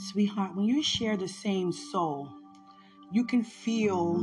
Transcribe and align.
Sweetheart, 0.00 0.56
when 0.56 0.64
you 0.64 0.82
share 0.82 1.18
the 1.18 1.28
same 1.28 1.72
soul, 1.72 2.26
you 3.12 3.26
can 3.26 3.44
feel 3.44 4.16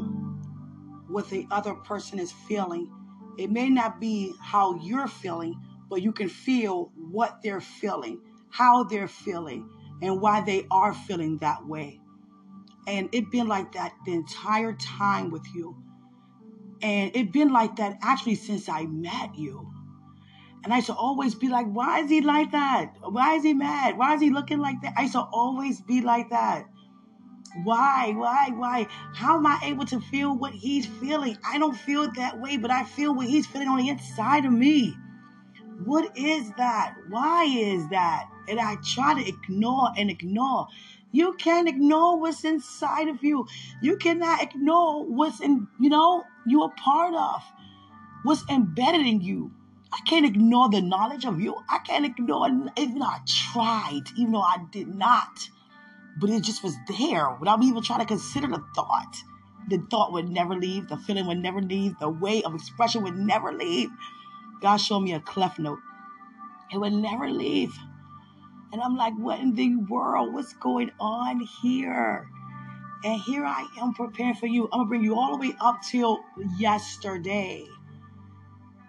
what 1.08 1.30
the 1.30 1.48
other 1.52 1.76
person 1.76 2.18
is 2.18 2.32
feeling. 2.32 2.92
It 3.38 3.52
may 3.52 3.70
not 3.70 4.00
be 4.00 4.34
how 4.42 4.80
you're 4.82 5.08
feeling, 5.08 5.56
but 5.88 6.02
you 6.02 6.12
can 6.14 6.30
feel 6.30 6.92
what 6.96 7.44
they're 7.44 7.62
feeling, 7.62 8.20
how 8.50 8.86
they're 8.86 9.08
feeling, 9.08 9.70
and 10.02 10.20
why 10.20 10.42
they 10.42 10.66
are 10.72 10.96
feeling 10.96 11.38
that 11.38 11.68
way. 11.68 12.02
And 12.88 13.10
it 13.12 13.30
been 13.30 13.48
like 13.48 13.74
that 13.74 13.94
the 14.04 14.14
entire 14.14 14.74
time 14.74 15.30
with 15.30 15.46
you. 15.54 15.78
And 16.82 17.16
it 17.16 17.32
been 17.32 17.54
like 17.54 17.76
that 17.76 18.00
actually 18.02 18.36
since 18.36 18.68
I 18.68 18.86
met 18.86 19.38
you. 19.38 19.72
And 20.64 20.74
I 20.74 20.82
to 20.82 20.94
always 20.94 21.36
be 21.36 21.48
like, 21.48 21.68
why 21.68 22.00
is 22.00 22.10
he 22.10 22.22
like 22.22 22.52
that? 22.52 22.94
Why 23.02 23.36
is 23.36 23.44
he 23.44 23.54
mad? 23.54 23.98
Why 23.98 24.16
is 24.16 24.22
he 24.22 24.30
looking 24.32 24.60
like 24.60 24.82
that? 24.82 24.94
I 24.98 25.08
to 25.08 25.20
always 25.20 25.82
be 25.82 26.02
like 26.02 26.30
that. 26.30 26.66
Why, 27.64 28.14
why, 28.16 28.50
why? 28.54 28.88
How 29.16 29.38
am 29.38 29.48
I 29.48 29.60
able 29.64 29.86
to 29.86 30.00
feel 30.00 30.38
what 30.38 30.54
he's 30.54 30.86
feeling? 30.86 31.38
I 31.46 31.58
don't 31.58 31.76
feel 31.76 32.12
that 32.14 32.40
way, 32.40 32.58
but 32.58 32.70
I 32.70 32.84
feel 32.84 33.16
what 33.16 33.28
he's 33.28 33.48
feeling 33.48 33.68
on 33.68 33.78
the 33.78 33.90
inside 33.90 34.46
of 34.46 34.52
me. 34.52 34.96
What 35.86 36.18
is 36.18 36.52
that? 36.58 36.96
Why 37.10 37.46
is 37.46 37.88
that? 37.90 38.30
And 38.48 38.60
I 38.60 38.76
try 38.84 39.22
to 39.22 39.28
ignore 39.28 39.90
and 39.98 40.10
ignore. 40.10 40.68
You 41.12 41.34
can't 41.34 41.70
ignore 41.70 42.20
what's 42.20 42.44
inside 42.44 43.08
of 43.08 43.24
you. 43.24 43.48
You 43.82 43.98
cannot 43.98 44.42
ignore 44.44 45.06
what's 45.06 45.40
in, 45.40 45.68
you 45.80 45.90
know, 45.90 46.24
you're 46.46 46.68
a 46.68 46.82
part 46.82 47.14
of, 47.16 47.42
what's 48.24 48.44
embedded 48.50 49.06
in 49.06 49.22
you. 49.22 49.52
I 49.98 50.02
can't 50.02 50.26
ignore 50.26 50.70
the 50.70 50.82
knowledge 50.82 51.26
of 51.26 51.42
you. 51.42 51.56
I 51.68 51.80
can't 51.80 52.06
ignore, 52.06 52.48
even 52.78 53.00
though 53.00 53.06
I 53.06 53.20
tried, 53.26 54.04
even 54.16 54.34
though 54.34 54.42
I 54.42 54.58
did 54.72 54.88
not. 54.88 55.50
But 56.20 56.30
it 56.30 56.44
just 56.44 56.64
was 56.64 56.76
there 56.88 57.36
without 57.40 57.60
me 57.60 57.68
even 57.68 57.82
trying 57.82 58.02
to 58.02 58.06
consider 58.06 58.48
the 58.48 58.64
thought. 58.76 59.18
The 59.70 59.80
thought 59.90 60.14
would 60.14 60.30
never 60.30 60.56
leave, 60.56 60.88
the 60.88 60.98
feeling 60.98 61.26
would 61.28 61.40
never 61.40 61.62
leave, 61.62 61.98
the 62.00 62.10
way 62.10 62.44
of 62.44 62.54
expression 62.54 63.04
would 63.04 63.18
never 63.18 63.52
leave. 63.52 63.90
God 64.62 64.78
showed 64.78 65.02
me 65.02 65.14
a 65.14 65.20
cleft 65.20 65.60
note. 65.60 65.80
It 66.72 66.78
would 66.78 66.94
never 66.94 67.30
leave. 67.30 67.74
And 68.72 68.82
I'm 68.82 68.96
like, 68.96 69.14
what 69.18 69.40
in 69.40 69.56
the 69.56 69.76
world? 69.90 70.34
What's 70.34 70.54
going 70.54 70.92
on 71.00 71.40
here? 71.40 72.30
And 73.04 73.20
here 73.22 73.46
I 73.46 73.68
am 73.82 73.94
preparing 73.94 74.36
for 74.36 74.48
you. 74.48 74.66
I'm 74.66 74.80
gonna 74.80 74.90
bring 74.90 75.04
you 75.04 75.18
all 75.18 75.38
the 75.38 75.50
way 75.50 75.56
up 75.60 75.82
till 75.82 76.20
yesterday. 76.58 77.66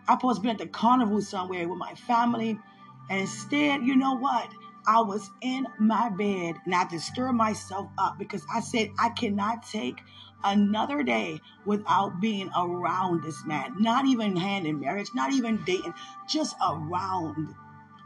I 0.09 0.15
supposed 0.15 0.39
to 0.39 0.43
be 0.43 0.49
at 0.49 0.59
the 0.59 0.67
carnival 0.67 1.21
somewhere 1.21 1.69
with 1.69 1.79
my 1.79 1.95
family. 1.95 2.59
And 3.11 3.21
instead, 3.21 3.83
you 3.83 3.95
know 3.95 4.15
what? 4.15 4.51
I 4.87 5.03
was 5.03 5.31
in 5.43 5.67
my 5.79 6.09
bed 6.09 6.57
and 6.65 6.75
I 6.75 6.79
had 6.79 6.91
to 6.91 7.01
stir 7.01 7.31
myself 7.33 7.91
up 7.99 8.19
because 8.19 8.43
I 8.53 8.61
said 8.61 8.91
I 8.99 9.11
cannot 9.11 9.69
take 9.69 10.01
another 10.43 11.03
day 11.03 11.41
without 11.67 12.21
being 12.23 12.51
around 12.57 13.23
this 13.23 13.45
man. 13.45 13.75
Not 13.79 14.07
even 14.07 14.35
hand 14.35 14.67
in 14.67 14.81
marriage, 14.81 15.09
not 15.15 15.33
even 15.35 15.63
dating, 15.67 15.93
just 16.27 16.57
around. 16.67 17.55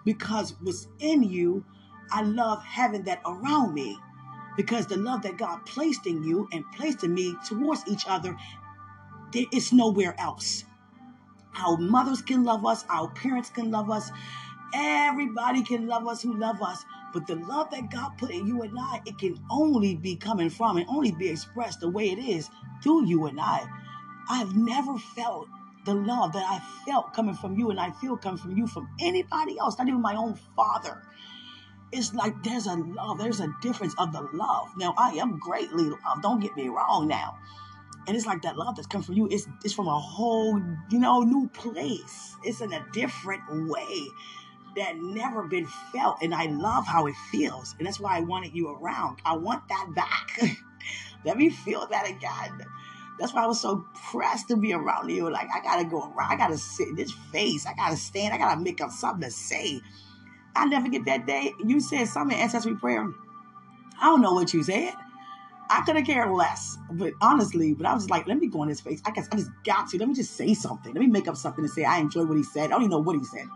Because 0.05 0.55
what's 0.61 0.89
in 0.99 1.23
you, 1.23 1.65
I 2.11 2.23
love 2.23 2.65
having 2.65 3.05
that 3.05 3.23
around 3.25 3.75
me. 3.75 3.97
Because 4.57 4.89
the 4.89 4.97
love 4.97 5.23
that 5.23 5.39
God 5.39 5.65
placed 5.65 6.07
in 6.07 6.25
you 6.25 6.49
and 6.53 6.65
placed 6.73 7.05
in 7.05 7.15
me 7.15 7.37
towards 7.47 7.87
each 7.87 8.07
other, 8.09 8.37
it's 9.33 9.73
nowhere 9.73 10.17
else. 10.19 10.65
Our 11.57 11.77
mothers 11.77 12.23
can 12.23 12.45
love 12.45 12.65
us, 12.65 12.85
our 12.89 13.09
parents 13.09 13.51
can 13.51 13.71
love 13.71 13.91
us, 13.91 14.11
everybody 14.75 15.63
can 15.63 15.87
love 15.87 16.07
us 16.07 16.23
who 16.23 16.35
love 16.37 16.63
us. 16.63 16.85
But 17.13 17.27
the 17.27 17.37
love 17.37 17.71
that 17.73 17.91
God 17.91 18.17
put 18.17 18.31
in 18.31 18.47
you 18.47 18.63
and 18.63 18.77
I, 18.79 19.01
it 19.05 19.19
can 19.19 19.39
only 19.51 19.95
be 19.97 20.17
coming 20.17 20.49
from 20.49 20.79
and 20.79 20.87
only 20.89 21.13
be 21.13 21.29
expressed 21.29 21.81
the 21.81 21.91
way 21.91 22.11
it 22.11 22.19
is 22.19 22.49
through 22.83 23.07
you 23.07 23.27
and 23.27 23.39
I. 23.39 23.67
I've 24.31 24.57
never 24.57 24.97
felt 24.99 25.49
the 25.85 25.95
love 25.95 26.33
that 26.33 26.45
I 26.47 26.63
felt 26.87 27.13
coming 27.13 27.35
from 27.35 27.59
you 27.59 27.71
and 27.71 27.79
I 27.79 27.91
feel 27.91 28.17
coming 28.17 28.39
from 28.39 28.57
you 28.57 28.67
from 28.67 28.89
anybody 29.01 29.59
else, 29.59 29.77
not 29.77 29.89
even 29.89 30.01
my 30.01 30.15
own 30.15 30.39
father. 30.57 31.03
It's 31.93 32.15
like 32.15 32.43
there's 32.43 32.67
a 32.67 32.77
love, 32.77 33.19
there's 33.19 33.41
a 33.41 33.55
difference 33.61 33.95
of 33.99 34.13
the 34.13 34.23
love. 34.33 34.71
Now, 34.79 34.95
I 34.97 35.11
am 35.17 35.39
greatly 35.39 35.85
loved, 35.85 36.23
don't 36.23 36.41
get 36.41 36.57
me 36.57 36.69
wrong 36.69 37.09
now. 37.09 37.37
And 38.07 38.17
it's 38.17 38.27
like 38.27 38.43
that 38.43 38.57
love 38.57 38.77
that's 38.77 38.89
come 38.89 39.03
from 39.03 39.15
you, 39.15 39.29
it's, 39.31 39.47
it's 39.65 39.75
from 39.75 39.87
a 39.87 39.99
whole, 39.99 40.61
you 40.91 40.99
know, 40.99 41.21
new 41.21 41.49
place. 41.49 42.35
It's 42.45 42.61
in 42.61 42.73
a 42.73 42.85
different 42.93 43.43
way 43.69 44.07
that 44.77 44.97
never 44.97 45.45
been 45.45 45.67
felt. 45.93 46.19
And 46.23 46.35
I 46.35 46.47
love 46.47 46.87
how 46.87 47.07
it 47.07 47.15
feels. 47.31 47.75
And 47.79 47.87
that's 47.87 48.01
why 48.01 48.17
I 48.17 48.21
wanted 48.21 48.55
you 48.55 48.71
around. 48.71 49.19
I 49.25 49.37
want 49.37 49.69
that 49.69 49.89
back. 49.95 50.41
Let 51.25 51.37
me 51.37 51.51
feel 51.51 51.87
that 51.87 52.09
again. 52.09 52.67
That's 53.19 53.33
why 53.33 53.45
I 53.45 53.47
was 53.47 53.61
so 53.61 53.87
pressed 54.11 54.49
to 54.49 54.57
be 54.57 54.73
around 54.73 55.11
you. 55.11 55.31
Like, 55.31 55.49
I 55.55 55.63
gotta 55.63 55.85
go 55.85 56.13
around. 56.13 56.33
I 56.33 56.37
gotta 56.37 56.59
sit 56.59 56.89
in 56.89 56.97
this 56.97 57.13
face. 57.31 57.67
I 57.67 57.75
gotta 57.75 57.97
stand. 57.97 58.35
I 58.35 58.39
gotta 58.39 58.61
make 58.61 58.81
up 58.81 58.91
something 58.91 59.23
to 59.23 59.31
say. 59.31 59.81
I 60.57 60.67
never 60.67 60.89
get 60.89 61.05
that 61.05 61.27
day. 61.27 61.53
You 61.65 61.81
said 61.81 62.09
something 62.09 62.37
in 62.37 62.43
intercessory 62.43 62.75
prayer. 62.75 63.09
I 64.01 64.07
don't 64.07 64.23
know 64.23 64.33
what 64.33 64.53
you 64.53 64.63
said. 64.63 64.95
I 65.73 65.81
could 65.87 65.97
have 65.97 66.05
cared 66.05 66.31
less, 66.31 66.77
but 66.91 67.15
honestly, 67.23 67.73
but 67.73 67.87
I 67.87 67.95
was 67.95 68.11
like, 68.11 68.27
let 68.27 68.39
me 68.39 68.47
go 68.47 68.63
in 68.63 68.69
his 68.69 68.83
face. 68.83 69.01
I 69.07 69.11
guess 69.11 69.27
I 69.33 69.37
just 69.37 69.51
got 69.65 69.89
to. 69.89 69.99
Let 69.99 70.07
me 70.07 70.15
just 70.15 70.37
say 70.37 70.53
something. 70.53 70.93
Let 70.93 71.01
me 71.01 71.07
make 71.07 71.27
up 71.29 71.37
something 71.39 71.65
to 71.65 71.69
say. 71.69 71.85
I 71.85 71.99
enjoy 71.99 72.27
what 72.27 72.37
he 72.37 72.43
said. 72.43 72.65
I 72.65 72.69
don't 72.69 72.83
even 72.83 72.91
know 72.91 72.99
what 72.99 73.17
he 73.17 73.25
said. 73.25 73.47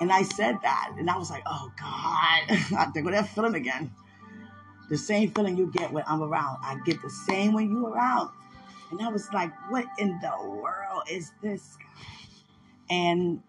And 0.00 0.12
I 0.12 0.22
said 0.22 0.58
that, 0.62 0.92
and 0.98 1.08
I 1.08 1.16
was 1.16 1.30
like, 1.30 1.42
oh 1.46 1.72
God, 1.80 2.76
I 2.78 2.90
think 2.92 3.06
with 3.06 3.14
that 3.14 3.30
feeling 3.30 3.54
again. 3.54 3.90
The 4.90 4.98
same 4.98 5.30
feeling 5.30 5.56
you 5.56 5.68
get 5.68 5.90
when 5.90 6.04
I'm 6.06 6.22
around, 6.22 6.58
I 6.60 6.78
get 6.84 7.00
the 7.00 7.08
same 7.08 7.54
when 7.54 7.70
you 7.70 7.86
are 7.86 7.92
around. 7.92 8.28
And 8.90 9.00
I 9.00 9.08
was 9.08 9.32
like, 9.32 9.50
what 9.70 9.86
in 9.98 10.20
the 10.20 10.46
world 10.46 11.04
is 11.10 11.32
this? 11.42 11.78
And 12.90 13.42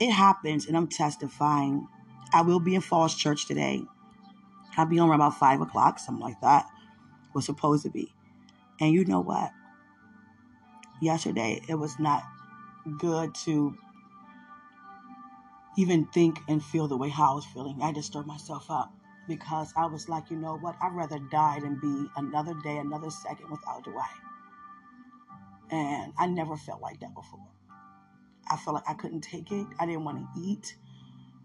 it 0.00 0.12
happens, 0.12 0.68
and 0.68 0.76
I'm 0.76 0.86
testifying. 0.86 1.88
I 2.32 2.42
will 2.42 2.60
be 2.60 2.76
in 2.76 2.82
Falls 2.82 3.16
Church 3.16 3.46
today. 3.46 3.82
I'll 4.76 4.86
be 4.86 5.00
on 5.00 5.08
around 5.08 5.20
about 5.20 5.38
five 5.38 5.60
o'clock, 5.60 5.98
something 5.98 6.22
like 6.22 6.40
that. 6.42 6.66
Was 7.36 7.44
supposed 7.44 7.82
to 7.82 7.90
be. 7.90 8.14
And 8.80 8.94
you 8.94 9.04
know 9.04 9.20
what? 9.20 9.52
Yesterday, 11.02 11.60
it 11.68 11.74
was 11.74 11.98
not 11.98 12.22
good 12.98 13.34
to 13.44 13.76
even 15.76 16.06
think 16.06 16.38
and 16.48 16.64
feel 16.64 16.88
the 16.88 16.96
way 16.96 17.10
how 17.10 17.32
I 17.32 17.34
was 17.34 17.44
feeling. 17.44 17.82
I 17.82 17.92
just 17.92 18.08
stirred 18.08 18.26
myself 18.26 18.70
up 18.70 18.90
because 19.28 19.70
I 19.76 19.84
was 19.84 20.08
like, 20.08 20.30
you 20.30 20.38
know 20.38 20.56
what? 20.56 20.76
I'd 20.80 20.94
rather 20.94 21.18
die 21.18 21.60
than 21.60 21.78
be 21.78 22.08
another 22.16 22.54
day, 22.64 22.78
another 22.78 23.10
second 23.10 23.50
without 23.50 23.84
Dwight. 23.84 24.08
And 25.70 26.14
I 26.16 26.26
never 26.28 26.56
felt 26.56 26.80
like 26.80 27.00
that 27.00 27.14
before. 27.14 27.46
I 28.50 28.56
felt 28.56 28.76
like 28.76 28.88
I 28.88 28.94
couldn't 28.94 29.20
take 29.20 29.52
it. 29.52 29.66
I 29.78 29.84
didn't 29.84 30.04
want 30.04 30.18
to 30.18 30.40
eat. 30.40 30.74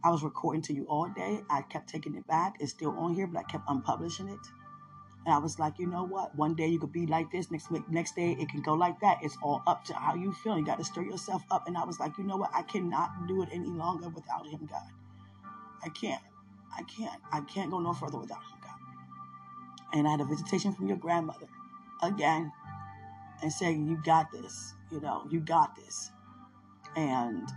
I 0.05 0.09
was 0.09 0.23
recording 0.23 0.61
to 0.63 0.73
you 0.73 0.85
all 0.85 1.09
day. 1.09 1.41
I 1.49 1.63
kept 1.63 1.89
taking 1.89 2.15
it 2.15 2.25
back. 2.27 2.55
It's 2.61 2.71
still 2.71 2.97
on 2.97 3.13
here, 3.13 3.27
but 3.27 3.39
I 3.39 3.43
kept 3.43 3.67
unpublishing 3.67 4.33
it. 4.33 4.39
And 5.25 5.33
I 5.33 5.37
was 5.37 5.59
like, 5.59 5.77
you 5.77 5.85
know 5.85 6.03
what? 6.03 6.35
One 6.35 6.55
day 6.55 6.67
you 6.67 6.79
could 6.79 6.91
be 6.91 7.05
like 7.05 7.31
this. 7.31 7.51
Next 7.51 7.69
week, 7.69 7.87
next 7.89 8.15
day 8.15 8.35
it 8.39 8.49
can 8.49 8.61
go 8.61 8.73
like 8.73 8.99
that. 9.01 9.19
It's 9.21 9.37
all 9.43 9.61
up 9.67 9.85
to 9.85 9.93
how 9.93 10.15
you 10.15 10.33
feel. 10.33 10.57
You 10.57 10.65
got 10.65 10.79
to 10.79 10.83
stir 10.83 11.03
yourself 11.03 11.43
up. 11.51 11.67
And 11.67 11.77
I 11.77 11.85
was 11.85 11.99
like, 11.99 12.17
you 12.17 12.23
know 12.23 12.37
what? 12.37 12.49
I 12.53 12.63
cannot 12.63 13.27
do 13.27 13.43
it 13.43 13.49
any 13.51 13.69
longer 13.69 14.09
without 14.09 14.47
Him, 14.47 14.67
God. 14.69 14.81
I 15.83 15.89
can't. 15.89 16.21
I 16.75 16.83
can't. 16.83 17.21
I 17.31 17.41
can't 17.41 17.69
go 17.69 17.79
no 17.79 17.93
further 17.93 18.17
without 18.17 18.39
Him, 18.39 18.59
God. 18.61 18.89
And 19.93 20.07
I 20.07 20.11
had 20.11 20.21
a 20.21 20.25
visitation 20.25 20.73
from 20.73 20.87
your 20.87 20.97
grandmother 20.97 21.47
again, 22.01 22.51
and 23.43 23.53
saying, 23.53 23.87
"You 23.87 24.01
got 24.03 24.31
this. 24.31 24.73
You 24.91 25.01
know, 25.01 25.27
you 25.29 25.39
got 25.39 25.75
this." 25.75 26.11
And 26.95 27.47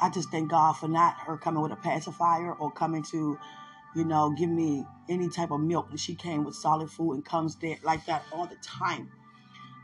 I 0.00 0.10
just 0.10 0.30
thank 0.30 0.50
God 0.50 0.72
for 0.72 0.88
not 0.88 1.16
her 1.20 1.36
coming 1.36 1.62
with 1.62 1.72
a 1.72 1.76
pacifier 1.76 2.52
or 2.54 2.70
coming 2.70 3.02
to 3.04 3.38
you 3.94 4.04
know, 4.04 4.30
give 4.30 4.50
me 4.50 4.84
any 5.08 5.28
type 5.28 5.50
of 5.50 5.60
milk. 5.60 5.88
And 5.90 5.98
she 5.98 6.14
came 6.14 6.44
with 6.44 6.54
solid 6.54 6.90
food 6.90 7.14
and 7.14 7.24
comes 7.24 7.56
there 7.56 7.76
like 7.82 8.06
that 8.06 8.22
all 8.32 8.46
the 8.46 8.56
time. 8.56 9.10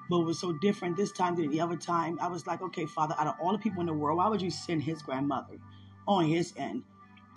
But 0.08 0.20
it 0.20 0.24
was 0.24 0.40
so 0.40 0.52
different 0.52 0.96
this 0.96 1.10
time 1.10 1.34
than 1.34 1.50
the 1.50 1.60
other 1.60 1.76
time. 1.76 2.18
I 2.20 2.28
was 2.28 2.46
like, 2.46 2.62
okay, 2.62 2.86
Father, 2.86 3.14
out 3.18 3.26
of 3.26 3.34
all 3.40 3.52
the 3.52 3.58
people 3.58 3.80
in 3.80 3.86
the 3.86 3.94
world, 3.94 4.18
why 4.18 4.28
would 4.28 4.40
you 4.40 4.50
send 4.50 4.82
his 4.82 5.02
grandmother 5.02 5.58
on 6.06 6.26
his 6.26 6.52
end? 6.56 6.84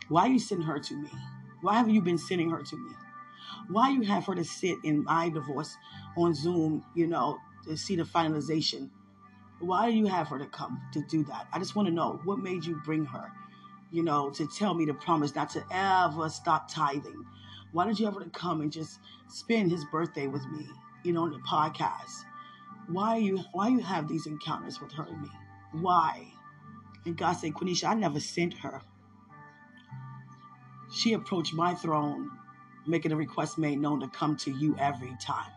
Why 0.08 0.28
you 0.28 0.40
send 0.40 0.64
her 0.64 0.80
to 0.80 0.96
me? 0.96 1.10
Why 1.62 1.76
have 1.76 1.90
you 1.90 2.02
been 2.02 2.18
sending 2.18 2.50
her 2.52 2.62
to 2.62 2.76
me? 2.76 2.92
Why 3.70 3.90
you 3.90 4.02
have 4.04 4.26
her 4.26 4.36
to 4.36 4.44
sit 4.44 4.78
in 4.84 5.04
my 5.04 5.30
divorce 5.30 5.76
on 6.16 6.34
Zoom, 6.34 6.84
you 6.96 7.08
know, 7.08 7.40
to 7.66 7.76
see 7.76 7.96
the 7.96 8.04
finalization? 8.04 8.90
Why 9.60 9.92
do 9.92 9.98
you 9.98 10.06
have 10.06 10.28
her 10.30 10.40
to 10.40 10.46
come 10.46 10.80
to 10.94 11.02
do 11.10 11.24
that? 11.26 11.48
I 11.52 11.60
just 11.60 11.76
want 11.76 11.88
to 11.88 11.94
know 11.94 12.22
what 12.24 12.40
made 12.40 12.66
you 12.66 12.80
bring 12.86 13.06
her 13.06 13.32
you 13.92 14.04
know, 14.04 14.30
to 14.32 14.48
tell 14.48 14.74
me 14.74 14.86
to 14.86 14.94
promise 14.94 15.36
not 15.36 15.50
to 15.52 15.64
ever 15.72 16.30
stop 16.30 16.72
tithing. 16.72 17.26
Why 17.72 17.86
did 17.86 18.00
you 18.00 18.08
ever 18.08 18.24
come 18.34 18.62
and 18.62 18.72
just 18.72 19.00
spend 19.28 19.72
his 19.72 19.86
birthday 19.86 20.28
with 20.28 20.46
me, 20.48 20.68
you 21.04 21.14
know, 21.14 21.24
on 21.24 21.32
the 21.32 21.40
podcast? 21.40 22.24
Why 22.88 23.18
you 23.18 23.44
why 23.52 23.68
you 23.68 23.80
have 23.80 24.08
these 24.08 24.26
encounters 24.26 24.82
with 24.82 24.92
her 24.94 25.04
and 25.04 25.22
me? 25.22 25.30
Why? 25.74 26.28
And 27.06 27.16
God 27.16 27.34
said, 27.34 27.54
Quenisha, 27.54 27.90
I 27.90 27.94
never 27.94 28.20
sent 28.20 28.56
her. 28.56 28.82
She 30.92 31.14
approached 31.14 31.54
my 31.54 31.76
throne 31.76 32.32
making 32.88 33.12
a 33.12 33.16
request 33.16 33.58
made 33.58 33.80
known 33.80 34.00
to 34.00 34.08
come 34.08 34.36
to 34.38 34.52
you 34.52 34.76
every 34.80 35.16
time. 35.22 35.52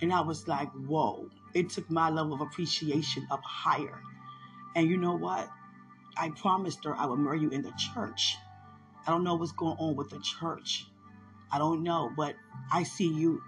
And 0.00 0.12
I 0.12 0.20
was 0.20 0.48
like, 0.48 0.70
whoa. 0.72 1.28
It 1.54 1.68
took 1.68 1.90
my 1.90 2.08
level 2.08 2.32
of 2.32 2.40
appreciation 2.40 3.26
up 3.30 3.42
higher. 3.44 4.00
And 4.74 4.88
you 4.88 4.96
know 4.96 5.14
what? 5.14 5.48
I 6.16 6.30
promised 6.30 6.84
her 6.84 6.94
I 6.94 7.06
would 7.06 7.18
marry 7.18 7.40
you 7.40 7.50
in 7.50 7.62
the 7.62 7.72
church. 7.72 8.36
I 9.06 9.10
don't 9.10 9.24
know 9.24 9.34
what's 9.34 9.52
going 9.52 9.76
on 9.78 9.96
with 9.96 10.10
the 10.10 10.20
church. 10.20 10.86
I 11.50 11.58
don't 11.58 11.82
know, 11.82 12.10
but 12.16 12.36
I 12.72 12.82
see 12.82 13.08
you. 13.08 13.42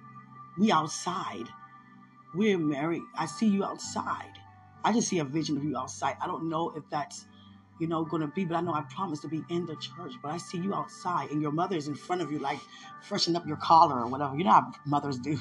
We 0.58 0.70
outside. 0.72 1.46
We're 2.34 2.58
married. 2.58 3.02
I 3.16 3.26
see 3.26 3.46
you 3.46 3.64
outside. 3.64 4.32
I 4.84 4.92
just 4.92 5.08
see 5.08 5.18
a 5.18 5.24
vision 5.24 5.56
of 5.56 5.64
you 5.64 5.76
outside. 5.76 6.16
I 6.20 6.26
don't 6.26 6.48
know 6.48 6.72
if 6.76 6.82
that's, 6.90 7.26
you 7.80 7.86
know, 7.86 8.04
going 8.04 8.22
to 8.22 8.28
be, 8.28 8.44
but 8.44 8.56
I 8.56 8.60
know 8.60 8.74
I 8.74 8.82
promised 8.82 9.22
to 9.22 9.28
be 9.28 9.42
in 9.48 9.66
the 9.66 9.76
church. 9.76 10.12
But 10.22 10.32
I 10.32 10.36
see 10.36 10.58
you 10.58 10.74
outside, 10.74 11.30
and 11.30 11.40
your 11.40 11.52
mother 11.52 11.76
is 11.76 11.88
in 11.88 11.94
front 11.94 12.22
of 12.22 12.30
you, 12.30 12.38
like 12.38 12.58
freshening 13.02 13.36
up 13.36 13.46
your 13.46 13.56
collar 13.56 14.00
or 14.00 14.06
whatever. 14.06 14.36
You 14.36 14.44
know 14.44 14.52
how 14.52 14.72
mothers 14.84 15.18
do. 15.18 15.38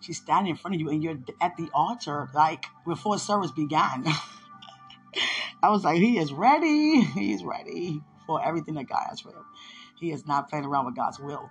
She's 0.00 0.18
standing 0.18 0.50
in 0.50 0.56
front 0.56 0.74
of 0.74 0.80
you, 0.80 0.90
and 0.90 1.02
you're 1.02 1.18
at 1.40 1.56
the 1.56 1.70
altar, 1.72 2.28
like 2.34 2.66
before 2.86 3.18
service 3.18 3.52
began. 3.52 4.04
I 5.64 5.70
was 5.70 5.82
like, 5.82 5.96
he 5.96 6.18
is 6.18 6.30
ready. 6.30 7.00
He's 7.14 7.42
ready 7.42 8.02
for 8.26 8.44
everything 8.44 8.74
that 8.74 8.86
God 8.86 9.06
has 9.08 9.20
for 9.20 9.30
him. 9.30 9.46
He 9.98 10.12
is 10.12 10.26
not 10.26 10.50
playing 10.50 10.66
around 10.66 10.84
with 10.84 10.94
God's 10.94 11.18
will. 11.18 11.48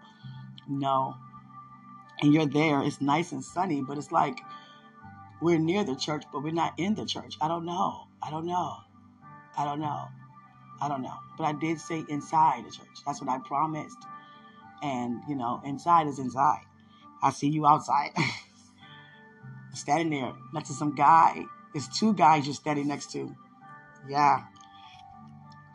No. 0.68 1.15
And 2.21 2.31
you're 2.31 2.45
there. 2.45 2.83
It's 2.83 3.01
nice 3.01 3.31
and 3.31 3.44
sunny, 3.44 3.81
but 3.81 3.98
it's 3.98 4.12
like 4.12 4.38
we're 5.42 5.57
near 5.57 5.83
the 5.83 5.95
church, 5.95 6.25
but 6.31 6.44
we're 6.44 6.54
not 6.54 6.77
in 6.77 6.94
the 6.94 7.06
church. 7.06 7.38
I 7.42 7.48
don't 7.48 7.65
know. 7.65 8.07
I 8.21 8.30
don't 8.30 8.45
know. 8.45 8.75
I 9.57 9.65
don't 9.65 9.80
know. 9.80 10.07
I 10.80 10.88
don't 10.88 11.01
know. 11.01 11.18
But 11.36 11.45
I 11.45 11.54
did 11.54 11.81
say 11.81 12.04
inside 12.07 12.66
the 12.68 12.71
church. 12.71 13.00
That's 13.07 13.19
what 13.19 13.31
I 13.31 13.39
promised. 13.39 13.98
And, 14.83 15.21
you 15.27 15.36
know, 15.36 15.59
inside 15.66 16.06
is 16.06 16.19
inside. 16.19 16.62
I 17.24 17.31
see 17.31 17.48
you 17.48 17.66
outside. 17.66 18.12
standing 19.74 20.12
there 20.12 20.33
next 20.54 20.68
to 20.68 20.75
some 20.75 20.94
guy. 20.94 21.45
It's 21.74 21.88
two 21.98 22.13
guys 22.13 22.45
you're 22.45 22.54
standing 22.54 22.88
next 22.88 23.12
to. 23.13 23.36
Yeah. 24.07 24.44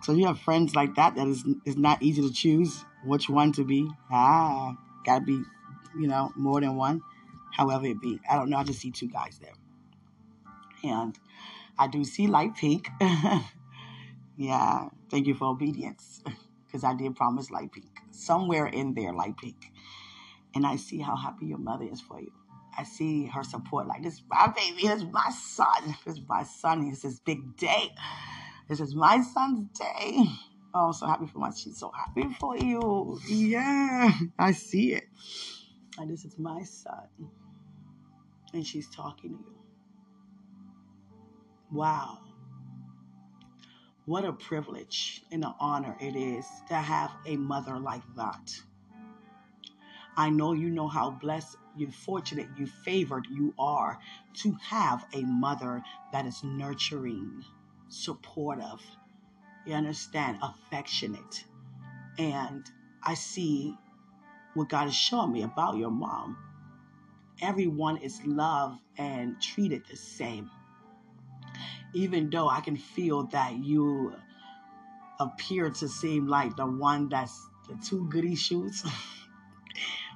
So 0.03 0.13
you 0.13 0.27
have 0.27 0.39
friends 0.39 0.75
like 0.75 0.95
that 0.95 1.17
that 1.17 1.27
is 1.27 1.45
is 1.65 1.77
not 1.77 2.03
easy 2.03 2.23
to 2.23 2.33
choose 2.33 2.85
which 3.05 3.29
one 3.29 3.53
to 3.53 3.65
be. 3.65 3.91
Ah, 4.11 4.77
gotta 5.05 5.25
be, 5.25 5.43
you 5.99 6.07
know, 6.07 6.33
more 6.37 6.61
than 6.61 6.77
one. 6.77 7.03
However 7.53 7.87
it 7.87 8.01
be. 8.01 8.21
I 8.31 8.37
don't 8.37 8.51
know. 8.51 8.59
I 8.59 8.65
just 8.65 8.81
see 8.81 8.91
two 8.91 9.09
guys 9.09 9.39
there. 9.39 9.55
And 10.85 11.19
I 11.79 11.89
do 11.89 12.05
see 12.05 12.27
light 12.27 12.55
pink. 12.57 12.89
yeah. 14.37 14.89
Thank 15.11 15.27
you 15.27 15.35
for 15.35 15.47
obedience. 15.47 16.23
Because 16.67 16.85
I 16.85 16.95
did 16.95 17.17
promise 17.17 17.51
light 17.51 17.73
pink. 17.73 18.01
Somewhere 18.11 18.67
in 18.67 18.95
there, 18.95 19.13
light 19.13 19.37
pink. 19.37 19.73
And 20.55 20.67
I 20.67 20.77
see 20.77 20.99
how 20.99 21.17
happy 21.17 21.47
your 21.47 21.59
mother 21.59 21.87
is 21.91 22.01
for 22.01 22.21
you. 22.21 22.33
I 22.79 22.85
see 22.85 23.27
her 23.27 23.43
support. 23.43 23.89
Like, 23.89 24.05
this 24.05 24.23
my 24.31 24.53
baby. 24.55 24.87
This 24.87 25.03
is 25.03 25.09
my 25.13 25.31
son. 25.31 25.97
This 26.05 26.17
is 26.17 26.23
my 26.29 26.45
son. 26.45 26.89
It's 26.89 27.03
his 27.03 27.19
big 27.19 27.57
day. 27.57 27.93
This 28.69 28.79
is 28.79 28.95
my 28.95 29.21
son's 29.21 29.67
day. 29.77 30.23
Oh, 30.73 30.93
so 30.93 31.07
happy 31.07 31.27
for 31.27 31.39
my. 31.39 31.51
She's 31.51 31.79
so 31.79 31.91
happy 31.91 32.29
for 32.39 32.57
you. 32.57 33.19
Yeah, 33.29 34.13
I 34.39 34.53
see 34.53 34.95
it. 34.95 35.05
And 35.99 36.09
this 36.09 36.25
is 36.25 36.39
my 36.39 36.63
son. 36.63 37.09
And 38.55 38.65
she's 38.65 38.89
talking 38.91 39.31
to 39.31 39.37
you. 39.37 39.57
Wow. 41.73 42.19
What 44.07 44.25
a 44.25 44.33
privilege 44.33 45.23
and 45.33 45.45
an 45.45 45.53
honor 45.59 45.97
it 46.01 46.17
is 46.17 46.47
to 46.69 46.75
have 46.75 47.11
a 47.27 47.37
mother 47.37 47.79
like 47.79 48.03
that. 48.17 48.53
I 50.17 50.31
know 50.31 50.53
you 50.53 50.71
know 50.71 50.89
how 50.89 51.11
blessed, 51.11 51.57
you 51.79 51.91
fortunate, 51.91 52.49
you 52.57 52.67
favored 52.67 53.27
you 53.31 53.55
are 53.59 53.99
to 54.35 54.57
have 54.63 55.05
a 55.15 55.23
mother 55.23 55.83
that 56.13 56.27
is 56.27 56.43
nurturing, 56.43 57.45
supportive, 57.89 58.83
you 59.67 59.75
understand, 59.75 60.39
affectionate. 60.43 61.45
And 62.19 62.65
I 63.03 63.15
see 63.15 63.77
what 64.55 64.69
God 64.69 64.89
is 64.89 64.95
showing 64.95 65.33
me 65.33 65.43
about 65.43 65.77
your 65.77 65.91
mom. 65.91 66.37
Everyone 67.41 67.99
is 67.99 68.21
loved 68.25 68.81
and 68.97 69.41
treated 69.41 69.83
the 69.89 69.97
same. 69.97 70.51
Even 71.95 72.29
though 72.31 72.49
I 72.49 72.61
can 72.61 72.77
feel 72.77 73.25
that 73.29 73.57
you 73.57 74.15
appear 75.21 75.71
to 75.71 75.89
seem 75.89 76.27
like 76.27 76.57
the 76.57 76.67
one 76.67 77.09
that's 77.09 77.49
the 77.69 77.77
two 77.85 78.09
goody 78.09 78.35
shoes, 78.35 78.85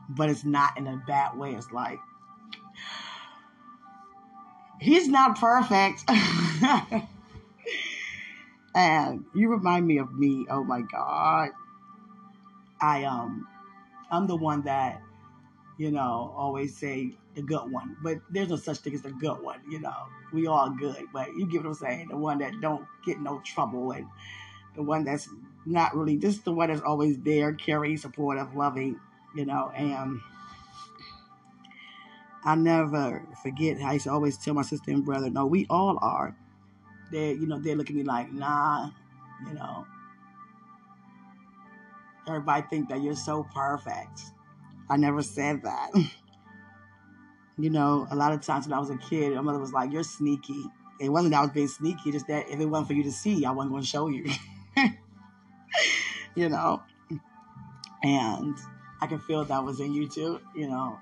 but 0.08 0.30
it's 0.30 0.44
not 0.44 0.76
in 0.76 0.86
a 0.86 1.02
bad 1.06 1.36
way. 1.36 1.54
It's 1.54 1.72
like, 1.72 2.00
he's 4.80 5.08
not 5.08 5.38
perfect. 5.38 6.04
and 8.74 9.24
you 9.34 9.48
remind 9.50 9.86
me 9.86 9.98
of 9.98 10.12
me. 10.14 10.46
Oh 10.50 10.64
my 10.64 10.82
God. 10.82 11.50
I 12.80 13.04
um 13.04 13.46
I'm 14.10 14.26
the 14.26 14.36
one 14.36 14.62
that, 14.62 15.00
you 15.78 15.90
know, 15.90 16.34
always 16.36 16.76
say 16.76 17.14
the 17.34 17.42
good 17.42 17.70
one. 17.70 17.96
But 18.02 18.18
there's 18.30 18.48
no 18.48 18.56
such 18.56 18.78
thing 18.78 18.94
as 18.94 19.02
the 19.02 19.12
good 19.12 19.40
one, 19.40 19.60
you 19.70 19.80
know. 19.80 20.08
We 20.32 20.46
all 20.46 20.70
good. 20.70 21.06
But 21.12 21.28
you 21.36 21.46
get 21.46 21.62
what 21.62 21.68
I'm 21.68 21.74
saying, 21.74 22.08
the 22.08 22.16
one 22.16 22.38
that 22.38 22.60
don't 22.60 22.86
get 23.06 23.20
no 23.20 23.40
trouble 23.44 23.92
and 23.92 24.06
the 24.74 24.82
one 24.82 25.04
that's 25.04 25.28
not 25.64 25.94
really 25.94 26.16
just 26.16 26.44
the 26.44 26.52
one 26.52 26.68
that's 26.68 26.82
always 26.82 27.18
there, 27.18 27.52
caring, 27.54 27.96
supportive, 27.96 28.54
loving, 28.54 28.98
you 29.34 29.46
know, 29.46 29.70
and 29.74 30.20
I 32.44 32.54
never 32.54 33.22
forget 33.42 33.78
I 33.80 33.94
used 33.94 34.04
to 34.04 34.12
always 34.12 34.36
tell 34.36 34.54
my 34.54 34.62
sister 34.62 34.90
and 34.90 35.04
brother, 35.04 35.30
no, 35.30 35.46
we 35.46 35.66
all 35.70 35.98
are. 36.02 36.36
They 37.10 37.32
you 37.32 37.46
know 37.46 37.58
they 37.58 37.74
look 37.74 37.90
at 37.90 37.96
me 37.96 38.02
like 38.02 38.32
nah 38.32 38.90
you 39.46 39.54
know. 39.54 39.86
Everybody 42.26 42.66
think 42.70 42.88
that 42.88 43.02
you're 43.02 43.16
so 43.16 43.46
perfect. 43.54 44.20
I 44.88 44.96
never 44.96 45.22
said 45.22 45.62
that. 45.62 45.90
You 47.58 47.68
know 47.68 48.08
a 48.10 48.16
lot 48.16 48.32
of 48.32 48.40
times 48.40 48.66
when 48.66 48.72
i 48.72 48.80
was 48.80 48.88
a 48.88 48.96
kid 48.96 49.34
my 49.34 49.42
mother 49.42 49.58
was 49.58 49.74
like 49.74 49.92
you're 49.92 50.02
sneaky. 50.02 50.64
It 50.98 51.10
wasn't 51.10 51.32
that 51.32 51.40
i 51.40 51.42
was 51.42 51.50
being 51.50 51.68
sneaky 51.68 52.10
just 52.10 52.26
that 52.28 52.48
if 52.48 52.58
it 52.58 52.64
wasn't 52.64 52.88
for 52.88 52.94
you 52.94 53.02
to 53.02 53.12
see 53.12 53.44
i 53.44 53.50
wasn't 53.50 53.72
going 53.72 53.82
to 53.82 53.88
show 53.88 54.08
you. 54.08 54.24
You 56.34 56.48
know? 56.48 56.82
And 58.02 58.56
i 59.02 59.06
can 59.06 59.18
feel 59.18 59.44
that 59.44 59.62
was 59.64 59.80
in 59.80 59.92
you 59.92 60.08
too 60.08 60.40
you 60.56 60.68
know 60.68 60.98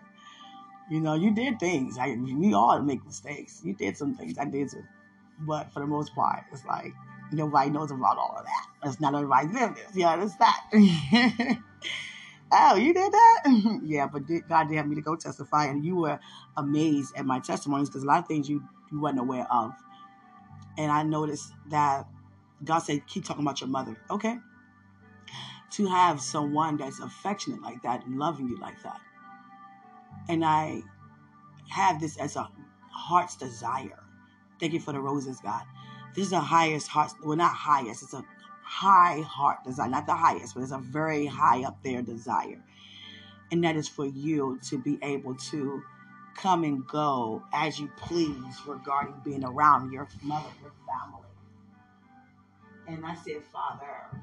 you 0.90 1.00
know 1.00 1.14
you 1.14 1.34
did 1.34 1.60
things 1.60 1.98
I, 1.98 2.16
we 2.16 2.54
all 2.54 2.80
make 2.82 3.04
mistakes 3.04 3.60
you 3.64 3.74
did 3.74 3.96
some 3.96 4.16
things 4.16 4.38
i 4.38 4.44
did 4.44 4.70
too 4.70 4.84
but 5.40 5.72
for 5.72 5.80
the 5.80 5.86
most 5.86 6.14
part, 6.14 6.44
it's 6.52 6.64
like 6.64 6.92
nobody 7.32 7.70
knows 7.70 7.90
about 7.90 8.18
all 8.18 8.36
of 8.38 8.44
that. 8.44 8.88
It's 8.88 9.00
not 9.00 9.14
everybody's 9.14 9.52
business. 9.52 9.90
Yeah, 9.94 10.22
it's 10.22 10.36
that. 10.36 11.58
oh, 12.52 12.76
you 12.76 12.92
did 12.92 13.12
that? 13.12 13.80
yeah, 13.84 14.06
but 14.06 14.22
God 14.48 14.68
did 14.68 14.76
have 14.76 14.86
me 14.86 14.96
to 14.96 15.02
go 15.02 15.16
testify, 15.16 15.66
and 15.66 15.84
you 15.84 15.96
were 15.96 16.18
amazed 16.56 17.16
at 17.16 17.24
my 17.24 17.40
testimonies 17.40 17.88
because 17.88 18.02
a 18.02 18.06
lot 18.06 18.18
of 18.18 18.28
things 18.28 18.48
you, 18.48 18.62
you 18.92 19.00
wasn't 19.00 19.20
aware 19.20 19.46
of. 19.50 19.72
And 20.76 20.92
I 20.92 21.02
noticed 21.02 21.52
that 21.70 22.06
God 22.64 22.80
said, 22.80 23.06
keep 23.06 23.24
talking 23.24 23.42
about 23.42 23.60
your 23.60 23.68
mother. 23.68 23.96
Okay. 24.10 24.38
To 25.72 25.86
have 25.86 26.20
someone 26.20 26.76
that's 26.76 27.00
affectionate 27.00 27.62
like 27.62 27.82
that 27.82 28.04
and 28.04 28.18
loving 28.18 28.48
you 28.48 28.58
like 28.58 28.82
that. 28.82 29.00
And 30.28 30.44
I 30.44 30.82
have 31.68 32.00
this 32.00 32.18
as 32.18 32.36
a 32.36 32.48
heart's 32.90 33.36
desire 33.36 34.00
Thank 34.60 34.74
you 34.74 34.80
for 34.80 34.92
the 34.92 35.00
roses, 35.00 35.40
God. 35.40 35.62
This 36.14 36.26
is 36.26 36.30
the 36.30 36.40
highest 36.40 36.86
heart, 36.88 37.12
well, 37.24 37.36
not 37.36 37.54
highest, 37.54 38.02
it's 38.02 38.12
a 38.12 38.22
high 38.62 39.22
heart 39.22 39.64
desire, 39.64 39.88
not 39.88 40.06
the 40.06 40.14
highest, 40.14 40.54
but 40.54 40.62
it's 40.62 40.72
a 40.72 40.78
very 40.78 41.24
high 41.24 41.64
up 41.64 41.82
there 41.82 42.02
desire. 42.02 42.62
And 43.50 43.64
that 43.64 43.76
is 43.76 43.88
for 43.88 44.04
you 44.04 44.60
to 44.68 44.78
be 44.78 44.98
able 45.02 45.34
to 45.34 45.82
come 46.36 46.62
and 46.62 46.86
go 46.86 47.42
as 47.54 47.80
you 47.80 47.90
please 47.96 48.54
regarding 48.66 49.14
being 49.24 49.44
around 49.44 49.92
your 49.92 50.06
mother, 50.22 50.48
your 50.60 50.72
family. 50.86 51.26
And 52.86 53.06
I 53.06 53.14
said, 53.14 53.42
Father, 53.50 54.22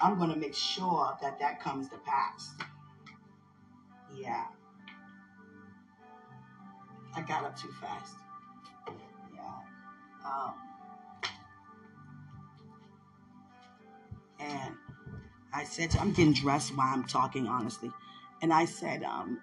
I'm 0.00 0.18
going 0.18 0.30
to 0.30 0.36
make 0.36 0.54
sure 0.54 1.16
that 1.20 1.38
that 1.40 1.60
comes 1.60 1.88
to 1.88 1.96
pass. 1.98 2.54
Yeah. 4.16 4.44
I 7.14 7.22
got 7.22 7.44
up 7.44 7.58
too 7.58 7.72
fast. 7.80 8.14
Yeah. 9.34 9.42
Um, 10.24 10.54
and 14.38 14.74
I 15.52 15.64
said, 15.64 15.90
to, 15.92 16.00
I'm 16.00 16.12
getting 16.12 16.32
dressed 16.32 16.76
while 16.76 16.92
I'm 16.92 17.04
talking, 17.04 17.46
honestly. 17.46 17.90
And 18.42 18.52
I 18.52 18.66
said, 18.66 19.02
um, 19.02 19.40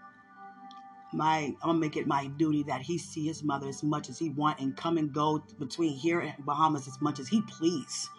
my 1.13 1.37
I'm 1.37 1.55
gonna 1.61 1.79
make 1.79 1.95
it 1.97 2.07
my 2.07 2.27
duty 2.27 2.63
that 2.63 2.81
he 2.81 2.97
see 2.97 3.25
his 3.25 3.43
mother 3.43 3.67
as 3.67 3.83
much 3.83 4.09
as 4.09 4.17
he 4.17 4.29
want 4.29 4.59
and 4.59 4.75
come 4.75 4.97
and 4.97 5.13
go 5.13 5.43
between 5.59 5.95
here 5.95 6.19
and 6.19 6.33
Bahamas 6.45 6.87
as 6.87 6.99
much 7.01 7.19
as 7.19 7.27
he 7.27 7.41
please. 7.41 8.09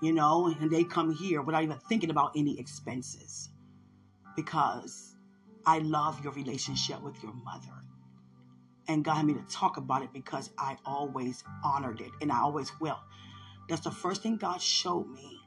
You 0.00 0.12
know, 0.12 0.54
and 0.60 0.70
they 0.70 0.84
come 0.84 1.12
here 1.14 1.42
without 1.42 1.62
even 1.62 1.78
thinking 1.88 2.10
about 2.10 2.32
any 2.36 2.58
expenses 2.58 3.50
because 4.34 5.16
I 5.64 5.78
love 5.78 6.22
your 6.22 6.32
relationship 6.34 7.02
with 7.02 7.20
your 7.22 7.32
mother. 7.32 7.72
And 8.88 9.04
God 9.04 9.14
had 9.14 9.26
me 9.26 9.34
to 9.34 9.44
talk 9.50 9.78
about 9.78 10.02
it 10.02 10.12
because 10.12 10.50
I 10.58 10.76
always 10.84 11.42
honored 11.64 12.00
it 12.00 12.10
and 12.20 12.30
I 12.30 12.40
always 12.40 12.70
will. 12.80 13.00
That's 13.68 13.82
the 13.82 13.90
first 13.90 14.22
thing 14.22 14.36
God 14.36 14.62
showed 14.62 15.08
me 15.08 15.40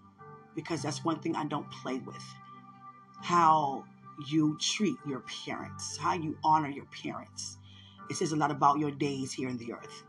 because 0.55 0.81
that's 0.81 1.05
one 1.05 1.19
thing 1.19 1.35
I 1.35 1.45
don't 1.45 1.69
play 1.71 1.99
with. 1.99 2.23
How 3.21 3.85
you 4.27 4.57
treat 4.59 4.97
your 5.07 5.23
parents, 5.45 5.95
how 5.95 6.13
you 6.13 6.37
honor 6.43 6.69
your 6.69 6.87
parents. 7.03 7.57
It 8.09 8.17
says 8.17 8.31
a 8.31 8.35
lot 8.35 8.51
about 8.51 8.79
your 8.79 8.91
days 8.91 9.31
here 9.31 9.47
in 9.47 9.57
the 9.57 9.73
earth. 9.73 10.03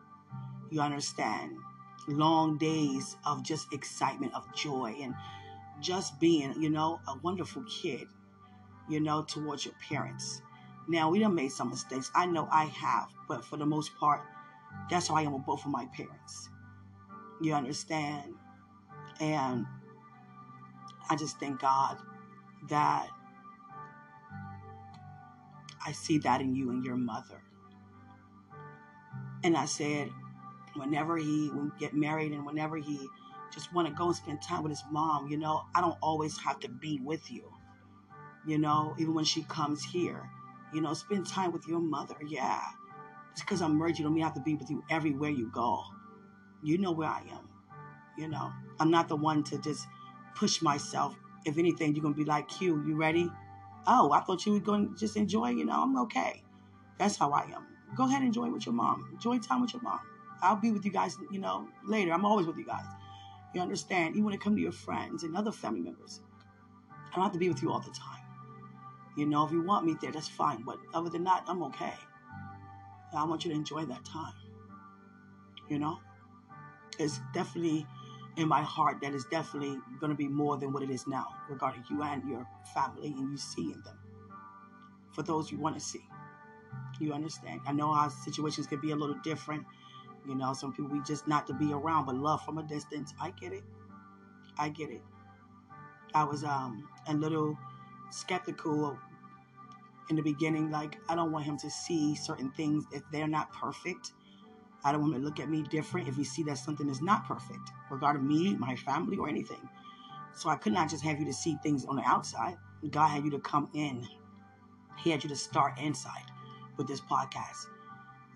You 0.70 0.80
understand? 0.80 1.56
Long 2.08 2.58
days 2.58 3.16
of 3.24 3.42
just 3.42 3.72
excitement, 3.72 4.34
of 4.34 4.52
joy, 4.54 4.96
and 5.00 5.14
just 5.80 6.18
being, 6.18 6.60
you 6.60 6.70
know, 6.70 7.00
a 7.06 7.16
wonderful 7.18 7.64
kid, 7.64 8.08
you 8.88 9.00
know, 9.00 9.22
towards 9.22 9.64
your 9.64 9.74
parents. 9.88 10.42
Now, 10.88 11.10
we 11.10 11.18
done 11.18 11.34
made 11.34 11.52
some 11.52 11.70
mistakes. 11.70 12.10
I 12.14 12.26
know 12.26 12.48
I 12.50 12.64
have, 12.64 13.10
but 13.28 13.44
for 13.44 13.56
the 13.56 13.66
most 13.66 13.94
part, 13.96 14.22
that's 14.88 15.08
how 15.08 15.14
I 15.14 15.22
am 15.22 15.32
with 15.32 15.46
both 15.46 15.64
of 15.64 15.70
my 15.70 15.86
parents. 15.94 16.48
You 17.40 17.54
understand? 17.54 18.34
And 19.20 19.66
I 21.08 21.16
just 21.16 21.38
thank 21.38 21.60
God 21.60 21.98
that 22.68 23.08
I 25.84 25.92
see 25.92 26.18
that 26.18 26.40
in 26.40 26.54
you 26.54 26.70
and 26.70 26.84
your 26.84 26.96
mother. 26.96 27.42
And 29.42 29.56
I 29.56 29.64
said, 29.64 30.10
whenever 30.80 31.16
he 31.16 31.50
would 31.54 31.78
get 31.78 31.94
married 31.94 32.32
and 32.32 32.44
whenever 32.44 32.76
he 32.76 33.06
just 33.52 33.72
want 33.74 33.86
to 33.86 33.94
go 33.94 34.06
and 34.06 34.16
spend 34.16 34.42
time 34.42 34.62
with 34.62 34.70
his 34.70 34.84
mom, 34.90 35.28
you 35.28 35.36
know, 35.36 35.64
I 35.74 35.80
don't 35.80 35.98
always 36.02 36.38
have 36.38 36.58
to 36.60 36.68
be 36.68 37.00
with 37.02 37.30
you. 37.30 37.52
You 38.46 38.58
know, 38.58 38.94
even 38.98 39.14
when 39.14 39.24
she 39.24 39.42
comes 39.44 39.84
here, 39.84 40.28
you 40.72 40.80
know, 40.80 40.94
spend 40.94 41.26
time 41.26 41.52
with 41.52 41.66
your 41.68 41.80
mother. 41.80 42.16
Yeah. 42.26 42.60
Just 43.34 43.46
because 43.46 43.62
I'm 43.62 43.78
married, 43.78 43.98
you 43.98 44.04
don't 44.04 44.14
mean 44.14 44.22
I 44.22 44.26
have 44.26 44.34
to 44.34 44.40
be 44.40 44.54
with 44.54 44.70
you 44.70 44.82
everywhere 44.90 45.30
you 45.30 45.50
go. 45.52 45.82
You 46.62 46.78
know 46.78 46.92
where 46.92 47.08
I 47.08 47.22
am. 47.30 47.48
You 48.16 48.28
know, 48.28 48.52
I'm 48.78 48.90
not 48.90 49.08
the 49.08 49.16
one 49.16 49.44
to 49.44 49.58
just 49.58 49.86
push 50.34 50.62
myself. 50.62 51.16
If 51.44 51.58
anything, 51.58 51.94
you're 51.94 52.02
going 52.02 52.14
to 52.14 52.18
be 52.18 52.24
like, 52.24 52.48
Q, 52.48 52.82
you 52.86 52.96
ready? 52.96 53.30
Oh, 53.86 54.12
I 54.12 54.20
thought 54.20 54.44
you 54.46 54.52
were 54.52 54.60
going 54.60 54.90
to 54.90 54.98
just 54.98 55.16
enjoy, 55.16 55.50
you 55.50 55.64
know, 55.64 55.82
I'm 55.82 55.96
okay. 56.02 56.42
That's 56.98 57.16
how 57.16 57.30
I 57.32 57.44
am. 57.54 57.66
Go 57.96 58.04
ahead 58.04 58.18
and 58.18 58.26
enjoy 58.26 58.50
with 58.50 58.66
your 58.66 58.74
mom. 58.74 59.08
Enjoy 59.12 59.38
time 59.38 59.62
with 59.62 59.72
your 59.72 59.82
mom. 59.82 60.00
I'll 60.42 60.56
be 60.56 60.70
with 60.70 60.84
you 60.84 60.90
guys, 60.90 61.16
you 61.30 61.38
know, 61.38 61.68
later. 61.84 62.12
I'm 62.12 62.24
always 62.24 62.46
with 62.46 62.56
you 62.56 62.64
guys. 62.64 62.84
You 63.54 63.60
understand? 63.60 64.14
Even 64.14 64.24
when 64.24 64.34
it 64.34 64.40
comes 64.40 64.56
to 64.56 64.62
your 64.62 64.72
friends 64.72 65.22
and 65.22 65.36
other 65.36 65.52
family 65.52 65.80
members, 65.80 66.20
I 67.12 67.16
don't 67.16 67.24
have 67.24 67.32
to 67.32 67.38
be 67.38 67.48
with 67.48 67.62
you 67.62 67.72
all 67.72 67.80
the 67.80 67.90
time. 67.90 68.22
You 69.16 69.26
know, 69.26 69.44
if 69.44 69.52
you 69.52 69.62
want 69.62 69.84
me 69.84 69.96
there, 70.00 70.12
that's 70.12 70.28
fine. 70.28 70.62
But 70.62 70.78
other 70.94 71.10
than 71.10 71.24
that, 71.24 71.44
I'm 71.46 71.62
okay. 71.64 71.94
I 73.16 73.24
want 73.24 73.44
you 73.44 73.50
to 73.50 73.56
enjoy 73.56 73.84
that 73.86 74.04
time. 74.04 74.34
You 75.68 75.78
know? 75.78 75.98
It's 76.98 77.20
definitely 77.34 77.86
in 78.36 78.48
my 78.48 78.62
heart 78.62 78.98
that 79.02 79.12
is 79.14 79.24
definitely 79.30 79.78
going 79.98 80.10
to 80.10 80.16
be 80.16 80.28
more 80.28 80.56
than 80.56 80.72
what 80.72 80.82
it 80.82 80.90
is 80.90 81.06
now 81.06 81.28
regarding 81.48 81.84
you 81.90 82.02
and 82.02 82.22
your 82.28 82.46
family 82.72 83.08
and 83.08 83.30
you 83.30 83.36
seeing 83.36 83.80
them. 83.84 83.98
For 85.12 85.22
those 85.22 85.50
you 85.50 85.58
want 85.58 85.74
to 85.74 85.80
see. 85.80 86.04
You 87.00 87.12
understand? 87.12 87.60
I 87.66 87.72
know 87.72 87.90
our 87.90 88.10
situations 88.10 88.66
can 88.66 88.80
be 88.80 88.92
a 88.92 88.96
little 88.96 89.16
different. 89.24 89.64
You 90.26 90.34
know, 90.34 90.52
some 90.52 90.72
people 90.72 90.90
we 90.90 91.02
just 91.02 91.26
not 91.26 91.46
to 91.46 91.54
be 91.54 91.72
around, 91.72 92.06
but 92.06 92.14
love 92.14 92.44
from 92.44 92.58
a 92.58 92.62
distance. 92.62 93.14
I 93.20 93.30
get 93.30 93.52
it. 93.52 93.64
I 94.58 94.68
get 94.68 94.90
it. 94.90 95.02
I 96.14 96.24
was 96.24 96.44
um 96.44 96.88
a 97.06 97.14
little 97.14 97.56
skeptical 98.10 98.98
in 100.08 100.16
the 100.16 100.22
beginning. 100.22 100.70
Like 100.70 100.98
I 101.08 101.14
don't 101.14 101.32
want 101.32 101.44
him 101.44 101.56
to 101.58 101.70
see 101.70 102.14
certain 102.14 102.50
things 102.52 102.84
if 102.92 103.02
they're 103.12 103.28
not 103.28 103.52
perfect. 103.52 104.12
I 104.84 104.92
don't 104.92 105.02
want 105.02 105.14
him 105.14 105.20
to 105.20 105.26
look 105.26 105.40
at 105.40 105.48
me 105.50 105.62
different 105.62 106.08
if 106.08 106.16
he 106.16 106.24
see 106.24 106.42
that 106.44 106.56
something 106.56 106.88
is 106.88 107.02
not 107.02 107.26
perfect 107.26 107.70
regarding 107.90 108.26
me, 108.26 108.56
my 108.56 108.76
family, 108.76 109.16
or 109.18 109.28
anything. 109.28 109.68
So 110.34 110.48
I 110.48 110.56
could 110.56 110.72
not 110.72 110.88
just 110.88 111.04
have 111.04 111.18
you 111.18 111.26
to 111.26 111.32
see 111.32 111.56
things 111.62 111.84
on 111.84 111.96
the 111.96 112.02
outside. 112.02 112.56
God 112.90 113.08
had 113.08 113.24
you 113.24 113.30
to 113.32 113.40
come 113.40 113.68
in. 113.74 114.06
He 114.98 115.10
had 115.10 115.22
you 115.22 115.28
to 115.30 115.36
start 115.36 115.78
inside 115.78 116.24
with 116.76 116.86
this 116.86 117.00
podcast. 117.00 117.66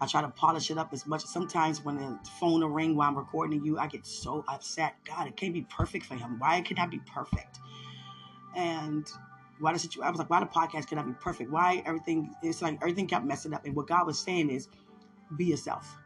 I 0.00 0.06
try 0.06 0.22
to 0.22 0.28
polish 0.28 0.70
it 0.70 0.78
up 0.78 0.92
as 0.92 1.06
much. 1.06 1.22
Sometimes 1.24 1.84
when 1.84 1.96
the 1.96 2.18
phone 2.40 2.60
will 2.60 2.68
ring 2.68 2.96
while 2.96 3.08
I'm 3.08 3.16
recording 3.16 3.64
you, 3.64 3.78
I 3.78 3.86
get 3.86 4.04
so 4.04 4.44
upset. 4.48 4.96
God, 5.04 5.28
it 5.28 5.36
can't 5.36 5.54
be 5.54 5.62
perfect 5.62 6.06
for 6.06 6.14
him. 6.14 6.38
Why 6.38 6.60
can 6.62 6.78
I 6.78 6.86
be 6.86 6.98
perfect? 6.98 7.58
And 8.56 9.08
why 9.60 9.72
the 9.72 9.78
situation? 9.78 10.06
I 10.06 10.10
was 10.10 10.18
like, 10.18 10.30
why 10.30 10.40
the 10.40 10.46
podcast 10.46 10.88
cannot 10.88 11.06
be 11.06 11.12
perfect? 11.12 11.50
Why 11.50 11.82
everything? 11.86 12.34
It's 12.42 12.60
like 12.60 12.74
everything 12.82 13.06
kept 13.06 13.24
messing 13.24 13.54
up. 13.54 13.64
And 13.64 13.74
what 13.74 13.86
God 13.86 14.06
was 14.06 14.18
saying 14.18 14.50
is, 14.50 14.68
be 15.36 15.46
yourself. 15.46 15.96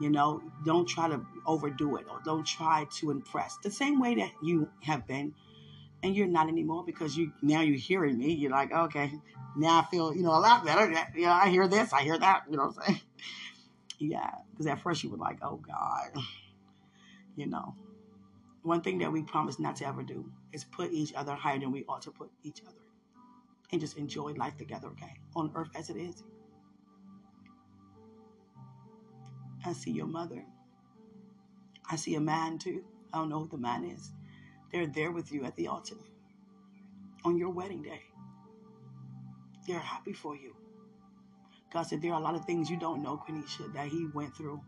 You 0.00 0.10
know, 0.10 0.42
don't 0.64 0.88
try 0.88 1.08
to 1.08 1.24
overdo 1.46 1.96
it 1.96 2.06
or 2.10 2.20
don't 2.24 2.44
try 2.44 2.86
to 2.96 3.10
impress. 3.10 3.56
The 3.62 3.70
same 3.70 4.00
way 4.00 4.14
that 4.16 4.30
you 4.42 4.68
have 4.80 5.06
been, 5.06 5.34
and 6.02 6.14
you're 6.16 6.26
not 6.26 6.48
anymore 6.48 6.84
because 6.84 7.16
you 7.16 7.32
now 7.42 7.62
you're 7.62 7.78
hearing 7.78 8.18
me. 8.18 8.32
You're 8.32 8.50
like, 8.50 8.72
okay, 8.72 9.12
now 9.56 9.80
I 9.80 9.84
feel, 9.90 10.14
you 10.14 10.22
know, 10.22 10.32
a 10.32 10.38
lot 10.40 10.64
better. 10.64 10.90
You 11.14 11.26
know, 11.26 11.32
I 11.32 11.48
hear 11.48 11.66
this, 11.68 11.92
I 11.92 12.02
hear 12.02 12.18
that, 12.18 12.44
you 12.50 12.56
know 12.56 12.66
what 12.66 12.76
I'm 12.78 12.84
saying? 12.84 13.00
Yeah, 13.98 14.30
because 14.50 14.66
at 14.66 14.80
first 14.80 15.02
you 15.04 15.10
were 15.10 15.16
like, 15.16 15.38
oh 15.42 15.56
God, 15.56 16.10
you 17.36 17.46
know. 17.46 17.74
One 18.62 18.80
thing 18.80 18.98
that 18.98 19.12
we 19.12 19.22
promise 19.22 19.58
not 19.58 19.76
to 19.76 19.86
ever 19.86 20.02
do 20.02 20.32
is 20.52 20.64
put 20.64 20.90
each 20.90 21.12
other 21.14 21.34
higher 21.34 21.58
than 21.58 21.70
we 21.70 21.84
ought 21.86 22.02
to 22.02 22.10
put 22.10 22.30
each 22.42 22.62
other. 22.66 22.78
And 23.70 23.80
just 23.80 23.98
enjoy 23.98 24.32
life 24.32 24.56
together, 24.56 24.88
okay? 24.88 25.18
On 25.36 25.52
earth 25.54 25.68
as 25.74 25.90
it 25.90 25.96
is. 25.96 26.22
I 29.64 29.72
see 29.72 29.90
your 29.90 30.06
mother. 30.06 30.44
I 31.90 31.96
see 31.96 32.14
a 32.14 32.20
man 32.20 32.58
too. 32.58 32.84
I 33.12 33.18
don't 33.18 33.28
know 33.28 33.40
who 33.40 33.48
the 33.48 33.58
man 33.58 33.84
is. 33.84 34.12
They're 34.72 34.86
there 34.86 35.12
with 35.12 35.30
you 35.30 35.44
at 35.44 35.56
the 35.56 35.68
altar 35.68 35.96
on 37.24 37.36
your 37.36 37.50
wedding 37.50 37.82
day. 37.82 38.02
They're 39.66 39.78
happy 39.78 40.12
for 40.12 40.36
you. 40.36 40.54
God 41.74 41.82
said 41.82 42.00
there 42.00 42.12
are 42.12 42.20
a 42.20 42.22
lot 42.22 42.36
of 42.36 42.44
things 42.44 42.70
you 42.70 42.76
don't 42.76 43.02
know, 43.02 43.20
Quenisha, 43.28 43.72
that 43.74 43.88
He 43.88 44.06
went 44.14 44.36
through. 44.36 44.60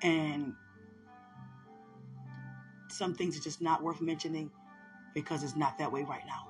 And 0.00 0.54
some 2.88 3.14
things 3.14 3.36
are 3.36 3.40
just 3.40 3.60
not 3.60 3.82
worth 3.82 4.00
mentioning 4.00 4.48
because 5.12 5.42
it's 5.42 5.56
not 5.56 5.76
that 5.78 5.90
way 5.90 6.04
right 6.04 6.24
now. 6.24 6.46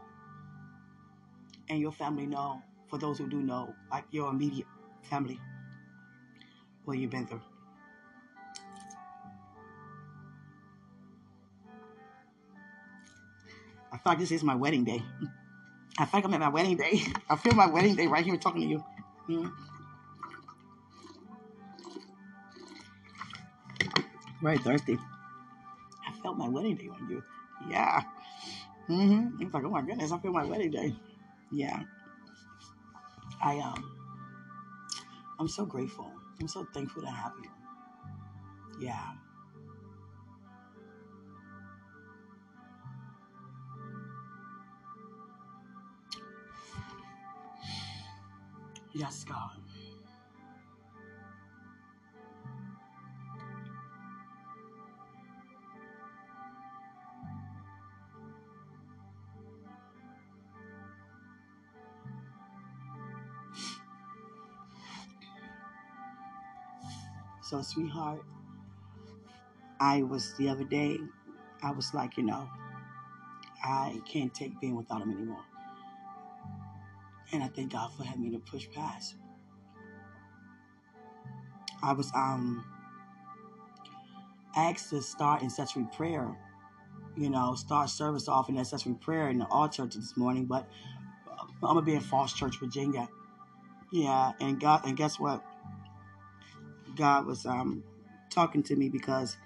And 1.71 1.81
your 1.81 1.93
family 1.93 2.27
know, 2.27 2.63
for 2.91 2.99
those 2.99 3.17
who 3.17 3.27
do 3.27 3.41
know, 3.41 3.75
like 3.91 4.05
your 4.11 4.29
immediate 4.29 4.67
family, 5.03 5.41
what 6.85 6.99
you've 6.99 7.11
been 7.11 7.27
through. 7.27 7.41
I 13.91 13.97
thought 13.97 14.19
this 14.19 14.31
is 14.31 14.45
my 14.45 14.55
wedding 14.55 14.85
day. 14.85 15.03
I 15.99 16.05
think 16.05 16.25
I'm 16.25 16.35
at 16.35 16.41
my 16.41 16.49
wedding 16.49 16.77
day. 16.77 17.01
I 17.31 17.37
feel 17.37 17.55
my 17.55 17.67
wedding 17.67 17.95
day 17.95 18.07
right 18.07 18.25
here 18.25 18.37
talking 18.37 18.63
to 18.63 18.67
you. 18.67 18.85
Mm. 19.29 19.53
Very 24.43 24.59
thirsty. 24.59 24.99
I 26.07 26.13
felt 26.23 26.37
my 26.37 26.49
wedding 26.49 26.77
day 26.77 26.89
on 26.89 27.09
you. 27.09 27.23
Yeah. 27.71 28.03
Mm-hmm. 28.89 29.41
It's 29.43 29.55
like, 29.55 29.65
oh 29.65 29.71
my 29.71 29.83
goodness, 29.83 30.13
I 30.13 30.19
feel 30.19 30.33
my 30.33 30.45
wedding 30.45 30.71
day. 30.71 30.95
Yeah. 31.51 31.83
I 33.43 33.59
um 33.59 33.91
I'm 35.39 35.49
so 35.49 35.65
grateful. 35.65 36.11
I'm 36.41 36.49
so 36.49 36.67
thankful 36.75 37.03
to 37.03 37.09
have 37.09 37.33
you. 37.43 37.51
Yeah. 38.87 39.13
Yes, 48.95 49.25
God. 49.25 49.51
So, 67.43 67.61
sweetheart, 67.63 68.23
I 69.81 70.03
was 70.03 70.35
the 70.39 70.49
other 70.49 70.65
day, 70.65 70.99
I 71.63 71.73
was 71.73 71.93
like, 71.93 72.17
you 72.17 72.23
know, 72.23 72.49
I 73.63 74.01
can't 74.07 74.33
take 74.35 74.59
being 74.61 74.77
without 74.77 75.03
him 75.03 75.11
anymore. 75.13 75.45
And 77.35 77.43
I 77.43 77.49
thank 77.49 77.73
God 77.73 77.91
for 77.97 78.05
having 78.05 78.23
me 78.23 78.31
to 78.31 78.39
push 78.39 78.69
past. 78.73 79.17
I 81.83 81.93
was 81.93 82.13
um 82.15 82.65
asked 84.55 84.91
to 84.91 85.03
start 85.03 85.43
intercessory 85.43 85.87
prayer. 85.93 86.39
You 87.17 87.31
know, 87.31 87.57
start 87.57 87.91
service 87.91 88.29
off 88.29 88.49
in 88.49 88.55
intercessory 88.55 88.95
prayer 88.95 89.31
in 89.31 89.39
the 89.39 89.47
altar 89.47 89.85
this 89.87 90.17
morning, 90.17 90.45
but 90.45 90.69
I'm 91.29 91.75
gonna 91.75 91.83
be 91.83 91.95
in 91.95 92.01
Falls 92.01 92.33
Church, 92.33 92.61
Virginia. 92.61 93.09
Yeah, 93.93 94.31
and 94.41 94.61
God, 94.61 94.87
and 94.87 94.97
guess 94.97 95.19
what? 95.19 95.43
God 96.95 97.27
was 97.27 97.47
um 97.47 97.83
talking 98.31 98.63
to 98.63 98.77
me 98.77 98.89
because 98.89 99.37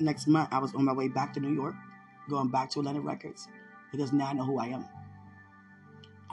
next 0.00 0.26
month 0.26 0.48
I 0.50 0.58
was 0.58 0.74
on 0.74 0.84
my 0.84 0.92
way 0.92 1.06
back 1.06 1.34
to 1.34 1.40
New 1.40 1.54
York, 1.54 1.76
going 2.28 2.48
back 2.48 2.70
to 2.70 2.80
Atlantic 2.80 3.04
Records, 3.04 3.46
because 3.92 4.12
now 4.12 4.26
I 4.26 4.32
know 4.32 4.44
who 4.44 4.58
I 4.58 4.66
am. 4.66 4.84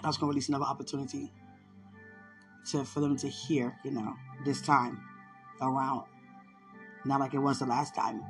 I 0.04 0.08
was 0.08 0.18
gonna 0.18 0.30
release 0.30 0.50
another 0.50 0.66
opportunity 0.66 1.32
to 2.72 2.84
for 2.84 3.00
them 3.00 3.16
to 3.18 3.28
hear, 3.28 3.78
you 3.84 3.92
know, 3.92 4.16
this 4.46 4.62
time 4.62 5.02
around. 5.62 6.04
Not 7.06 7.20
like 7.20 7.34
it 7.34 7.40
was 7.40 7.60
the 7.60 7.66
last 7.66 7.96
time. 7.96 8.24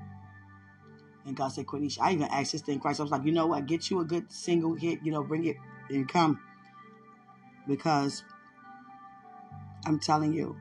And 1.25 1.35
God 1.37 1.49
said, 1.49 1.65
Quenisha, 1.65 1.99
I 2.01 2.13
even 2.13 2.27
asked 2.27 2.51
Sister 2.51 2.71
in 2.71 2.79
Christ, 2.79 2.99
I 2.99 3.03
was 3.03 3.11
like, 3.11 3.23
you 3.23 3.31
know 3.31 3.47
what, 3.47 3.65
get 3.65 3.89
you 3.89 3.99
a 4.01 4.05
good 4.05 4.31
single 4.31 4.75
hit, 4.75 4.99
you 5.03 5.11
know, 5.11 5.23
bring 5.23 5.45
it 5.45 5.57
and 5.89 6.07
come. 6.07 6.39
Because 7.67 8.23
I'm 9.85 9.99
telling 9.99 10.33
you, 10.33 10.57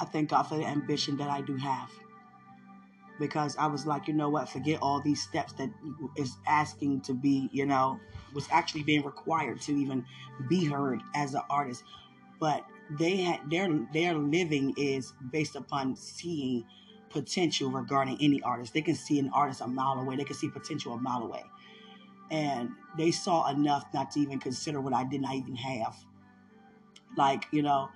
I 0.00 0.04
thank 0.04 0.30
God 0.30 0.42
for 0.42 0.56
the 0.56 0.64
ambition 0.64 1.16
that 1.16 1.30
I 1.30 1.40
do 1.40 1.56
have. 1.56 1.90
Because 3.18 3.56
I 3.56 3.66
was 3.66 3.86
like, 3.86 4.06
you 4.06 4.14
know 4.14 4.28
what, 4.28 4.48
forget 4.48 4.78
all 4.80 5.00
these 5.00 5.22
steps 5.22 5.52
that 5.54 5.70
is 6.16 6.36
asking 6.46 7.00
to 7.02 7.14
be, 7.14 7.48
you 7.52 7.66
know, 7.66 7.98
was 8.32 8.46
actually 8.50 8.82
being 8.84 9.02
required 9.02 9.60
to 9.62 9.72
even 9.72 10.04
be 10.48 10.64
heard 10.64 11.00
as 11.14 11.34
an 11.34 11.42
artist. 11.50 11.82
But 12.38 12.64
they 12.90 13.16
had 13.18 13.40
their 13.50 13.68
their 13.92 14.14
living 14.14 14.74
is 14.76 15.12
based 15.32 15.56
upon 15.56 15.96
seeing 15.96 16.64
potential 17.10 17.70
regarding 17.70 18.18
any 18.20 18.40
artist. 18.42 18.72
They 18.72 18.82
can 18.82 18.94
see 18.94 19.18
an 19.18 19.30
artist 19.34 19.60
a 19.60 19.66
mile 19.66 19.98
away. 20.00 20.16
They 20.16 20.24
can 20.24 20.36
see 20.36 20.48
potential 20.48 20.92
a 20.94 21.00
mile 21.00 21.22
away. 21.22 21.42
And 22.30 22.70
they 22.96 23.10
saw 23.10 23.50
enough 23.50 23.86
not 23.94 24.10
to 24.12 24.20
even 24.20 24.38
consider 24.38 24.80
what 24.80 24.94
I 24.94 25.04
did 25.04 25.22
not 25.22 25.34
even 25.34 25.56
have. 25.56 25.96
Like, 27.16 27.46
you 27.50 27.62
know, 27.62 27.88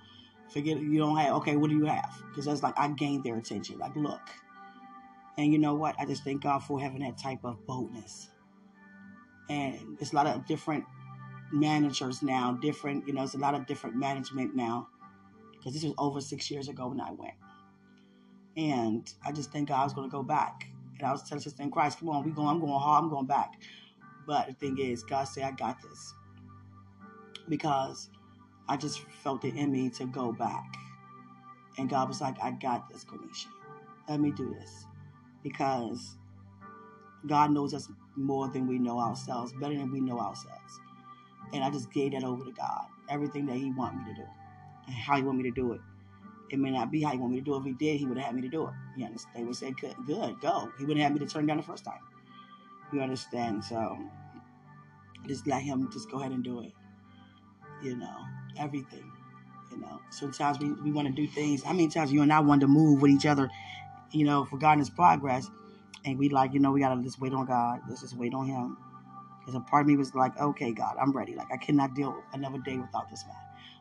forget 0.49 0.79
you 0.81 0.97
don't 0.97 1.17
have 1.17 1.35
okay, 1.35 1.55
what 1.55 1.69
do 1.69 1.77
you 1.77 1.85
have? 1.85 2.11
Because 2.29 2.45
that's 2.45 2.63
like 2.63 2.77
I 2.77 2.89
gained 2.89 3.23
their 3.23 3.37
attention. 3.37 3.77
Like, 3.77 3.95
look. 3.95 4.21
And 5.37 5.51
you 5.51 5.59
know 5.59 5.73
what? 5.73 5.95
I 5.99 6.05
just 6.05 6.23
thank 6.23 6.43
God 6.43 6.59
for 6.59 6.79
having 6.79 7.01
that 7.01 7.17
type 7.17 7.43
of 7.43 7.65
boldness. 7.65 8.29
And 9.49 9.97
there's 9.97 10.13
a 10.13 10.15
lot 10.15 10.27
of 10.27 10.45
different 10.45 10.85
managers 11.51 12.21
now, 12.21 12.53
different, 12.53 13.07
you 13.07 13.13
know, 13.13 13.23
it's 13.23 13.33
a 13.33 13.39
lot 13.39 13.55
of 13.55 13.65
different 13.65 13.95
management 13.95 14.55
now. 14.55 14.87
Because 15.51 15.73
this 15.73 15.83
was 15.83 15.93
over 15.97 16.21
six 16.21 16.51
years 16.51 16.67
ago 16.67 16.87
when 16.87 17.01
I 17.01 17.11
went. 17.11 17.33
And 18.57 19.11
I 19.25 19.31
just 19.31 19.51
think 19.51 19.69
God 19.69 19.83
was 19.83 19.93
going 19.93 20.09
to 20.09 20.11
go 20.11 20.23
back. 20.23 20.67
And 20.99 21.07
I 21.07 21.11
was 21.11 21.27
telling 21.27 21.41
Sister 21.41 21.63
in 21.63 21.71
Christ, 21.71 21.99
come 21.99 22.09
on, 22.09 22.23
we 22.23 22.31
going, 22.31 22.47
I'm 22.47 22.59
going 22.59 22.79
hard, 22.79 23.03
I'm 23.03 23.09
going 23.09 23.25
back. 23.25 23.53
But 24.27 24.47
the 24.47 24.53
thing 24.53 24.77
is, 24.77 25.03
God 25.03 25.23
said, 25.23 25.43
I 25.43 25.51
got 25.51 25.81
this. 25.81 26.13
Because 27.49 28.09
I 28.69 28.77
just 28.77 28.99
felt 29.23 29.43
it 29.43 29.55
in 29.55 29.71
me 29.71 29.89
to 29.91 30.05
go 30.05 30.31
back. 30.31 30.75
And 31.77 31.89
God 31.89 32.07
was 32.07 32.21
like, 32.21 32.35
I 32.41 32.51
got 32.51 32.89
this, 32.89 33.03
Quenisha. 33.03 33.47
Let 34.07 34.19
me 34.19 34.31
do 34.31 34.55
this. 34.59 34.85
Because 35.43 36.17
God 37.27 37.51
knows 37.51 37.73
us 37.73 37.89
more 38.15 38.47
than 38.49 38.67
we 38.67 38.79
know 38.79 38.99
ourselves, 38.99 39.53
better 39.53 39.75
than 39.75 39.91
we 39.91 39.99
know 39.99 40.19
ourselves. 40.19 40.79
And 41.53 41.63
I 41.63 41.69
just 41.69 41.91
gave 41.91 42.13
that 42.13 42.23
over 42.23 42.43
to 42.43 42.51
God. 42.51 42.85
Everything 43.09 43.45
that 43.47 43.57
He 43.57 43.71
want 43.71 43.97
me 43.97 44.13
to 44.13 44.21
do. 44.21 44.27
And 44.87 44.95
how 44.95 45.17
He 45.17 45.23
want 45.23 45.37
me 45.37 45.43
to 45.43 45.51
do 45.51 45.73
it. 45.73 45.81
It 46.49 46.59
may 46.59 46.71
not 46.71 46.91
be 46.91 47.01
how 47.01 47.11
He 47.11 47.17
want 47.17 47.33
me 47.33 47.39
to 47.39 47.45
do 47.45 47.55
it. 47.55 47.59
If 47.59 47.65
He 47.65 47.73
did, 47.73 47.97
He 47.99 48.05
would 48.05 48.17
have 48.17 48.27
had 48.27 48.35
me 48.35 48.41
to 48.41 48.47
do 48.47 48.67
it. 48.67 48.73
You 48.97 49.05
understand? 49.05 49.35
They 49.35 49.43
would 49.43 49.55
say, 49.55 49.71
good, 49.79 49.95
good, 50.05 50.39
go. 50.41 50.71
He 50.77 50.85
wouldn't 50.85 51.03
have 51.03 51.13
me 51.13 51.19
to 51.19 51.25
turn 51.25 51.45
down 51.45 51.57
the 51.57 51.63
first 51.63 51.85
time. 51.85 51.99
You 52.91 53.01
understand? 53.01 53.63
So 53.63 53.97
just 55.27 55.47
let 55.47 55.61
Him 55.61 55.89
just 55.91 56.09
go 56.11 56.19
ahead 56.19 56.31
and 56.31 56.43
do 56.43 56.61
it. 56.61 56.71
You 57.83 57.97
know, 57.97 58.17
everything. 58.57 59.11
You 59.71 59.79
know, 59.79 60.01
sometimes 60.11 60.59
we, 60.59 60.71
we 60.71 60.91
want 60.91 61.07
to 61.07 61.13
do 61.13 61.27
things. 61.27 61.63
How 61.63 61.71
many 61.71 61.87
times 61.87 62.11
you 62.11 62.21
and 62.21 62.31
I 62.31 62.39
want 62.41 62.61
to 62.61 62.67
move 62.67 63.01
with 63.01 63.11
each 63.11 63.25
other, 63.25 63.49
you 64.13 64.25
know, 64.25 64.45
for 64.45 64.57
God's 64.57 64.89
progress? 64.89 65.49
And 66.05 66.17
we 66.17 66.29
like, 66.29 66.53
you 66.53 66.59
know, 66.59 66.71
we 66.71 66.81
got 66.81 66.95
to 66.95 67.01
just 67.01 67.19
wait 67.19 67.33
on 67.33 67.45
God. 67.45 67.79
Let's 67.87 68.01
just 68.01 68.17
wait 68.17 68.33
on 68.33 68.47
Him. 68.47 68.77
Because 69.39 69.55
a 69.55 69.59
part 69.59 69.81
of 69.81 69.87
me 69.87 69.97
was 69.97 70.15
like, 70.15 70.39
okay, 70.39 70.71
God, 70.71 70.95
I'm 71.01 71.11
ready. 71.11 71.35
Like, 71.35 71.47
I 71.51 71.57
cannot 71.57 71.95
deal 71.95 72.15
another 72.33 72.59
day 72.59 72.77
without 72.77 73.09
this 73.09 73.25
man. 73.27 73.35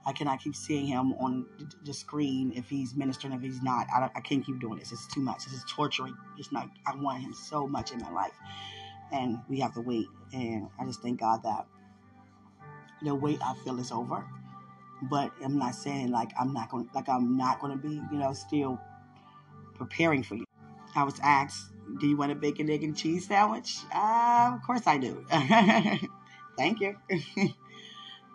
I 0.05 0.12
cannot 0.12 0.40
keep 0.40 0.57
seeing 0.57 0.87
him 0.87 1.12
on 1.14 1.47
the 1.85 1.95
screen 1.95 2.53
if 2.57 2.68
he's 2.68 2.95
ministering, 2.97 3.33
if 3.33 3.42
he's 3.42 3.62
not. 3.62 3.87
I, 3.95 4.11
I 4.14 4.21
can't 4.21 4.45
keep 4.45 4.59
doing 4.61 4.79
this. 4.79 4.90
It's 4.90 5.07
too 5.07 5.21
much. 5.21 5.45
This 5.45 5.55
is 5.55 5.64
torturing. 5.68 6.16
It's 6.38 6.51
not. 6.51 6.68
I 6.87 6.97
want 6.97 7.23
him 7.23 7.33
so 7.33 7.68
much 7.68 7.92
in 7.92 8.01
my 8.01 8.11
life, 8.11 8.33
and 9.12 9.38
we 9.49 9.61
have 9.61 9.75
to 9.75 9.81
wait. 9.81 10.07
And 10.33 10.68
I 10.81 10.85
just 10.85 11.03
thank 11.03 11.21
God 11.21 11.45
that 11.45 11.66
the 13.03 13.14
wait 13.14 13.38
I 13.45 13.55
feel 13.64 13.79
is 13.79 13.92
over. 13.92 14.27
But 15.03 15.33
I'm 15.45 15.59
not 15.59 15.75
saying 15.75 16.11
like 16.11 16.33
I'm 16.38 16.53
not 16.53 16.71
going, 16.71 16.88
like 16.95 17.09
I'm 17.09 17.37
not 17.37 17.61
going 17.61 17.73
to 17.73 17.79
be, 17.79 17.95
you 17.95 18.18
know, 18.18 18.33
still 18.33 18.81
preparing 19.74 20.22
for 20.22 20.37
you. 20.37 20.44
I 20.94 21.04
was 21.04 21.18
asked, 21.22 21.72
"Do 22.00 22.06
you 22.06 22.16
want 22.16 22.32
a 22.32 22.35
bacon, 22.35 22.70
egg, 22.70 22.85
and 22.85 22.96
cheese 22.96 23.26
sandwich?" 23.28 23.78
Uh, 23.94 24.52
of 24.54 24.62
course 24.62 24.87
I 24.87 24.98
do. 24.98 25.24
Thank 26.56 26.80
you. 26.80 26.96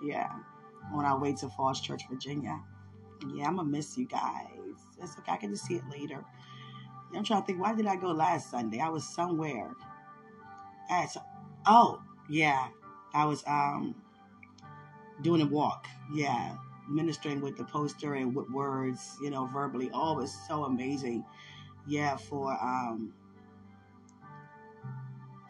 yeah 0.04 0.32
on 0.94 1.06
our 1.06 1.20
way 1.20 1.34
to 1.34 1.50
Falls 1.50 1.82
Church, 1.82 2.04
Virginia. 2.10 2.60
Yeah, 3.34 3.48
I'm 3.48 3.58
gonna 3.58 3.70
miss 3.70 3.98
you 3.98 4.06
guys. 4.06 4.48
It's 5.02 5.18
okay. 5.20 5.32
I 5.32 5.38
can 5.38 5.52
just 5.52 5.66
see 5.66 5.76
it 5.76 5.84
later. 5.90 6.24
I'm 7.16 7.24
trying 7.24 7.42
to 7.42 7.46
think. 7.46 7.62
Why 7.62 7.74
did 7.74 7.88
I 7.88 7.96
go 7.96 8.12
last 8.12 8.52
Sunday? 8.52 8.80
I 8.80 8.90
was 8.90 9.08
somewhere. 9.08 9.72
At, 10.90 11.16
oh, 11.66 12.02
yeah, 12.30 12.68
I 13.14 13.26
was 13.26 13.44
um 13.48 13.96
doing 15.22 15.42
a 15.42 15.46
walk. 15.46 15.88
Yeah, 16.14 16.56
ministering 16.90 17.42
with 17.42 17.58
the 17.58 17.64
poster 17.66 18.16
and 18.16 18.36
with 18.36 18.50
words, 18.50 19.18
you 19.22 19.30
know, 19.30 19.46
verbally. 19.48 19.90
Oh, 19.94 20.14
was 20.14 20.36
so 20.48 20.66
amazing. 20.66 21.26
Yeah, 21.88 22.18
for 22.18 22.52
um 22.52 23.14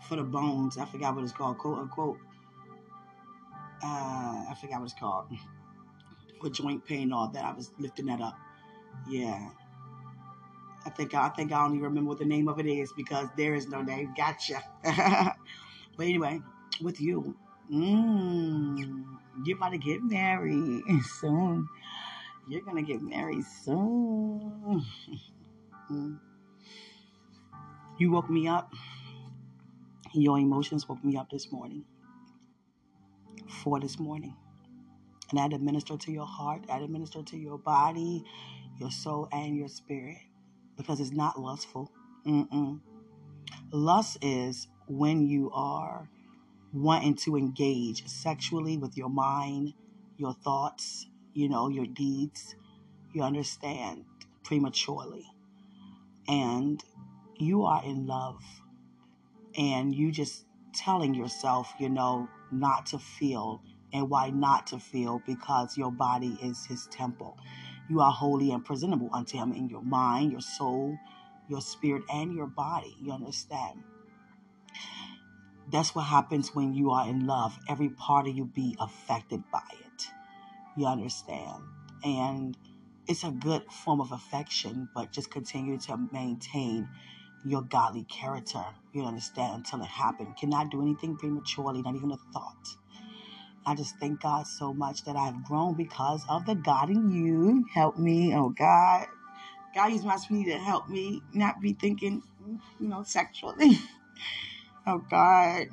for 0.08 0.15
the 0.15 0.23
bones. 0.23 0.78
I 0.78 0.86
forgot 0.86 1.15
what 1.15 1.23
it's 1.23 1.34
called. 1.34 1.58
Quote 1.58 1.80
unquote 1.80 2.17
uh, 3.84 4.45
I 4.50 4.56
forgot 4.60 4.80
what 4.80 4.86
it's 4.86 5.00
called. 5.00 5.28
For 6.41 6.50
joint 6.50 6.86
pain 6.86 7.12
all 7.12 7.30
that. 7.30 7.43
I 7.43 7.54
was 7.54 7.71
lifting 7.80 8.06
that 8.08 8.21
up. 8.21 8.38
Yeah. 9.10 9.50
I 10.86 10.89
think 10.91 11.13
I 11.13 11.30
think 11.30 11.52
I 11.52 11.65
even 11.65 11.82
remember 11.82 12.10
what 12.10 12.19
the 12.19 12.26
name 12.26 12.47
of 12.47 12.60
it 12.60 12.65
is 12.65 12.93
because 12.93 13.28
there 13.36 13.56
is 13.56 13.67
no 13.67 13.82
name. 13.82 14.13
Gotcha. 14.15 14.63
but 14.84 16.06
anyway, 16.06 16.39
with 16.82 17.02
you, 17.02 17.36
mm, 17.71 19.04
you're 19.43 19.58
about 19.58 19.71
to 19.71 19.78
get 19.78 20.02
married 20.04 20.84
soon. 21.19 21.67
You're 22.47 22.62
gonna 22.62 22.82
get 22.82 23.02
married 23.02 23.43
soon. 23.63 24.86
you 27.97 28.12
woke 28.12 28.30
me 28.30 28.47
up. 28.47 28.73
Your 30.13 30.39
emotions 30.39 30.88
woke 30.88 31.04
me 31.04 31.17
up 31.17 31.30
this 31.30 31.52
morning 31.52 31.84
for 33.63 33.80
this 33.80 34.00
morning. 34.00 34.36
And 35.30 35.39
I 35.39 35.45
administer 35.45 35.97
to 35.97 36.12
your 36.12 36.26
heart, 36.26 36.63
I 36.69 36.78
administer 36.80 37.21
to 37.21 37.38
your 37.38 37.58
body, 37.58 38.23
your 38.80 38.91
soul, 38.91 39.28
and 39.32 39.58
your 39.58 39.67
spirit 39.67 40.17
because 40.78 41.02
it's 41.02 41.12
not 41.12 41.39
lustful. 41.39 41.91
Mm-mm. 42.26 42.80
Lust 43.71 44.17
is 44.21 44.67
when 44.88 45.28
you 45.28 45.52
are 45.52 46.10
wanting 46.84 47.16
to 47.16 47.36
engage 47.38 48.08
sexually 48.08 48.78
with 48.78 48.98
your 48.98 49.10
mind, 49.10 49.74
your 50.18 50.34
thoughts, 50.34 51.08
you 51.34 51.50
know, 51.50 51.70
your 51.70 51.86
deeds. 51.86 52.56
You 53.13 53.24
understand 53.24 54.06
prematurely. 54.44 55.26
And 56.28 56.84
you 57.38 57.63
are 57.63 57.84
in 57.84 58.08
love. 58.08 58.42
And 59.58 59.96
you 59.96 60.12
just 60.12 60.46
telling 60.74 61.13
yourself, 61.13 61.74
you 61.80 61.90
know, 61.90 62.30
not 62.52 62.86
to 62.88 63.00
feel 63.00 63.62
and 63.94 64.10
why 64.10 64.30
not 64.30 64.68
to 64.68 64.80
feel 64.80 65.22
because 65.26 65.78
your 65.78 65.92
body 65.92 66.38
is 66.44 66.66
his 66.66 66.88
temple. 66.88 67.38
You 67.90 68.02
are 68.02 68.12
holy 68.12 68.52
and 68.52 68.63
presentable 68.63 69.10
unto 69.13 69.38
him 69.38 69.54
in 69.54 69.70
your 69.70 69.82
mind, 69.82 70.32
your 70.32 70.42
soul, 70.42 70.98
your 71.48 71.62
spirit, 71.62 72.04
and 72.12 72.34
your 72.34 72.48
body. 72.48 72.96
You 73.02 73.13
understand? 73.13 73.84
That's 75.69 75.93
what 75.93 76.03
happens 76.03 76.56
when 76.56 76.73
you 76.73 76.91
are 76.91 77.08
in 77.08 77.27
love. 77.27 77.58
Every 77.67 77.89
part 77.89 78.27
of 78.27 78.36
you 78.36 78.45
be 78.45 78.75
affected 78.80 79.43
by 79.51 79.63
it. 79.71 80.08
You 80.77 80.88
understand? 80.88 81.63
And 82.03 82.58
it's 83.08 83.23
a 83.23 83.32
good 83.32 83.63
form 83.71 83.99
of 83.99 84.12
affection, 84.12 84.89
but 84.95 85.12
just 85.12 85.32
continue 85.32 85.77
to 85.80 85.97
maintain 86.12 86.88
your 87.45 87.62
godly 87.63 88.03
character. 88.06 88.63
You 88.93 89.06
understand 89.06 89.65
until 89.65 89.82
it 89.82 89.88
happened. 89.88 90.38
Cannot 90.38 90.71
do 90.71 90.82
anything 90.82 91.17
prematurely, 91.17 91.82
not 91.82 91.95
even 91.95 92.12
a 92.12 92.17
thought. 92.34 92.67
I 93.65 93.75
just 93.75 93.97
thank 93.99 94.21
God 94.21 94.47
so 94.47 94.73
much 94.73 95.03
that 95.03 95.17
I've 95.17 95.43
grown 95.43 95.75
because 95.75 96.23
of 96.30 96.45
the 96.45 96.56
God 96.56 96.89
in 96.89 97.12
you. 97.12 97.65
Help 97.73 97.97
me, 97.97 98.34
oh 98.34 98.49
God. 98.49 99.08
God 99.75 99.91
used 99.91 100.06
my 100.06 100.15
sweetie 100.17 100.51
to 100.51 100.58
help 100.58 100.88
me 100.89 101.21
not 101.34 101.62
be 101.62 101.73
thinking, 101.73 102.23
you 102.80 102.88
know, 102.88 103.03
sexually. 103.03 103.77
oh 104.88 105.04
God. 105.10 105.67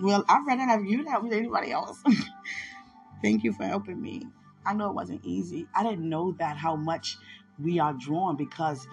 Well, 0.00 0.24
I'd 0.28 0.44
rather 0.46 0.62
have 0.62 0.84
you 0.84 1.04
than 1.04 1.28
than 1.28 1.38
anybody 1.38 1.70
else. 1.70 2.02
Thank 3.22 3.44
you 3.44 3.52
for 3.52 3.64
helping 3.64 4.00
me. 4.00 4.22
I 4.66 4.74
know 4.74 4.90
it 4.90 4.94
wasn't 4.94 5.24
easy. 5.24 5.66
I 5.74 5.82
didn't 5.82 6.08
know 6.08 6.34
that 6.38 6.56
how 6.56 6.74
much 6.74 7.16
we 7.62 7.78
are 7.78 7.92
drawn 7.92 8.36
because 8.36 8.86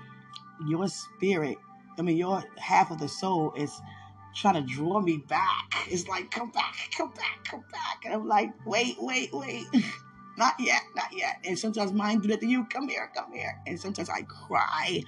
your 0.67 0.87
spirit, 0.87 1.57
I 1.97 2.01
mean, 2.01 2.17
your 2.17 2.43
half 2.57 2.91
of 2.91 2.99
the 2.99 3.07
soul 3.07 3.53
is 3.55 3.81
trying 4.35 4.55
to 4.55 4.61
draw 4.61 5.01
me 5.01 5.17
back. 5.17 5.73
It's 5.89 6.07
like, 6.07 6.29
come 6.31 6.51
back, 6.51 6.75
come 6.95 7.11
back, 7.11 7.43
come 7.45 7.63
back. 7.71 8.03
And 8.05 8.13
I'm 8.13 8.27
like, 8.27 8.51
wait, 8.65 8.95
wait, 8.99 9.29
wait. 9.33 9.65
not 10.37 10.55
yet, 10.59 10.81
not 10.95 11.11
yet. 11.13 11.37
And 11.45 11.57
sometimes 11.57 11.93
mine 11.93 12.19
do 12.19 12.29
that 12.29 12.41
to 12.41 12.47
you. 12.47 12.65
Come 12.65 12.87
here, 12.87 13.09
come 13.15 13.33
here. 13.33 13.59
And 13.65 13.79
sometimes 13.79 14.09
I 14.09 14.21
cry. 14.23 15.03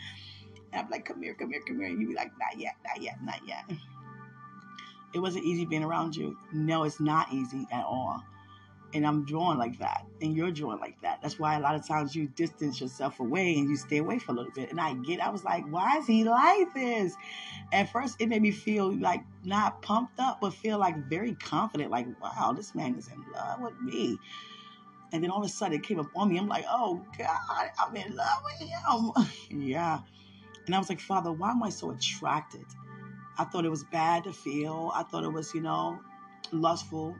And 0.71 0.81
I'm 0.81 0.89
like, 0.89 1.05
come 1.05 1.21
here, 1.21 1.36
come 1.36 1.51
here, 1.51 1.62
come 1.67 1.79
here. 1.79 1.88
And 1.88 2.01
you 2.01 2.07
be 2.07 2.15
like, 2.15 2.31
not 2.39 2.59
yet, 2.59 2.75
not 2.86 3.01
yet, 3.01 3.17
not 3.23 3.39
yet. 3.47 3.63
It 5.13 5.19
wasn't 5.19 5.45
easy 5.45 5.65
being 5.65 5.84
around 5.84 6.15
you. 6.15 6.38
No, 6.52 6.84
it's 6.84 6.99
not 6.99 7.32
easy 7.32 7.67
at 7.71 7.86
all 7.86 8.23
and 8.93 9.08
I'm 9.08 9.26
drawn 9.26 9.58
like 9.58 9.80
that, 9.80 10.06
and 10.21 10.36
you're 10.36 10.52
drawn 10.52 10.80
like 10.80 11.02
that. 11.02 11.19
That's 11.21 11.39
why 11.39 11.56
a 11.56 11.60
lot 11.60 11.76
of 11.76 11.88
times 11.88 12.15
you 12.15 12.28
distance 12.28 12.80
yourself 12.80 13.19
away 13.19 13.56
and 13.58 13.67
you 13.67 13.76
stay 13.76 13.97
away 13.97 14.19
for 14.19 14.34
a 14.34 14.36
little 14.36 14.52
bit. 14.52 14.69
And 14.69 14.80
I 14.80 14.93
get, 14.93 15.19
I 15.19 15.30
was 15.30 15.43
like, 15.43 15.65
why 15.69 15.97
is 15.97 16.06
he 16.06 16.23
like 16.23 16.73
this? 16.73 17.15
At 17.71 17.91
first, 17.91 18.17
it 18.19 18.30
made 18.30 18.41
me 18.41 18.52
feel 18.52 18.93
like 18.93 19.23
not 19.43 19.82
pumped 19.82 20.19
up, 20.19 20.41
but 20.41 20.54
feel 20.54 20.78
like 20.78 20.95
very 21.10 21.34
confident, 21.34 21.89
like, 21.89 22.08
wow, 22.21 22.54
this 22.56 22.76
man 22.76 22.95
is 22.95 23.08
in 23.08 23.23
love 23.34 23.62
with 23.62 23.80
me. 23.82 24.17
And 25.12 25.23
then 25.23 25.32
all 25.32 25.39
of 25.39 25.45
a 25.45 25.49
sudden, 25.49 25.76
it 25.76 25.84
came 25.84 25.99
up 25.99 26.10
on 26.15 26.30
me. 26.30 26.38
I'm 26.38 26.47
like, 26.47 26.65
oh 26.69 27.04
God, 27.17 27.69
I'm 27.80 27.95
in 27.95 28.15
love 28.15 28.43
with 28.43 28.69
him. 28.69 29.62
yeah. 29.69 29.99
And 30.65 30.76
I 30.76 30.78
was 30.78 30.89
like, 30.89 30.99
Father, 30.99 31.32
why 31.32 31.52
am 31.52 31.63
I 31.63 31.69
so 31.69 31.91
attracted? 31.91 32.65
I 33.38 33.46
thought 33.46 33.65
it 33.65 33.69
was 33.69 33.84
bad 33.84 34.26
to 34.26 34.34
feel. 34.34 34.91
I 34.93 35.04
thought 35.04 35.24
it 35.24 35.32
was, 35.32 35.54
you 35.54 35.62
know, 35.62 36.00
lustful. 36.52 37.15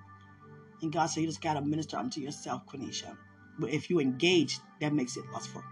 And 0.82 0.92
God 0.92 1.08
said, 1.08 1.22
you 1.22 1.28
just 1.28 1.42
got 1.42 1.56
to 1.56 1.62
minister 1.62 1.98
unto 1.98 2.22
yourself, 2.22 2.66
Quenisha. 2.68 3.18
But 3.58 3.72
if 3.72 3.90
you 3.90 4.00
engage, 4.00 4.60
that 4.82 4.94
makes 4.94 5.18
it 5.18 5.24
lustful. 5.32 5.64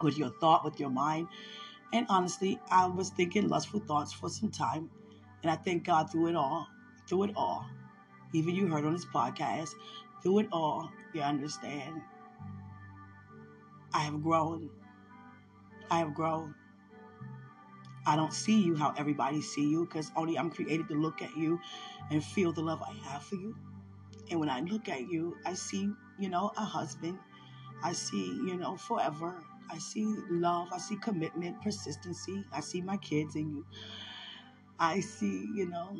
With 0.00 0.18
your 0.18 0.30
thought, 0.40 0.64
with 0.64 0.78
your 0.78 0.90
mind. 0.90 1.28
And 1.92 2.06
honestly, 2.08 2.58
I 2.70 2.86
was 2.86 3.10
thinking 3.10 3.48
lustful 3.48 3.80
thoughts 3.80 4.12
for 4.12 4.28
some 4.28 4.50
time. 4.50 4.90
And 5.42 5.50
I 5.50 5.56
thank 5.56 5.84
God 5.84 6.10
through 6.10 6.28
it 6.28 6.36
all, 6.36 6.68
through 7.08 7.24
it 7.24 7.32
all. 7.36 7.66
Even 8.32 8.54
you 8.54 8.66
heard 8.68 8.84
on 8.84 8.92
this 8.92 9.04
podcast, 9.04 9.70
through 10.22 10.40
it 10.40 10.48
all, 10.52 10.90
you 11.12 11.20
understand. 11.20 12.00
I 13.92 14.00
have 14.00 14.22
grown. 14.22 14.70
I 15.90 15.98
have 15.98 16.14
grown. 16.14 16.54
I 18.06 18.16
don't 18.16 18.32
see 18.32 18.60
you 18.60 18.76
how 18.76 18.94
everybody 18.96 19.40
see 19.42 19.68
you 19.68 19.86
because 19.86 20.10
only 20.16 20.38
I'm 20.38 20.50
created 20.50 20.88
to 20.88 20.94
look 20.94 21.22
at 21.22 21.36
you 21.36 21.60
and 22.10 22.24
feel 22.24 22.52
the 22.52 22.62
love 22.62 22.82
I 22.82 22.92
have 23.10 23.22
for 23.22 23.36
you. 23.36 23.56
And 24.30 24.40
when 24.40 24.50
I 24.50 24.60
look 24.60 24.88
at 24.88 25.02
you, 25.08 25.36
I 25.46 25.54
see, 25.54 25.90
you 26.18 26.28
know, 26.28 26.52
a 26.56 26.64
husband. 26.64 27.18
I 27.82 27.92
see, 27.92 28.26
you 28.46 28.56
know, 28.56 28.76
forever. 28.76 29.44
I 29.70 29.78
see 29.78 30.04
love. 30.30 30.68
I 30.72 30.78
see 30.78 30.96
commitment, 30.96 31.62
persistency. 31.62 32.44
I 32.52 32.60
see 32.60 32.82
my 32.82 32.96
kids 32.98 33.36
in 33.36 33.50
you. 33.50 33.66
I 34.78 35.00
see, 35.00 35.48
you 35.54 35.68
know, 35.68 35.96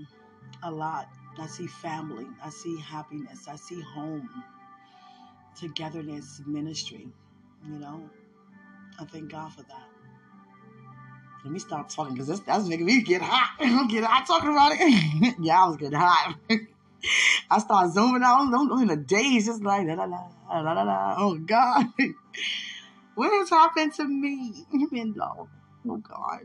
a 0.63 0.71
lot. 0.71 1.09
I 1.39 1.47
see 1.47 1.67
family. 1.69 2.27
I 2.45 2.51
see 2.51 2.79
happiness. 2.81 3.49
I 3.49 3.57
see 3.57 3.81
home, 3.81 4.29
togetherness, 5.61 6.43
ministry. 6.47 7.09
You 7.69 7.79
know, 7.79 8.11
I 9.01 9.05
thank 9.07 9.31
God 9.33 9.53
for 9.53 9.63
that. 9.65 9.92
Let 11.45 11.53
me 11.53 11.59
stop 11.59 11.89
talking 11.89 12.15
because 12.15 12.41
that's 12.41 12.69
making 12.69 12.87
me 12.87 13.03
get 13.03 13.21
hot. 13.21 13.57
I'm 13.61 13.89
getting 13.89 14.05
hot 14.05 14.27
talking 14.27 14.51
about 14.51 14.73
it. 14.75 15.35
yeah, 15.41 15.65
I 15.65 15.69
was 15.69 15.77
getting 15.77 15.99
hot. 15.99 16.37
I 17.51 17.59
start 17.59 17.93
zooming 17.93 18.23
out. 18.23 18.43
I'm, 18.43 18.55
I'm 18.55 18.83
in 18.83 18.91
a 18.91 18.97
daze, 18.97 19.47
just 19.47 19.63
like 19.63 19.87
la 19.87 19.95
la 19.95 20.05
la 20.05 20.61
la 20.61 20.73
la 20.73 20.83
la. 20.83 21.15
Oh 21.19 21.37
God, 21.37 21.87
what 23.17 23.33
has 23.33 23.51
happened 23.51 23.93
to 23.95 24.05
me? 24.05 24.65
Been 24.93 25.15
low. 25.17 25.49
Oh 25.89 25.97
God, 25.97 26.41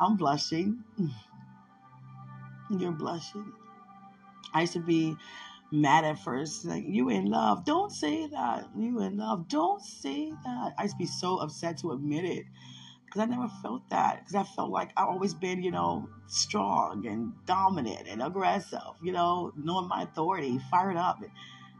I'm 0.00 0.16
blushing. 0.16 0.82
You're 2.70 2.92
blushing. 2.92 3.52
I 4.52 4.62
used 4.62 4.72
to 4.72 4.80
be 4.80 5.16
mad 5.70 6.04
at 6.04 6.18
first, 6.18 6.64
like 6.64 6.84
you 6.88 7.08
in 7.08 7.26
love. 7.26 7.64
Don't 7.64 7.92
say 7.92 8.26
that. 8.26 8.68
You 8.76 9.00
in 9.00 9.16
love. 9.16 9.46
Don't 9.48 9.80
say 9.80 10.32
that. 10.44 10.74
I 10.76 10.82
used 10.82 10.94
to 10.94 10.98
be 10.98 11.06
so 11.06 11.38
upset 11.38 11.78
to 11.78 11.92
admit 11.92 12.24
it 12.24 12.44
because 13.14 13.28
I 13.28 13.30
never 13.30 13.48
felt 13.62 13.88
that. 13.90 14.18
Because 14.18 14.34
I 14.34 14.42
felt 14.42 14.70
like 14.70 14.90
I've 14.96 15.06
always 15.06 15.34
been, 15.34 15.62
you 15.62 15.70
know, 15.70 16.08
strong 16.26 17.06
and 17.06 17.32
dominant 17.46 18.08
and 18.08 18.20
aggressive, 18.20 18.80
you 19.02 19.12
know, 19.12 19.52
knowing 19.56 19.86
my 19.86 20.02
authority, 20.02 20.58
fired 20.68 20.96
up. 20.96 21.22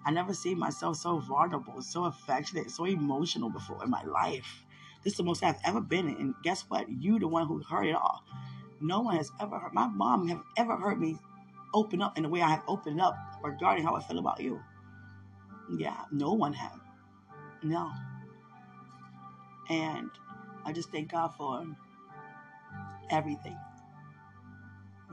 I 0.06 0.12
never 0.12 0.32
seen 0.32 0.60
myself 0.60 0.96
so 0.96 1.18
vulnerable, 1.18 1.82
so 1.82 2.04
affectionate, 2.04 2.70
so 2.70 2.84
emotional 2.84 3.50
before 3.50 3.82
in 3.82 3.90
my 3.90 4.04
life. 4.04 4.64
This 5.02 5.14
is 5.14 5.16
the 5.16 5.24
most 5.24 5.42
I've 5.42 5.58
ever 5.64 5.80
been. 5.80 6.06
And 6.06 6.34
guess 6.44 6.62
what? 6.68 6.86
You 6.88 7.18
the 7.18 7.26
one 7.26 7.48
who 7.48 7.60
heard 7.64 7.86
it 7.86 7.96
all. 7.96 8.22
No 8.80 9.00
one 9.00 9.16
has 9.16 9.32
ever 9.40 9.58
heard. 9.58 9.74
My 9.74 9.88
mom 9.88 10.28
have 10.28 10.42
ever 10.56 10.76
heard 10.76 11.00
me 11.00 11.18
open 11.72 12.00
up 12.00 12.16
in 12.16 12.22
the 12.22 12.28
way 12.28 12.42
I 12.42 12.50
have 12.50 12.62
opened 12.68 13.00
up 13.00 13.16
regarding 13.42 13.84
how 13.84 13.96
I 13.96 14.02
feel 14.02 14.20
about 14.20 14.40
you. 14.40 14.60
Yeah, 15.76 15.96
no 16.12 16.32
one 16.34 16.52
have. 16.52 16.78
No. 17.64 17.90
And 19.68 20.10
I 20.64 20.72
just 20.72 20.90
thank 20.90 21.12
God 21.12 21.28
for 21.36 21.66
everything. 23.10 23.58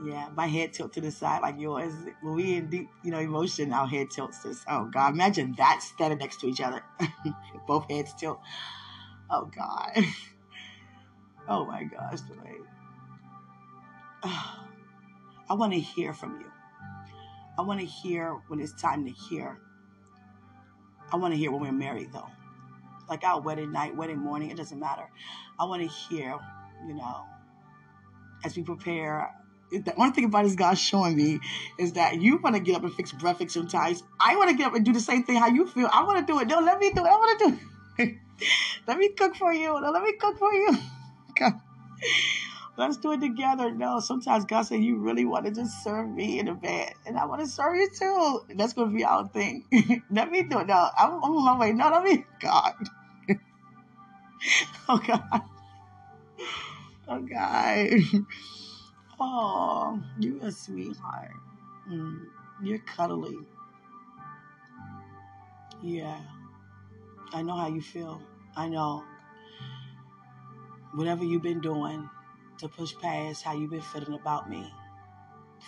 Yeah, 0.04 0.28
my 0.34 0.46
head 0.46 0.72
tilt 0.72 0.94
to 0.94 1.00
the 1.00 1.10
side 1.10 1.42
like 1.42 1.60
yours. 1.60 1.92
When 2.22 2.34
we 2.34 2.56
in 2.56 2.68
deep, 2.70 2.88
you 3.04 3.10
know, 3.10 3.20
emotion, 3.20 3.72
our 3.72 3.86
head 3.86 4.10
tilts. 4.10 4.42
this. 4.42 4.64
oh 4.68 4.86
God, 4.86 5.14
imagine 5.14 5.54
that 5.58 5.82
standing 5.82 6.18
next 6.18 6.40
to 6.40 6.48
each 6.48 6.60
other, 6.60 6.82
both 7.66 7.88
heads 7.90 8.14
tilt. 8.14 8.40
Oh 9.30 9.50
God. 9.56 9.92
Oh 11.48 11.64
my 11.66 11.82
gosh, 11.82 12.20
Dwayne. 12.20 12.64
I 14.22 15.54
want 15.54 15.72
to 15.72 15.80
hear 15.80 16.14
from 16.14 16.38
you. 16.40 16.46
I 17.58 17.62
want 17.62 17.80
to 17.80 17.84
hear 17.86 18.38
when 18.46 18.60
it's 18.60 18.80
time 18.80 19.04
to 19.06 19.10
hear. 19.10 19.58
I 21.12 21.16
want 21.16 21.34
to 21.34 21.38
hear 21.38 21.50
when 21.50 21.60
we're 21.60 21.72
married, 21.72 22.12
though 22.12 22.30
like 23.12 23.24
our 23.24 23.40
wedding 23.40 23.72
night, 23.72 23.94
wedding 23.94 24.18
morning, 24.18 24.50
it 24.50 24.56
doesn't 24.56 24.80
matter. 24.80 25.06
I 25.60 25.66
want 25.66 25.82
to 25.82 25.88
hear, 25.88 26.34
you 26.86 26.94
know, 26.94 27.24
as 28.42 28.56
we 28.56 28.62
prepare. 28.62 29.30
The 29.70 29.94
only 29.96 30.12
thing 30.12 30.24
about 30.24 30.44
this 30.44 30.54
God 30.54 30.74
showing 30.78 31.16
me 31.16 31.40
is 31.78 31.92
that 31.92 32.20
you 32.20 32.38
want 32.38 32.56
to 32.56 32.60
get 32.60 32.74
up 32.76 32.84
and 32.84 32.92
fix 32.92 33.12
breakfast 33.12 33.52
sometimes. 33.52 34.02
I 34.20 34.36
want 34.36 34.50
to 34.50 34.56
get 34.56 34.66
up 34.66 34.74
and 34.74 34.84
do 34.84 34.92
the 34.92 35.00
same 35.00 35.24
thing 35.24 35.36
how 35.36 35.48
you 35.48 35.66
feel. 35.66 35.88
I 35.92 36.04
want 36.04 36.26
to 36.26 36.30
do 36.30 36.40
it. 36.40 36.48
No, 36.48 36.60
let 36.60 36.78
me 36.78 36.90
do 36.90 37.04
it. 37.04 37.08
I 37.08 37.16
want 37.16 37.38
to 37.38 37.48
do 37.48 37.58
it. 37.98 38.16
let 38.86 38.98
me 38.98 39.10
cook 39.10 39.34
for 39.36 39.52
you. 39.52 39.78
No, 39.80 39.90
let 39.90 40.02
me 40.02 40.12
cook 40.18 40.38
for 40.38 40.52
you. 40.52 40.76
Let's 42.78 42.96
do 42.96 43.12
it 43.12 43.20
together. 43.20 43.70
No, 43.70 44.00
sometimes 44.00 44.46
God 44.46 44.62
said, 44.62 44.82
You 44.82 44.96
really 44.96 45.26
want 45.26 45.44
to 45.44 45.52
just 45.52 45.84
serve 45.84 46.08
me 46.08 46.38
in 46.38 46.48
a 46.48 46.54
bed, 46.54 46.94
and 47.06 47.18
I 47.18 47.26
want 47.26 47.42
to 47.42 47.46
serve 47.46 47.76
you 47.76 47.88
too. 47.98 48.40
That's 48.56 48.72
going 48.72 48.90
to 48.90 48.96
be 48.96 49.04
our 49.04 49.28
thing. 49.28 49.64
let 50.10 50.30
me 50.30 50.42
do 50.42 50.60
it. 50.60 50.66
No, 50.66 50.88
I'm, 50.98 51.10
I'm 51.10 51.22
on 51.22 51.44
my 51.44 51.58
way. 51.58 51.72
No, 51.72 51.90
let 51.90 52.02
me, 52.02 52.24
God. 52.40 52.72
oh 54.88 54.98
God. 54.98 55.42
Oh 57.08 57.20
God. 57.20 57.88
Oh, 59.20 60.02
you're 60.18 60.44
a 60.44 60.50
sweetheart. 60.50 61.30
Mm, 61.88 62.24
you're 62.62 62.78
cuddly. 62.78 63.38
Yeah. 65.82 66.18
I 67.32 67.42
know 67.42 67.56
how 67.56 67.68
you 67.68 67.80
feel. 67.80 68.20
I 68.56 68.68
know. 68.68 69.04
Whatever 70.94 71.24
you've 71.24 71.42
been 71.42 71.60
doing 71.60 72.08
to 72.58 72.68
push 72.68 72.94
past 73.00 73.42
how 73.42 73.54
you've 73.54 73.70
been 73.70 73.80
feeling 73.80 74.14
about 74.14 74.50
me 74.50 74.72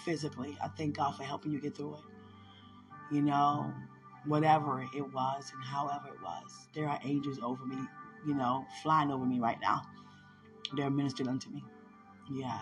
physically, 0.04 0.56
I 0.62 0.68
thank 0.68 0.96
God 0.96 1.12
for 1.16 1.22
helping 1.22 1.52
you 1.52 1.60
get 1.60 1.76
through 1.76 1.94
it. 1.94 3.14
You 3.14 3.22
know, 3.22 3.72
whatever 4.26 4.82
it 4.82 5.12
was 5.12 5.52
and 5.54 5.64
however 5.64 6.08
it 6.08 6.22
was, 6.22 6.68
there 6.74 6.88
are 6.88 6.98
angels 7.04 7.38
over 7.42 7.64
me 7.64 7.78
you 8.26 8.34
know, 8.34 8.66
flying 8.82 9.10
over 9.10 9.24
me 9.24 9.38
right 9.40 9.58
now. 9.60 9.82
They're 10.76 10.90
ministering 10.90 11.28
unto 11.28 11.50
me. 11.50 11.62
Yeah. 12.30 12.58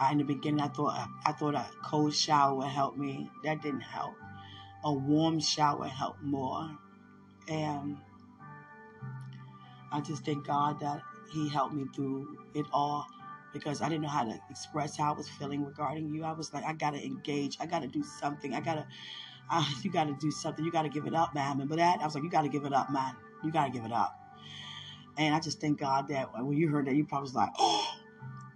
I, 0.00 0.12
in 0.12 0.18
the 0.18 0.24
beginning, 0.24 0.60
I 0.60 0.68
thought 0.68 1.08
I 1.24 1.32
thought 1.32 1.54
a 1.54 1.66
cold 1.84 2.14
shower 2.14 2.54
would 2.56 2.68
help 2.68 2.96
me. 2.96 3.30
That 3.44 3.62
didn't 3.62 3.80
help. 3.80 4.14
A 4.84 4.92
warm 4.92 5.40
shower 5.40 5.86
helped 5.86 6.22
more, 6.22 6.70
and 7.48 7.96
I 9.92 10.00
just 10.00 10.24
thank 10.24 10.46
God 10.46 10.80
that 10.80 11.02
He 11.32 11.48
helped 11.48 11.74
me 11.74 11.86
through 11.94 12.36
it 12.54 12.66
all 12.72 13.06
because 13.52 13.80
I 13.80 13.88
didn't 13.88 14.02
know 14.02 14.08
how 14.08 14.24
to 14.24 14.38
express 14.50 14.96
how 14.96 15.14
I 15.14 15.16
was 15.16 15.28
feeling 15.28 15.64
regarding 15.64 16.12
you. 16.12 16.24
I 16.24 16.32
was 16.32 16.52
like, 16.52 16.64
I 16.64 16.72
gotta 16.72 17.02
engage. 17.02 17.56
I 17.60 17.66
gotta 17.66 17.86
do 17.86 18.02
something. 18.02 18.52
I 18.52 18.60
gotta, 18.60 18.86
uh, 19.48 19.64
you 19.82 19.90
gotta 19.90 20.14
do 20.20 20.30
something. 20.30 20.64
You 20.64 20.72
gotta 20.72 20.88
give 20.88 21.06
it 21.06 21.14
up, 21.14 21.34
man. 21.34 21.52
Remember 21.52 21.76
that? 21.76 22.00
I 22.00 22.04
was 22.04 22.14
like, 22.14 22.24
you 22.24 22.30
gotta 22.30 22.48
give 22.48 22.64
it 22.64 22.72
up, 22.72 22.90
man. 22.90 23.14
You 23.44 23.52
gotta 23.52 23.70
give 23.70 23.84
it 23.84 23.92
up. 23.92 24.18
And 25.16 25.34
I 25.34 25.40
just 25.40 25.60
thank 25.60 25.78
God 25.78 26.08
that 26.08 26.30
when 26.32 26.56
you 26.56 26.68
heard 26.68 26.86
that, 26.86 26.94
you 26.94 27.04
probably 27.04 27.24
was 27.24 27.34
like, 27.34 27.50
oh, 27.58 27.94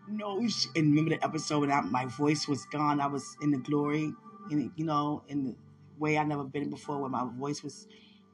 no. 0.09 0.39
And 0.41 0.53
remember 0.77 1.11
the 1.11 1.25
episode 1.25 1.61
when 1.61 1.71
I, 1.71 1.81
my 1.83 2.07
voice 2.07 2.49
was 2.49 2.65
gone? 2.67 3.01
I 3.01 3.07
was 3.07 3.37
in 3.41 3.51
the 3.51 3.59
glory, 3.59 4.13
in, 4.51 4.73
you 4.77 4.85
know, 4.85 5.23
in 5.29 5.45
the 5.45 5.55
way 5.99 6.19
I 6.19 6.25
never 6.25 6.45
been 6.45 6.71
before, 6.71 6.99
where 6.99 7.11
my 7.11 7.27
voice 7.39 7.63
was 7.63 7.87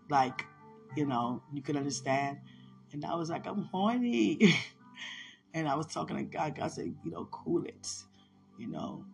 like, 0.09 0.47
you 0.97 1.07
know, 1.07 1.43
you 1.53 1.63
could 1.63 1.77
understand. 1.77 2.39
And 2.93 3.05
I 3.05 3.15
was 3.15 3.29
like, 3.29 3.47
I'm 3.47 3.65
horny. 3.65 4.55
and 5.55 5.69
I 5.69 5.75
was 5.75 5.87
talking 5.87 6.17
to 6.17 6.23
God. 6.23 6.57
God 6.57 6.73
said, 6.73 6.95
you 7.05 7.11
know, 7.11 7.29
cool 7.31 7.65
it. 7.65 7.89
You 8.59 8.69
know, 8.69 9.05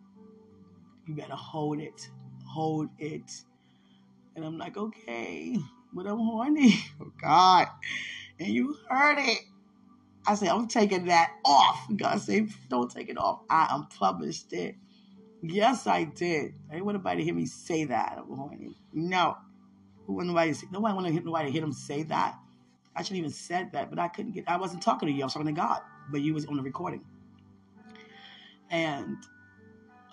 you 1.05 1.15
better 1.15 1.35
hold 1.35 1.79
it. 1.79 2.09
Hold 2.45 2.89
it. 2.99 3.43
And 4.35 4.45
I'm 4.45 4.57
like, 4.57 4.77
okay, 4.77 5.57
but 5.93 6.07
I'm 6.07 6.19
horny. 6.19 6.75
Oh, 7.01 7.11
God. 7.19 7.67
And 8.41 8.49
you 8.49 8.75
heard 8.89 9.19
it. 9.19 9.37
I 10.25 10.33
said, 10.33 10.49
I'm 10.49 10.67
taking 10.67 11.05
that 11.05 11.31
off. 11.45 11.87
God 11.95 12.19
said, 12.19 12.49
don't 12.69 12.89
take 12.89 13.09
it 13.09 13.17
off. 13.17 13.41
I 13.49 13.67
unpublished 13.69 14.51
it. 14.51 14.75
Yes, 15.43 15.85
I 15.85 16.05
did. 16.05 16.53
I 16.67 16.73
didn't 16.73 16.85
want 16.85 16.97
nobody 16.97 17.19
to 17.19 17.23
hear 17.23 17.35
me 17.35 17.45
say 17.45 17.83
that. 17.85 18.19
No. 18.93 19.37
Who 20.05 20.13
want 20.13 20.27
nobody 20.27 20.53
to 20.53 20.57
say, 20.57 20.67
nobody 20.71 20.95
want 20.95 21.25
nobody 21.25 21.47
to 21.47 21.51
hear 21.51 21.61
them 21.61 21.71
say 21.71 22.01
that. 22.03 22.35
I 22.95 23.03
shouldn't 23.03 23.19
even 23.19 23.31
said 23.31 23.71
that, 23.73 23.91
but 23.91 23.99
I 23.99 24.07
couldn't 24.07 24.31
get 24.33 24.45
I 24.47 24.57
wasn't 24.57 24.81
talking 24.81 25.07
to 25.07 25.13
you, 25.13 25.21
I 25.21 25.25
was 25.25 25.33
talking 25.33 25.53
to 25.53 25.59
God. 25.59 25.81
But 26.11 26.21
you 26.21 26.33
was 26.33 26.47
on 26.47 26.57
the 26.57 26.63
recording. 26.63 27.05
And 28.71 29.17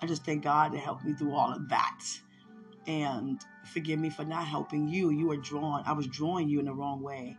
I 0.01 0.05
just 0.05 0.23
thank 0.23 0.43
God 0.43 0.71
to 0.73 0.77
help 0.77 1.03
me 1.03 1.13
through 1.13 1.33
all 1.33 1.51
of 1.51 1.67
that. 1.69 1.99
And 2.87 3.41
forgive 3.73 3.99
me 3.99 4.09
for 4.09 4.23
not 4.23 4.45
helping 4.45 4.87
you. 4.87 5.09
You 5.09 5.27
were 5.27 5.37
drawn, 5.37 5.83
I 5.85 5.93
was 5.93 6.05
drawing 6.07 6.47
you 6.47 6.59
in 6.59 6.65
the 6.65 6.73
wrong 6.73 7.01
way. 7.01 7.37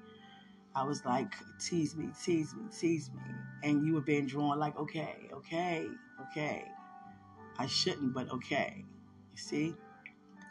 I 0.74 0.84
was 0.84 1.04
like, 1.04 1.34
tease 1.58 1.96
me, 1.96 2.08
tease 2.24 2.54
me, 2.54 2.64
tease 2.76 3.10
me. 3.12 3.20
And 3.62 3.84
you 3.84 3.94
were 3.94 4.00
being 4.00 4.26
drawn 4.26 4.58
like, 4.58 4.78
okay, 4.78 5.28
okay, 5.32 5.86
okay. 6.30 6.64
I 7.58 7.66
shouldn't, 7.66 8.14
but 8.14 8.30
okay. 8.30 8.84
You 9.32 9.36
see? 9.36 9.74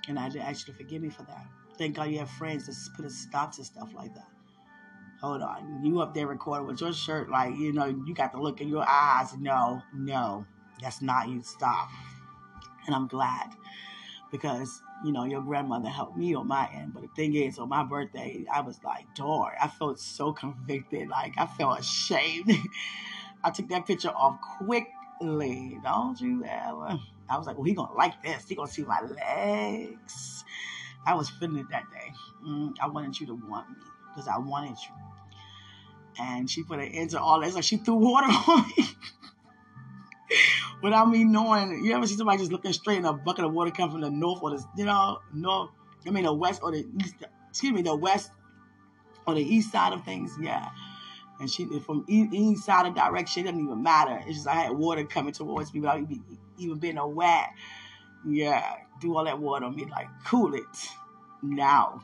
And 0.08 0.20
I 0.20 0.28
ask 0.28 0.68
you 0.68 0.74
to 0.74 0.78
forgive 0.78 1.02
me 1.02 1.10
for 1.10 1.24
that. 1.24 1.46
Thank 1.78 1.96
God 1.96 2.10
you 2.10 2.20
have 2.20 2.30
friends 2.30 2.66
that 2.66 2.76
put 2.96 3.06
a 3.06 3.10
stop 3.10 3.56
to 3.56 3.64
stuff 3.64 3.90
like 3.96 4.14
that. 4.16 4.28
Hold 5.22 5.42
on. 5.42 5.82
You 5.84 6.02
up 6.02 6.14
there 6.14 6.28
recording 6.28 6.68
with 6.68 6.82
your 6.82 6.94
shirt, 6.94 7.30
like, 7.30 7.56
you 7.58 7.74
know, 7.74 7.86
you 7.86 8.14
got 8.14 8.32
the 8.32 8.40
look 8.40 8.62
in 8.62 8.70
your 8.70 8.86
eyes. 8.88 9.36
No, 9.38 9.82
no, 9.94 10.46
that's 10.82 11.02
not 11.02 11.30
you. 11.30 11.42
Stop. 11.42 11.90
And 12.86 12.96
I'm 12.96 13.08
glad 13.08 13.50
because 14.32 14.82
you 15.04 15.12
know 15.12 15.24
your 15.24 15.42
grandmother 15.42 15.90
helped 15.90 16.18
me 16.18 16.34
on 16.34 16.48
my 16.48 16.70
end. 16.74 16.94
But 16.94 17.04
the 17.04 17.10
thing 17.16 17.36
is, 17.36 17.60
on 17.60 17.70
my 17.70 17.84
birthday, 17.84 18.46
I 18.52 18.62
was 18.62 18.80
like, 18.84 19.14
"Door!" 19.16 19.54
I 19.62 19.68
felt 19.68 20.00
so 20.00 20.34
convicted. 20.44 21.10
Like 21.10 21.34
I 21.38 21.46
felt 21.46 21.80
ashamed. 21.80 22.52
I 23.44 23.52
took 23.52 23.70
that 23.70 23.86
picture 23.86 24.10
off 24.10 24.40
quickly. 24.42 25.80
Don't 25.84 26.20
you 26.20 26.44
ever? 26.46 27.00
I 27.30 27.38
was 27.38 27.48
like, 27.48 27.58
"Well, 27.58 27.66
he 27.66 27.74
gonna 27.74 27.94
like 27.94 28.22
this. 28.24 28.48
He 28.48 28.56
gonna 28.56 28.70
see 28.70 28.84
my 28.84 29.02
legs." 29.02 30.44
I 31.06 31.16
was 31.16 31.30
feeling 31.30 31.58
it 31.58 31.70
that 31.72 31.84
day. 31.92 32.14
Mm, 32.46 32.74
I 32.82 32.88
wanted 32.88 33.20
you 33.20 33.28
to 33.28 33.34
want 33.34 33.70
me 33.70 33.78
because 34.14 34.28
I 34.28 34.38
wanted 34.38 34.78
you. 34.78 34.94
And 36.20 36.50
she 36.50 36.64
put 36.64 36.80
an 36.80 36.86
end 36.90 37.12
to 37.12 37.22
all 37.22 37.40
that. 37.40 37.48
It's 37.48 37.56
like 37.56 37.64
she 37.64 37.78
threw 37.78 37.96
water 37.96 38.28
on 38.48 38.66
me 38.78 38.86
without 40.82 41.10
me 41.10 41.24
knowing. 41.24 41.84
You 41.84 41.94
ever 41.96 42.08
see 42.08 42.16
somebody 42.16 42.40
just 42.40 42.52
looking 42.52 42.74
straight 42.74 42.98
and 42.98 43.06
a 43.06 43.14
bucket 43.14 43.46
of 43.46 43.54
water 43.54 43.72
come 43.72 43.92
from 43.92 44.02
the 44.02 44.10
north 44.10 44.42
or 44.42 44.52
the, 44.52 44.64
you 44.78 44.86
know, 44.86 45.20
north, 45.34 45.70
I 46.06 46.12
mean, 46.12 46.24
the 46.24 46.34
west 46.34 46.62
or 46.64 46.72
the 46.72 46.86
east, 47.00 47.16
excuse 47.50 47.74
me, 47.74 47.82
the 47.82 47.96
west 47.96 48.32
or 49.28 49.34
the 49.36 49.42
east 49.42 49.72
side 49.72 49.94
of 49.94 50.04
things? 50.06 50.36
Yeah. 50.42 50.70
And 51.40 51.50
she, 51.50 51.66
from 51.86 52.06
any 52.10 52.56
side 52.56 52.86
of 52.86 52.96
direction, 52.96 53.44
it 53.44 53.52
doesn't 53.52 53.64
even 53.64 53.82
matter. 53.82 54.22
It's 54.28 54.38
just 54.38 54.48
I 54.48 54.56
had 54.56 54.72
water 54.72 55.06
coming 55.06 55.34
towards 55.34 55.74
me 55.74 55.80
without 55.80 56.02
even 56.58 56.80
being 56.80 56.98
aware. 56.98 57.48
Yeah, 58.28 58.76
do 59.00 59.16
all 59.16 59.24
that 59.24 59.40
water 59.40 59.66
on 59.66 59.76
me, 59.76 59.86
like, 59.86 60.08
cool 60.26 60.54
it 60.54 60.66
now, 61.42 62.04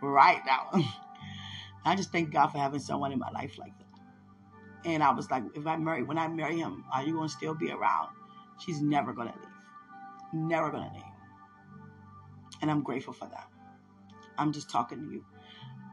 right 0.00 0.40
now. 0.46 0.70
I 1.84 1.96
just 1.96 2.12
thank 2.12 2.32
God 2.32 2.48
for 2.48 2.58
having 2.58 2.78
someone 2.80 3.12
in 3.12 3.18
my 3.18 3.30
life 3.30 3.58
like. 3.58 3.72
And 4.86 5.02
I 5.02 5.10
was 5.12 5.28
like, 5.30 5.42
if 5.54 5.66
I 5.66 5.76
marry, 5.76 6.04
when 6.04 6.16
I 6.16 6.28
marry 6.28 6.58
him, 6.58 6.84
are 6.92 7.02
you 7.02 7.12
going 7.12 7.28
to 7.28 7.34
still 7.34 7.54
be 7.54 7.72
around? 7.72 8.10
She's 8.60 8.80
never 8.80 9.12
going 9.12 9.28
to 9.28 9.34
leave. 9.34 9.48
Never 10.32 10.70
going 10.70 10.88
to 10.88 10.94
leave. 10.94 11.02
And 12.62 12.70
I'm 12.70 12.82
grateful 12.84 13.12
for 13.12 13.26
that. 13.26 13.48
I'm 14.38 14.52
just 14.52 14.70
talking 14.70 15.00
to 15.00 15.12
you. 15.12 15.24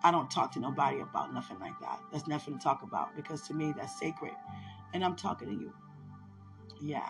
I 0.04 0.12
don't 0.12 0.30
talk 0.30 0.52
to 0.54 0.60
nobody 0.60 1.00
about 1.00 1.34
nothing 1.34 1.60
like 1.60 1.80
that. 1.82 2.00
That's 2.12 2.28
nothing 2.28 2.58
to 2.58 2.64
talk 2.64 2.84
about 2.84 3.16
because 3.16 3.42
to 3.48 3.56
me, 3.56 3.74
that's 3.76 3.98
sacred. 4.00 4.34
And 4.94 5.04
I'm 5.04 5.16
talking 5.16 5.48
to 5.48 5.54
you. 5.56 5.74
Yeah. 6.80 7.10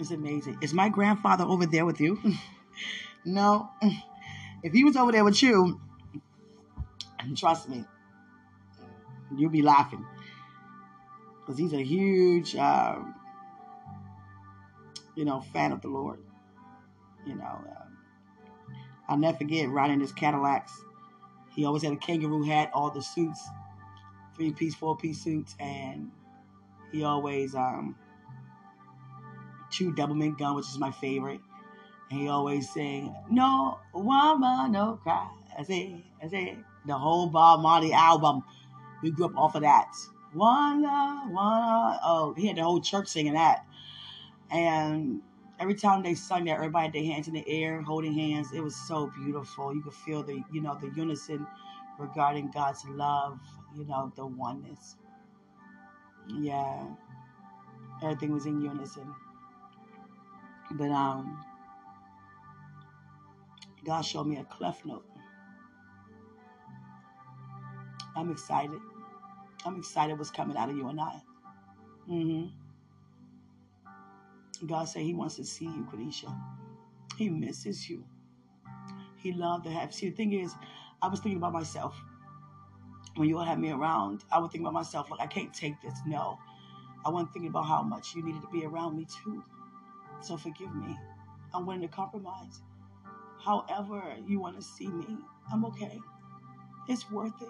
It's 0.00 0.10
amazing. 0.10 0.58
Is 0.62 0.72
my 0.72 0.88
grandfather 0.88 1.44
over 1.44 1.66
there 1.66 1.84
with 1.84 2.00
you? 2.00 2.18
no. 3.26 3.68
If 4.62 4.72
he 4.72 4.84
was 4.84 4.96
over 4.96 5.12
there 5.12 5.24
with 5.24 5.42
you, 5.42 5.80
trust 7.36 7.68
me, 7.68 7.84
you'll 9.36 9.50
be 9.50 9.62
laughing 9.62 10.04
because 11.40 11.58
he's 11.58 11.72
a 11.72 11.82
huge, 11.82 12.54
uh, 12.56 12.98
you 15.14 15.24
know, 15.24 15.40
fan 15.52 15.72
of 15.72 15.80
the 15.82 15.88
Lord. 15.88 16.20
You 17.26 17.36
know, 17.36 17.44
uh, 17.44 17.84
I'll 19.08 19.18
never 19.18 19.38
forget 19.38 19.68
riding 19.68 20.00
his 20.00 20.12
Cadillacs. 20.12 20.72
He 21.54 21.64
always 21.64 21.82
had 21.82 21.92
a 21.92 21.96
kangaroo 21.96 22.44
hat, 22.44 22.70
all 22.72 22.90
the 22.90 23.02
suits, 23.02 23.40
three 24.36 24.52
piece, 24.52 24.74
four 24.74 24.96
piece 24.96 25.20
suits, 25.22 25.54
and 25.60 26.10
he 26.90 27.04
always 27.04 27.54
um, 27.54 27.96
chewed 29.70 29.96
Doublemint 29.96 30.38
gum, 30.38 30.56
which 30.56 30.66
is 30.66 30.78
my 30.78 30.90
favorite. 30.90 31.40
And 32.10 32.20
he 32.20 32.28
always 32.28 32.70
sang, 32.72 33.14
"No 33.30 33.78
woman, 33.92 34.72
no 34.72 34.98
cry." 35.02 35.28
I 35.58 35.62
say, 35.64 36.04
I 36.22 36.28
say, 36.28 36.56
the 36.86 36.94
whole 36.94 37.26
Bob 37.26 37.60
Marley 37.60 37.92
album 37.92 38.42
we 39.02 39.10
grew 39.10 39.26
up 39.26 39.36
off 39.36 39.54
of 39.54 39.62
that. 39.62 39.94
One, 40.32 40.82
one, 40.82 41.98
oh, 42.04 42.34
he 42.36 42.46
had 42.46 42.56
the 42.56 42.62
whole 42.62 42.80
church 42.80 43.08
singing 43.08 43.34
that. 43.34 43.66
And 44.50 45.20
every 45.60 45.74
time 45.74 46.02
they 46.02 46.14
sung 46.14 46.44
that, 46.44 46.54
everybody 46.54 46.84
had 46.86 46.92
their 46.94 47.04
hands 47.04 47.28
in 47.28 47.34
the 47.34 47.44
air, 47.48 47.82
holding 47.82 48.14
hands. 48.14 48.48
It 48.54 48.62
was 48.62 48.76
so 48.76 49.12
beautiful. 49.16 49.74
You 49.74 49.82
could 49.82 49.94
feel 49.94 50.22
the, 50.22 50.42
you 50.50 50.62
know, 50.62 50.78
the 50.80 50.90
unison 50.96 51.46
regarding 51.98 52.50
God's 52.50 52.84
love, 52.88 53.38
you 53.76 53.84
know, 53.84 54.12
the 54.16 54.26
oneness. 54.26 54.96
Yeah. 56.28 56.86
Everything 58.02 58.32
was 58.32 58.46
in 58.46 58.60
unison. 58.60 59.14
But 60.72 60.90
um 60.90 61.44
God 63.84 64.02
showed 64.02 64.26
me 64.26 64.38
a 64.38 64.44
cleft 64.44 64.86
note. 64.86 65.04
I'm 68.14 68.30
excited. 68.30 68.80
I'm 69.64 69.76
excited 69.76 70.18
what's 70.18 70.30
coming 70.30 70.56
out 70.56 70.70
of 70.70 70.76
you 70.76 70.88
and 70.88 71.00
I. 71.00 71.22
Mm-hmm. 72.10 72.46
God 74.66 74.84
said 74.88 75.02
He 75.02 75.14
wants 75.14 75.36
to 75.36 75.44
see 75.44 75.66
you, 75.66 75.86
Quenisha. 75.92 76.34
He 77.16 77.28
misses 77.28 77.88
you. 77.88 78.04
He 79.16 79.32
loved 79.32 79.64
to 79.64 79.70
have. 79.70 79.90
You. 79.90 79.92
See, 79.92 80.08
the 80.10 80.16
thing 80.16 80.32
is, 80.32 80.54
I 81.00 81.08
was 81.08 81.20
thinking 81.20 81.38
about 81.38 81.52
myself 81.52 81.94
when 83.16 83.28
you 83.28 83.38
all 83.38 83.44
had 83.44 83.58
me 83.58 83.70
around. 83.70 84.24
I 84.32 84.38
would 84.38 84.50
think 84.50 84.62
about 84.62 84.72
myself 84.72 85.10
like 85.10 85.20
I 85.20 85.26
can't 85.26 85.52
take 85.52 85.80
this. 85.80 85.98
No, 86.06 86.38
I 87.04 87.10
wasn't 87.10 87.32
thinking 87.32 87.50
about 87.50 87.66
how 87.66 87.82
much 87.82 88.14
you 88.14 88.24
needed 88.24 88.42
to 88.42 88.48
be 88.48 88.64
around 88.64 88.96
me 88.96 89.06
too. 89.22 89.44
So 90.20 90.36
forgive 90.36 90.74
me. 90.74 90.96
I'm 91.54 91.66
willing 91.66 91.82
to 91.82 91.88
compromise. 91.88 92.62
However 93.44 94.02
you 94.26 94.40
want 94.40 94.56
to 94.56 94.62
see 94.62 94.88
me, 94.88 95.18
I'm 95.52 95.64
okay. 95.66 95.98
It's 96.88 97.10
worth 97.10 97.40
it. 97.42 97.48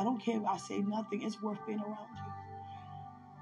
I 0.00 0.02
don't 0.02 0.18
care 0.18 0.38
if 0.38 0.46
I 0.46 0.56
say 0.56 0.78
nothing, 0.78 1.20
it's 1.22 1.42
worth 1.42 1.58
being 1.66 1.78
around 1.78 2.08
you. 2.16 2.32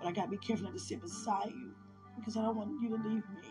But 0.01 0.09
I 0.09 0.13
got 0.13 0.25
to 0.25 0.31
be 0.31 0.39
careful 0.39 0.65
not 0.65 0.75
to 0.75 0.81
sit 0.81 1.01
beside 1.01 1.51
you 1.51 1.73
because 2.17 2.37
I 2.37 2.43
don't 2.43 2.57
want 2.57 2.83
you 2.83 2.89
to 2.89 2.97
leave 2.97 3.23
me. 3.31 3.49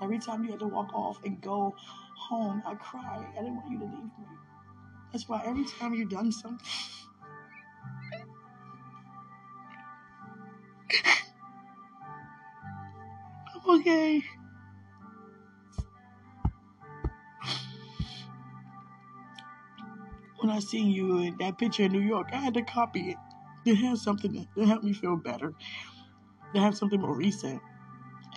Every 0.00 0.18
time 0.18 0.42
you 0.42 0.52
had 0.52 0.60
to 0.60 0.66
walk 0.68 0.94
off 0.94 1.22
and 1.24 1.38
go 1.42 1.74
home, 2.16 2.62
I 2.64 2.74
cry. 2.76 3.26
I 3.30 3.42
didn't 3.42 3.56
want 3.56 3.70
you 3.70 3.78
to 3.78 3.84
leave 3.84 4.04
me. 4.04 4.10
That's 5.12 5.28
why 5.28 5.42
every 5.44 5.66
time 5.66 5.92
you've 5.92 6.08
done 6.08 6.32
something, 6.32 6.66
I'm 13.54 13.80
okay. 13.80 14.22
When 20.38 20.50
I 20.50 20.60
seen 20.60 20.88
you 20.88 21.18
in 21.18 21.36
that 21.38 21.58
picture 21.58 21.84
in 21.84 21.92
New 21.92 22.00
York, 22.00 22.28
I 22.32 22.36
had 22.38 22.54
to 22.54 22.62
copy 22.62 23.10
it 23.10 23.16
to 23.66 23.74
have 23.74 23.98
something 23.98 24.48
to 24.56 24.64
help 24.66 24.82
me 24.84 24.92
feel 24.92 25.16
better, 25.16 25.54
to 26.54 26.60
have 26.60 26.76
something 26.76 27.00
more 27.00 27.14
recent. 27.16 27.60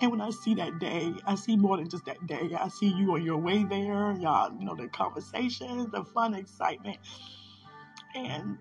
And 0.00 0.10
when 0.10 0.20
I 0.20 0.30
see 0.30 0.54
that 0.56 0.78
day, 0.80 1.12
I 1.26 1.34
see 1.36 1.56
more 1.56 1.76
than 1.76 1.88
just 1.88 2.06
that 2.06 2.26
day. 2.26 2.50
I 2.58 2.68
see 2.68 2.88
you 2.88 3.12
on 3.14 3.22
your 3.24 3.38
way 3.38 3.64
there, 3.64 4.12
y'all, 4.20 4.52
you 4.58 4.64
know, 4.64 4.74
the 4.74 4.88
conversations, 4.88 5.90
the 5.92 6.04
fun, 6.04 6.34
excitement. 6.34 6.98
and 8.14 8.58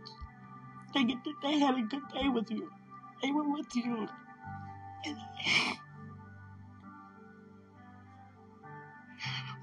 they 0.94 1.04
get 1.06 1.18
they 1.42 1.60
had 1.60 1.78
a 1.78 1.82
good 1.82 2.04
day 2.14 2.30
with 2.30 2.52
you. 2.52 2.72
They 3.22 3.32
were 3.32 3.50
with 3.50 3.76
you. 3.76 4.08
And 5.06 5.18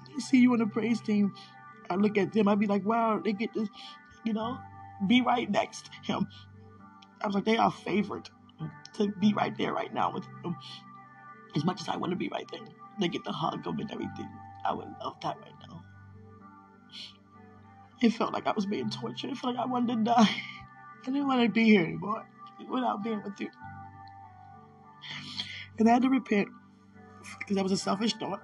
they 0.09 0.21
see 0.21 0.39
you 0.41 0.53
on 0.53 0.61
the 0.61 0.67
praise 0.67 1.01
team. 1.01 1.35
I 1.91 1.97
look 1.97 2.19
at 2.19 2.33
them, 2.33 2.49
I'd 2.49 2.59
be 2.59 2.67
like, 2.67 2.85
wow, 2.85 3.21
they 3.23 3.33
get 3.33 3.55
to, 3.55 3.69
you 4.25 4.33
know, 4.33 4.59
be 5.07 5.23
right 5.23 5.51
next 5.51 5.87
to 5.87 6.13
him. 6.13 6.29
I 7.21 7.27
was 7.27 7.35
like, 7.35 7.45
they 7.45 7.57
are 7.57 7.71
favored 7.71 8.29
to 8.95 9.09
be 9.21 9.33
right 9.35 9.57
there 9.57 9.73
right 9.73 9.93
now 9.93 10.13
with 10.13 10.25
him. 10.45 10.57
As 11.57 11.65
much 11.65 11.81
as 11.81 11.89
I 11.89 11.97
want 11.97 12.11
to 12.11 12.17
be 12.17 12.29
right 12.29 12.47
there. 12.51 12.61
They 13.01 13.09
get 13.09 13.25
to 13.25 13.33
hug 13.33 13.67
him 13.67 13.79
and 13.79 13.91
everything. 13.91 14.29
I 14.65 14.75
would 14.75 14.89
love 15.03 15.17
that 15.23 15.39
right 15.41 15.55
now. 15.69 15.85
It 18.01 18.11
felt 18.11 18.33
like 18.33 18.47
I 18.47 18.53
was 18.53 18.67
being 18.67 18.91
tortured. 18.91 19.31
It 19.31 19.39
felt 19.39 19.55
like 19.55 19.65
I 19.65 19.69
wanted 19.69 19.97
to 19.97 20.05
die. 20.05 20.15
I 21.03 21.05
didn't 21.07 21.27
want 21.27 21.43
to 21.43 21.49
be 21.49 21.65
here 21.65 21.85
anymore 21.85 22.27
without 22.69 23.03
being 23.03 23.23
with 23.23 23.41
you. 23.41 23.51
And 25.79 25.89
I 25.89 25.93
had 25.93 26.03
to 26.03 26.09
repent 26.09 26.49
because 27.39 27.57
that 27.57 27.63
was 27.63 27.73
a 27.73 27.77
selfish 27.77 28.15
thought. 28.15 28.41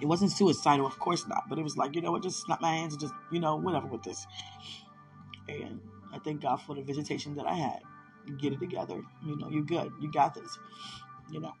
It 0.00 0.06
wasn't 0.06 0.32
suicidal, 0.32 0.86
of 0.86 0.98
course 0.98 1.26
not, 1.26 1.48
but 1.48 1.58
it 1.58 1.62
was 1.62 1.76
like, 1.76 1.94
you 1.94 2.00
know 2.00 2.12
what, 2.12 2.22
just 2.22 2.42
snap 2.42 2.60
my 2.60 2.72
hands 2.72 2.94
and 2.94 3.00
just, 3.00 3.14
you 3.30 3.40
know, 3.40 3.56
whatever 3.56 3.86
with 3.86 4.02
this. 4.02 4.26
And 5.48 5.80
I 6.12 6.18
thank 6.18 6.40
God 6.42 6.56
for 6.56 6.74
the 6.74 6.82
visitation 6.82 7.34
that 7.36 7.46
I 7.46 7.54
had. 7.54 7.80
Get 8.38 8.52
it 8.52 8.60
together. 8.60 9.02
You 9.26 9.36
know, 9.36 9.48
you're 9.50 9.64
good. 9.64 9.92
You 10.00 10.10
got 10.10 10.34
this. 10.34 10.58
You 11.30 11.40
know. 11.40 11.52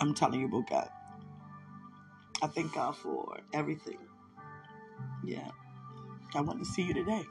I'm 0.00 0.14
telling 0.14 0.40
you 0.40 0.46
about 0.46 0.68
God. 0.68 0.88
I 2.42 2.46
thank 2.48 2.74
God 2.74 2.96
for 2.96 3.38
everything. 3.52 3.98
Yeah. 5.24 5.50
I 6.34 6.40
want 6.40 6.58
to 6.58 6.64
see 6.64 6.82
you 6.82 6.94
today. 6.94 7.22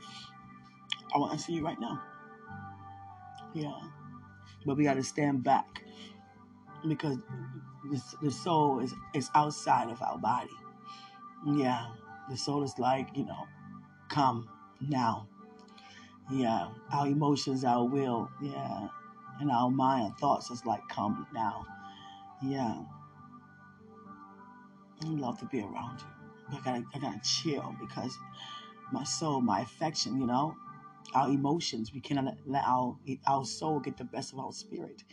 I 1.14 1.18
want 1.18 1.34
to 1.34 1.40
see 1.40 1.54
you 1.54 1.64
right 1.64 1.80
now. 1.80 2.02
Yeah. 3.54 3.80
But 4.66 4.78
we 4.78 4.86
got 4.86 4.96
to 4.96 5.04
stand 5.04 5.44
back 5.44 5.84
because 6.88 7.18
the, 8.22 8.32
soul 8.32 8.80
is, 8.80 8.94
is 9.14 9.30
outside 9.36 9.90
of 9.90 10.02
our 10.02 10.18
body. 10.18 10.50
Yeah. 11.46 11.88
The 12.30 12.38
soul 12.38 12.64
is 12.64 12.78
like, 12.80 13.10
you 13.16 13.26
know, 13.26 13.48
come 14.10 14.48
now. 14.80 15.28
Yeah. 16.32 16.70
Our 16.92 17.08
emotions, 17.08 17.64
our 17.64 17.86
will, 17.86 18.30
yeah. 18.42 18.88
And 19.40 19.52
our 19.52 19.70
mind 19.70 20.18
thoughts 20.18 20.50
is 20.52 20.66
like, 20.66 20.88
come 20.90 21.28
now. 21.34 21.66
Yeah. 22.42 22.82
I 25.04 25.08
love 25.08 25.40
to 25.40 25.46
be 25.46 25.60
around 25.60 26.00
you. 26.00 26.58
I 26.58 26.62
gotta, 26.64 26.84
I 26.94 27.00
gotta 27.00 27.20
chill 27.24 27.76
because 27.80 28.18
my 28.92 29.04
soul, 29.04 29.42
my 29.42 29.62
affection, 29.62 30.20
you 30.20 30.26
know, 30.26 30.56
our 31.14 31.30
emotions, 31.30 31.92
we 31.94 32.00
cannot 32.00 32.36
let 32.46 32.64
our 32.66 32.96
our 33.28 33.46
soul 33.46 33.80
get 33.80 33.98
the 33.98 34.04
best 34.04 34.34
of 34.34 34.40
our 34.40 34.52
spirit. 34.54 35.04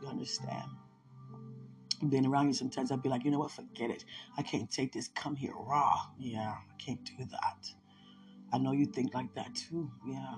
You 0.00 0.08
understand? 0.08 0.70
Being 2.08 2.26
around 2.26 2.48
you, 2.48 2.54
sometimes 2.54 2.92
I'd 2.92 3.02
be 3.02 3.08
like, 3.08 3.24
you 3.24 3.30
know 3.30 3.38
what? 3.38 3.50
Forget 3.50 3.90
it. 3.90 4.04
I 4.36 4.42
can't 4.42 4.70
take 4.70 4.92
this. 4.92 5.08
Come 5.08 5.36
here 5.36 5.54
raw. 5.56 6.00
Yeah, 6.18 6.54
I 6.70 6.74
can't 6.78 7.04
do 7.04 7.24
that. 7.30 7.68
I 8.52 8.58
know 8.58 8.72
you 8.72 8.86
think 8.86 9.14
like 9.14 9.34
that 9.34 9.54
too. 9.54 9.90
Yeah. 10.06 10.34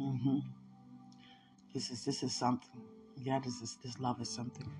Mm-hmm. 0.00 0.38
This 1.74 1.90
is 1.90 2.04
this 2.04 2.22
is 2.22 2.34
something. 2.34 2.82
Yeah, 3.16 3.40
this 3.40 3.60
is 3.60 3.78
this 3.82 3.98
love 3.98 4.20
is 4.20 4.30
something. 4.30 4.70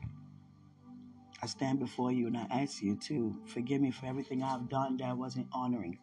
I 1.42 1.46
stand 1.46 1.79
before 1.79 2.11
you 2.11 2.27
and 2.27 2.37
I 2.37 2.46
ask 2.51 2.83
you 2.83 2.96
to 2.96 3.37
forgive 3.46 3.81
me 3.81 3.90
for 3.90 4.07
everything 4.07 4.42
I've 4.42 4.68
done 4.68 4.96
that 4.98 5.16
wasn't 5.16 5.46
honoring. 5.53 5.98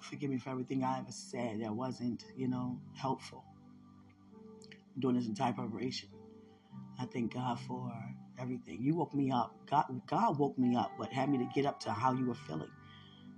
Forgive 0.00 0.30
me 0.30 0.38
for 0.38 0.50
everything 0.50 0.84
I 0.84 0.98
ever 0.98 1.10
said 1.10 1.60
that 1.62 1.74
wasn't, 1.74 2.24
you 2.36 2.46
know, 2.46 2.78
helpful. 2.94 3.44
During 4.98 5.16
this 5.16 5.26
entire 5.26 5.52
preparation, 5.52 6.10
I 7.00 7.06
thank 7.06 7.34
God 7.34 7.58
for 7.60 7.92
everything. 8.44 8.78
You 8.82 8.96
woke 8.96 9.14
me 9.14 9.30
up. 9.30 9.54
God, 9.70 9.86
God 10.06 10.38
woke 10.38 10.58
me 10.58 10.76
up, 10.76 10.92
but 10.98 11.10
had 11.10 11.30
me 11.30 11.38
to 11.38 11.48
get 11.54 11.64
up 11.64 11.80
to 11.80 11.92
how 11.92 12.12
you 12.12 12.26
were 12.26 12.34
feeling. 12.34 12.70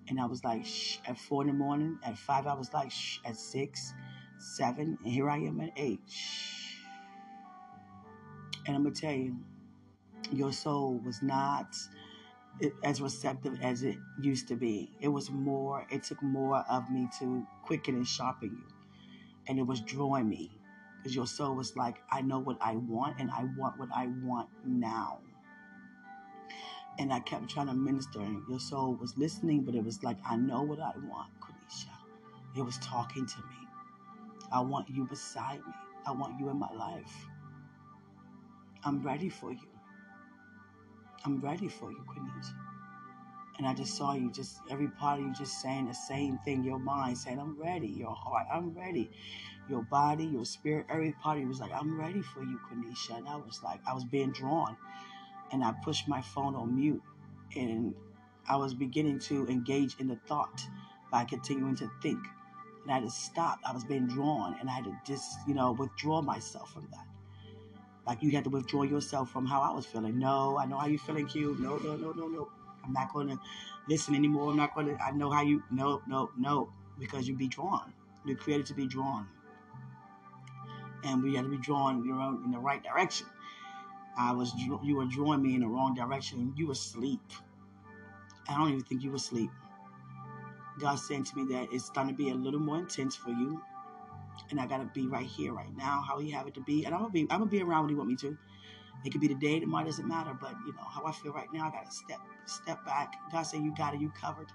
And 0.09 0.21
I 0.21 0.27
was 0.27 0.43
like, 0.43 0.67
shh, 0.67 0.99
at 1.07 1.17
four 1.17 1.43
in 1.43 1.49
the 1.49 1.55
morning. 1.55 1.99
At 2.05 2.19
five, 2.19 2.47
I 2.47 2.55
was 2.55 2.73
like, 2.73 2.91
shh, 2.91 3.19
at 3.25 3.37
six, 3.37 3.93
seven, 4.39 4.99
and 5.03 5.13
here 5.13 5.31
I 5.31 5.39
am 5.39 5.61
at 5.61 5.71
eight. 5.77 6.01
Shh. 6.09 6.75
And 8.67 8.77
I'm 8.77 8.83
gonna 8.83 8.95
tell 8.95 9.13
you, 9.13 9.37
your 10.33 10.53
soul 10.53 11.01
was 11.05 11.23
not 11.23 11.77
as 12.83 13.01
receptive 13.01 13.61
as 13.63 13.85
it 13.85 13.97
used 14.21 14.49
to 14.49 14.57
be. 14.57 14.91
It 15.01 15.09
was 15.09 15.31
more, 15.31 15.87
it 15.89 16.03
took 16.03 16.21
more 16.23 16.65
of 16.69 16.91
me 16.91 17.09
to 17.21 17.47
quicken 17.63 17.95
and 17.95 18.07
sharpen 18.07 18.51
you. 18.51 18.75
And 19.47 19.59
it 19.59 19.67
was 19.67 19.81
drawing 19.81 20.29
me 20.29 20.51
because 21.07 21.15
your 21.15 21.27
soul 21.29 21.55
was 21.55 21.77
like, 21.77 21.99
I 22.11 22.21
know 22.21 22.41
what 22.41 22.57
I 22.61 22.73
want 22.75 23.21
and 23.21 23.31
I 23.31 23.45
want 23.57 23.79
what 23.79 23.91
I 23.95 24.09
want 24.25 24.49
now. 24.65 25.21
And 26.99 27.13
I 27.13 27.21
kept 27.21 27.49
trying 27.49 27.69
to 27.69 27.75
minister, 27.75 28.19
and 28.21 28.43
your 28.49 28.59
soul 28.59 28.97
was 29.01 29.17
listening, 29.17 29.63
but 29.63 29.77
it 29.77 29.85
was 29.85 30.03
like, 30.03 30.17
I 30.29 30.35
know 30.35 30.63
what 30.63 30.81
I 30.81 30.91
want, 31.09 31.31
Quenisha. 31.41 31.93
It 32.59 32.63
was 32.63 32.77
talking 32.79 33.25
to 33.25 33.37
me. 33.39 33.69
I 34.51 34.61
want 34.63 34.89
you 34.91 35.05
beside 35.05 35.59
me. 35.59 35.75
I 36.07 36.11
want 36.11 36.41
you 36.41 36.49
in 36.49 36.59
my 36.59 36.73
life. 36.73 37.29
I'm 38.83 39.01
ready 39.01 39.29
for 39.29 39.53
you. 39.53 39.69
I'm 41.25 41.41
ready 41.41 41.69
for 41.69 41.93
you, 41.93 42.05
Quenisha. 42.09 42.55
And 43.59 43.67
I 43.69 43.75
just 43.75 43.97
saw 43.97 44.15
you, 44.15 44.33
just 44.33 44.59
every 44.71 44.89
part 44.89 45.21
of 45.21 45.27
you 45.27 45.33
just 45.35 45.63
saying 45.63 45.87
the 45.87 45.95
same 45.95 46.39
thing. 46.45 46.65
Your 46.65 46.81
mind 46.81 47.17
saying, 47.17 47.39
I'm 47.39 47.57
ready. 47.61 47.89
Your 47.89 48.15
heart, 48.15 48.47
I'm 48.53 48.75
ready. 48.75 49.09
Your 49.69 49.83
body, 49.83 50.25
your 50.25 50.45
spirit, 50.45 50.87
every 50.89 51.13
part 51.13 51.39
of 51.39 51.43
you 51.43 51.49
was 51.49 51.61
like, 51.61 51.73
I'm 51.73 51.99
ready 51.99 52.23
for 52.23 52.43
you, 52.43 52.59
Quenisha. 52.71 53.19
And 53.19 53.29
I 53.29 53.37
was 53.37 53.61
like, 53.65 53.81
I 53.87 53.95
was 53.95 54.05
being 54.05 54.31
drawn. 54.31 54.77
And 55.53 55.65
I 55.65 55.73
pushed 55.85 56.09
my 56.09 56.21
phone 56.21 56.55
on 56.55 56.77
mute. 56.77 57.03
And 57.57 57.95
I 58.49 58.57
was 58.57 58.75
beginning 58.75 59.19
to 59.21 59.47
engage 59.49 59.97
in 59.99 60.09
the 60.09 60.17
thought 60.29 60.63
by 61.11 61.25
continuing 61.25 61.77
to 61.77 61.91
think. 62.03 62.19
And 62.83 62.93
I 62.93 62.95
had 62.95 63.05
to 63.05 63.11
stop. 63.11 63.59
I 63.67 63.73
was 63.73 63.85
being 63.85 64.07
drawn. 64.07 64.57
And 64.61 64.71
I 64.71 64.75
had 64.75 64.85
to 64.85 64.97
just, 65.05 65.39
you 65.49 65.55
know, 65.55 65.73
withdraw 65.73 66.23
myself 66.23 66.73
from 66.73 66.87
that. 66.93 67.07
Like 68.07 68.23
you 68.23 68.31
had 68.31 68.45
to 68.45 68.51
withdraw 68.51 68.85
yourself 68.85 69.31
from 69.31 69.47
how 69.47 69.61
I 69.63 69.75
was 69.75 69.85
feeling. 69.85 70.19
No, 70.19 70.57
I 70.59 70.67
know 70.67 70.79
how 70.79 70.87
you're 70.87 70.99
feeling, 70.99 71.27
Q. 71.27 71.57
No, 71.59 71.77
no, 71.79 71.97
no, 71.97 72.13
no, 72.13 72.29
no. 72.29 72.49
I'm 72.85 72.93
not 72.93 73.13
going 73.13 73.29
to 73.29 73.41
listen 73.89 74.15
anymore. 74.15 74.51
I'm 74.51 74.57
not 74.57 74.75
going 74.75 74.87
to, 74.87 75.03
I 75.03 75.11
know 75.11 75.29
how 75.29 75.43
you, 75.43 75.65
no, 75.73 76.03
no, 76.07 76.31
no. 76.39 76.69
Because 77.01 77.27
you'd 77.27 77.37
be 77.39 77.49
drawn. 77.49 77.93
You're 78.25 78.37
created 78.37 78.67
to 78.67 78.75
be 78.75 78.87
drawn. 78.87 79.27
And 81.07 81.23
we 81.23 81.35
had 81.35 81.45
to 81.45 81.51
be 81.51 81.59
drawn 81.59 82.05
you 82.05 82.15
know, 82.15 82.41
in 82.45 82.51
the 82.51 82.59
right 82.59 82.83
direction. 82.83 83.27
I 84.19 84.33
was, 84.33 84.53
you 84.57 84.97
were 84.97 85.05
drawing 85.07 85.43
me 85.43 85.55
in 85.55 85.61
the 85.61 85.67
wrong 85.67 85.95
direction. 85.95 86.53
You 86.57 86.67
were 86.67 86.73
asleep. 86.73 87.21
I 88.49 88.57
don't 88.57 88.69
even 88.69 88.83
think 88.83 89.03
you 89.03 89.11
were 89.11 89.17
asleep. 89.17 89.51
God 90.79 90.97
saying 90.97 91.25
to 91.25 91.37
me 91.37 91.55
that 91.55 91.69
it's 91.73 91.91
going 91.91 92.09
to 92.09 92.15
be 92.15 92.31
a 92.31 92.35
little 92.35 92.61
more 92.61 92.79
intense 92.79 93.17
for 93.17 93.31
you 93.31 93.63
and 94.51 94.61
I 94.61 94.67
gotta 94.67 94.85
be 94.85 95.07
right 95.07 95.27
here, 95.27 95.53
right 95.53 95.75
now, 95.77 96.03
how 96.07 96.19
He 96.19 96.31
have 96.31 96.47
it 96.47 96.55
to 96.55 96.61
be, 96.61 96.85
and 96.85 96.95
I'm 96.95 97.01
gonna 97.01 97.13
be, 97.13 97.23
I'm 97.23 97.39
gonna 97.41 97.47
be 97.47 97.63
around 97.63 97.83
when 97.83 97.91
He 97.91 97.95
want 97.95 98.09
me 98.09 98.17
to. 98.17 98.37
It 99.05 99.11
could 99.13 99.21
be 99.21 99.29
the 99.29 99.35
day, 99.35 99.61
tomorrow 99.61 99.85
doesn't 99.85 100.07
matter, 100.09 100.37
but 100.41 100.55
you 100.67 100.73
know 100.73 100.83
how 100.83 101.05
I 101.05 101.13
feel 101.13 101.33
right 101.33 101.53
now. 101.53 101.69
I 101.69 101.71
gotta 101.71 101.91
step, 101.91 102.21
step 102.47 102.85
back. 102.85 103.15
God 103.33 103.43
said, 103.43 103.63
"You 103.63 103.75
got 103.75 103.95
it, 103.95 104.01
you 104.01 104.11
covered." 104.11 104.49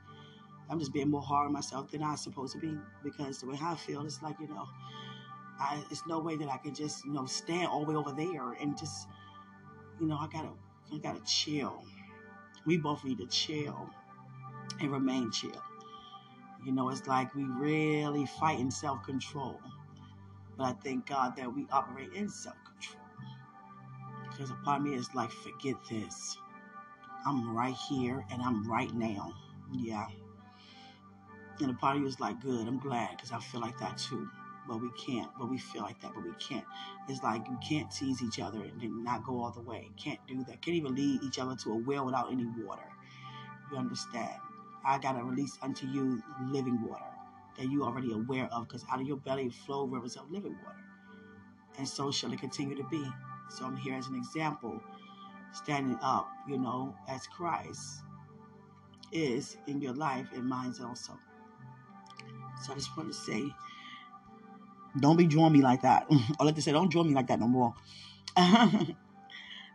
I'm 0.69 0.79
just 0.79 0.93
being 0.93 1.09
more 1.09 1.21
hard 1.21 1.47
on 1.47 1.53
myself 1.53 1.91
than 1.91 2.01
I'm 2.01 2.15
supposed 2.15 2.53
to 2.53 2.59
be 2.59 2.77
because 3.03 3.39
the 3.41 3.47
way 3.47 3.57
I 3.61 3.75
feel, 3.75 4.05
it's 4.05 4.21
like 4.21 4.39
you 4.39 4.47
know, 4.47 4.67
I, 5.61 5.83
it's 5.91 6.05
no 6.07 6.19
way 6.19 6.35
that 6.37 6.49
I 6.49 6.57
can 6.57 6.73
just 6.73 7.05
you 7.05 7.13
know 7.13 7.25
stand 7.25 7.67
all 7.67 7.85
the 7.85 7.91
way 7.91 7.95
over 7.95 8.11
there 8.11 8.53
and 8.53 8.77
just, 8.77 9.07
you 9.99 10.07
know, 10.07 10.17
I 10.17 10.27
gotta, 10.27 10.49
I 10.93 10.97
gotta 10.97 11.21
chill. 11.21 11.83
We 12.65 12.77
both 12.77 13.03
need 13.03 13.19
to 13.19 13.27
chill 13.27 13.89
and 14.79 14.91
remain 14.91 15.31
chill. 15.31 15.61
You 16.65 16.71
know, 16.71 16.89
it's 16.89 17.07
like 17.07 17.33
we 17.35 17.43
really 17.43 18.25
fight 18.25 18.59
in 18.59 18.71
self 18.71 19.03
control. 19.03 19.59
But 20.57 20.63
I 20.65 20.73
thank 20.83 21.07
God 21.07 21.35
that 21.37 21.53
we 21.53 21.67
operate 21.71 22.13
in 22.13 22.29
self 22.29 22.55
control. 22.65 23.03
Because 24.29 24.51
of 24.51 24.81
me 24.81 24.95
is 24.95 25.09
like, 25.13 25.31
forget 25.31 25.75
this. 25.89 26.37
I'm 27.25 27.55
right 27.55 27.75
here 27.89 28.25
and 28.31 28.41
I'm 28.41 28.69
right 28.69 28.93
now. 28.93 29.33
Yeah. 29.71 30.07
And 31.59 31.69
a 31.69 31.73
part 31.73 31.95
of 31.95 32.01
you 32.01 32.07
is 32.07 32.19
like, 32.19 32.41
good, 32.41 32.67
I'm 32.67 32.79
glad 32.79 33.11
because 33.11 33.31
I 33.31 33.39
feel 33.39 33.61
like 33.61 33.77
that 33.79 33.97
too. 33.97 34.27
But 34.67 34.81
we 34.81 34.89
can't. 34.91 35.29
But 35.37 35.49
we 35.49 35.57
feel 35.57 35.81
like 35.81 35.99
that, 36.01 36.13
but 36.13 36.23
we 36.23 36.31
can't. 36.39 36.65
It's 37.09 37.23
like 37.23 37.47
you 37.47 37.57
can't 37.67 37.91
tease 37.91 38.21
each 38.21 38.39
other 38.39 38.59
and 38.59 39.03
not 39.03 39.25
go 39.25 39.41
all 39.41 39.51
the 39.51 39.61
way. 39.61 39.89
Can't 39.97 40.19
do 40.27 40.43
that. 40.45 40.61
Can't 40.61 40.77
even 40.77 40.95
lead 40.95 41.23
each 41.23 41.39
other 41.39 41.55
to 41.55 41.71
a 41.71 41.75
well 41.75 42.05
without 42.05 42.31
any 42.31 42.45
water. 42.63 42.87
You 43.71 43.77
understand? 43.77 44.39
I 44.85 44.97
got 44.99 45.13
to 45.13 45.23
release 45.23 45.57
unto 45.61 45.87
you 45.87 46.21
living 46.49 46.81
water 46.87 47.03
that 47.57 47.69
you 47.69 47.83
already 47.83 48.13
aware 48.13 48.47
of, 48.51 48.67
because 48.67 48.85
out 48.91 49.01
of 49.01 49.07
your 49.07 49.17
belly 49.17 49.49
flow 49.49 49.85
rivers 49.85 50.15
of 50.15 50.29
living 50.31 50.57
water. 50.63 50.77
And 51.77 51.87
so 51.87 52.11
shall 52.11 52.31
it 52.31 52.39
continue 52.39 52.75
to 52.75 52.83
be. 52.89 53.03
So 53.49 53.65
I'm 53.65 53.75
here 53.75 53.95
as 53.95 54.07
an 54.07 54.15
example, 54.15 54.81
standing 55.53 55.97
up, 56.01 56.29
you 56.47 56.57
know, 56.57 56.95
as 57.09 57.27
Christ 57.27 58.03
is 59.11 59.57
in 59.67 59.81
your 59.81 59.93
life 59.93 60.27
and 60.33 60.47
mine's 60.47 60.79
also. 60.79 61.17
So 62.63 62.71
I 62.71 62.75
just 62.75 62.95
want 62.95 63.09
to 63.09 63.15
say 63.15 63.53
Don't 64.99 65.17
be 65.17 65.25
drawing 65.25 65.53
me 65.53 65.61
like 65.61 65.81
that. 65.83 66.07
Or 66.39 66.45
let 66.45 66.55
they 66.55 66.61
say, 66.61 66.71
don't 66.71 66.91
draw 66.91 67.03
me 67.03 67.13
like 67.13 67.27
that 67.27 67.39
no 67.39 67.47
more. 67.47 67.73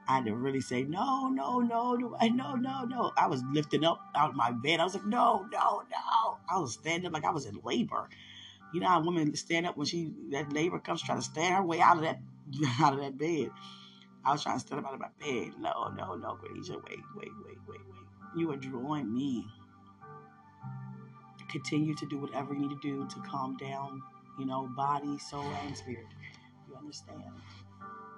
I 0.08 0.16
had 0.16 0.26
to 0.26 0.34
really 0.36 0.60
say, 0.60 0.84
no, 0.84 1.28
no, 1.28 1.58
no, 1.58 1.94
no, 1.94 2.14
eh, 2.20 2.28
no, 2.28 2.54
no, 2.54 2.84
no. 2.84 3.12
I 3.16 3.26
was 3.26 3.42
lifting 3.50 3.84
up 3.84 4.00
out 4.14 4.30
of 4.30 4.36
my 4.36 4.52
bed. 4.52 4.78
I 4.78 4.84
was 4.84 4.94
like, 4.94 5.06
no, 5.06 5.46
no, 5.52 5.82
no. 5.90 6.38
I 6.48 6.58
was 6.58 6.74
standing 6.74 7.06
up 7.06 7.12
like 7.12 7.24
I 7.24 7.32
was 7.32 7.46
in 7.46 7.58
labor. 7.64 8.08
You 8.72 8.80
know 8.80 8.88
how 8.88 9.00
women 9.00 9.34
stand 9.36 9.66
up 9.66 9.76
when 9.76 9.86
she 9.86 10.12
that 10.30 10.52
labor 10.52 10.78
comes 10.78 11.02
trying 11.02 11.18
to 11.18 11.24
stand 11.24 11.54
her 11.54 11.62
way 11.62 11.80
out 11.80 11.96
of 11.96 12.02
that 12.02 12.20
out 12.80 12.94
of 12.94 13.00
that 13.00 13.18
bed. 13.18 13.50
I 14.24 14.32
was 14.32 14.42
trying 14.42 14.56
to 14.56 14.60
stand 14.60 14.80
up 14.80 14.88
out 14.88 14.94
of 14.94 15.00
my 15.00 15.08
bed. 15.20 15.52
No, 15.58 15.92
no, 15.96 16.14
no, 16.14 16.34
Khadijah. 16.36 16.74
Wait, 16.74 17.00
wait, 17.16 17.30
wait, 17.44 17.58
wait, 17.68 17.80
wait. 17.88 18.06
You 18.36 18.50
are 18.52 18.56
drawing 18.56 19.12
me. 19.12 19.46
Continue 21.50 21.94
to 21.94 22.06
do 22.06 22.18
whatever 22.18 22.52
you 22.54 22.60
need 22.60 22.70
to 22.70 22.80
do 22.82 23.06
to 23.06 23.20
calm 23.20 23.56
down, 23.56 24.02
you 24.38 24.46
know, 24.46 24.68
body, 24.76 25.18
soul, 25.18 25.44
and 25.64 25.76
spirit. 25.76 26.06
You 26.68 26.76
understand? 26.76 27.22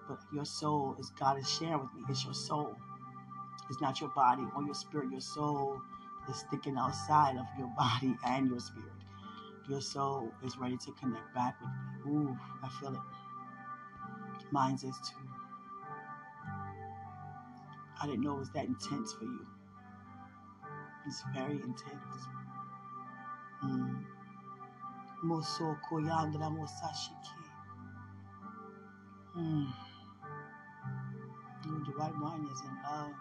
But 0.09 0.19
your 0.33 0.45
soul 0.45 0.97
is 0.99 1.11
God 1.19 1.39
is 1.39 1.49
sharing 1.51 1.81
with 1.81 1.95
me. 1.95 2.03
It's 2.09 2.25
your 2.25 2.35
soul. 2.35 2.75
It's 3.69 3.81
not 3.81 4.01
your 4.01 4.11
body 4.11 4.45
or 4.57 4.63
your 4.63 4.75
spirit. 4.75 5.11
Your 5.11 5.21
soul 5.21 5.81
is 6.29 6.37
sticking 6.37 6.77
outside 6.77 7.37
of 7.37 7.47
your 7.59 7.71
body 7.77 8.17
and 8.27 8.49
your 8.49 8.61
spirit. 8.61 8.93
Your 9.69 9.81
soul 9.83 10.33
is 10.45 10.57
ready 10.57 10.79
to 10.79 10.93
connect 10.93 11.35
back 11.35 11.57
with 11.61 11.71
me. 12.07 12.13
Ooh, 12.13 12.39
I 12.63 12.69
feel 12.81 12.95
it. 12.95 13.01
Mine's 14.51 14.83
is 14.83 14.97
too. 14.97 15.29
I 18.01 18.07
didn't 18.07 18.23
know 18.23 18.37
it 18.37 18.39
was 18.39 18.51
that 18.51 18.65
intense 18.65 19.13
for 19.13 19.25
you. 19.25 19.47
It's 21.07 21.23
very 21.35 21.55
intense. 21.55 22.29
Mm. 23.65 24.05
Moso 25.23 25.77
koyandra 25.83 26.49
mosashiki. 26.49 27.39
Mm. 29.37 29.73
The 31.63 31.93
right 31.95 32.15
mind 32.15 32.47
is 32.53 32.61
in 32.61 32.77
love. 32.83 33.15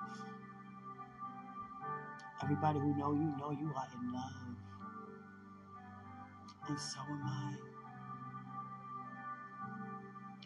Everybody 2.44 2.80
who 2.80 2.96
know 2.96 3.14
you 3.14 3.36
know 3.38 3.52
you 3.52 3.74
are 3.76 3.88
in 4.00 4.14
love. 4.14 4.56
And 6.68 6.80
so 6.80 7.00
am 7.10 7.24
I. 7.26 7.56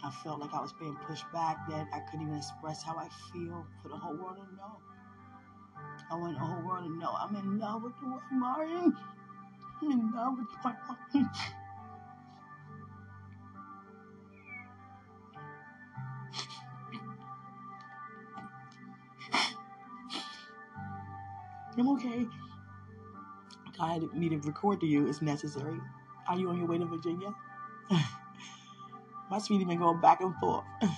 I 0.04 0.10
felt 0.24 0.40
like 0.40 0.54
I 0.54 0.62
was 0.62 0.74
being 0.74 0.96
pushed 1.08 1.32
back, 1.32 1.58
that 1.70 1.88
I 1.94 2.00
couldn't 2.00 2.26
even 2.28 2.38
express 2.38 2.82
how 2.82 2.96
I 2.96 3.10
feel 3.32 3.68
for 3.82 3.90
the 3.90 3.98
whole 3.98 4.16
world 4.16 4.38
to 4.38 4.56
know. 4.56 4.78
I 6.10 6.16
want 6.16 6.34
the 6.34 6.40
whole 6.40 6.64
world 6.66 6.86
to 6.86 6.98
know 6.98 7.14
I'm 7.14 7.36
in 7.36 7.60
love 7.60 7.84
with 7.84 7.94
Dwight 8.00 8.22
Martin. 8.32 8.98
I'm 21.78 21.90
okay. 21.90 22.28
God 23.78 24.14
me 24.14 24.30
to 24.30 24.38
record 24.40 24.80
to 24.82 24.86
you 24.86 25.08
if 25.08 25.22
necessary. 25.22 25.80
Are 26.28 26.38
you 26.38 26.50
on 26.50 26.58
your 26.58 26.68
way 26.68 26.78
to 26.78 26.86
Virginia? 26.86 27.34
My 29.32 29.40
sweetie 29.40 29.66
been 29.66 29.80
going 29.80 30.02
back 30.02 30.22
and 30.22 30.36
forth. 30.36 30.66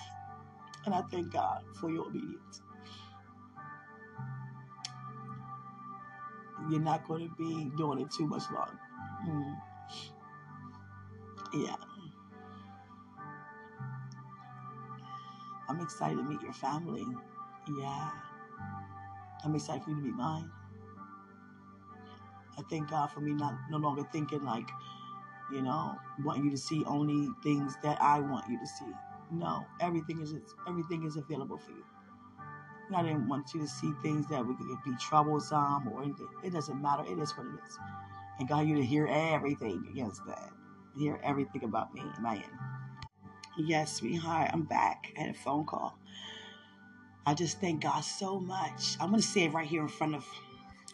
And 0.86 0.93
I 0.93 1.01
thank 1.03 1.31
God 1.31 1.63
for 1.79 1.89
your 1.89 2.07
obedience. 2.07 2.62
You're 6.70 6.82
not 6.82 7.07
going 7.07 7.30
to 7.30 7.36
be 7.36 7.72
doing 7.78 7.99
it 7.99 8.11
too 8.11 8.28
much 8.28 8.43
longer. 8.51 8.80
Mm. 9.28 9.55
Yeah. 11.53 11.76
I'm 15.70 15.80
excited 15.80 16.18
to 16.18 16.24
meet 16.24 16.41
your 16.41 16.53
family. 16.53 17.05
Yeah. 17.78 18.09
I'm 19.43 19.55
excited 19.55 19.84
for 19.84 19.89
you 19.91 19.97
to 19.97 20.01
meet 20.01 20.16
mine. 20.16 20.49
I 22.57 22.61
thank 22.70 22.89
God 22.89 23.07
for 23.07 23.20
me 23.20 23.34
not 23.34 23.55
no 23.70 23.78
longer 23.78 24.03
thinking 24.11 24.43
like, 24.43 24.70
you 25.51 25.61
know, 25.61 25.95
want 26.24 26.43
you 26.43 26.51
to 26.51 26.57
see 26.57 26.84
only 26.86 27.30
things 27.43 27.76
that 27.84 28.01
I 28.01 28.20
want 28.20 28.49
you 28.49 28.59
to 28.59 28.68
see. 28.68 28.91
No, 29.32 29.66
everything 29.80 30.22
is 30.22 30.36
everything 30.68 31.03
is 31.05 31.18
available 31.18 31.57
for 31.57 31.72
you. 31.72 31.84
And 32.93 33.07
I 33.07 33.09
didn't 33.09 33.27
want 33.27 33.55
you 33.55 33.61
to 33.61 33.67
see 33.67 33.91
things 34.03 34.27
that 34.27 34.45
would 34.45 34.57
be 34.57 34.95
troublesome 34.99 35.87
or 35.87 36.03
anything. 36.03 36.27
It 36.43 36.53
doesn't 36.53 36.79
matter. 36.79 37.03
It 37.03 37.17
is 37.17 37.31
what 37.31 37.47
it 37.47 37.53
is. 37.67 37.79
And 38.37 38.47
God, 38.47 38.67
you 38.67 38.75
to 38.75 38.85
hear 38.85 39.07
everything 39.07 39.83
against 39.89 40.23
that. 40.27 40.51
Hear 40.95 41.19
everything 41.23 41.63
about 41.63 41.91
me 41.95 42.03
my 42.21 42.35
end. 42.35 42.43
Yes, 43.57 43.93
sweetheart, 43.93 44.51
I'm 44.53 44.61
back. 44.63 45.11
I 45.17 45.21
had 45.21 45.29
a 45.31 45.33
phone 45.33 45.65
call. 45.65 45.97
I 47.25 47.33
just 47.33 47.59
thank 47.59 47.81
God 47.81 48.01
so 48.01 48.39
much. 48.39 48.95
I'm 48.99 49.09
gonna 49.09 49.23
say 49.23 49.45
it 49.45 49.53
right 49.53 49.67
here 49.67 49.81
in 49.81 49.87
front 49.87 50.13
of, 50.13 50.27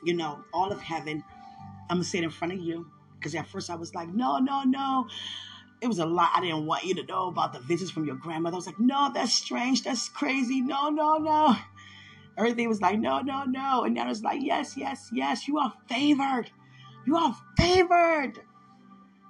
you 0.02 0.14
know, 0.14 0.40
all 0.54 0.72
of 0.72 0.82
heaven. 0.82 1.22
I'm 1.90 1.98
gonna 1.98 2.04
say 2.06 2.20
it 2.20 2.24
in 2.24 2.30
front 2.30 2.54
of 2.54 2.60
you. 2.60 2.90
Because 3.18 3.36
at 3.36 3.48
first 3.48 3.70
I 3.70 3.76
was 3.76 3.94
like, 3.94 4.08
no, 4.08 4.38
no, 4.38 4.64
no. 4.64 5.08
It 5.82 5.88
was 5.88 6.00
a 6.00 6.06
lot. 6.06 6.32
I 6.34 6.42
didn't 6.42 6.66
want 6.66 6.86
you 6.86 6.96
to 6.96 7.04
know 7.04 7.28
about 7.28 7.52
the 7.52 7.60
visits 7.60 7.92
from 7.92 8.06
your 8.06 8.16
grandmother. 8.16 8.56
I 8.56 8.58
was 8.58 8.68
like, 8.68 8.80
no, 8.80 9.12
that's 9.14 9.34
strange. 9.34 9.84
That's 9.84 10.08
crazy. 10.08 10.62
No, 10.62 10.90
no, 10.90 11.18
no. 11.18 11.56
Everything 12.40 12.70
was 12.70 12.82
like, 12.82 13.00
no, 13.00 13.20
no, 13.20 13.44
no. 13.44 13.84
And 13.84 13.94
now 13.94 14.10
it's 14.10 14.24
like, 14.24 14.40
yes, 14.42 14.76
yes, 14.78 15.10
yes. 15.14 15.48
You 15.48 15.60
are 15.60 15.74
favored. 15.88 16.50
You 17.06 17.18
are 17.18 17.36
favored. 17.58 18.40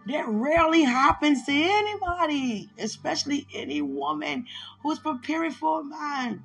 That 0.08 0.26
rarely 0.28 0.84
happens 0.84 1.46
to 1.46 1.52
anybody, 1.52 2.70
especially 2.78 3.48
any 3.54 3.82
woman 3.82 4.46
who's 4.82 5.00
preparing 5.00 5.52
for 5.52 5.82
a 5.82 5.84
man. 5.84 6.44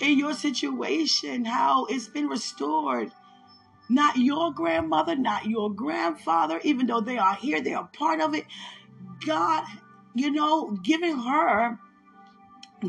In 0.00 0.18
your 0.18 0.34
situation, 0.34 1.44
how 1.44 1.84
it's 1.86 2.08
been 2.08 2.28
restored 2.28 3.12
not 3.92 4.16
your 4.16 4.52
grandmother, 4.52 5.14
not 5.16 5.46
your 5.46 5.70
grandfather, 5.70 6.60
even 6.64 6.86
though 6.86 7.00
they 7.00 7.18
are 7.18 7.34
here, 7.34 7.60
they 7.60 7.74
are 7.74 7.88
part 7.92 8.20
of 8.20 8.34
it. 8.34 8.46
God, 9.26 9.64
you 10.14 10.30
know, 10.30 10.70
giving 10.82 11.18
her 11.18 11.78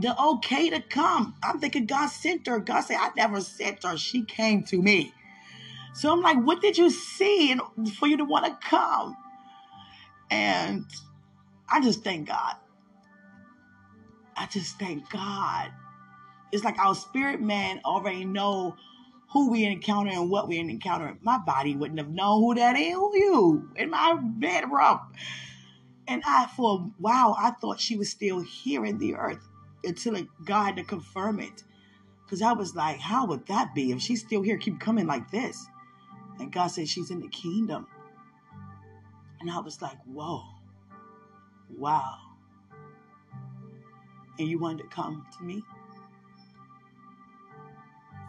the 0.01 0.19
okay 0.19 0.69
to 0.69 0.81
come. 0.81 1.35
I'm 1.43 1.59
thinking 1.59 1.85
God 1.85 2.07
sent 2.07 2.47
her. 2.47 2.59
God 2.59 2.81
said, 2.81 2.97
I 2.99 3.11
never 3.15 3.41
sent 3.41 3.83
her. 3.83 3.97
She 3.97 4.23
came 4.23 4.63
to 4.65 4.81
me. 4.81 5.13
So 5.93 6.11
I'm 6.11 6.21
like, 6.21 6.37
what 6.37 6.61
did 6.61 6.77
you 6.77 6.89
see 6.89 7.55
for 7.97 8.07
you 8.07 8.17
to 8.17 8.25
want 8.25 8.45
to 8.45 8.67
come? 8.67 9.15
And 10.31 10.85
I 11.69 11.81
just 11.81 12.03
thank 12.03 12.27
God. 12.27 12.55
I 14.35 14.47
just 14.47 14.79
thank 14.79 15.09
God. 15.09 15.71
It's 16.51 16.63
like 16.63 16.79
our 16.79 16.95
spirit 16.95 17.41
man 17.41 17.81
already 17.85 18.25
know 18.25 18.75
who 19.31 19.51
we 19.51 19.65
encounter 19.65 20.11
and 20.11 20.29
what 20.29 20.47
we 20.47 20.57
encounter. 20.57 21.17
My 21.21 21.37
body 21.37 21.75
wouldn't 21.75 21.99
have 21.99 22.09
known 22.09 22.41
who 22.41 22.55
that 22.55 22.75
is, 22.75 22.93
who 22.93 23.15
you, 23.15 23.69
in 23.75 23.89
my 23.91 24.17
bedroom. 24.19 24.99
And 26.07 26.21
I, 26.25 26.47
for 26.47 26.79
a 26.79 26.83
while, 26.99 27.35
I 27.39 27.51
thought 27.51 27.79
she 27.79 27.95
was 27.95 28.09
still 28.09 28.39
here 28.39 28.85
in 28.85 28.97
the 28.97 29.15
earth 29.15 29.47
until 29.83 30.21
God 30.45 30.63
had 30.63 30.75
to 30.77 30.83
confirm 30.83 31.39
it. 31.39 31.63
Because 32.25 32.41
I 32.41 32.53
was 32.53 32.75
like, 32.75 32.99
how 32.99 33.25
would 33.27 33.45
that 33.47 33.75
be 33.75 33.91
if 33.91 34.01
she's 34.01 34.21
still 34.21 34.41
here, 34.41 34.57
keep 34.57 34.79
coming 34.79 35.07
like 35.07 35.29
this? 35.29 35.67
And 36.39 36.51
God 36.51 36.67
said 36.67 36.87
she's 36.87 37.11
in 37.11 37.19
the 37.19 37.27
kingdom. 37.27 37.87
And 39.39 39.51
I 39.51 39.59
was 39.59 39.81
like, 39.81 39.97
whoa, 40.05 40.43
wow. 41.77 42.17
And 44.39 44.47
you 44.47 44.57
wanted 44.57 44.83
to 44.83 44.89
come 44.89 45.25
to 45.37 45.43
me? 45.43 45.61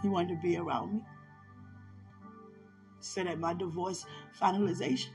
You 0.02 0.10
wanted 0.10 0.34
to 0.34 0.42
be 0.42 0.56
around 0.56 0.94
me. 0.94 1.00
Said 3.00 3.26
at 3.26 3.38
my 3.38 3.54
divorce 3.54 4.04
finalization. 4.38 5.10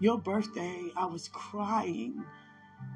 Your 0.00 0.18
birthday, 0.18 0.90
I 0.96 1.04
was 1.04 1.28
crying 1.28 2.24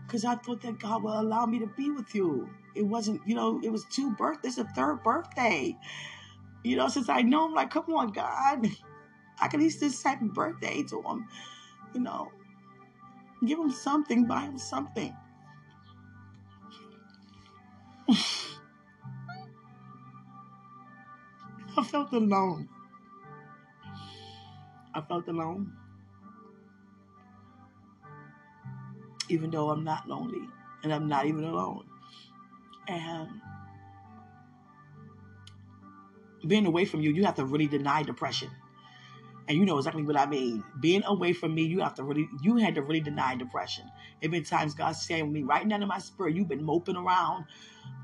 because 0.07 0.25
I 0.25 0.37
thought 0.37 0.63
that 0.63 0.79
God 0.79 1.03
would 1.03 1.13
allow 1.13 1.45
me 1.45 1.59
to 1.59 1.67
be 1.67 1.91
with 1.91 2.15
you. 2.15 2.49
It 2.75 2.83
wasn't, 2.83 3.21
you 3.27 3.35
know, 3.35 3.61
it 3.63 3.71
was 3.71 3.85
two 3.91 4.13
birthdays, 4.13 4.57
a 4.57 4.65
third 4.65 5.03
birthday. 5.05 5.77
You 6.63 6.77
know, 6.77 6.89
since 6.89 7.11
I 7.11 7.21
know 7.21 7.47
him, 7.47 7.53
like, 7.55 7.71
come 7.71 7.85
on, 7.95 8.11
God. 8.13 8.67
I 9.41 9.49
can 9.49 9.61
at 9.61 9.65
least 9.65 9.81
just 9.81 10.03
happy 10.03 10.27
birthday 10.27 10.83
to 10.85 11.03
him. 11.03 11.27
You 11.93 12.01
know, 12.01 12.33
give 13.45 13.59
him 13.59 13.71
something, 13.71 14.27
buy 14.27 14.43
him 14.43 14.59
something. 14.59 15.15
I 21.77 21.83
felt 21.83 22.13
alone. 22.13 22.69
I 24.95 25.01
felt 25.01 25.29
alone. 25.29 25.73
Even 29.29 29.51
though 29.51 29.71
I'm 29.71 29.85
not 29.85 30.09
lonely 30.09 30.49
and 30.83 30.93
I'm 30.93 31.09
not 31.09 31.27
even 31.27 31.45
alone. 31.45 31.85
And 32.89 33.29
being 36.47 36.67
away 36.67 36.85
from 36.85 37.01
you, 37.01 37.13
you 37.13 37.25
have 37.25 37.37
to 37.37 37.45
really 37.45 37.67
deny 37.67 38.03
depression. 38.03 38.51
And 39.47 39.59
you 39.59 39.67
know 39.67 39.77
exactly 39.77 40.03
what 40.03 40.19
I 40.19 40.27
mean. 40.27 40.65
Being 40.81 41.05
away 41.05 41.33
from 41.33 41.55
me, 41.55 41.65
you 41.65 41.81
have 41.81 41.95
to 41.95 42.05
really, 42.05 42.29
you 42.43 42.57
had 42.57 42.75
to 42.77 42.83
really 42.83 43.01
deny 43.01 43.37
depression. 43.37 43.91
It 44.21 44.31
been 44.31 44.45
times 44.45 44.75
God's 44.75 45.03
saying 45.03 45.25
with 45.25 45.33
me, 45.33 45.43
right 45.43 45.67
now 45.67 45.77
in 45.77 45.87
my 45.87 45.99
spirit, 45.99 46.35
you've 46.35 46.49
been 46.49 46.65
moping 46.65 46.97
around, 46.97 47.45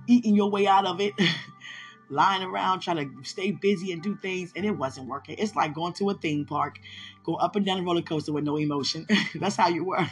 eating 0.06 0.34
your 0.34 0.50
way 0.50 0.66
out 0.66 0.86
of 0.86 1.00
it, 1.00 1.14
lying 2.10 2.42
around, 2.42 2.80
trying 2.80 2.96
to 2.98 3.24
stay 3.24 3.52
busy 3.52 3.92
and 3.92 4.02
do 4.02 4.16
things, 4.16 4.52
and 4.54 4.66
it 4.66 4.72
wasn't 4.72 5.08
working. 5.08 5.36
It's 5.38 5.56
like 5.56 5.72
going 5.72 5.94
to 5.94 6.10
a 6.10 6.14
theme 6.14 6.44
park, 6.44 6.78
go 7.24 7.36
up 7.36 7.56
and 7.56 7.64
down 7.64 7.80
a 7.80 7.82
roller 7.82 8.02
coaster 8.02 8.32
with 8.32 8.44
no 8.44 8.56
emotion. 8.56 9.06
That's 9.34 9.56
how 9.56 9.68
you 9.68 9.84
were. 9.84 10.06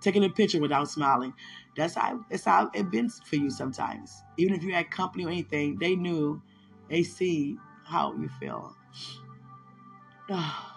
Taking 0.00 0.24
a 0.24 0.28
picture 0.28 0.60
without 0.60 0.88
smiling. 0.88 1.34
That's 1.76 1.94
how 1.94 2.24
it's 2.30 2.44
how 2.44 2.70
it 2.74 2.90
been 2.90 3.08
for 3.08 3.36
you 3.36 3.50
sometimes. 3.50 4.22
Even 4.36 4.54
if 4.54 4.62
you 4.62 4.72
had 4.72 4.90
company 4.90 5.24
or 5.24 5.28
anything, 5.28 5.78
they 5.78 5.96
knew, 5.96 6.42
they 6.88 7.02
see 7.02 7.56
how 7.84 8.14
you 8.14 8.28
feel. 8.40 8.76
Oh, 10.30 10.74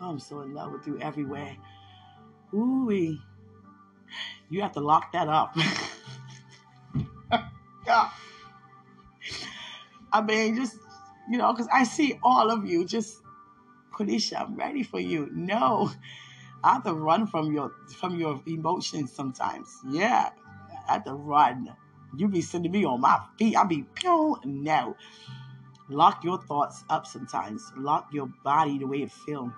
I'm 0.00 0.18
so 0.18 0.40
in 0.42 0.52
love 0.54 0.72
with 0.72 0.86
you 0.86 0.98
everywhere. 1.00 1.56
Ooh, 2.52 2.90
you 4.48 4.62
have 4.62 4.72
to 4.72 4.80
lock 4.80 5.12
that 5.12 5.28
up. 5.28 5.56
I 10.12 10.22
mean, 10.22 10.56
just 10.56 10.76
you 11.28 11.38
know, 11.38 11.52
because 11.52 11.68
I 11.72 11.84
see 11.84 12.18
all 12.22 12.50
of 12.50 12.66
you. 12.66 12.84
Just, 12.84 13.22
Quenisha, 13.92 14.40
I'm 14.40 14.56
ready 14.56 14.82
for 14.82 15.00
you. 15.00 15.28
No, 15.32 15.90
I 16.66 16.72
have 16.72 16.82
to 16.82 16.94
run 16.94 17.28
from 17.28 17.52
your 17.52 17.70
from 17.96 18.18
your 18.18 18.42
emotions 18.44 19.12
sometimes. 19.12 19.78
Yeah, 19.88 20.30
I 20.88 20.94
have 20.94 21.04
to 21.04 21.14
run. 21.14 21.72
You 22.16 22.26
be 22.26 22.40
sending 22.40 22.72
me 22.72 22.84
on 22.84 23.00
my 23.00 23.20
feet. 23.38 23.56
I 23.56 23.62
be 23.62 23.84
pew. 23.94 24.36
No, 24.44 24.96
lock 25.88 26.24
your 26.24 26.42
thoughts 26.42 26.82
up 26.90 27.06
sometimes. 27.06 27.62
Lock 27.76 28.08
your 28.12 28.26
body 28.42 28.78
the 28.78 28.86
way 28.88 29.02
it 29.02 29.12
feels. 29.12 29.52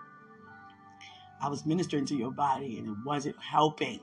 I 1.41 1.49
was 1.49 1.65
ministering 1.65 2.05
to 2.07 2.15
your 2.15 2.31
body 2.31 2.77
and 2.77 2.89
it 2.89 2.97
wasn't 3.07 3.41
helping. 3.41 4.01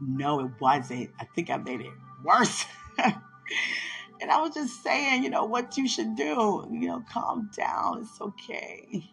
No, 0.00 0.40
it 0.40 0.52
wasn't. 0.58 1.10
I 1.20 1.26
think 1.26 1.50
I 1.50 1.58
made 1.58 1.82
it 1.82 1.92
worse. 2.24 2.64
and 2.98 4.30
I 4.30 4.40
was 4.40 4.54
just 4.54 4.82
saying, 4.82 5.24
you 5.24 5.28
know, 5.28 5.44
what 5.44 5.76
you 5.76 5.86
should 5.86 6.16
do. 6.16 6.66
You 6.70 6.88
know, 6.88 7.04
calm 7.12 7.50
down. 7.54 7.98
It's 8.00 8.18
okay. 8.18 9.04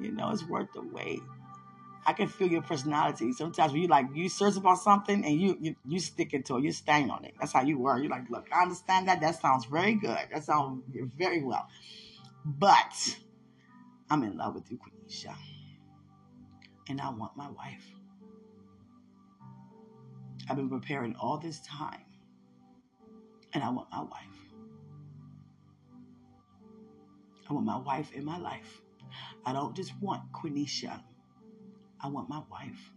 You 0.00 0.12
know, 0.12 0.30
it's 0.30 0.46
worth 0.46 0.68
the 0.72 0.82
wait. 0.82 1.22
I 2.08 2.14
can 2.14 2.26
feel 2.26 2.48
your 2.48 2.62
personality. 2.62 3.34
Sometimes 3.34 3.74
when 3.74 3.82
you 3.82 3.88
like 3.88 4.06
you 4.14 4.30
search 4.30 4.56
about 4.56 4.78
something 4.78 5.26
and 5.26 5.38
you 5.38 5.58
you 5.60 5.76
you 5.84 6.00
stick 6.00 6.32
it 6.32 6.46
to 6.46 6.56
it, 6.56 6.64
you 6.64 6.72
stand 6.72 7.10
on 7.10 7.22
it. 7.26 7.34
That's 7.38 7.52
how 7.52 7.60
you 7.62 7.78
were. 7.78 7.98
You're 7.98 8.08
like, 8.08 8.30
look, 8.30 8.48
I 8.50 8.62
understand 8.62 9.08
that. 9.08 9.20
That 9.20 9.38
sounds 9.38 9.66
very 9.66 9.92
good. 9.92 10.16
That 10.32 10.42
sounds 10.42 10.84
very 11.18 11.42
well. 11.44 11.68
But 12.46 12.94
I'm 14.08 14.22
in 14.22 14.38
love 14.38 14.54
with 14.54 14.70
you, 14.70 14.78
Quenisha. 14.78 15.34
And 16.88 16.98
I 16.98 17.10
want 17.10 17.36
my 17.36 17.50
wife. 17.50 17.84
I've 20.48 20.56
been 20.56 20.70
preparing 20.70 21.14
all 21.16 21.36
this 21.36 21.60
time. 21.60 22.06
And 23.52 23.62
I 23.62 23.68
want 23.68 23.90
my 23.92 24.00
wife. 24.00 24.38
I 27.50 27.52
want 27.52 27.66
my 27.66 27.76
wife 27.78 28.14
in 28.14 28.24
my 28.24 28.38
life. 28.38 28.80
I 29.44 29.52
don't 29.52 29.76
just 29.76 29.92
want 30.00 30.22
Quenisha. 30.32 31.02
I 32.00 32.08
want 32.08 32.28
my 32.28 32.42
wife. 32.50 32.92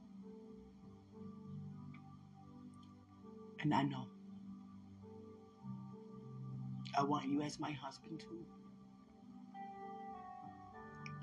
And 3.62 3.74
I 3.74 3.84
know 3.84 4.08
I 6.98 7.04
want 7.04 7.30
you 7.30 7.42
as 7.42 7.60
my 7.60 7.72
husband 7.72 8.20
too. 8.20 8.46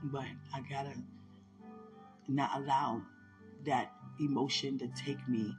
But 0.04 0.24
I 0.54 0.60
gotta 0.62 0.94
not 2.28 2.50
allow 2.56 3.02
that 3.64 3.92
emotion 4.20 4.78
to 4.78 4.88
take 4.88 5.28
me 5.28 5.54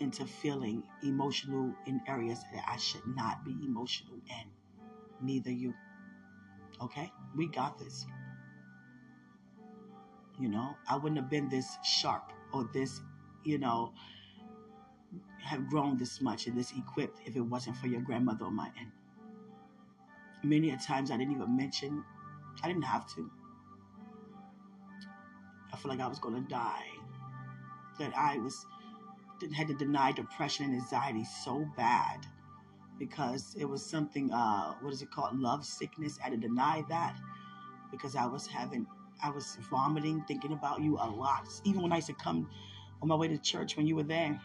into 0.00 0.26
feeling 0.26 0.82
emotional 1.02 1.72
in 1.86 2.00
areas 2.06 2.40
that 2.52 2.64
I 2.68 2.76
should 2.76 3.06
not 3.06 3.44
be 3.44 3.56
emotional 3.64 4.18
in. 4.28 5.26
Neither 5.26 5.50
you. 5.50 5.72
Okay? 6.82 7.10
We 7.34 7.48
got 7.48 7.78
this. 7.78 8.04
You 10.38 10.48
know, 10.48 10.76
I 10.88 10.96
wouldn't 10.96 11.20
have 11.20 11.30
been 11.30 11.48
this 11.48 11.78
sharp 11.82 12.32
or 12.52 12.68
this, 12.72 13.00
you 13.44 13.58
know, 13.58 13.92
have 15.42 15.68
grown 15.68 15.96
this 15.96 16.20
much 16.20 16.46
and 16.46 16.58
this 16.58 16.72
equipped 16.76 17.20
if 17.24 17.36
it 17.36 17.40
wasn't 17.40 17.76
for 17.76 17.86
your 17.86 18.00
grandmother 18.00 18.44
on 18.44 18.54
my 18.54 18.70
end. 18.78 18.90
Many 20.42 20.70
a 20.70 20.76
times 20.76 21.10
I 21.10 21.16
didn't 21.16 21.32
even 21.32 21.56
mention, 21.56 22.04
I 22.62 22.68
didn't 22.68 22.84
have 22.84 23.06
to. 23.14 23.30
I 25.72 25.76
felt 25.76 25.86
like 25.86 26.00
I 26.00 26.08
was 26.08 26.18
going 26.18 26.34
to 26.34 26.48
die. 26.48 26.84
That 27.98 28.12
I 28.16 28.38
was 28.38 28.66
had 29.54 29.68
to 29.68 29.74
deny 29.74 30.12
depression 30.12 30.66
and 30.66 30.74
anxiety 30.74 31.24
so 31.24 31.66
bad 31.76 32.26
because 32.98 33.56
it 33.58 33.64
was 33.64 33.84
something. 33.84 34.32
Uh, 34.32 34.74
what 34.80 34.92
is 34.92 35.02
it 35.02 35.10
called? 35.10 35.38
Love 35.38 35.64
sickness. 35.64 36.18
I 36.20 36.28
had 36.28 36.40
to 36.40 36.48
deny 36.48 36.84
that 36.88 37.18
because 37.90 38.16
I 38.16 38.26
was 38.26 38.46
having 38.46 38.86
I 39.22 39.30
was 39.30 39.58
vomiting, 39.70 40.22
thinking 40.26 40.52
about 40.52 40.80
you 40.80 40.96
a 40.96 41.08
lot. 41.08 41.48
Even 41.64 41.82
when 41.82 41.92
I 41.92 41.96
used 41.96 42.08
to 42.08 42.14
come 42.14 42.48
on 43.00 43.08
my 43.08 43.14
way 43.14 43.28
to 43.28 43.38
church 43.38 43.76
when 43.76 43.86
you 43.86 43.96
were 43.96 44.02
there, 44.02 44.40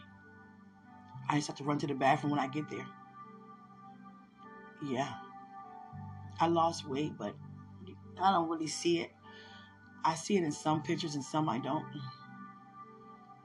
I 1.28 1.36
used 1.36 1.46
to 1.46 1.52
have 1.52 1.58
to 1.58 1.64
run 1.64 1.78
to 1.78 1.86
the 1.86 1.94
bathroom 1.94 2.30
when 2.32 2.40
I 2.40 2.46
get 2.48 2.68
there. 2.70 2.86
Yeah. 4.84 5.12
I 6.40 6.46
lost 6.46 6.88
weight, 6.88 7.12
but 7.16 7.34
I 8.20 8.32
don't 8.32 8.48
really 8.48 8.66
see 8.66 9.00
it. 9.00 9.12
I 10.04 10.14
see 10.14 10.36
it 10.36 10.42
in 10.42 10.52
some 10.52 10.82
pictures 10.82 11.14
and 11.14 11.24
some 11.24 11.48
I 11.48 11.58
don't. 11.58 11.84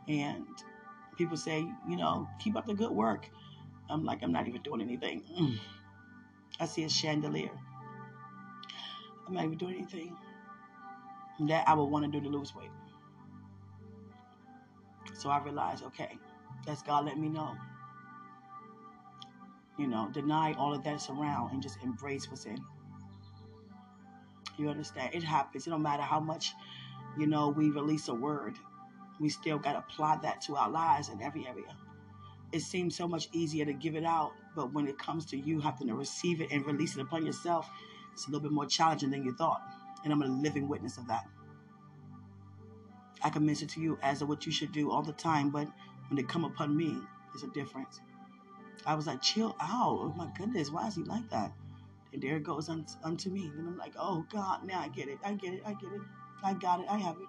And 0.08 0.46
people 1.18 1.38
say, 1.38 1.68
you 1.88 1.98
know, 1.98 2.28
keep 2.40 2.56
up 2.56 2.66
the 2.66 2.74
good 2.74 2.92
work. 2.92 3.28
I'm 3.90 4.04
like, 4.04 4.24
I'm 4.24 4.32
not 4.32 4.48
even 4.48 4.62
doing 4.62 4.82
anything. 4.82 5.24
I 6.60 6.66
see 6.66 6.84
a 6.84 6.90
chandelier. 6.90 7.52
I'm 9.28 9.34
not 9.34 9.44
even 9.44 9.58
doing 9.58 9.76
anything 9.76 10.16
that 11.42 11.68
I 11.68 11.74
would 11.74 11.86
want 11.86 12.06
to 12.06 12.12
do 12.12 12.24
to 12.24 12.30
lose 12.30 12.56
weight. 12.56 12.72
So 15.14 15.30
I 15.30 15.40
realized, 15.40 15.84
okay, 15.84 16.18
that's 16.66 16.82
God 16.82 17.06
let 17.06 17.18
me 17.18 17.30
know. 17.30 17.56
You 19.78 19.88
know, 19.88 20.10
deny 20.12 20.54
all 20.54 20.74
of 20.74 20.84
that's 20.84 21.10
around 21.10 21.52
and 21.52 21.62
just 21.62 21.78
embrace 21.84 22.30
what's 22.30 22.46
in. 22.46 22.58
You 24.58 24.70
understand? 24.70 25.14
It 25.14 25.24
happens. 25.24 25.68
It 25.68 25.70
don't 25.70 25.84
matter 25.84 26.02
how 26.02 26.20
much, 26.20 26.54
you 27.18 27.28
know, 27.28 27.50
we 27.50 27.70
release 27.70 28.08
a 28.08 28.16
word. 28.16 28.56
We 29.20 29.30
still 29.30 29.60
got 29.60 29.74
to 29.74 29.80
apply 29.80 30.18
that 30.24 30.42
to 30.42 30.56
our 30.56 30.70
lives 30.70 31.10
in 31.10 31.22
every 31.22 31.48
area. 31.48 31.76
It 32.52 32.62
seems 32.62 32.96
so 32.96 33.08
much 33.08 33.28
easier 33.34 33.66
to 33.66 33.74
give 33.74 33.96
it 33.96 34.06
out, 34.06 34.32
but 34.56 34.74
when 34.74 34.88
it 34.88 34.98
comes 34.98 35.26
to 35.28 35.38
you 35.38 35.60
having 35.60 35.88
to 35.88 35.96
receive 35.96 36.42
it 36.42 36.52
and 36.52 36.66
release 36.66 36.96
it 36.96 37.02
upon 37.02 37.26
yourself, 37.26 37.70
it's 38.14 38.28
a 38.28 38.32
little 38.32 38.42
bit 38.42 38.52
more 38.52 38.66
challenging 38.66 39.12
than 39.12 39.24
you 39.24 39.34
thought 39.36 39.62
and 40.08 40.14
I'm 40.14 40.22
a 40.22 40.42
living 40.42 40.70
witness 40.70 40.98
of 40.98 41.08
that. 41.08 41.28
I 43.22 43.30
can 43.30 43.46
mention 43.46 43.68
to 43.70 43.82
you 43.82 44.00
as 44.02 44.22
of 44.22 44.30
what 44.30 44.46
you 44.46 44.54
should 44.54 44.72
do 44.72 44.90
all 44.90 45.02
the 45.02 45.12
time, 45.12 45.50
but 45.50 45.68
when 46.08 46.16
they 46.16 46.24
come 46.24 46.46
upon 46.46 46.78
me, 46.78 46.98
there's 47.34 47.44
a 47.44 47.54
difference. 47.54 48.00
I 48.86 48.96
was 48.96 49.06
like, 49.06 49.22
chill 49.22 49.54
out. 49.60 50.00
Oh 50.02 50.14
my 50.16 50.30
goodness, 50.38 50.72
why 50.72 50.88
is 50.88 50.96
he 50.96 51.04
like 51.04 51.30
that? 51.32 51.52
And 52.14 52.22
there 52.22 52.38
it 52.38 52.44
goes 52.44 52.70
un- 52.70 52.86
unto 53.04 53.30
me. 53.30 53.52
And 53.58 53.68
I'm 53.68 53.78
like, 53.78 53.96
oh 54.00 54.26
God, 54.30 54.64
now 54.64 54.80
I 54.80 54.88
get 54.88 55.10
it. 55.10 55.18
I 55.26 55.34
get 55.34 55.54
it. 55.54 55.62
I 55.66 55.74
get 55.74 55.92
it. 55.92 56.02
I 56.42 56.54
got 56.54 56.80
it. 56.80 56.86
I 56.90 56.98
have 56.98 57.18
it. 57.18 57.28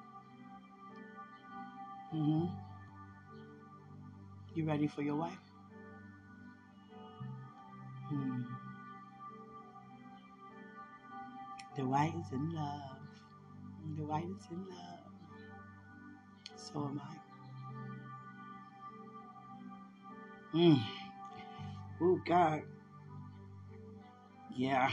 Mm-hmm. 2.14 2.46
You 4.54 4.64
ready 4.66 4.86
for 4.86 5.02
your 5.02 5.16
wife? 5.16 5.40
Hmm. 8.08 8.42
Dwight 11.78 12.12
is 12.18 12.32
in 12.32 12.52
love. 12.52 12.98
Dwight 13.94 14.24
is 14.24 14.46
in 14.50 14.66
love. 14.68 14.98
So 16.56 16.80
am 16.80 17.00
I. 20.52 20.56
Mm. 20.56 20.82
Oh 22.00 22.20
God. 22.26 22.62
Yeah. 24.56 24.90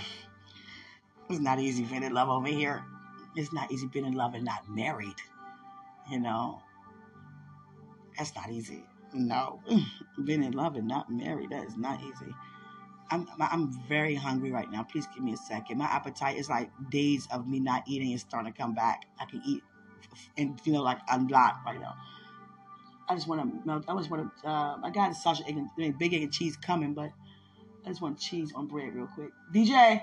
It's 1.28 1.40
not 1.40 1.60
easy 1.60 1.84
being 1.86 2.04
in 2.04 2.14
love 2.14 2.30
over 2.30 2.48
here. 2.48 2.84
It's 3.36 3.52
not 3.52 3.72
easy 3.72 3.88
being 3.88 4.06
in 4.06 4.14
love 4.14 4.36
and 4.36 4.46
not 4.46 4.70
married. 4.70 5.16
You 6.12 6.20
know? 6.20 6.62
That's 8.16 8.36
not 8.36 8.52
easy. 8.52 8.84
No. 9.12 9.60
being 10.24 10.44
in 10.44 10.52
love 10.52 10.76
and 10.76 10.88
not 10.88 11.12
married, 11.12 11.50
that 11.50 11.66
is 11.66 11.78
not 11.78 12.00
easy. 12.02 12.32
I'm 13.12 13.28
I'm 13.40 13.72
very 13.88 14.16
hungry 14.16 14.52
right 14.52 14.70
now. 14.70 14.84
Please 14.84 15.08
give 15.14 15.24
me 15.24 15.34
a 15.34 15.38
second. 15.38 15.78
My 15.78 15.86
appetite 15.86 16.38
is 16.38 16.50
like 16.50 16.70
days 16.90 17.28
of 17.32 17.48
me 17.48 17.60
not 17.60 17.84
eating 17.88 18.12
is 18.12 18.22
starting 18.22 18.52
to 18.52 18.58
come 18.58 18.74
back. 18.74 19.06
I 19.20 19.26
can 19.26 19.42
eat, 19.46 19.64
and 20.38 20.60
know, 20.74 20.82
like 20.82 21.00
not 21.28 21.58
right 21.66 21.80
now. 21.80 21.96
I 23.08 23.14
just 23.14 23.28
want 23.28 23.42
to 23.42 23.68
melt. 23.68 23.86
I 23.88 23.96
just 23.96 24.10
want 24.10 24.32
to. 24.42 24.48
Uh, 24.48 24.78
I 24.84 24.90
got 24.90 25.12
a 25.12 25.16
sausage, 25.16 25.46
egg 25.48 25.58
and, 25.58 25.98
big 25.98 26.14
egg 26.14 26.24
and 26.24 26.34
cheese 26.34 26.58
coming, 26.58 26.94
but 26.94 27.12
I 27.86 27.90
just 27.90 28.02
want 28.02 28.20
cheese 28.20 28.52
on 28.56 28.68
bread 28.68 28.96
real 28.96 29.08
quick. 29.08 29.30
DJ. 29.54 30.02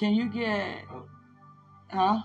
Can 0.00 0.14
you 0.14 0.30
get, 0.30 0.86
Oh. 0.90 1.04
huh? 1.90 2.22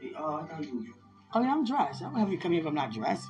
Hey, 0.00 0.10
oh, 0.18 0.34
I 0.34 0.46
thought 0.48 0.66
you 0.66 0.76
was. 0.76 0.86
Oh 1.32 1.40
yeah, 1.40 1.52
I'm 1.52 1.64
dressed. 1.64 2.02
I 2.02 2.06
don't 2.06 2.16
have 2.16 2.32
you 2.32 2.38
come 2.38 2.50
here 2.50 2.62
if 2.62 2.66
I'm 2.66 2.74
not 2.74 2.92
dressed. 2.92 3.28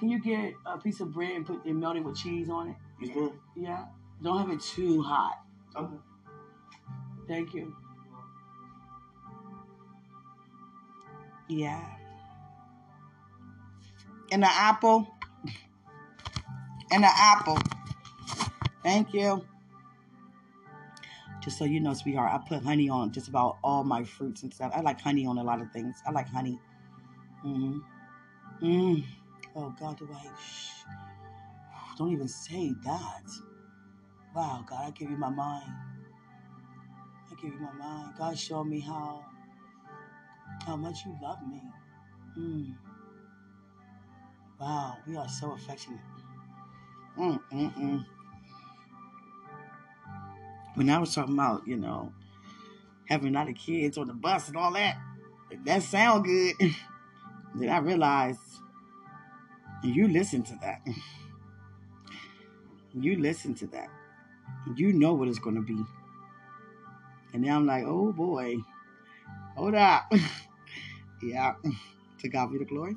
Can 0.00 0.08
you 0.08 0.18
get 0.20 0.54
a 0.66 0.76
piece 0.76 0.98
of 0.98 1.12
bread 1.12 1.36
and 1.36 1.46
put 1.46 1.64
it 1.64 1.72
melted 1.72 2.04
with 2.04 2.16
cheese 2.16 2.50
on 2.50 2.70
it? 2.70 2.76
You 3.00 3.14
good? 3.14 3.32
Yeah. 3.54 3.84
Don't 4.20 4.40
have 4.40 4.50
it 4.50 4.60
too 4.60 5.02
hot. 5.02 5.38
Okay. 5.76 5.94
Thank 7.28 7.54
you. 7.54 7.76
Yeah. 11.48 11.80
And 14.32 14.42
the 14.42 14.50
apple. 14.50 15.06
And 16.90 17.04
the 17.04 17.10
apple. 17.12 17.60
Thank 18.82 19.14
you. 19.14 19.44
Just 21.46 21.58
so 21.58 21.64
you 21.64 21.78
know, 21.78 21.94
sweetheart, 21.94 22.32
I 22.34 22.38
put 22.38 22.64
honey 22.64 22.88
on 22.88 23.12
just 23.12 23.28
about 23.28 23.58
all 23.62 23.84
my 23.84 24.02
fruits 24.02 24.42
and 24.42 24.52
stuff. 24.52 24.72
I 24.74 24.80
like 24.80 25.00
honey 25.00 25.26
on 25.26 25.38
a 25.38 25.44
lot 25.44 25.60
of 25.60 25.70
things. 25.70 26.02
I 26.04 26.10
like 26.10 26.28
honey. 26.28 26.58
Mm-hmm. 27.46 27.78
Mm. 28.66 29.04
Oh 29.54 29.72
God, 29.78 29.96
do 29.96 30.08
I? 30.12 30.26
Shh. 30.42 30.82
Don't 31.96 32.10
even 32.10 32.26
say 32.26 32.74
that. 32.84 33.30
Wow, 34.34 34.64
God, 34.68 34.88
I 34.88 34.90
give 34.90 35.08
you 35.08 35.16
my 35.16 35.30
mind. 35.30 35.72
I 37.30 37.40
give 37.40 37.52
you 37.52 37.60
my 37.60 37.72
mind. 37.74 38.14
God, 38.18 38.36
show 38.36 38.64
me 38.64 38.80
how 38.80 39.24
how 40.66 40.74
much 40.74 41.06
you 41.06 41.16
love 41.22 41.38
me. 41.46 41.62
Mm. 42.36 42.74
Wow, 44.60 44.96
we 45.06 45.16
are 45.16 45.28
so 45.28 45.52
affectionate. 45.52 46.00
Mm, 47.16 47.38
mm, 47.52 47.74
mm. 47.78 48.06
When 50.76 50.88
I 50.88 50.98
was 50.98 51.14
talking 51.14 51.34
about, 51.34 51.66
you 51.66 51.76
know, 51.76 52.12
having 53.06 53.34
a 53.34 53.38
lot 53.38 53.48
of 53.48 53.56
kids 53.56 53.98
on 53.98 54.06
the 54.06 54.12
bus 54.12 54.48
and 54.48 54.56
all 54.56 54.72
that, 54.74 54.96
that 55.64 55.82
sound 55.82 56.24
good. 56.24 56.54
then 57.54 57.68
I 57.68 57.78
realized, 57.78 58.40
you 59.82 60.06
listen 60.08 60.42
to 60.44 60.54
that. 60.62 60.86
You 62.98 63.20
listen 63.20 63.54
to 63.56 63.66
that. 63.66 63.90
You 64.74 64.94
know 64.94 65.12
what 65.12 65.28
it's 65.28 65.38
going 65.38 65.56
to 65.56 65.60
be. 65.60 65.84
And 67.34 67.42
now 67.42 67.56
I'm 67.56 67.66
like, 67.66 67.84
oh 67.86 68.10
boy, 68.10 68.56
hold 69.54 69.74
up. 69.74 70.10
yeah, 71.22 71.56
to 72.20 72.28
God 72.30 72.52
be 72.52 72.58
the 72.58 72.64
glory. 72.64 72.96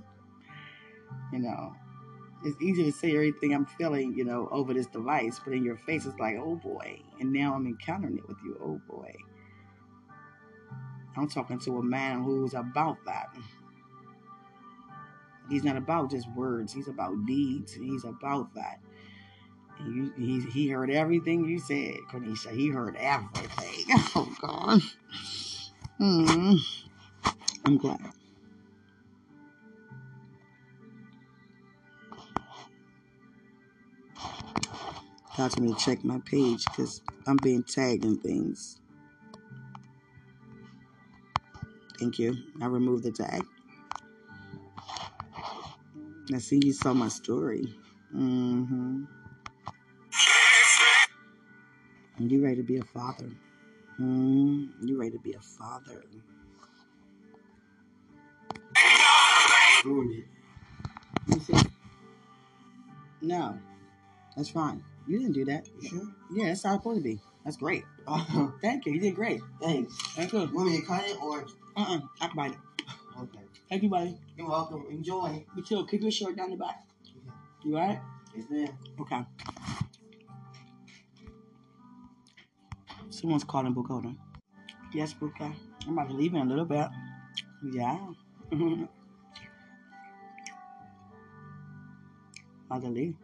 You 1.33 1.39
know, 1.39 1.75
it's 2.43 2.61
easy 2.61 2.83
to 2.83 2.91
say 2.91 3.13
everything 3.13 3.53
I'm 3.53 3.65
feeling, 3.65 4.13
you 4.15 4.23
know, 4.23 4.47
over 4.51 4.73
this 4.73 4.87
device, 4.87 5.39
but 5.43 5.53
in 5.53 5.63
your 5.63 5.77
face, 5.77 6.05
it's 6.05 6.19
like, 6.19 6.35
oh 6.37 6.55
boy. 6.55 7.01
And 7.19 7.33
now 7.33 7.53
I'm 7.53 7.65
encountering 7.65 8.17
it 8.17 8.27
with 8.27 8.37
you, 8.43 8.57
oh 8.61 8.81
boy. 8.89 9.13
I'm 11.17 11.27
talking 11.27 11.59
to 11.59 11.77
a 11.77 11.83
man 11.83 12.23
who's 12.23 12.53
about 12.53 12.97
that. 13.05 13.27
He's 15.49 15.63
not 15.63 15.75
about 15.77 16.11
just 16.11 16.29
words, 16.31 16.71
he's 16.71 16.87
about 16.87 17.25
deeds. 17.25 17.73
He's 17.73 18.05
about 18.05 18.53
that. 18.53 18.79
You, 19.85 20.13
he, 20.17 20.41
he 20.51 20.67
heard 20.67 20.91
everything 20.91 21.45
you 21.45 21.59
said, 21.59 21.95
Quenisha. 22.11 22.51
He 22.51 22.69
heard 22.69 22.95
everything. 22.97 23.85
Oh, 24.15 24.29
God. 24.41 24.81
Hmm. 25.97 26.55
I'm 27.65 27.77
glad. 27.77 27.99
Told 35.39 35.61
me 35.61 35.73
to 35.73 35.79
check 35.79 36.03
my 36.03 36.19
page 36.25 36.65
because 36.65 37.01
I'm 37.25 37.37
being 37.37 37.63
tagged 37.63 38.03
in 38.03 38.17
things. 38.17 38.81
Thank 41.97 42.19
you. 42.19 42.35
I 42.61 42.65
removed 42.65 43.05
the 43.05 43.11
tag. 43.13 43.45
I 46.33 46.39
see 46.39 46.59
you 46.61 46.73
saw 46.73 46.93
my 46.93 47.07
story. 47.07 47.73
Mm-hmm. 48.13 49.05
You 52.19 52.43
ready 52.43 52.57
to 52.57 52.63
be 52.63 52.75
a 52.75 52.83
father. 52.83 53.31
Mm, 53.97 54.71
you 54.83 54.99
ready 54.99 55.11
to 55.11 55.19
be 55.19 55.35
a 55.35 55.39
father. 55.39 56.03
No. 63.21 63.57
That's 64.35 64.49
fine. 64.49 64.83
You 65.09 65.17
didn't 65.17 65.33
do 65.33 65.45
that. 65.45 65.67
You 65.81 65.89
sure? 65.89 66.07
Yeah, 66.31 66.45
that's 66.49 66.61
how 66.61 66.75
it's 66.75 66.83
supposed 66.83 66.99
to 66.99 67.03
be. 67.03 67.19
That's 67.43 67.57
great. 67.57 67.83
Oh, 68.07 68.53
Thank 68.61 68.85
you. 68.85 68.93
You 68.93 68.99
did 68.99 69.15
great. 69.15 69.41
thanks. 69.59 69.97
That's 70.15 70.31
good. 70.31 70.49
You 70.51 70.55
want 70.55 70.69
me 70.69 70.79
to 70.81 70.85
cut 70.85 71.03
it 71.03 71.17
or? 71.19 71.47
Uh-uh. 71.75 71.99
I 72.21 72.27
can 72.27 72.35
bite 72.35 72.51
it. 72.51 72.57
Okay. 73.19 73.39
Thank 73.69 73.81
you, 73.81 73.89
buddy. 73.89 74.15
You're 74.37 74.47
welcome. 74.47 74.85
Enjoy. 74.91 75.43
You 75.55 75.63
too. 75.63 75.87
Keep 75.87 76.01
your 76.03 76.11
shirt 76.11 76.37
down 76.37 76.51
the 76.51 76.57
back. 76.57 76.83
You 77.65 77.75
all 77.77 77.87
right? 77.87 77.99
Yes, 78.35 78.45
ma'am. 78.51 78.67
Okay. 79.01 79.21
Someone's 83.09 83.43
calling 83.43 83.73
Bukoda. 83.73 84.15
Yes, 84.93 85.15
Buka. 85.15 85.51
I'm 85.87 85.93
about 85.93 86.09
to 86.09 86.13
leave 86.15 86.35
in 86.35 86.41
a 86.41 86.45
little 86.45 86.65
bit. 86.65 86.87
Yeah. 87.71 87.97
about 92.69 92.81
to 92.83 92.89
leave. 92.89 93.15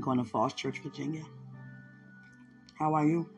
Going 0.00 0.18
to 0.18 0.24
Falls 0.24 0.54
Church, 0.54 0.80
Virginia. 0.80 1.22
How 2.78 2.94
are 2.94 3.06
you? 3.06 3.28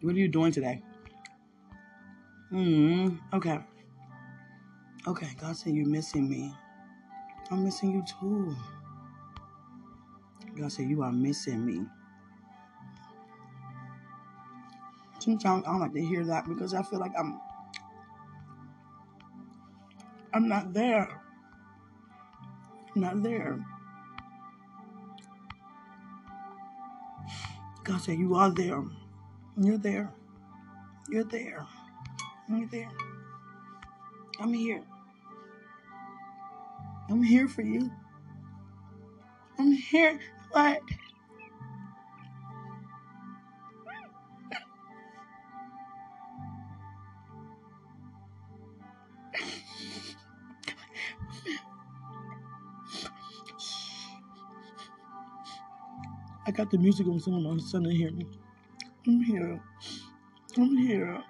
What 0.00 0.14
are 0.14 0.18
you 0.18 0.28
doing 0.28 0.52
today? 0.52 0.82
Hmm. 2.50 3.16
Okay. 3.32 3.58
Okay. 5.06 5.28
God 5.40 5.56
said 5.56 5.74
you're 5.74 5.86
missing 5.86 6.28
me. 6.28 6.54
I'm 7.50 7.64
missing 7.64 7.92
you 7.92 8.04
too. 8.20 8.56
God 10.58 10.72
said 10.72 10.88
you 10.88 11.02
are 11.02 11.12
missing 11.12 11.64
me. 11.64 11.82
Sometimes 15.18 15.64
I 15.66 15.70
don't 15.72 15.80
like 15.80 15.92
to 15.92 16.00
hear 16.04 16.24
that 16.24 16.48
because 16.48 16.74
I 16.74 16.82
feel 16.82 17.00
like 17.00 17.12
I'm 17.18 17.40
I'm 20.32 20.48
not 20.48 20.72
there. 20.72 21.22
Not 22.94 23.22
there. 23.22 23.64
God 27.84 28.00
said 28.00 28.18
you 28.18 28.34
are 28.34 28.50
there. 28.50 28.82
You're 29.56 29.78
there. 29.78 30.12
You're 31.08 31.24
there. 31.24 31.66
You're 32.48 32.68
there. 32.68 32.90
I'm 34.40 34.52
here. 34.52 34.82
I'm 37.10 37.22
here 37.22 37.48
for 37.48 37.62
you. 37.62 37.90
I'm 39.58 39.72
here. 39.72 40.20
What? 40.52 40.80
I 56.48 56.50
got 56.50 56.70
the 56.70 56.78
music 56.78 57.06
on, 57.06 57.20
someone 57.20 57.44
on 57.44 57.60
son 57.60 57.84
to 57.84 57.90
hear 57.90 58.10
me. 58.10 58.26
I'm 59.06 59.20
here. 59.22 59.60
I'm 60.56 60.78
here. 60.78 61.22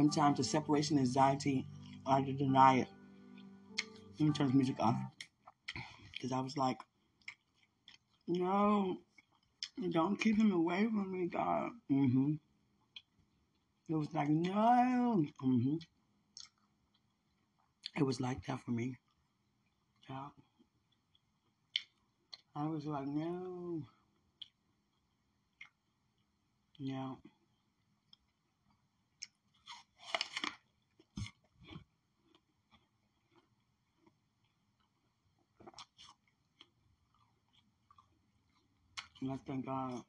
Sometimes 0.00 0.38
the 0.38 0.44
separation 0.44 0.96
anxiety, 0.96 1.66
to 2.06 2.32
deny 2.32 2.78
it. 2.78 2.88
Let 4.18 4.28
me 4.28 4.32
turn 4.32 4.48
the 4.48 4.54
music 4.54 4.76
off. 4.80 4.96
Because 6.14 6.32
I 6.32 6.40
was 6.40 6.56
like, 6.56 6.78
no, 8.26 8.96
don't 9.90 10.18
keep 10.18 10.38
him 10.38 10.52
away 10.52 10.84
from 10.86 11.12
me, 11.12 11.26
God. 11.26 11.72
Mm-hmm. 11.92 12.32
It 13.90 13.94
was 13.94 14.08
like, 14.14 14.30
no. 14.30 15.26
Mm-hmm. 15.44 15.76
It 17.98 18.02
was 18.02 18.22
like 18.22 18.42
that 18.46 18.60
for 18.64 18.70
me. 18.70 18.96
Yeah. 20.08 20.28
I 22.56 22.66
was 22.68 22.86
like, 22.86 23.06
no. 23.06 23.82
Yeah. 26.78 27.16
I 39.22 39.38
thank 39.46 39.66
God. 39.66 40.02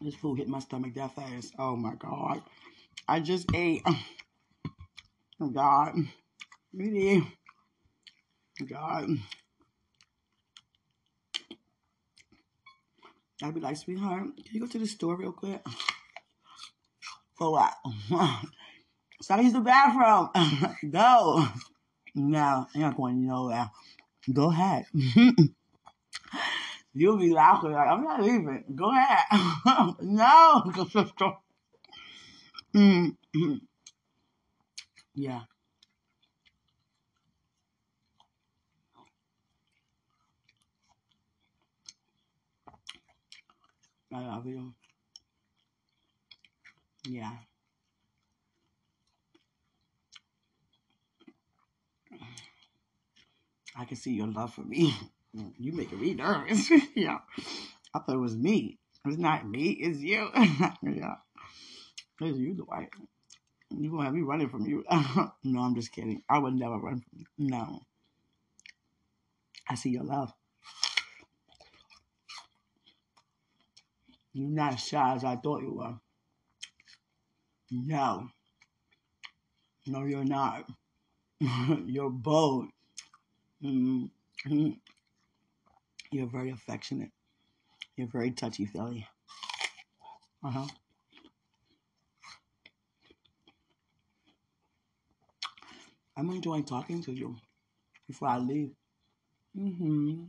This 0.00 0.14
food 0.14 0.38
hit 0.38 0.48
my 0.48 0.58
stomach 0.58 0.94
that 0.94 1.14
fast. 1.14 1.54
Oh 1.58 1.76
my 1.76 1.94
God. 1.94 2.42
I 3.06 3.20
just 3.20 3.46
ate. 3.54 3.82
Oh 5.40 5.50
God. 5.50 5.94
Really. 6.74 7.24
Oh, 8.60 8.64
God. 8.64 9.08
I'd 13.40 13.54
be 13.54 13.60
like, 13.60 13.76
sweetheart, 13.76 14.24
can 14.36 14.44
you 14.50 14.60
go 14.60 14.66
to 14.66 14.78
the 14.80 14.86
store 14.86 15.16
real 15.16 15.30
quick? 15.30 15.64
For 17.36 17.52
what? 17.52 17.72
so 19.22 19.34
I 19.34 19.40
use 19.40 19.52
the 19.52 19.60
bathroom. 19.60 20.30
go. 20.90 21.46
No, 22.14 22.66
I'm 22.74 22.80
not 22.80 22.96
going 22.96 23.24
nowhere. 23.24 23.70
Go 24.32 24.50
ahead. 24.50 24.86
You'll 26.94 27.18
be 27.18 27.30
laughing 27.30 27.72
like, 27.72 27.88
I'm 27.88 28.02
not 28.04 28.22
leaving. 28.22 28.64
Go 28.74 28.90
ahead. 28.90 29.24
no. 30.02 30.62
mm-hmm. 32.74 33.54
Yeah. 35.14 35.42
I 44.12 44.20
love 44.20 44.46
you. 44.46 44.74
Yeah. 47.08 47.32
I 53.78 53.84
can 53.84 53.96
see 53.96 54.12
your 54.12 54.26
love 54.26 54.52
for 54.54 54.62
me. 54.62 54.94
You 55.58 55.72
making 55.74 56.00
me 56.00 56.14
nervous. 56.14 56.70
yeah. 56.96 57.18
I 57.94 57.98
thought 57.98 58.14
it 58.14 58.18
was 58.18 58.34
me. 58.34 58.78
It's 59.04 59.18
not 59.18 59.46
me, 59.46 59.68
it's 59.72 60.00
you. 60.00 60.30
yeah. 60.34 61.16
It's 62.22 62.38
you, 62.38 62.54
Dwight. 62.54 62.88
You 63.70 63.90
gonna 63.90 64.04
have 64.04 64.14
me 64.14 64.22
running 64.22 64.48
from 64.48 64.66
you. 64.66 64.84
no, 65.44 65.60
I'm 65.60 65.74
just 65.74 65.92
kidding. 65.92 66.22
I 66.30 66.38
would 66.38 66.54
never 66.54 66.78
run 66.78 67.00
from 67.00 67.18
you. 67.18 67.26
No. 67.36 67.82
I 69.68 69.74
see 69.74 69.90
your 69.90 70.04
love. 70.04 70.32
You're 74.32 74.48
not 74.48 74.72
as 74.72 74.80
shy 74.80 75.14
as 75.14 75.24
I 75.24 75.36
thought 75.36 75.62
you 75.62 75.74
were. 75.74 75.94
No. 77.70 78.30
No, 79.86 80.04
you're 80.04 80.24
not. 80.24 80.64
you're 81.86 82.10
bold. 82.10 82.70
Mm-hmm. 83.62 84.70
You're 86.10 86.26
very 86.26 86.50
affectionate. 86.50 87.12
You're 87.96 88.08
very 88.08 88.32
touchy 88.32 88.66
feely. 88.66 89.08
Uh 90.42 90.50
huh. 90.50 90.66
I'm 96.16 96.28
enjoying 96.30 96.64
talking 96.64 97.02
to 97.04 97.12
you 97.12 97.36
before 98.08 98.28
I 98.28 98.38
leave. 98.38 98.72
Mm-hmm. 99.58 100.24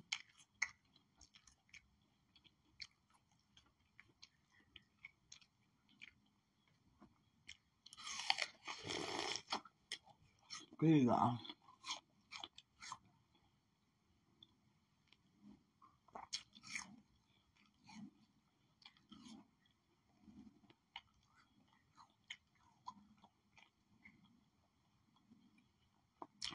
There 10.82 10.90
you 10.90 11.06
go. 11.08 11.38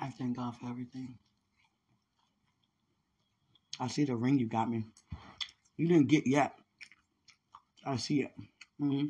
I 0.04 0.08
thank 0.10 0.36
God 0.36 0.54
for 0.54 0.68
everything. 0.68 1.14
I 3.80 3.88
see 3.88 4.04
the 4.04 4.14
ring 4.14 4.38
you 4.38 4.46
got 4.46 4.68
me. 4.68 4.84
You 5.78 5.88
didn't 5.88 6.08
get 6.08 6.26
yet. 6.26 6.52
I 7.86 7.96
see 7.96 8.20
it. 8.20 8.32
Mm-hmm. 8.78 9.06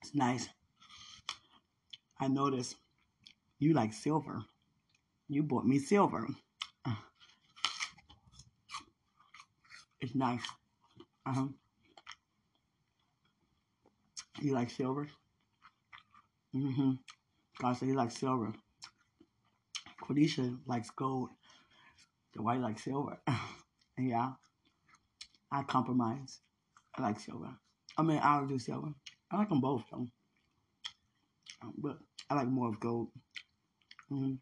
It's 0.00 0.14
nice. 0.14 0.48
I 2.18 2.28
notice 2.28 2.76
you 3.58 3.74
like 3.74 3.92
silver. 3.92 4.42
You 5.28 5.42
bought 5.42 5.66
me 5.66 5.78
silver. 5.80 6.26
It's 10.00 10.14
nice. 10.14 10.44
Uh 11.26 11.32
huh. 11.32 11.46
You 14.40 14.54
like 14.54 14.70
silver? 14.70 15.08
Mm 16.54 16.74
hmm. 16.74 16.90
God 17.58 17.76
said 17.76 17.88
he 17.88 17.94
likes 17.94 18.16
silver. 18.18 18.54
Quadisha 20.06 20.56
likes 20.66 20.90
gold. 20.90 21.30
Dwight 22.34 22.60
likes 22.60 22.84
silver. 22.84 23.18
And 23.98 24.10
yeah. 24.10 24.32
I 25.50 25.62
compromise. 25.62 26.40
I 26.94 27.02
like 27.02 27.18
silver. 27.18 27.50
I 27.96 28.02
mean, 28.02 28.20
I'll 28.22 28.46
do 28.46 28.58
silver. 28.58 28.92
I 29.30 29.38
like 29.38 29.48
them 29.48 29.62
both, 29.62 29.84
though. 29.90 30.06
Um, 31.62 31.72
but 31.78 31.98
I 32.28 32.34
like 32.34 32.48
more 32.48 32.68
of 32.68 32.78
gold. 32.78 33.08
Mm-hmm. 34.12 34.34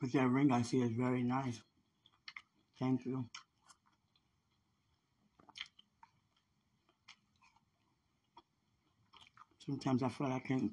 But 0.00 0.12
that 0.12 0.28
ring 0.28 0.52
I 0.52 0.62
see 0.62 0.80
is 0.80 0.92
very 0.92 1.24
nice. 1.24 1.60
Thank 2.78 3.06
you. 3.06 3.24
Sometimes 9.66 10.02
I 10.02 10.08
feel 10.08 10.28
like 10.28 10.44
I 10.44 10.48
can't 10.48 10.72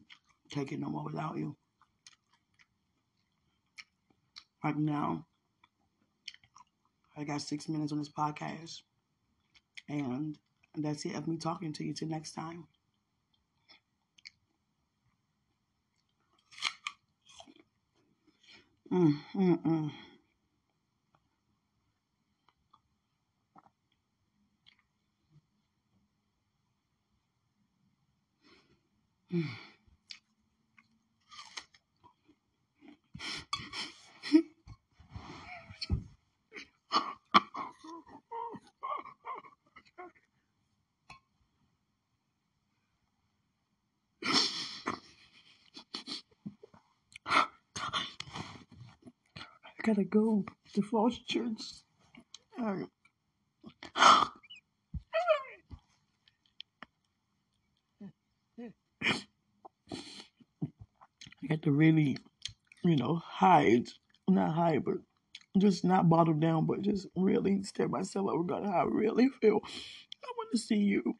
take 0.50 0.72
it 0.72 0.80
no 0.80 0.90
more 0.90 1.04
without 1.06 1.38
you. 1.38 1.56
Right 4.64 4.76
now, 4.78 5.26
I 7.16 7.24
got 7.24 7.42
six 7.42 7.70
minutes 7.70 7.94
on 7.94 8.00
this 8.00 8.10
podcast. 8.10 8.82
And 9.88 10.38
that's 10.76 11.06
it 11.06 11.14
of 11.16 11.28
me 11.28 11.38
talking 11.38 11.72
to 11.74 11.84
you 11.84 11.94
till 11.94 12.08
next 12.08 12.32
time. 12.32 12.68
Mm, 18.92 19.14
mm, 19.34 19.58
mm. 19.66 19.92
I 29.34 29.44
gotta 49.84 50.04
go 50.04 50.44
to 50.74 50.82
Falls 50.82 51.18
Church. 51.20 51.84
Got 61.52 61.64
to 61.64 61.72
really, 61.74 62.18
you 62.86 62.96
know, 62.96 63.22
hide, 63.26 63.90
not 64.30 64.54
hide, 64.54 64.86
but 64.86 65.00
just 65.58 65.84
not 65.84 66.08
bottle 66.08 66.34
down, 66.34 66.66
but 66.66 66.82
just 66.82 67.08
really 67.14 67.62
stare 67.64 67.90
myself 67.90 68.30
up 68.30 68.36
regarding 68.38 68.72
how 68.72 68.84
I 68.84 68.86
really 68.86 69.28
feel. 69.42 69.60
I 69.66 70.30
want 70.38 70.50
to 70.54 70.58
see 70.58 70.78
you. 70.78 71.18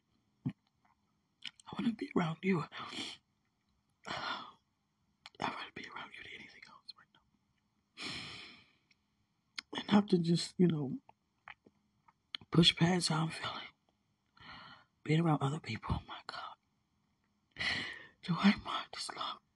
I 1.68 1.76
want 1.78 1.86
to 1.86 1.94
be 1.94 2.08
around 2.16 2.38
you. 2.42 2.64
I 4.08 5.44
want 5.44 5.66
to 5.68 5.74
be 5.74 5.84
around 5.84 6.10
you 6.16 6.22
than 6.24 6.32
anything 6.38 6.62
else 6.70 6.94
right 6.96 7.12
now. 9.76 9.80
And 9.82 9.90
have 9.90 10.06
to 10.06 10.18
just, 10.18 10.54
you 10.56 10.68
know, 10.68 10.92
push 12.50 12.74
past 12.74 13.10
how 13.10 13.24
I'm 13.24 13.28
feeling. 13.28 13.68
Being 15.04 15.20
around 15.20 15.42
other 15.42 15.60
people, 15.60 15.96
oh 15.98 16.02
my 16.08 16.14
God. 16.26 16.38
Do 18.24 18.34
I 18.38 18.54
mind 18.64 18.86
this 18.94 19.10
love? 19.14 19.51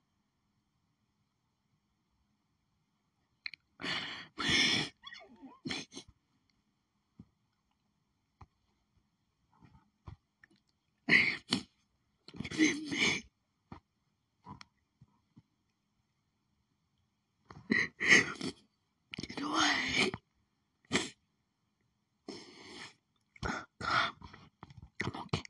I'm 25.05 25.12
okay. 25.22 25.43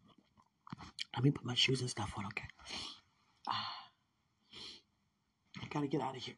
Let 1.14 1.24
me 1.24 1.30
put 1.30 1.44
my 1.44 1.54
shoes 1.54 1.80
and 1.80 1.90
stuff 1.90 2.12
on, 2.16 2.26
okay? 2.26 2.44
Ah, 3.48 3.90
I 5.62 5.66
gotta 5.70 5.86
get 5.86 6.00
out 6.02 6.16
of 6.16 6.22
here. 6.22 6.36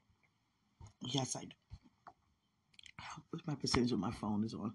Yes, 1.02 1.36
I 1.36 1.42
do. 1.42 1.67
What's 3.30 3.46
my 3.46 3.54
percentage 3.54 3.92
of 3.92 3.98
my 3.98 4.10
phone 4.12 4.44
is 4.44 4.54
on? 4.54 4.72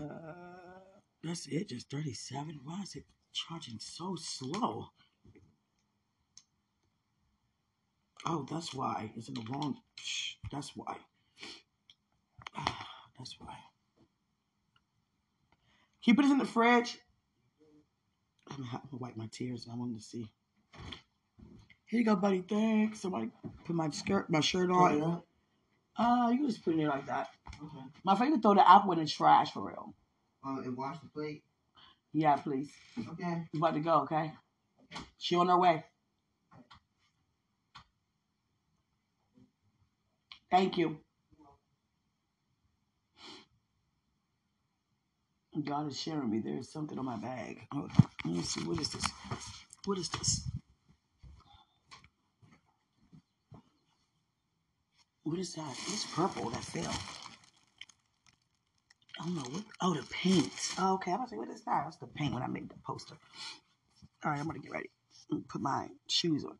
Uh, 0.00 0.80
that's 1.22 1.46
it, 1.46 1.68
just 1.68 1.90
37. 1.90 2.60
Why 2.64 2.80
is 2.82 2.94
it 2.96 3.04
charging 3.32 3.78
so 3.78 4.16
slow? 4.16 4.88
Oh, 8.26 8.46
that's 8.50 8.74
why. 8.74 9.10
It's 9.16 9.28
in 9.28 9.34
the 9.34 9.44
wrong. 9.50 9.76
That's 10.52 10.72
why. 10.76 10.96
Ah, 12.56 12.86
that's 13.18 13.36
why. 13.38 13.56
Keep 16.02 16.18
it 16.18 16.24
in 16.26 16.38
the 16.38 16.44
fridge. 16.44 16.98
I'm 18.50 18.64
gonna 18.64 18.82
wipe 18.92 19.16
my 19.16 19.28
tears. 19.30 19.66
I 19.70 19.76
wanted 19.76 19.98
to 19.98 20.02
see. 20.04 20.28
Here 21.86 22.00
you 22.00 22.04
go, 22.04 22.16
buddy. 22.16 22.42
Thanks. 22.42 23.00
Somebody 23.00 23.30
put 23.64 23.76
my 23.76 23.90
skirt, 23.90 24.30
my 24.30 24.40
shirt 24.40 24.70
on. 24.70 25.22
Uh, 25.96 26.28
you 26.32 26.38
can 26.38 26.46
just 26.48 26.64
put 26.64 26.74
it 26.74 26.86
like 26.86 27.06
that. 27.06 27.28
Okay. 27.62 27.84
My 28.04 28.14
friend 28.14 28.32
can 28.32 28.42
throw 28.42 28.54
the 28.54 28.68
apple 28.68 28.92
in 28.92 29.00
the 29.00 29.06
trash 29.06 29.52
for 29.52 29.66
real. 29.66 29.94
Uh, 30.46 30.60
and 30.60 30.76
wash 30.76 30.98
the 31.00 31.08
plate. 31.08 31.42
Yeah, 32.12 32.36
please. 32.36 32.70
Okay. 32.98 33.44
You 33.52 33.60
about 33.60 33.74
to 33.74 33.80
go, 33.80 34.00
okay? 34.00 34.32
She 35.18 35.36
on 35.36 35.48
her 35.48 35.58
way. 35.58 35.84
Thank 40.50 40.78
you. 40.78 40.98
God 45.64 45.88
is 45.88 46.00
sharing 46.00 46.30
me. 46.30 46.40
There's 46.42 46.72
something 46.72 46.98
on 46.98 47.04
my 47.04 47.16
bag. 47.16 47.66
Let 47.74 48.34
me 48.34 48.42
see. 48.42 48.62
What 48.62 48.80
is 48.80 48.88
this? 48.88 49.04
What 49.84 49.98
is 49.98 50.08
this? 50.08 50.48
What 55.30 55.38
is 55.38 55.54
that? 55.54 55.76
It's 55.86 56.06
purple 56.06 56.50
that 56.50 56.64
fell. 56.64 56.92
I 59.20 59.24
don't 59.26 59.36
know 59.36 59.42
what. 59.42 59.62
Oh, 59.80 59.94
the 59.94 60.02
paint. 60.10 60.50
Oh, 60.76 60.94
okay. 60.94 61.12
I'm 61.12 61.18
gonna 61.18 61.28
say, 61.28 61.36
what 61.36 61.48
is 61.50 61.62
that? 61.66 61.84
That's 61.84 61.98
the 61.98 62.08
paint 62.08 62.34
when 62.34 62.42
I 62.42 62.48
made 62.48 62.68
the 62.68 62.74
poster. 62.84 63.14
All 64.24 64.32
right, 64.32 64.40
I'm 64.40 64.48
gonna 64.48 64.58
get 64.58 64.72
ready. 64.72 64.90
Put 65.48 65.60
my 65.60 65.86
shoes 66.08 66.44
on. 66.44 66.58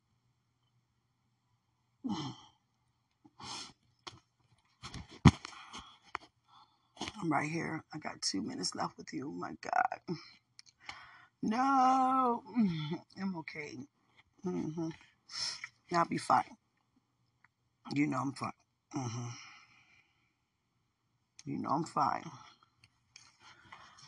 I'm 7.20 7.32
right 7.32 7.50
here. 7.50 7.82
I 7.92 7.98
got 7.98 8.22
two 8.22 8.40
minutes 8.40 8.76
left 8.76 8.96
with 8.96 9.12
you. 9.12 9.30
Oh 9.30 9.32
my 9.32 9.54
God. 9.60 10.16
No, 11.42 12.42
I'm 13.20 13.36
okay. 13.38 13.78
hmm 14.44 14.90
I'll 15.92 16.06
be 16.06 16.18
fine. 16.18 16.56
You 17.94 18.06
know 18.06 18.18
I'm 18.18 18.32
fine. 18.32 18.52
Hmm 18.92 19.28
You 21.44 21.58
know 21.58 21.70
I'm 21.70 21.84
fine. 21.84 22.24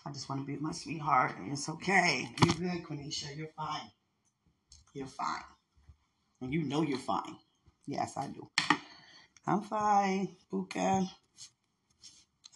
I 0.04 0.10
just 0.12 0.28
want 0.28 0.40
to 0.40 0.46
be 0.46 0.54
with 0.54 0.62
my 0.62 0.72
sweetheart, 0.72 1.36
and 1.38 1.52
it's 1.52 1.68
okay. 1.68 2.28
You're 2.44 2.54
good, 2.70 2.82
Quenisha. 2.84 3.36
You're 3.36 3.52
fine. 3.56 3.90
You're 4.94 5.06
fine. 5.06 5.44
And 6.40 6.52
you 6.52 6.64
know 6.64 6.82
you're 6.82 6.98
fine. 6.98 7.36
Yes, 7.86 8.14
I 8.16 8.26
do. 8.26 8.48
I'm 9.46 9.62
fine, 9.62 10.28
Buka. 10.52 11.08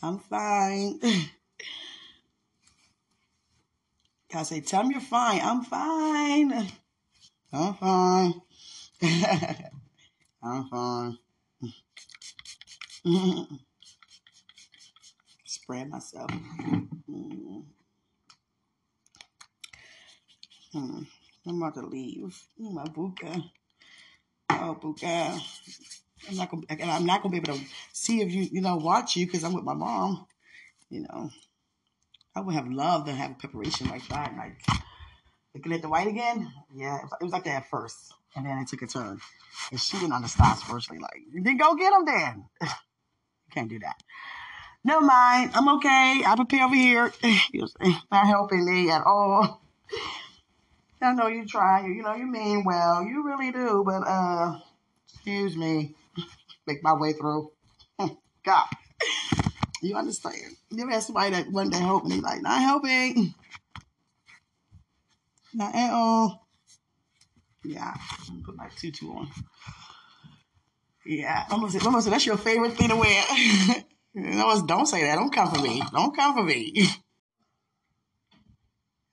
I'm 0.03 0.19
fine. 0.19 1.01
I 4.35 4.43
say, 4.43 4.61
tell 4.61 4.83
me 4.85 4.95
you're 4.95 5.01
fine. 5.01 5.41
I'm 5.43 5.63
fine. 5.65 6.67
I'm 7.53 7.75
fine. 7.75 8.43
I'm 10.43 10.69
fine. 10.69 11.19
Spread 15.45 15.89
myself. 15.91 16.29
Mm. 17.09 17.63
Mm. 20.75 21.07
I'm 21.47 21.63
about 21.63 21.75
to 21.75 21.87
leave. 21.87 22.37
Oh, 22.61 22.71
my 22.73 22.83
Buka. 22.85 23.49
Oh, 24.51 24.77
Buka. 24.83 25.41
I'm 26.29 26.37
not 26.37 26.51
gonna. 26.51 26.65
I'm 26.69 27.07
not 27.07 27.23
gonna 27.23 27.31
be 27.31 27.39
able 27.39 27.57
to 27.59 27.65
see 27.93 28.23
if 28.23 28.33
you, 28.33 28.43
you 28.51 28.61
know, 28.61 28.75
watch 28.75 29.15
you 29.15 29.27
because 29.27 29.45
I'm 29.45 29.53
with 29.55 29.63
my 29.63 29.75
mom. 29.75 30.27
You 30.91 31.03
know, 31.03 31.31
I 32.35 32.41
would 32.41 32.57
have 32.57 32.69
loved 32.69 33.07
to 33.07 33.13
have 33.13 33.31
a 33.31 33.35
preparation 33.35 33.89
like 33.89 34.09
that. 34.09 34.35
Like 34.37 34.61
looking 35.55 35.75
at 35.75 35.83
the 35.83 35.89
white 35.89 36.09
again. 36.09 36.53
Yeah, 36.75 36.97
it 36.97 37.23
was, 37.23 37.33
like 37.33 37.45
that 37.45 37.63
at 37.63 37.71
first, 37.71 38.13
and 38.35 38.45
then 38.45 38.59
it 38.59 38.67
took 38.67 38.83
a 38.83 38.89
turn. 38.89 39.21
And 39.71 39.81
she 39.81 39.97
didn't 39.97 40.13
understand 40.13 40.59
firstly. 40.59 40.99
Like, 40.99 41.23
then 41.33 41.57
go 41.57 41.77
get 41.77 41.93
them 41.93 42.05
Then 42.05 42.45
can't 43.51 43.69
do 43.69 43.79
that. 43.81 44.03
Never 44.85 45.05
mind. 45.05 45.51
I'm 45.55 45.69
okay. 45.77 46.23
I 46.25 46.35
prepare 46.37 46.65
over 46.65 46.75
here. 46.75 47.13
You're 47.53 47.69
not 48.11 48.27
helping 48.27 48.65
me 48.65 48.91
at 48.91 49.03
all. 49.05 49.61
I 51.03 51.13
know 51.13 51.27
you 51.27 51.47
try. 51.47 51.87
You 51.87 52.03
know 52.03 52.15
you 52.15 52.27
mean 52.27 52.65
well. 52.65 53.03
You 53.03 53.25
really 53.25 53.53
do. 53.53 53.83
But 53.85 54.07
uh, 54.07 54.59
excuse 55.13 55.57
me. 55.57 55.95
Make 56.67 56.83
my 56.83 56.95
way 56.95 57.13
through. 57.13 57.51
God. 58.45 58.67
You 59.83 59.97
understand? 59.97 60.57
You 60.71 60.83
ever 60.83 60.93
had 60.93 61.03
somebody 61.03 61.31
that 61.31 61.51
one 61.51 61.71
day 61.71 61.79
helping, 61.79 62.11
they 62.11 62.21
like, 62.21 62.43
not 62.43 62.61
helping. 62.61 63.35
Not 65.53 65.75
at 65.75 65.93
all. 65.93 66.47
Yeah. 67.65 67.95
Put 68.45 68.57
my 68.57 68.69
tutu 68.77 69.11
on. 69.11 69.31
Yeah. 71.07 71.47
Say, 71.47 71.55
I'm 71.55 71.61
gonna 71.61 72.03
say 72.03 72.11
that's 72.11 72.27
your 72.27 72.37
favorite 72.37 72.73
thing 72.73 72.89
to 72.89 72.97
wear. 72.97 73.23
no, 74.15 74.67
don't 74.67 74.87
say 74.87 75.05
that. 75.05 75.17
Don't 75.17 75.33
come 75.33 75.53
for 75.53 75.61
me. 75.61 75.83
Don't 75.93 76.15
come 76.15 76.35
for 76.35 76.43
me. 76.43 76.75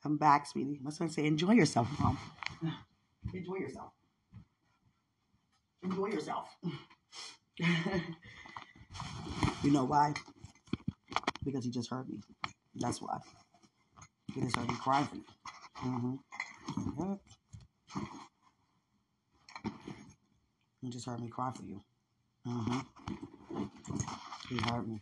I'm 0.05 0.17
back, 0.17 0.47
sweetie. 0.47 0.79
My 0.81 0.89
son 0.89 1.09
say, 1.09 1.25
enjoy 1.25 1.53
yourself, 1.53 1.87
mom. 1.99 2.17
Enjoy 3.33 3.55
yourself. 3.55 3.93
Enjoy 5.81 6.07
yourself. 6.07 6.49
you 7.57 7.65
know 9.71 9.85
why? 9.85 10.13
Because 11.45 11.63
he 11.63 11.71
just 11.71 11.89
heard 11.89 12.09
me. 12.09 12.19
That's 12.75 13.01
why. 13.01 13.17
He 14.33 14.41
just 14.41 14.57
heard 14.57 14.67
me 14.67 14.75
crying 14.75 15.05
for 15.05 15.15
you. 15.15 15.23
Mm-hmm. 15.85 16.15
You 20.83 20.91
just 20.91 21.05
heard 21.07 21.21
me 21.21 21.29
cry 21.29 21.51
for 21.55 21.63
you. 21.63 21.81
Mm-hmm. 22.47 22.79
You 24.51 24.59
heard 24.69 24.87
me. 24.87 25.01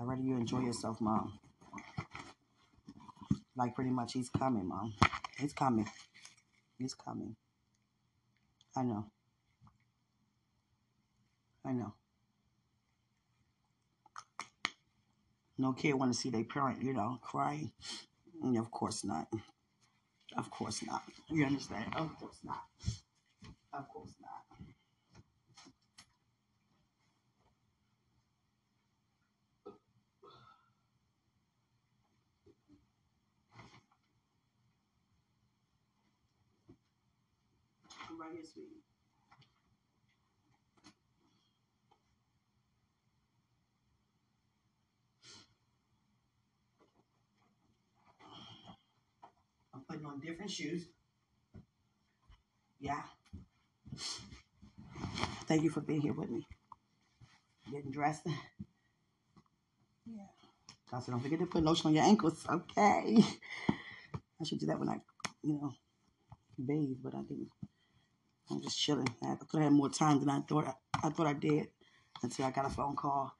Already 0.00 0.22
you 0.22 0.36
enjoy 0.36 0.60
yourself, 0.60 1.00
Mom. 1.02 1.38
Like 3.56 3.74
pretty 3.74 3.90
much 3.90 4.14
he's 4.14 4.30
coming, 4.30 4.66
Mom. 4.68 4.94
He's 5.38 5.52
coming. 5.52 5.88
He's 6.78 6.94
coming. 6.94 7.36
I 8.76 8.84
know. 8.84 9.06
I 11.64 11.72
know. 11.72 11.92
No 15.58 15.74
kid 15.74 15.94
want 15.94 16.12
to 16.14 16.18
see 16.18 16.30
their 16.30 16.44
parent, 16.44 16.82
you 16.82 16.94
know, 16.94 17.18
crying. 17.22 17.72
Mm, 18.44 18.58
Of 18.58 18.70
course 18.70 19.04
not. 19.04 19.28
Of 20.36 20.50
course 20.50 20.84
not. 20.84 21.02
You 21.30 21.46
understand? 21.46 21.94
Of 21.96 22.16
course 22.18 22.38
not. 22.44 22.64
Of 23.72 23.88
course 23.88 24.14
not. 24.20 24.44
I'm 38.16 38.22
right 38.22 38.32
here, 38.32 38.44
sweetie. 38.50 38.82
I'm 49.74 49.80
putting 49.86 50.06
on 50.06 50.20
different 50.20 50.50
shoes. 50.50 50.86
Yeah. 52.80 53.02
Thank 55.46 55.62
you 55.62 55.68
for 55.70 55.82
being 55.82 56.00
here 56.00 56.14
with 56.14 56.30
me. 56.30 56.46
Getting 57.70 57.90
dressed. 57.90 58.26
Yeah. 60.08 60.22
Also, 60.92 61.10
don't 61.10 61.20
forget 61.20 61.40
to 61.40 61.46
put 61.46 61.64
lotion 61.64 61.88
on 61.88 61.94
your 61.94 62.04
ankles. 62.04 62.46
Okay. 62.48 63.18
I 64.40 64.44
should 64.44 64.60
do 64.60 64.66
that 64.66 64.78
when 64.78 64.88
I, 64.88 65.00
you 65.42 65.54
know, 65.54 65.72
bathe, 66.56 66.98
but 67.02 67.12
I 67.12 67.22
didn't. 67.22 67.48
I'm 68.50 68.62
just 68.62 68.78
chilling. 68.78 69.08
I 69.22 69.34
could 69.36 69.60
have 69.60 69.64
had 69.64 69.72
more 69.72 69.88
time 69.88 70.20
than 70.20 70.30
I 70.30 70.40
thought. 70.40 70.66
I, 70.66 71.06
I 71.06 71.10
thought 71.10 71.26
I 71.26 71.32
did 71.32 71.68
until 72.22 72.46
I 72.46 72.50
got 72.50 72.66
a 72.66 72.70
phone 72.70 72.96
call. 72.96 73.32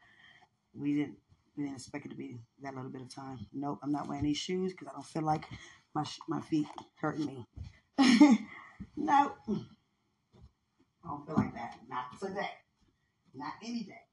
We 0.74 0.94
didn't. 0.94 1.18
We 1.57 1.64
didn't 1.64 1.76
expect 1.76 2.04
it 2.07 2.11
to 2.11 2.16
be 2.16 2.36
that 2.62 2.74
little 2.74 2.90
bit 2.90 3.00
of 3.02 3.14
time. 3.14 3.46
Nope, 3.54 3.78
I'm 3.82 3.92
not 3.92 4.09
wearing 4.09 4.24
these 4.24 4.36
shoes 4.36 4.72
because 4.72 4.88
I 4.88 4.92
don't 4.92 5.07
feel 5.07 5.22
like 5.22 5.46
my 5.94 6.04
my 6.28 6.40
feet 6.40 6.66
hurting 7.00 7.26
me. 7.26 7.46
no, 8.96 9.32
I 9.48 11.09
don't 11.09 11.26
feel 11.26 11.36
like 11.36 11.54
that. 11.54 11.78
Not 11.88 12.20
today. 12.20 12.50
Not 13.34 13.54
any 13.62 13.84
day. 13.84 14.05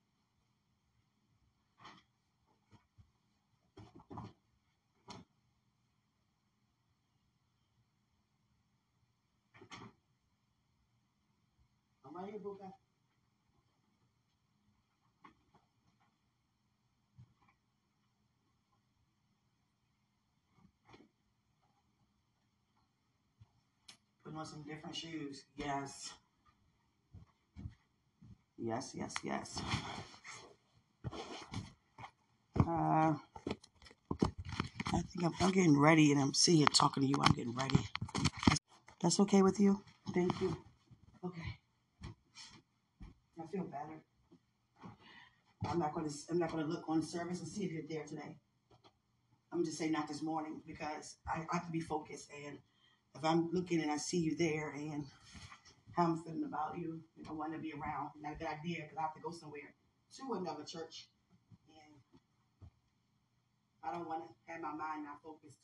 Right. 12.23 12.31
Putting 24.23 24.39
on 24.39 24.45
some 24.45 24.63
different 24.63 24.95
shoes. 24.95 25.43
Yes. 25.57 26.13
Yes, 28.57 28.93
yes, 28.95 29.13
yes. 29.21 29.61
Uh, 32.65 32.65
I 32.65 33.15
think 34.91 35.25
I'm, 35.25 35.33
I'm 35.41 35.51
getting 35.51 35.77
ready 35.77 36.13
and 36.13 36.21
I'm 36.21 36.33
sitting 36.33 36.59
here 36.59 36.67
talking 36.67 37.03
to 37.03 37.09
you. 37.09 37.15
I'm 37.21 37.33
getting 37.33 37.53
ready. 37.53 37.79
That's 39.01 39.19
okay 39.19 39.41
with 39.41 39.59
you? 39.59 39.81
Thank 40.13 40.39
you. 40.39 40.55
Okay. 41.25 41.62
Feel 43.53 43.69
better. 43.69 44.01
I'm 45.69 45.77
not 45.77 45.93
gonna 45.93 46.09
I'm 46.31 46.39
not 46.39 46.49
gonna 46.49 46.65
look 46.65 46.89
on 46.89 47.03
service 47.03 47.37
and 47.39 47.47
see 47.47 47.65
if 47.65 47.71
you're 47.71 47.85
there 47.87 48.03
today. 48.03 48.35
I'm 49.51 49.63
just 49.63 49.77
saying 49.77 49.91
not 49.91 50.07
this 50.07 50.23
morning 50.23 50.61
because 50.65 51.17
I, 51.27 51.45
I 51.45 51.57
have 51.61 51.67
to 51.67 51.71
be 51.71 51.79
focused 51.79 52.31
and 52.33 52.57
if 53.13 53.23
I'm 53.23 53.51
looking 53.53 53.79
and 53.81 53.91
I 53.91 53.97
see 53.97 54.17
you 54.17 54.35
there 54.35 54.73
and 54.73 55.05
how 55.95 56.05
I'm 56.05 56.23
feeling 56.23 56.49
about 56.49 56.79
you, 56.79 57.01
I 57.29 57.33
want 57.33 57.53
to 57.53 57.59
be 57.59 57.73
around. 57.77 58.09
Not 58.19 58.33
a 58.33 58.39
good 58.41 58.49
idea 58.49 58.89
because 58.89 58.97
I 58.97 59.01
have 59.03 59.13
to 59.13 59.21
go 59.21 59.29
somewhere 59.29 59.69
to 60.17 60.33
another 60.33 60.63
church 60.65 61.05
and 61.69 61.93
I 63.85 63.93
don't 63.93 64.09
want 64.09 64.23
to 64.25 64.29
have 64.51 64.61
my 64.61 64.73
mind 64.73 65.05
not 65.05 65.21
focused. 65.21 65.61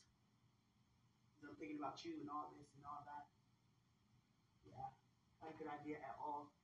I'm 1.42 1.58
thinking 1.58 1.82
about 1.82 1.98
you 2.04 2.22
and 2.22 2.30
all 2.30 2.54
this 2.54 2.70
and 2.78 2.86
all 2.86 3.02
that. 3.02 3.26
Yeah, 4.62 4.94
not 5.42 5.50
a 5.50 5.58
good 5.58 5.66
idea 5.74 5.98
at 6.06 6.14
all. 6.22 6.54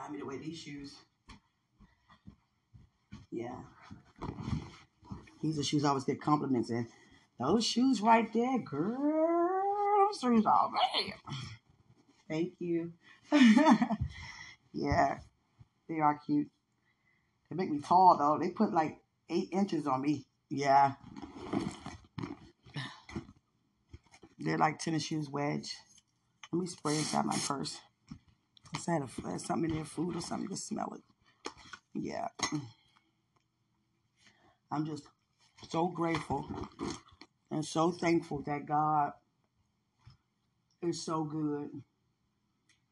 Got 0.00 0.12
me 0.12 0.18
to 0.20 0.24
wear 0.24 0.38
these 0.38 0.58
shoes. 0.58 0.96
Yeah. 3.30 3.56
These 5.42 5.58
are 5.58 5.62
shoes 5.62 5.84
I 5.84 5.90
always 5.90 6.04
get 6.04 6.22
compliments 6.22 6.70
in. 6.70 6.88
Those 7.38 7.66
shoes 7.66 8.00
right 8.00 8.32
there, 8.32 8.58
girl. 8.60 10.08
Those 10.10 10.20
shoes 10.20 10.46
are 10.46 10.70
man. 10.70 11.12
Thank 12.28 12.54
you. 12.60 12.92
yeah, 14.72 15.18
they 15.86 16.00
are 16.00 16.18
cute. 16.26 16.48
They 17.50 17.56
make 17.56 17.70
me 17.70 17.80
tall 17.80 18.16
though. 18.18 18.38
They 18.42 18.50
put 18.50 18.72
like 18.72 18.98
eight 19.28 19.50
inches 19.52 19.86
on 19.86 20.00
me. 20.00 20.24
Yeah. 20.48 20.92
They're 24.38 24.56
like 24.56 24.78
tennis 24.78 25.02
shoes 25.02 25.28
wedge. 25.28 25.76
Let 26.52 26.62
me 26.62 26.66
spray 26.66 26.96
inside 26.96 27.26
my 27.26 27.36
purse. 27.46 27.78
Had, 28.86 29.02
a, 29.02 29.30
had 29.30 29.40
something 29.40 29.70
in 29.70 29.76
there, 29.76 29.84
food 29.84 30.16
or 30.16 30.20
something. 30.20 30.48
Can 30.48 30.56
smell 30.56 30.94
it. 30.94 31.02
Yeah. 31.94 32.28
I'm 34.70 34.86
just 34.86 35.04
so 35.68 35.88
grateful 35.88 36.46
and 37.50 37.64
so 37.64 37.90
thankful 37.92 38.42
that 38.42 38.66
God 38.66 39.12
is 40.82 41.02
so 41.02 41.24
good. 41.24 41.70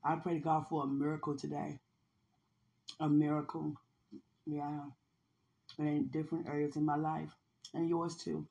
I 0.05 0.16
pray 0.16 0.34
to 0.34 0.41
God 0.41 0.66
for 0.68 0.84
a 0.84 0.86
miracle 0.86 1.36
today. 1.36 1.78
A 3.01 3.09
miracle. 3.09 3.74
Yeah. 4.47 4.80
In 5.78 6.09
different 6.09 6.49
areas 6.49 6.76
in 6.76 6.84
my 6.84 6.97
life 6.97 7.30
and 7.74 7.89
yours 7.89 8.16
too. 8.16 8.47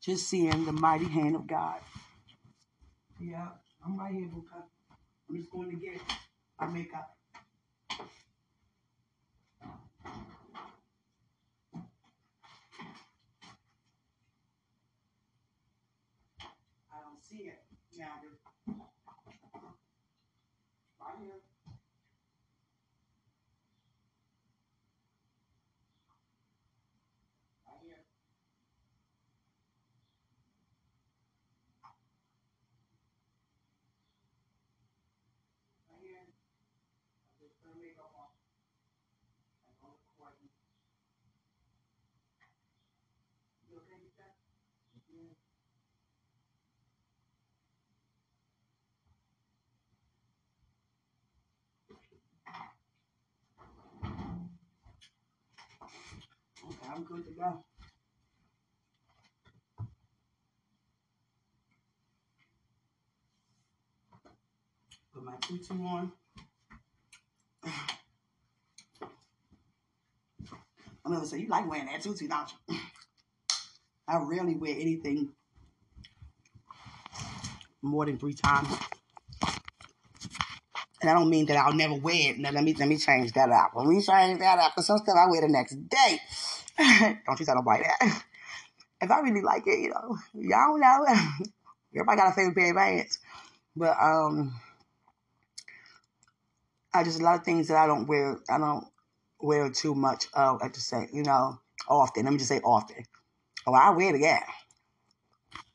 Just 0.00 0.28
seeing 0.28 0.66
the 0.66 0.72
mighty 0.72 1.08
hand 1.08 1.34
of 1.36 1.46
God. 1.46 1.80
Yeah, 3.20 3.48
I'm 3.84 3.98
right 3.98 4.12
here. 4.12 4.28
I'm 5.28 5.36
just 5.36 5.50
going 5.50 5.70
to 5.70 5.76
get 5.76 6.00
our 6.60 6.70
makeup. 6.70 7.16
I 16.92 17.00
don't 17.02 17.22
see 17.22 17.44
it. 17.48 17.58
Now, 17.98 18.06
right 18.06 18.20
here. 18.22 18.26
Right 18.26 18.38
here. 18.42 18.54
Right 18.60 18.76
here. 18.76 18.84
I 19.06 19.16
just 19.16 19.22
put 19.24 19.32
makeup 19.32 19.58
on. 19.58 19.62
I'm 19.64 19.82
on 21.14 21.32
recording. 27.82 27.82
You 27.82 27.82
okay 27.82 27.82
with 27.82 27.88
that? 27.88 28.02
Yeah. 35.86 35.93
Okay, 35.93 35.93
I'm 56.90 57.02
good 57.04 57.24
to 57.26 57.32
go. 57.32 57.73
On. 65.50 66.10
I'm 71.04 71.12
Miller 71.12 71.26
said, 71.26 71.40
You 71.40 71.48
like 71.48 71.68
wearing 71.68 71.84
that 71.86 72.00
tutu, 72.00 72.26
don't 72.26 72.50
you? 72.68 72.76
I 74.08 74.16
rarely 74.22 74.54
wear 74.54 74.72
anything 74.72 75.32
more 77.82 78.06
than 78.06 78.18
three 78.18 78.32
times. 78.32 78.68
And 81.02 81.10
I 81.10 81.12
don't 81.12 81.28
mean 81.28 81.44
that 81.46 81.58
I'll 81.58 81.74
never 81.74 81.94
wear 81.94 82.30
it. 82.30 82.38
Now 82.38 82.50
let 82.50 82.64
me 82.64 82.72
let 82.72 82.88
me 82.88 82.96
change 82.96 83.32
that 83.32 83.50
out. 83.50 83.76
Let 83.76 83.86
me 83.86 84.00
change 84.00 84.38
that 84.38 84.58
out. 84.58 84.70
Because 84.74 84.86
some 84.86 84.98
stuff 84.98 85.16
I 85.18 85.28
wear 85.28 85.42
the 85.42 85.48
next 85.48 85.76
day. 85.90 86.20
don't 87.26 87.38
you 87.38 87.44
tell 87.44 87.56
nobody 87.56 87.82
that. 87.82 88.22
If 89.02 89.10
I 89.10 89.20
really 89.20 89.42
like 89.42 89.66
it, 89.66 89.78
you 89.78 89.90
know, 89.90 90.16
y'all 90.32 90.78
know. 90.78 91.04
Everybody 91.94 92.16
got 92.16 92.32
a 92.32 92.34
favorite 92.34 92.56
pair 92.56 92.70
of 92.70 92.76
pants. 92.76 93.18
But 93.76 93.96
um 94.00 94.54
I 96.94 97.02
just 97.02 97.20
a 97.20 97.24
lot 97.24 97.38
of 97.38 97.44
things 97.44 97.68
that 97.68 97.76
I 97.76 97.86
don't 97.86 98.06
wear 98.06 98.38
I 98.48 98.58
don't 98.58 98.86
wear 99.40 99.68
too 99.70 99.94
much 99.94 100.26
of 100.32 100.62
at 100.62 100.74
the 100.74 100.80
same, 100.80 101.08
you 101.12 101.22
know, 101.22 101.58
often. 101.88 102.24
Let 102.24 102.32
me 102.32 102.38
just 102.38 102.48
say 102.48 102.60
often. 102.60 103.04
Oh, 103.66 103.74
I 103.74 103.90
wear 103.90 104.10
it 104.10 104.16
again. 104.16 104.42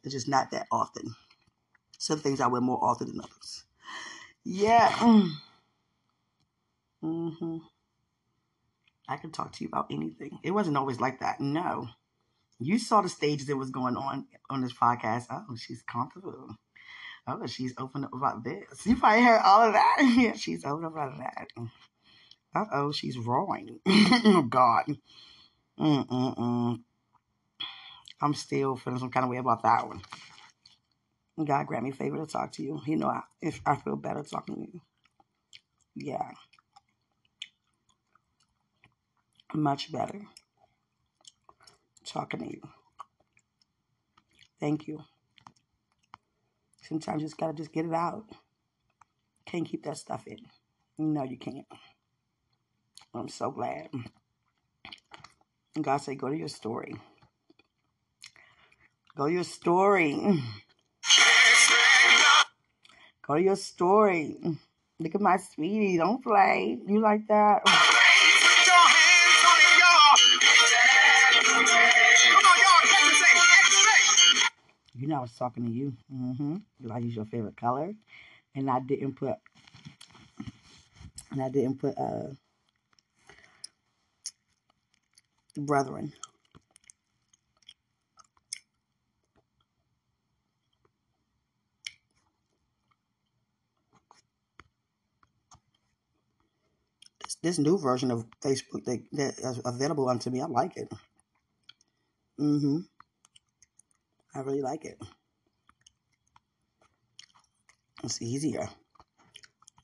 It's 0.04 0.14
just 0.14 0.30
not 0.30 0.52
that 0.52 0.68
often. 0.72 1.16
Some 1.98 2.20
things 2.20 2.40
I 2.40 2.48
wear 2.48 2.62
more 2.62 2.84
often 2.84 3.08
than 3.08 3.22
others. 3.22 3.64
Yeah. 4.44 4.90
Mm. 7.02 7.38
hmm 7.38 7.58
I 9.08 9.16
can 9.16 9.32
talk 9.32 9.54
to 9.54 9.64
you 9.64 9.70
about 9.70 9.88
anything. 9.90 10.38
It 10.44 10.52
wasn't 10.52 10.76
always 10.76 11.00
like 11.00 11.22
that. 11.22 11.40
No. 11.40 11.88
You 12.60 12.78
saw 12.78 13.02
the 13.02 13.10
stages 13.10 13.48
that 13.48 13.56
was 13.58 13.72
going 13.72 13.96
on 13.96 14.28
on 14.50 14.62
this 14.62 14.74
podcast. 14.74 15.28
Oh, 15.32 15.56
she's 15.56 15.82
comfortable. 15.82 16.56
Oh, 17.30 17.46
she's 17.48 17.74
open 17.78 18.04
up 18.04 18.14
about 18.14 18.44
this. 18.44 18.86
You 18.86 18.96
probably 18.98 19.24
heard 19.24 19.42
all 19.44 19.62
of 19.62 19.74
that. 19.74 20.16
yeah, 20.18 20.34
she's 20.34 20.66
open 20.66 20.86
about 20.86 21.18
that. 21.18 21.48
Uh 22.56 22.66
oh, 22.74 22.92
she's 22.92 23.18
roaring. 23.18 23.80
oh 23.88 24.46
God. 24.50 24.86
Mm-mm-mm. 25.80 26.80
I'm 28.22 28.34
still 28.34 28.76
feeling 28.76 29.00
some 29.00 29.12
kind 29.12 29.24
of 29.24 29.30
way 29.30 29.38
about 29.38 29.64
that 29.64 29.88
one. 29.88 30.02
God 31.46 31.68
grant 31.68 31.86
me 31.86 31.92
favor 31.92 32.18
to 32.18 32.26
talk 32.26 32.52
to 32.54 32.64
you. 32.64 32.82
You 32.86 32.98
know, 32.98 33.08
I, 33.08 33.22
if 33.42 33.62
I 33.66 33.76
feel 33.78 33.96
better 33.96 34.24
talking 34.24 34.56
to 34.56 34.62
you. 34.62 34.82
Yeah. 35.96 36.32
Much 39.54 39.92
better 39.92 40.22
talking 42.06 42.42
to 42.42 42.46
you. 42.48 42.62
Thank 44.60 44.88
you. 44.88 45.04
Sometimes 46.90 47.22
you 47.22 47.28
just 47.28 47.38
gotta 47.38 47.54
just 47.54 47.72
get 47.72 47.86
it 47.86 47.94
out. 47.94 48.26
Can't 49.46 49.68
keep 49.68 49.84
that 49.84 49.98
stuff 49.98 50.26
in. 50.26 50.40
No, 50.98 51.24
you 51.24 51.38
can't. 51.38 51.68
I'm 53.14 53.30
so 53.30 53.52
glad. 53.52 53.90
God 55.80 55.98
said, 55.98 56.18
go 56.18 56.30
to 56.30 56.36
your 56.36 56.48
story. 56.48 56.96
Go 59.16 59.28
to 59.28 59.32
your 59.32 59.44
story. 59.44 60.20
Go 63.28 63.36
to 63.36 63.42
your 63.42 63.56
story. 63.56 64.38
Look 65.00 65.14
at 65.14 65.22
my 65.22 65.38
sweetie. 65.38 65.98
Don't 65.98 66.24
play. 66.24 66.80
You 66.88 67.00
like 67.02 67.28
that? 67.28 67.62
You 75.00 75.08
know 75.08 75.18
I 75.18 75.22
was 75.22 75.34
talking 75.36 75.66
to 75.66 75.72
you. 75.72 75.93
Mm-hmm. 76.14 76.58
Like 76.82 77.06
is 77.06 77.16
your 77.16 77.26
favorite 77.26 77.58
color. 77.58 77.93
And 78.56 78.70
I 78.70 78.80
didn't 78.82 79.14
put 79.16 79.36
and 81.32 81.41
I 81.41 81.50
didn't 81.50 81.80
put 81.80 81.97
uh 81.97 82.28
brethren. 85.58 86.14
This, 97.24 97.36
this 97.36 97.60
new 97.60 97.78
version 97.78 98.12
of 98.12 98.26
Facebook 98.41 98.84
that, 98.86 99.04
that 99.14 99.39
is 99.39 99.62
available 99.66 100.10
unto 100.10 100.30
me, 100.30 100.41
I 100.41 100.45
like 100.47 100.76
it. 100.78 100.91
Mm-hmm. 102.39 102.80
I 104.36 104.40
really 104.40 104.62
like 104.62 104.86
it. 104.86 105.00
It's 108.04 108.22
easier. 108.22 108.70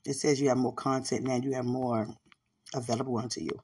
It 0.04 0.14
says 0.14 0.40
you 0.40 0.48
have 0.48 0.58
more 0.58 0.74
content 0.74 1.24
now, 1.24 1.36
you 1.36 1.52
have 1.52 1.64
more 1.64 2.08
available 2.74 3.18
unto 3.18 3.40
you. 3.40 3.60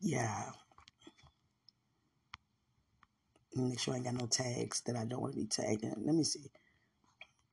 Yeah. 0.00 0.44
Make 3.54 3.80
sure 3.80 3.94
I 3.94 3.98
ain't 3.98 4.06
got 4.06 4.14
no 4.14 4.26
tags 4.26 4.82
that 4.82 4.96
I 4.96 5.04
don't 5.04 5.20
want 5.22 5.34
to 5.34 5.40
be 5.40 5.46
tagged 5.46 5.84
in. 5.84 5.94
Let 6.04 6.14
me 6.14 6.24
see. 6.24 6.50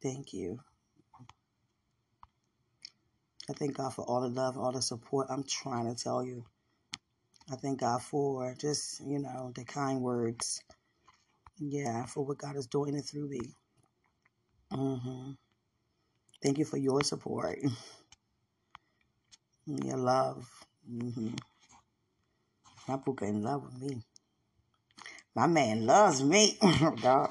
Thank 0.02 0.34
you. 0.34 0.60
I 3.50 3.54
thank 3.54 3.76
God 3.78 3.94
for 3.94 4.04
all 4.04 4.22
the 4.22 4.30
love, 4.30 4.58
all 4.58 4.72
the 4.72 4.82
support. 4.82 5.28
I'm 5.30 5.44
trying 5.44 5.94
to 5.94 6.02
tell 6.02 6.24
you. 6.24 6.46
I 7.52 7.56
thank 7.56 7.82
God 7.82 8.02
for 8.02 8.56
just, 8.58 9.02
you 9.06 9.20
know, 9.20 9.52
the 9.56 9.66
kind 9.66 10.02
words. 10.02 10.62
Yeah, 11.58 12.06
for 12.06 12.26
what 12.26 12.39
God 12.39 12.56
is 12.56 12.68
doing 12.68 12.95
it 12.95 13.04
through 13.04 13.30
me. 13.30 13.41
Mm-hmm. 14.72 15.32
Thank 16.41 16.58
you 16.58 16.66
for 16.66 16.78
your 16.78 17.04
support, 17.04 17.58
your 19.66 19.97
love. 19.97 20.50
Mm-hmm. 20.92 21.36
My 22.88 22.97
book 22.97 23.21
in 23.21 23.42
love 23.42 23.63
with 23.63 23.82
me. 23.82 24.01
My 25.36 25.47
man 25.47 25.86
loves 25.86 26.21
me. 26.24 26.58
God. 27.01 27.30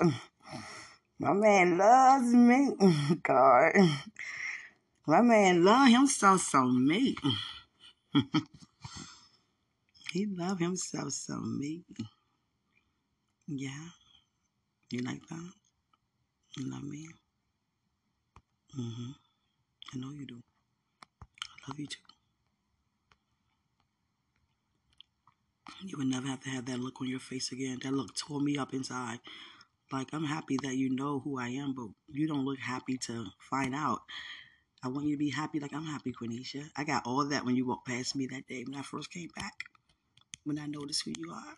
My 1.18 1.32
man 1.32 1.78
loves 1.78 2.32
me. 2.32 2.70
God. 3.22 3.72
My 5.06 5.20
man 5.20 5.64
love 5.64 5.88
himself 5.88 6.40
so 6.40 6.64
me. 6.64 7.16
he 10.12 10.26
love 10.26 10.58
himself 10.58 11.12
so 11.12 11.38
me. 11.38 11.82
Yeah. 13.46 13.88
You 14.92 15.00
like 15.04 15.26
that? 15.30 15.52
You 16.58 16.70
love 16.70 16.82
me? 16.82 17.08
Mm-hmm. 18.78 19.12
I 19.94 19.98
know 19.98 20.12
you 20.12 20.26
do. 20.26 20.42
I 21.24 21.70
love 21.70 21.80
you 21.80 21.86
too. 21.86 21.98
You 25.82 25.96
would 25.96 26.08
never 26.08 26.28
have 26.28 26.40
to 26.42 26.50
have 26.50 26.66
that 26.66 26.78
look 26.78 27.00
on 27.00 27.08
your 27.08 27.20
face 27.20 27.52
again. 27.52 27.78
That 27.82 27.94
look 27.94 28.14
tore 28.14 28.42
me 28.42 28.58
up 28.58 28.74
inside. 28.74 29.20
Like, 29.90 30.08
I'm 30.12 30.26
happy 30.26 30.58
that 30.62 30.76
you 30.76 30.94
know 30.94 31.20
who 31.20 31.38
I 31.40 31.48
am, 31.48 31.72
but 31.74 31.88
you 32.08 32.28
don't 32.28 32.44
look 32.44 32.58
happy 32.58 32.98
to 33.06 33.28
find 33.50 33.74
out. 33.74 34.00
I 34.84 34.88
want 34.88 35.06
you 35.06 35.14
to 35.14 35.18
be 35.18 35.30
happy 35.30 35.58
like 35.58 35.72
I'm 35.72 35.86
happy, 35.86 36.12
Quenisha. 36.12 36.68
I 36.76 36.84
got 36.84 37.06
all 37.06 37.24
that 37.24 37.46
when 37.46 37.56
you 37.56 37.66
walked 37.66 37.88
past 37.88 38.14
me 38.14 38.26
that 38.26 38.46
day 38.46 38.62
when 38.64 38.78
I 38.78 38.82
first 38.82 39.10
came 39.10 39.30
back, 39.34 39.54
when 40.44 40.58
I 40.58 40.66
noticed 40.66 41.04
who 41.06 41.14
you 41.16 41.32
are. 41.32 41.56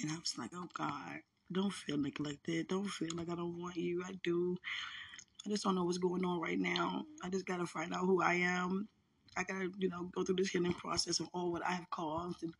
And 0.00 0.12
I 0.12 0.14
was 0.14 0.38
like, 0.38 0.50
oh 0.54 0.68
God, 0.78 1.22
don't 1.52 1.72
feel 1.72 1.96
neglected. 1.96 2.68
Don't 2.68 2.88
feel 2.88 3.14
like 3.14 3.30
I 3.30 3.34
don't 3.34 3.60
want 3.60 3.76
you. 3.76 4.02
I 4.06 4.12
do. 4.22 4.56
I 5.44 5.48
just 5.48 5.62
don't 5.62 5.74
know 5.74 5.84
what's 5.84 5.98
going 5.98 6.24
on 6.24 6.40
right 6.40 6.58
now. 6.58 7.04
I 7.22 7.28
just 7.28 7.46
got 7.46 7.58
to 7.58 7.66
find 7.66 7.94
out 7.94 8.00
who 8.00 8.20
I 8.20 8.34
am. 8.34 8.88
I 9.36 9.44
got 9.44 9.60
to, 9.60 9.72
you 9.78 9.88
know, 9.88 10.04
go 10.14 10.24
through 10.24 10.36
this 10.36 10.50
healing 10.50 10.72
process 10.72 11.20
of 11.20 11.28
all 11.32 11.52
what 11.52 11.64
I 11.64 11.72
have 11.72 11.88
caused. 11.90 12.42
And 12.42 12.52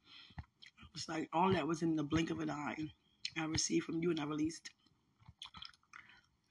it's 0.94 1.08
like 1.08 1.28
all 1.32 1.52
that 1.52 1.66
was 1.66 1.82
in 1.82 1.96
the 1.96 2.04
blink 2.04 2.30
of 2.30 2.40
an 2.40 2.50
eye. 2.50 2.76
I 3.36 3.44
received 3.46 3.86
from 3.86 4.00
you 4.00 4.10
and 4.10 4.20
I 4.20 4.24
released 4.24 4.70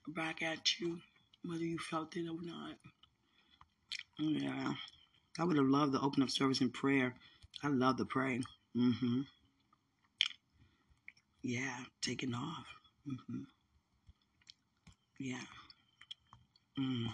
back 0.07 0.41
at 0.41 0.79
you, 0.79 0.99
whether 1.43 1.63
you 1.63 1.77
felt 1.79 2.15
it 2.15 2.27
or 2.27 2.41
not. 2.41 2.75
Yeah. 4.19 4.73
I 5.39 5.43
would 5.43 5.57
have 5.57 5.65
loved 5.65 5.93
to 5.93 6.01
open 6.01 6.23
up 6.23 6.29
service 6.29 6.61
in 6.61 6.69
prayer. 6.69 7.13
I 7.63 7.67
love 7.69 7.97
to 7.97 8.05
pray. 8.05 8.41
Mm-hmm. 8.75 9.21
Yeah, 11.47 11.77
taking 12.01 12.33
off. 12.33 12.65
Mm-hmm. 13.07 13.41
Yeah. 15.19 15.45
Mm. 16.79 17.05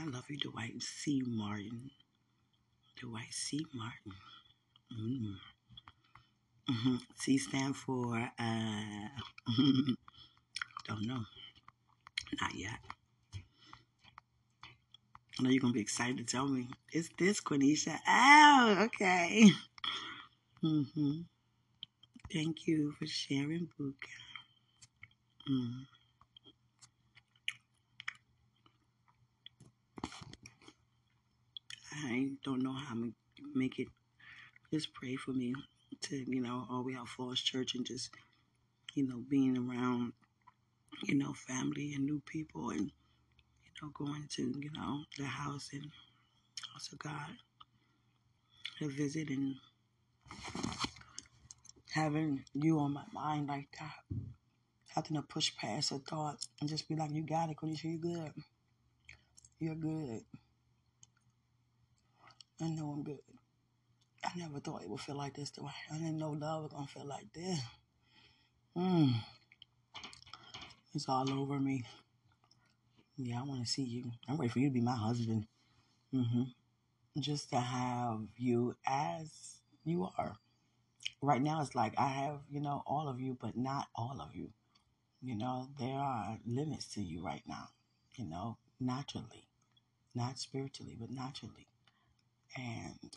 I 0.00 0.04
love 0.06 0.24
you, 0.30 0.38
Dwight 0.38 0.82
C. 0.82 1.22
Martin. 1.26 1.90
Dwight 2.98 3.30
C. 3.30 3.66
Martin. 3.74 4.12
Mm. 4.90 5.34
Mm-hmm. 6.70 6.96
C 7.14 7.36
stand 7.36 7.76
for 7.76 8.16
uh 8.16 9.08
don't 10.88 11.06
know. 11.06 11.20
Not 12.40 12.54
yet. 12.54 12.78
I 15.38 15.42
know 15.42 15.50
you're 15.50 15.60
gonna 15.60 15.74
be 15.74 15.80
excited 15.82 16.16
to 16.16 16.24
tell 16.24 16.48
me. 16.48 16.68
It's 16.90 17.10
this 17.18 17.38
Quenisha. 17.42 17.98
Oh, 18.08 18.78
okay. 18.86 19.50
Mm-hmm. 20.64 21.20
Thank 22.32 22.66
you 22.66 22.92
for 22.98 23.06
sharing, 23.06 23.68
Book. 23.78 23.96
Mm. 25.50 25.86
I 32.04 32.30
don't 32.44 32.62
know 32.62 32.72
how 32.74 32.94
to 32.94 33.12
make 33.54 33.78
it 33.78 33.88
just 34.72 34.92
pray 34.94 35.16
for 35.16 35.32
me 35.32 35.54
to, 36.02 36.16
you 36.16 36.40
know, 36.40 36.66
all 36.70 36.84
we 36.84 36.94
have 36.94 37.08
Falls 37.08 37.40
Church 37.40 37.74
and 37.74 37.86
just, 37.86 38.10
you 38.94 39.06
know, 39.06 39.22
being 39.28 39.56
around, 39.56 40.12
you 41.04 41.14
know, 41.14 41.32
family 41.32 41.94
and 41.94 42.04
new 42.04 42.20
people 42.26 42.70
and, 42.70 42.90
you 43.64 43.72
know, 43.82 43.90
going 43.94 44.26
to, 44.32 44.42
you 44.60 44.70
know, 44.74 45.04
the 45.18 45.24
house 45.24 45.70
and 45.72 45.86
of 46.92 46.98
God 46.98 47.30
to 48.78 48.88
visit 48.88 49.28
and 49.30 49.56
having 51.92 52.44
you 52.54 52.78
on 52.78 52.92
my 52.92 53.04
mind 53.12 53.48
like 53.48 53.68
that. 53.78 54.18
Having 54.94 55.16
to 55.16 55.22
push 55.22 55.54
past 55.56 55.92
a 55.92 55.98
thought 55.98 56.44
and 56.60 56.68
just 56.68 56.88
be 56.88 56.96
like, 56.96 57.12
you 57.12 57.22
got 57.22 57.50
it, 57.50 57.56
Quenisha, 57.56 57.84
you're 57.84 57.98
good. 57.98 58.32
You're 59.60 59.74
good. 59.74 60.22
I 62.60 62.68
know 62.68 62.90
I'm 62.90 63.02
good. 63.02 63.18
I 64.24 64.30
never 64.36 64.58
thought 64.58 64.82
it 64.82 64.90
would 64.90 65.00
feel 65.00 65.16
like 65.16 65.34
this 65.34 65.50
though. 65.50 65.66
I 65.66 65.94
I 65.94 65.98
didn't 65.98 66.18
know 66.18 66.30
love 66.30 66.64
was 66.64 66.72
gonna 66.72 66.86
feel 66.86 67.06
like 67.06 67.32
this. 67.32 67.60
Mm. 68.76 69.14
It's 70.94 71.08
all 71.08 71.30
over 71.32 71.60
me. 71.60 71.84
Yeah, 73.16 73.40
I 73.40 73.44
want 73.44 73.62
to 73.64 73.68
see 73.68 73.82
you. 73.82 74.10
I'm 74.28 74.36
ready 74.36 74.50
for 74.50 74.58
you 74.58 74.68
to 74.68 74.74
be 74.74 74.80
my 74.80 74.96
husband. 74.96 75.46
Mm-hmm. 76.14 76.42
Just 77.20 77.50
to 77.50 77.56
have 77.56 78.20
you 78.36 78.76
as 78.86 79.60
you 79.84 80.08
are. 80.16 80.36
Right 81.22 81.42
now, 81.42 81.60
it's 81.62 81.74
like 81.74 81.94
I 81.98 82.08
have, 82.08 82.40
you 82.50 82.60
know, 82.60 82.82
all 82.86 83.08
of 83.08 83.20
you, 83.20 83.36
but 83.40 83.56
not 83.56 83.88
all 83.94 84.20
of 84.20 84.36
you. 84.36 84.50
You 85.22 85.36
know, 85.36 85.68
there 85.80 85.98
are 85.98 86.38
limits 86.46 86.94
to 86.94 87.02
you 87.02 87.24
right 87.24 87.42
now, 87.46 87.70
you 88.16 88.26
know, 88.26 88.58
naturally, 88.80 89.48
not 90.14 90.38
spiritually, 90.38 90.96
but 91.00 91.10
naturally. 91.10 91.68
And 92.56 93.16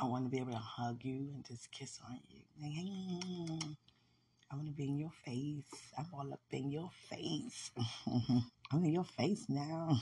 I 0.00 0.06
want 0.06 0.24
to 0.26 0.30
be 0.30 0.38
able 0.38 0.52
to 0.52 0.58
hug 0.58 1.04
you 1.04 1.30
and 1.34 1.44
just 1.46 1.70
kiss 1.72 2.00
on 2.08 2.20
you. 2.30 2.42
I 4.50 4.56
want 4.56 4.68
to 4.68 4.74
be 4.74 4.88
in 4.88 4.98
your 4.98 5.12
face. 5.24 5.92
I'm 5.98 6.06
all 6.14 6.32
up 6.32 6.40
in 6.52 6.70
your 6.70 6.90
face. 7.10 7.70
I'm 8.72 8.84
in 8.84 8.92
your 8.92 9.04
face 9.04 9.46
now. 9.48 10.00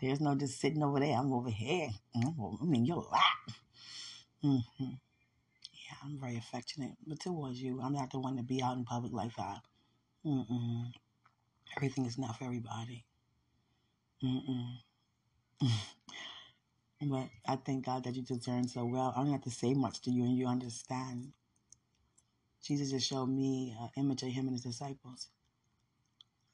There's 0.00 0.20
no 0.20 0.34
just 0.36 0.60
sitting 0.60 0.82
over 0.82 1.00
there. 1.00 1.16
I'm 1.18 1.32
over 1.32 1.50
here. 1.50 1.90
I'm 2.16 2.74
in 2.74 2.86
your 2.86 3.06
lap. 3.12 3.22
hmm 4.42 4.58
Yeah, 4.78 5.05
I'm 6.06 6.20
very 6.20 6.36
affectionate, 6.36 6.92
but 7.04 7.18
towards 7.18 7.60
you, 7.60 7.80
I'm 7.82 7.92
not 7.92 8.12
the 8.12 8.20
one 8.20 8.36
to 8.36 8.42
be 8.44 8.62
out 8.62 8.76
in 8.76 8.84
public 8.84 9.12
like 9.12 9.34
that. 9.36 9.62
Mm-mm. 10.24 10.92
Everything 11.76 12.06
is 12.06 12.16
not 12.16 12.38
for 12.38 12.44
everybody. 12.44 13.04
Mm-mm. 14.22 14.76
but 17.02 17.28
I 17.48 17.56
thank 17.56 17.86
God 17.86 18.04
that 18.04 18.14
you 18.14 18.22
discern 18.22 18.68
so 18.68 18.84
well. 18.84 19.12
I 19.16 19.20
don't 19.20 19.32
have 19.32 19.42
to 19.42 19.50
say 19.50 19.74
much 19.74 20.00
to 20.02 20.10
you, 20.12 20.22
and 20.24 20.36
you 20.36 20.46
understand. 20.46 21.32
Jesus 22.62 22.90
just 22.92 23.08
showed 23.08 23.26
me 23.26 23.76
an 23.80 23.90
image 23.96 24.22
of 24.22 24.28
him 24.28 24.46
and 24.46 24.54
his 24.54 24.62
disciples. 24.62 25.28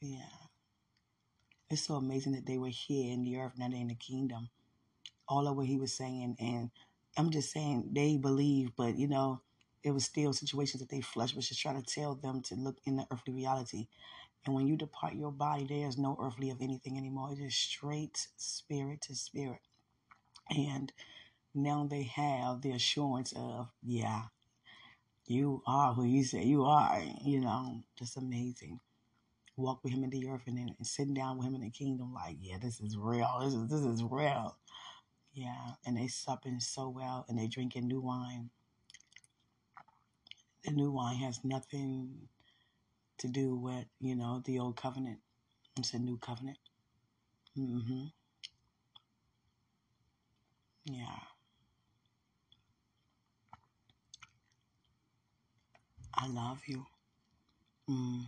Yeah. 0.00 0.24
It's 1.68 1.86
so 1.86 1.94
amazing 1.96 2.32
that 2.32 2.46
they 2.46 2.58
were 2.58 2.68
here 2.68 3.12
in 3.12 3.24
the 3.24 3.36
earth, 3.38 3.52
not 3.58 3.72
in 3.72 3.88
the 3.88 3.94
kingdom. 3.94 4.48
All 5.28 5.46
of 5.46 5.56
what 5.56 5.66
he 5.66 5.76
was 5.78 5.92
saying, 5.92 6.36
and 6.40 6.70
I'm 7.16 7.30
just 7.30 7.52
saying 7.52 7.90
they 7.92 8.16
believe, 8.18 8.72
but 8.76 8.98
you 8.98 9.08
know, 9.08 9.42
it 9.84 9.92
was 9.92 10.04
still 10.04 10.32
situations 10.32 10.80
that 10.80 10.90
they 10.90 11.00
flesh 11.02 11.34
was 11.34 11.48
just 11.48 11.60
trying 11.60 11.82
to 11.82 11.94
tell 11.94 12.14
them 12.16 12.42
to 12.42 12.56
look 12.56 12.78
in 12.86 12.96
the 12.96 13.06
earthly 13.12 13.34
reality. 13.34 13.88
And 14.46 14.54
when 14.54 14.66
you 14.66 14.76
depart 14.76 15.14
your 15.14 15.32
body, 15.32 15.66
there 15.68 15.88
is 15.88 15.98
no 15.98 16.18
earthly 16.20 16.50
of 16.50 16.62
anything 16.62 16.98
anymore. 16.98 17.32
It 17.32 17.40
is 17.40 17.56
straight 17.56 18.28
spirit 18.36 19.02
to 19.02 19.14
spirit. 19.16 19.60
And 20.50 20.92
now 21.54 21.86
they 21.90 22.04
have 22.04 22.62
the 22.62 22.72
assurance 22.72 23.32
of, 23.36 23.68
yeah, 23.82 24.24
you 25.26 25.62
are 25.66 25.94
who 25.94 26.04
you 26.04 26.24
say 26.24 26.44
you 26.44 26.64
are. 26.64 27.02
You 27.24 27.40
know, 27.40 27.82
just 27.98 28.16
amazing. 28.16 28.80
Walk 29.56 29.80
with 29.84 29.92
him 29.92 30.04
in 30.04 30.10
the 30.10 30.28
earth 30.28 30.42
and 30.46 30.58
then 30.58 30.74
sitting 30.82 31.14
down 31.14 31.38
with 31.38 31.46
him 31.46 31.54
in 31.56 31.62
the 31.62 31.70
kingdom, 31.70 32.14
like, 32.14 32.36
yeah, 32.40 32.58
this 32.60 32.80
is 32.80 32.96
real. 32.96 33.40
This 33.44 33.54
is 33.54 33.68
this 33.68 33.80
is 33.82 34.02
real. 34.04 34.56
Yeah. 35.34 35.74
And 35.84 35.96
they 35.96 36.06
supping 36.08 36.60
so 36.60 36.88
well 36.88 37.26
and 37.28 37.38
they 37.38 37.46
drinking 37.48 37.86
new 37.88 38.00
wine. 38.00 38.50
The 40.64 40.72
new 40.72 40.90
wine 40.90 41.18
has 41.18 41.44
nothing 41.44 42.28
to 43.18 43.28
do 43.28 43.56
with, 43.56 43.86
you 44.00 44.16
know, 44.16 44.40
the 44.44 44.58
old 44.58 44.76
covenant. 44.76 45.20
It's 45.78 45.94
a 45.94 45.98
new 46.00 46.18
covenant. 46.18 46.58
hmm 47.54 48.06
Yeah. 50.84 51.18
I 56.14 56.26
love 56.26 56.62
you. 56.68 56.86
Mm, 57.88 58.24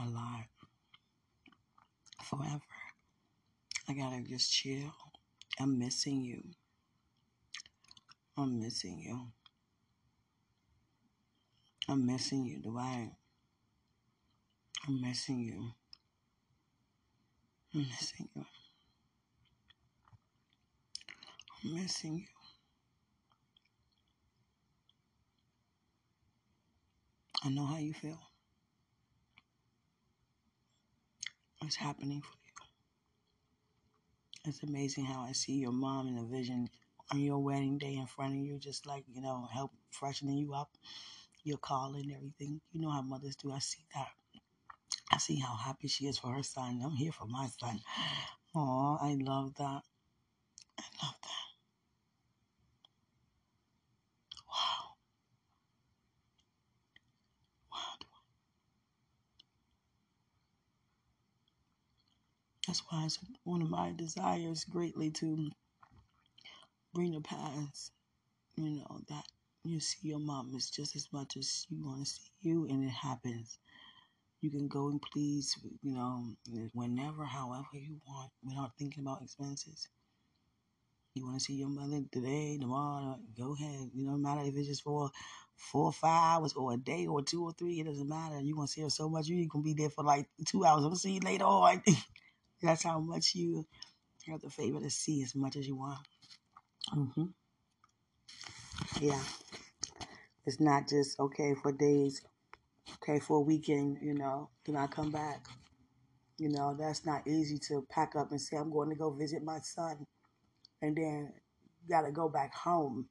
a 0.00 0.04
lot. 0.08 0.46
Forever. 2.28 2.60
I 3.88 3.94
gotta 3.94 4.22
just 4.22 4.52
chill. 4.52 4.92
I'm 5.58 5.78
missing 5.78 6.20
you. 6.20 6.42
I'm 8.36 8.60
missing 8.60 9.00
you. 9.00 9.28
I'm 11.88 12.04
missing 12.04 12.44
you, 12.44 12.60
Dwight. 12.60 13.12
I'm 14.86 15.00
missing 15.00 15.40
you. 15.40 15.70
I'm 17.74 17.88
missing 17.88 18.28
you. 18.36 18.44
I'm 21.64 21.74
missing 21.76 22.18
you. 22.18 22.26
I 27.42 27.48
know 27.48 27.64
how 27.64 27.78
you 27.78 27.94
feel. 27.94 28.18
It's 31.64 31.76
happening 31.76 32.20
for 32.22 32.36
you. 32.44 32.52
It's 34.50 34.62
amazing 34.62 35.04
how 35.06 35.22
I 35.22 35.32
see 35.32 35.54
your 35.54 35.72
mom 35.72 36.08
in 36.08 36.18
a 36.18 36.24
vision 36.24 36.68
on 37.12 37.20
your 37.20 37.38
wedding 37.38 37.78
day 37.78 37.94
in 37.96 38.06
front 38.06 38.34
of 38.34 38.40
you, 38.40 38.58
just 38.58 38.86
like, 38.86 39.04
you 39.12 39.20
know, 39.20 39.48
help 39.52 39.72
freshening 39.90 40.38
you 40.38 40.54
up, 40.54 40.70
your 41.44 41.58
call 41.58 41.94
and 41.94 42.12
everything. 42.12 42.60
You 42.72 42.80
know 42.80 42.90
how 42.90 43.02
mothers 43.02 43.36
do. 43.36 43.52
I 43.52 43.58
see 43.60 43.84
that. 43.94 44.08
I 45.12 45.18
see 45.18 45.36
how 45.38 45.54
happy 45.56 45.88
she 45.88 46.06
is 46.06 46.18
for 46.18 46.32
her 46.34 46.42
son. 46.42 46.80
I'm 46.84 46.96
here 46.96 47.12
for 47.12 47.26
my 47.26 47.46
son. 47.60 47.80
Oh, 48.54 48.98
I 49.00 49.16
love 49.20 49.54
that. 49.56 49.82
I 50.78 50.84
love 51.02 51.14
that. 51.22 51.44
Wow. 54.48 54.96
Wow. 57.72 58.06
That's 62.68 62.82
why 62.90 63.06
it's 63.06 63.18
one 63.44 63.62
of 63.62 63.70
my 63.70 63.94
desires 63.96 64.64
greatly 64.64 65.10
to 65.12 65.50
bring 66.92 67.14
to 67.14 67.20
pass, 67.22 67.90
you 68.56 68.68
know, 68.80 69.00
that 69.08 69.24
you 69.64 69.80
see 69.80 70.08
your 70.08 70.18
mom 70.18 70.52
is 70.54 70.68
just 70.68 70.94
as 70.94 71.08
much 71.10 71.38
as 71.38 71.64
you 71.70 71.82
want 71.82 72.00
to 72.00 72.12
see 72.12 72.28
you, 72.42 72.66
and 72.68 72.84
it 72.84 72.90
happens. 72.90 73.58
You 74.42 74.50
can 74.50 74.68
go 74.68 74.88
and 74.90 75.00
please, 75.00 75.56
you 75.82 75.94
know, 75.94 76.26
whenever, 76.74 77.24
however 77.24 77.68
you 77.72 78.02
want, 78.06 78.32
without 78.44 78.72
thinking 78.78 79.02
about 79.02 79.22
expenses. 79.22 79.88
You 81.14 81.24
want 81.24 81.38
to 81.38 81.44
see 81.44 81.54
your 81.54 81.70
mother 81.70 82.02
today, 82.12 82.58
tomorrow, 82.60 83.18
go 83.34 83.54
ahead. 83.54 83.92
You 83.94 84.04
know, 84.04 84.12
no 84.12 84.18
matter 84.18 84.42
if 84.46 84.54
it's 84.54 84.68
just 84.68 84.82
for 84.82 85.10
four 85.56 85.86
or 85.86 85.92
five 85.92 86.42
hours 86.42 86.52
or 86.52 86.74
a 86.74 86.76
day 86.76 87.06
or 87.06 87.22
two 87.22 87.44
or 87.44 87.52
three, 87.52 87.80
it 87.80 87.86
doesn't 87.86 88.06
matter. 88.06 88.38
You 88.40 88.58
want 88.58 88.68
to 88.68 88.72
see 88.74 88.82
her 88.82 88.90
so 88.90 89.08
much, 89.08 89.26
you 89.26 89.48
can 89.48 89.62
be 89.62 89.72
there 89.72 89.88
for 89.88 90.04
like 90.04 90.26
two 90.46 90.66
hours. 90.66 90.80
I'm 90.80 90.90
going 90.90 90.92
to 90.96 91.00
see 91.00 91.12
you 91.12 91.20
later 91.20 91.44
on. 91.44 91.82
That's 92.62 92.84
how 92.84 92.98
much 93.00 93.34
you 93.34 93.66
have 94.26 94.40
the 94.42 94.50
favor 94.50 94.80
to 94.80 94.90
see 94.90 95.22
as 95.22 95.34
much 95.34 95.56
as 95.56 95.66
you 95.68 95.76
want. 95.76 96.00
hmm 96.92 97.24
Yeah. 99.00 99.22
It's 100.46 100.60
not 100.60 100.88
just 100.88 101.20
okay 101.20 101.54
for 101.54 101.72
days, 101.72 102.22
okay, 102.96 103.20
for 103.20 103.38
a 103.38 103.42
weekend, 103.42 103.98
you 104.02 104.14
know, 104.14 104.50
then 104.66 104.76
I 104.76 104.86
come 104.86 105.10
back. 105.10 105.46
You 106.38 106.50
know, 106.50 106.76
that's 106.78 107.06
not 107.06 107.26
easy 107.28 107.58
to 107.68 107.86
pack 107.90 108.16
up 108.16 108.30
and 108.30 108.40
say, 108.40 108.56
I'm 108.56 108.72
going 108.72 108.90
to 108.90 108.96
go 108.96 109.10
visit 109.10 109.44
my 109.44 109.60
son. 109.60 110.06
And 110.82 110.96
then 110.96 111.32
got 111.88 112.02
to 112.02 112.12
go 112.12 112.28
back 112.28 112.54
home. 112.54 113.08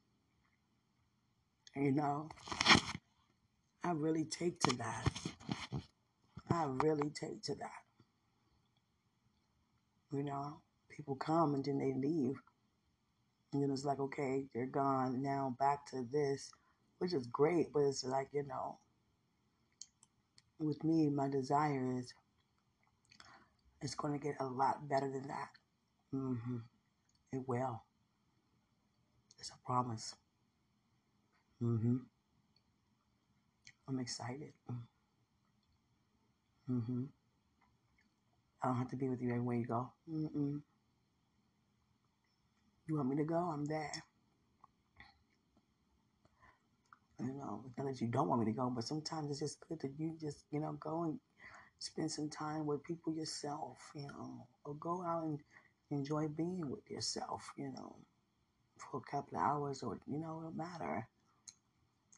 You 1.76 1.92
know, 1.94 2.30
I 3.84 3.92
really 3.92 4.26
take 4.26 4.60
to 4.62 4.78
that. 4.78 5.12
I 6.50 6.66
really 6.84 7.10
take 7.12 7.44
to 7.44 7.56
that. 7.56 7.87
You 10.12 10.24
know, 10.24 10.62
people 10.90 11.16
come 11.16 11.54
and 11.56 11.64
then 11.64 11.78
they 11.80 11.94
leave. 11.94 12.42
And 13.54 13.62
then 13.64 13.72
it's 13.72 13.86
like, 13.86 14.00
okay, 14.00 14.48
they're 14.54 14.66
gone. 14.68 15.22
Now 15.22 15.56
back 15.60 15.86
to 15.88 16.04
this, 16.12 16.52
which 17.00 17.14
is 17.14 17.28
great. 17.28 17.72
But 17.74 17.82
it's 17.84 18.04
like, 18.04 18.30
you 18.34 18.44
know, 18.44 18.80
with 20.60 20.84
me, 20.84 21.10
my 21.10 21.28
desire 21.30 21.98
is 22.00 22.14
it's 23.82 23.96
going 23.96 24.14
to 24.14 24.20
get 24.20 24.36
a 24.40 24.46
lot 24.46 24.88
better 24.88 25.10
than 25.12 25.28
that. 25.28 25.50
hmm 26.12 26.58
It 27.32 27.48
will. 27.48 27.84
It's 29.40 29.50
a 29.50 29.58
promise. 29.66 30.16
Mm-hmm. 31.64 31.98
I'm 33.88 34.00
excited. 34.00 34.54
Mm-hmm. 36.70 37.04
I 38.68 38.72
don't 38.72 38.80
have 38.80 38.90
to 38.90 38.98
be 38.98 39.08
with 39.08 39.22
you 39.22 39.30
everywhere 39.30 39.56
you 39.56 39.66
go. 39.66 39.90
Mm-mm. 40.12 40.60
You 42.86 42.98
want 42.98 43.08
me 43.08 43.16
to 43.16 43.24
go? 43.24 43.38
I'm 43.38 43.64
there. 43.64 44.04
You 47.22 47.28
know, 47.28 47.64
not 47.78 47.88
that 47.88 48.02
you 48.02 48.08
don't 48.08 48.28
want 48.28 48.42
me 48.42 48.52
to 48.52 48.58
go, 48.58 48.70
but 48.70 48.84
sometimes 48.84 49.32
it's 49.32 49.40
just 49.40 49.62
good 49.70 49.80
that 49.80 49.94
you 49.98 50.18
just, 50.20 50.44
you 50.52 50.60
know, 50.60 50.74
go 50.82 51.04
and 51.04 51.18
spend 51.80 52.12
some 52.12 52.28
time 52.30 52.66
with 52.66 52.84
people 52.84 53.14
yourself, 53.14 53.78
you 53.96 54.06
know, 54.06 54.46
or 54.66 54.74
go 54.76 55.02
out 55.02 55.24
and 55.24 55.40
enjoy 55.90 56.28
being 56.28 56.70
with 56.70 56.92
yourself, 56.92 57.50
you 57.56 57.72
know, 57.74 57.96
for 58.92 58.98
a 58.98 59.12
couple 59.12 59.38
of 59.38 59.44
hours 59.44 59.82
or, 59.82 59.98
you 60.08 60.20
know, 60.20 60.42
it 60.42 60.44
don't 60.44 60.58
matter. 60.58 61.08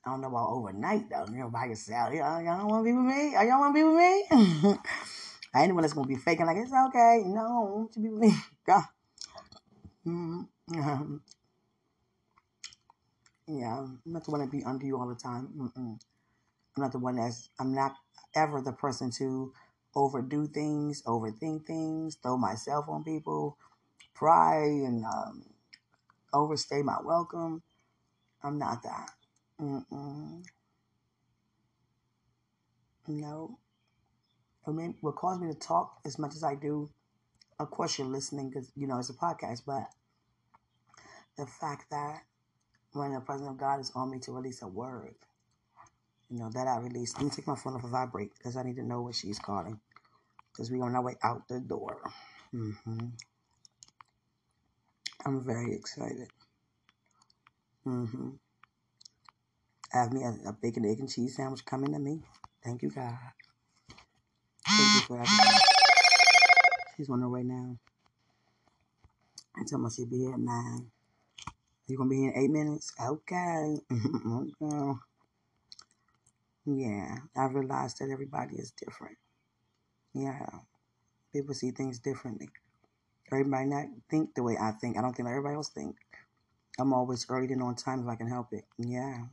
I 0.03 0.09
don't 0.09 0.21
know 0.21 0.29
about 0.29 0.49
overnight 0.49 1.11
though, 1.11 1.27
you 1.31 1.41
know, 1.41 1.49
by 1.49 1.65
yourself. 1.65 2.11
Y'all, 2.11 2.41
y'all 2.41 2.67
want 2.67 2.83
to 2.83 2.91
be 2.91 2.97
with 2.97 3.05
me? 3.05 3.33
Y'all 3.33 3.59
want 3.59 3.75
to 3.75 3.79
be 3.79 3.83
with 3.83 4.73
me? 4.73 4.79
Anyone 5.55 5.81
that's 5.81 5.93
to 5.95 6.03
be 6.03 6.15
faking 6.15 6.45
like, 6.45 6.57
it's 6.57 6.71
okay. 6.71 7.23
No, 7.25 7.41
I 7.41 7.71
want 7.77 7.93
to 7.93 7.99
be 7.99 8.09
with 8.09 8.21
me. 8.21 8.33
Go. 8.65 8.81
Mm-hmm. 10.05 11.15
Yeah, 13.47 13.79
I'm 13.79 13.99
not 14.05 14.25
the 14.25 14.31
one 14.31 14.41
to 14.41 14.47
be 14.47 14.63
under 14.63 14.85
you 14.85 14.99
all 14.99 15.07
the 15.07 15.15
time. 15.15 15.49
Mm-mm. 15.57 15.99
I'm 16.77 16.83
not 16.83 16.91
the 16.91 16.99
one 16.99 17.15
that's, 17.15 17.49
I'm 17.59 17.73
not 17.73 17.95
ever 18.35 18.61
the 18.61 18.71
person 18.71 19.11
to 19.17 19.53
overdo 19.95 20.47
things, 20.47 21.01
overthink 21.03 21.65
things, 21.65 22.15
throw 22.15 22.37
myself 22.37 22.85
on 22.89 23.03
people, 23.03 23.57
pry 24.13 24.59
and 24.63 25.03
um, 25.05 25.43
overstay 26.33 26.81
my 26.83 26.97
welcome. 27.03 27.63
I'm 28.43 28.57
not 28.59 28.83
that. 28.83 29.09
Mm-mm. 29.61 30.43
No. 33.07 33.57
Mean, 34.73 34.95
what 35.01 35.15
caused 35.15 35.41
me 35.41 35.51
to 35.51 35.57
talk 35.57 35.99
as 36.05 36.19
much 36.19 36.35
as 36.35 36.43
I 36.43 36.55
do, 36.55 36.89
of 37.59 37.69
course 37.71 37.97
you're 37.97 38.07
listening 38.07 38.49
because, 38.49 38.71
you 38.75 38.87
know, 38.87 38.97
it's 38.99 39.09
a 39.09 39.13
podcast, 39.13 39.61
but 39.65 39.87
the 41.37 41.45
fact 41.45 41.89
that 41.91 42.23
when 42.93 43.13
the 43.13 43.21
presence 43.21 43.49
of 43.49 43.57
God 43.57 43.79
is 43.79 43.91
on 43.95 44.11
me 44.11 44.19
to 44.19 44.31
release 44.31 44.61
a 44.61 44.67
word, 44.67 45.15
you 46.29 46.37
know, 46.37 46.49
that 46.53 46.67
I 46.67 46.77
release. 46.77 47.15
Let 47.15 47.23
me 47.23 47.29
take 47.31 47.47
my 47.47 47.55
phone 47.55 47.75
off 47.75 47.83
of 47.83 47.89
vibrate 47.89 48.33
because 48.37 48.55
I 48.55 48.63
need 48.63 48.75
to 48.75 48.83
know 48.83 49.01
what 49.01 49.15
she's 49.15 49.39
calling 49.39 49.79
because 50.51 50.71
we're 50.71 50.83
on 50.83 50.95
our 50.95 51.01
way 51.01 51.15
out 51.23 51.47
the 51.47 51.59
door. 51.59 52.01
Mm-hmm. 52.53 53.07
I'm 55.25 55.43
very 55.43 55.73
excited. 55.73 56.29
Mm-hmm. 57.85 58.29
I 59.93 59.97
have 59.97 60.13
me 60.13 60.23
a, 60.23 60.49
a 60.49 60.53
bacon, 60.53 60.85
egg, 60.85 60.99
and 60.99 61.09
cheese 61.09 61.35
sandwich 61.35 61.65
coming 61.65 61.93
to 61.93 61.99
me. 61.99 62.21
Thank 62.63 62.83
you, 62.83 62.91
God. 62.91 63.17
Thank 64.67 64.93
you 64.95 65.01
for. 65.01 65.25
She's 66.97 67.09
on 67.09 67.21
her 67.21 67.29
way 67.29 67.43
now. 67.43 67.77
I 69.57 69.63
tell 69.67 69.79
me 69.79 69.89
she'll 69.89 70.05
be 70.05 70.19
here 70.19 70.33
at 70.33 70.39
nine. 70.39 70.87
You 71.87 71.97
gonna 71.97 72.09
be 72.09 72.17
here 72.17 72.31
in 72.31 72.43
eight 72.43 72.51
minutes? 72.51 72.93
Okay. 73.01 73.77
okay. 73.91 74.99
Yeah, 76.65 77.17
I 77.35 77.45
realized 77.45 77.99
that 77.99 78.09
everybody 78.11 78.57
is 78.57 78.71
different. 78.71 79.17
Yeah, 80.13 80.45
people 81.33 81.53
see 81.55 81.71
things 81.71 81.99
differently. 81.99 82.49
Everybody 83.31 83.65
not 83.65 83.85
think 84.09 84.35
the 84.35 84.43
way 84.43 84.57
I 84.59 84.71
think. 84.71 84.97
I 84.97 85.01
don't 85.01 85.13
think 85.13 85.25
like 85.25 85.33
everybody 85.33 85.55
else 85.55 85.69
think. 85.69 85.95
I'm 86.79 86.93
always 86.93 87.25
early 87.29 87.51
and 87.53 87.63
on 87.63 87.75
time 87.75 88.01
if 88.01 88.07
I 88.07 88.15
can 88.15 88.27
help 88.29 88.53
it. 88.53 88.65
Yeah. 88.77 89.25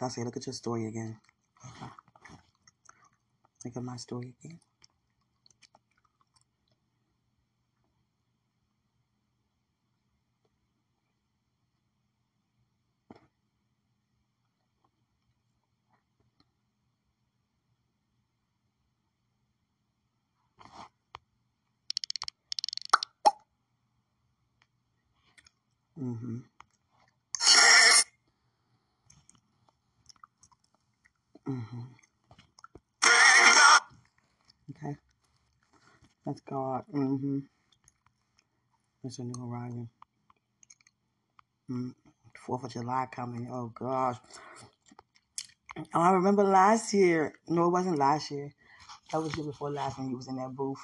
I 0.00 0.08
say, 0.08 0.24
look 0.24 0.36
at 0.36 0.46
your 0.46 0.54
story 0.54 0.86
again. 0.86 1.18
Look 3.64 3.76
at 3.76 3.82
my 3.84 3.96
story 3.96 4.34
again. 4.44 4.60
Mm-hmm. 26.00 26.38
Mm-hmm. 31.48 31.80
Okay. 34.70 34.96
That's 36.26 36.40
God. 36.42 36.84
Mm-hmm. 36.92 37.38
It's 39.04 39.18
a 39.18 39.24
new 39.24 39.40
horizon. 39.40 39.88
Mm. 41.70 41.94
Fourth 42.46 42.64
of 42.64 42.72
July 42.72 43.06
coming. 43.10 43.48
Oh 43.50 43.72
gosh. 43.74 44.16
Oh, 45.94 46.00
I 46.00 46.12
remember 46.12 46.44
last 46.44 46.92
year. 46.92 47.34
No, 47.48 47.66
it 47.66 47.70
wasn't 47.70 47.98
last 47.98 48.30
year. 48.30 48.54
That 49.12 49.22
was 49.22 49.36
year 49.36 49.46
before 49.46 49.70
last 49.70 49.98
when 49.98 50.08
he 50.08 50.14
was 50.14 50.28
in 50.28 50.36
that 50.36 50.54
booth. 50.54 50.80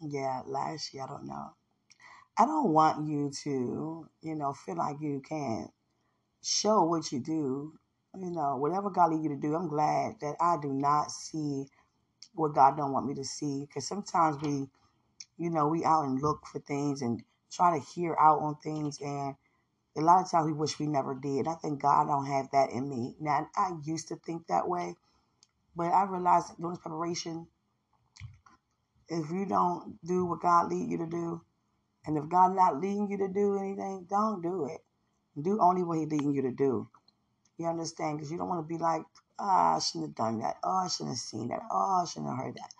Yeah, 0.00 0.42
last 0.46 0.94
year. 0.94 1.04
I 1.04 1.08
don't 1.08 1.26
know. 1.26 1.50
I 2.38 2.46
don't 2.46 2.70
want 2.72 3.06
you 3.08 3.30
to, 3.44 4.08
you 4.22 4.34
know, 4.34 4.52
feel 4.52 4.76
like 4.76 4.96
you 5.00 5.20
can't 5.28 5.70
show 6.42 6.84
what 6.84 7.12
you 7.12 7.20
do. 7.20 7.74
You 8.18 8.30
know, 8.30 8.56
whatever 8.56 8.90
God 8.90 9.12
lead 9.12 9.22
you 9.22 9.30
to 9.30 9.36
do. 9.36 9.54
I'm 9.54 9.68
glad 9.68 10.14
that 10.20 10.36
I 10.40 10.56
do 10.60 10.72
not 10.72 11.10
see 11.10 11.66
what 12.34 12.54
God 12.54 12.76
don't 12.76 12.92
want 12.92 13.06
me 13.06 13.14
to 13.14 13.24
see. 13.24 13.66
Because 13.66 13.86
sometimes 13.86 14.40
we, 14.42 14.68
you 15.38 15.50
know, 15.50 15.68
we 15.68 15.84
out 15.84 16.04
and 16.04 16.20
look 16.20 16.46
for 16.46 16.60
things 16.60 17.02
and 17.02 17.22
try 17.50 17.78
to 17.78 17.84
hear 17.84 18.16
out 18.20 18.40
on 18.40 18.56
things, 18.62 19.00
and 19.00 19.34
a 19.96 20.00
lot 20.00 20.22
of 20.22 20.30
times 20.30 20.46
we 20.46 20.52
wish 20.52 20.78
we 20.78 20.86
never 20.86 21.14
did. 21.14 21.48
I 21.48 21.54
think 21.54 21.82
God 21.82 22.06
don't 22.06 22.26
have 22.26 22.50
that 22.52 22.70
in 22.70 22.88
me. 22.88 23.16
Now 23.20 23.48
I 23.56 23.72
used 23.84 24.08
to 24.08 24.16
think 24.16 24.46
that 24.46 24.68
way, 24.68 24.94
but 25.74 25.92
I 25.92 26.04
realized 26.04 26.56
during 26.58 26.74
this 26.74 26.82
preparation, 26.82 27.48
if 29.08 29.30
you 29.30 29.46
don't 29.46 29.98
do 30.04 30.26
what 30.26 30.40
God 30.40 30.70
lead 30.70 30.88
you 30.88 30.98
to 30.98 31.06
do, 31.06 31.40
and 32.06 32.16
if 32.16 32.28
God 32.28 32.54
not 32.54 32.80
leading 32.80 33.10
you 33.10 33.18
to 33.18 33.28
do 33.28 33.58
anything, 33.58 34.06
don't 34.08 34.42
do 34.42 34.66
it. 34.66 34.80
Do 35.40 35.58
only 35.60 35.82
what 35.82 35.98
He 35.98 36.06
leading 36.06 36.32
you 36.32 36.42
to 36.42 36.52
do. 36.52 36.88
You 37.58 37.66
understand? 37.66 38.16
Because 38.16 38.30
you 38.30 38.38
don't 38.38 38.48
want 38.48 38.66
to 38.66 38.74
be 38.74 38.80
like, 38.80 39.02
ah, 39.40 39.76
I 39.76 39.78
shouldn't 39.78 40.10
have 40.10 40.14
done 40.14 40.40
that. 40.40 40.58
Oh, 40.62 40.84
I 40.84 40.88
shouldn't 40.88 41.16
have 41.16 41.18
seen 41.18 41.48
that. 41.48 41.62
Oh, 41.70 42.02
I 42.02 42.04
shouldn't 42.06 42.30
have 42.30 42.44
heard 42.44 42.56
that. 42.56 42.74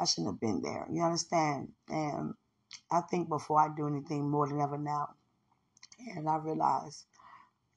I 0.00 0.04
shouldn't 0.04 0.34
have 0.34 0.40
been 0.40 0.62
there. 0.62 0.86
You 0.90 1.02
understand? 1.02 1.68
And 1.88 2.34
I 2.90 3.02
think 3.02 3.28
before 3.28 3.60
I 3.60 3.68
do 3.74 3.86
anything 3.86 4.30
more 4.30 4.48
than 4.48 4.60
ever 4.60 4.78
now, 4.78 5.14
and 6.16 6.28
I 6.28 6.36
realized, 6.36 7.04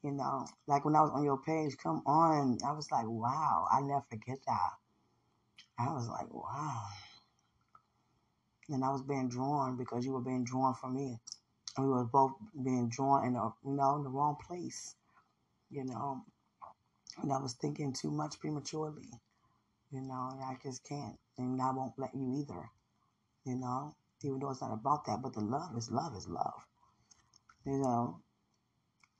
you 0.04 0.12
know, 0.12 0.46
like 0.68 0.86
when 0.86 0.96
I 0.96 1.02
was 1.02 1.12
on 1.14 1.24
your 1.24 1.38
page, 1.38 1.78
come 1.78 2.02
on, 2.06 2.58
I 2.66 2.72
was 2.72 2.92
like, 2.92 3.06
wow, 3.08 3.68
I 3.72 3.82
never 3.82 4.04
forget 4.10 4.40
that. 4.46 4.72
I 5.78 5.94
was 5.94 6.08
like, 6.08 6.34
wow. 6.34 6.84
And 8.70 8.84
I 8.84 8.90
was 8.90 9.02
being 9.02 9.30
drawn 9.30 9.78
because 9.78 10.06
you 10.06 10.12
were 10.12 10.22
being 10.22 10.44
drawn 10.44 10.74
for 10.76 10.90
me. 10.90 11.20
And 11.76 11.86
we 11.86 11.92
were 11.92 12.04
both 12.04 12.34
being 12.64 12.90
drawn 12.90 13.26
in 13.26 13.36
a, 13.36 13.54
you 13.66 13.72
know, 13.76 13.96
in 13.96 14.04
the 14.04 14.10
wrong 14.10 14.36
place, 14.46 14.96
you 15.72 15.86
know. 15.86 16.22
And 17.22 17.34
I 17.34 17.40
was 17.40 17.54
thinking 17.54 17.94
too 17.94 18.12
much 18.12 18.40
prematurely, 18.40 19.10
you 19.92 20.02
know, 20.02 20.30
and 20.32 20.44
I 20.44 20.58
just 20.64 20.84
can't. 20.88 21.18
And 21.38 21.62
I 21.62 21.72
won't 21.72 21.94
let 21.98 22.16
you 22.16 22.34
either, 22.40 22.70
you 23.46 23.56
know, 23.56 23.96
even 24.24 24.40
though 24.40 24.52
it's 24.52 24.62
not 24.62 24.74
about 24.74 25.06
that, 25.06 25.22
but 25.22 25.34
the 25.34 25.42
love 25.42 25.76
is 25.78 25.92
love 25.92 26.16
is 26.16 26.28
love. 26.28 26.54
You 27.66 27.80
know, 27.80 28.20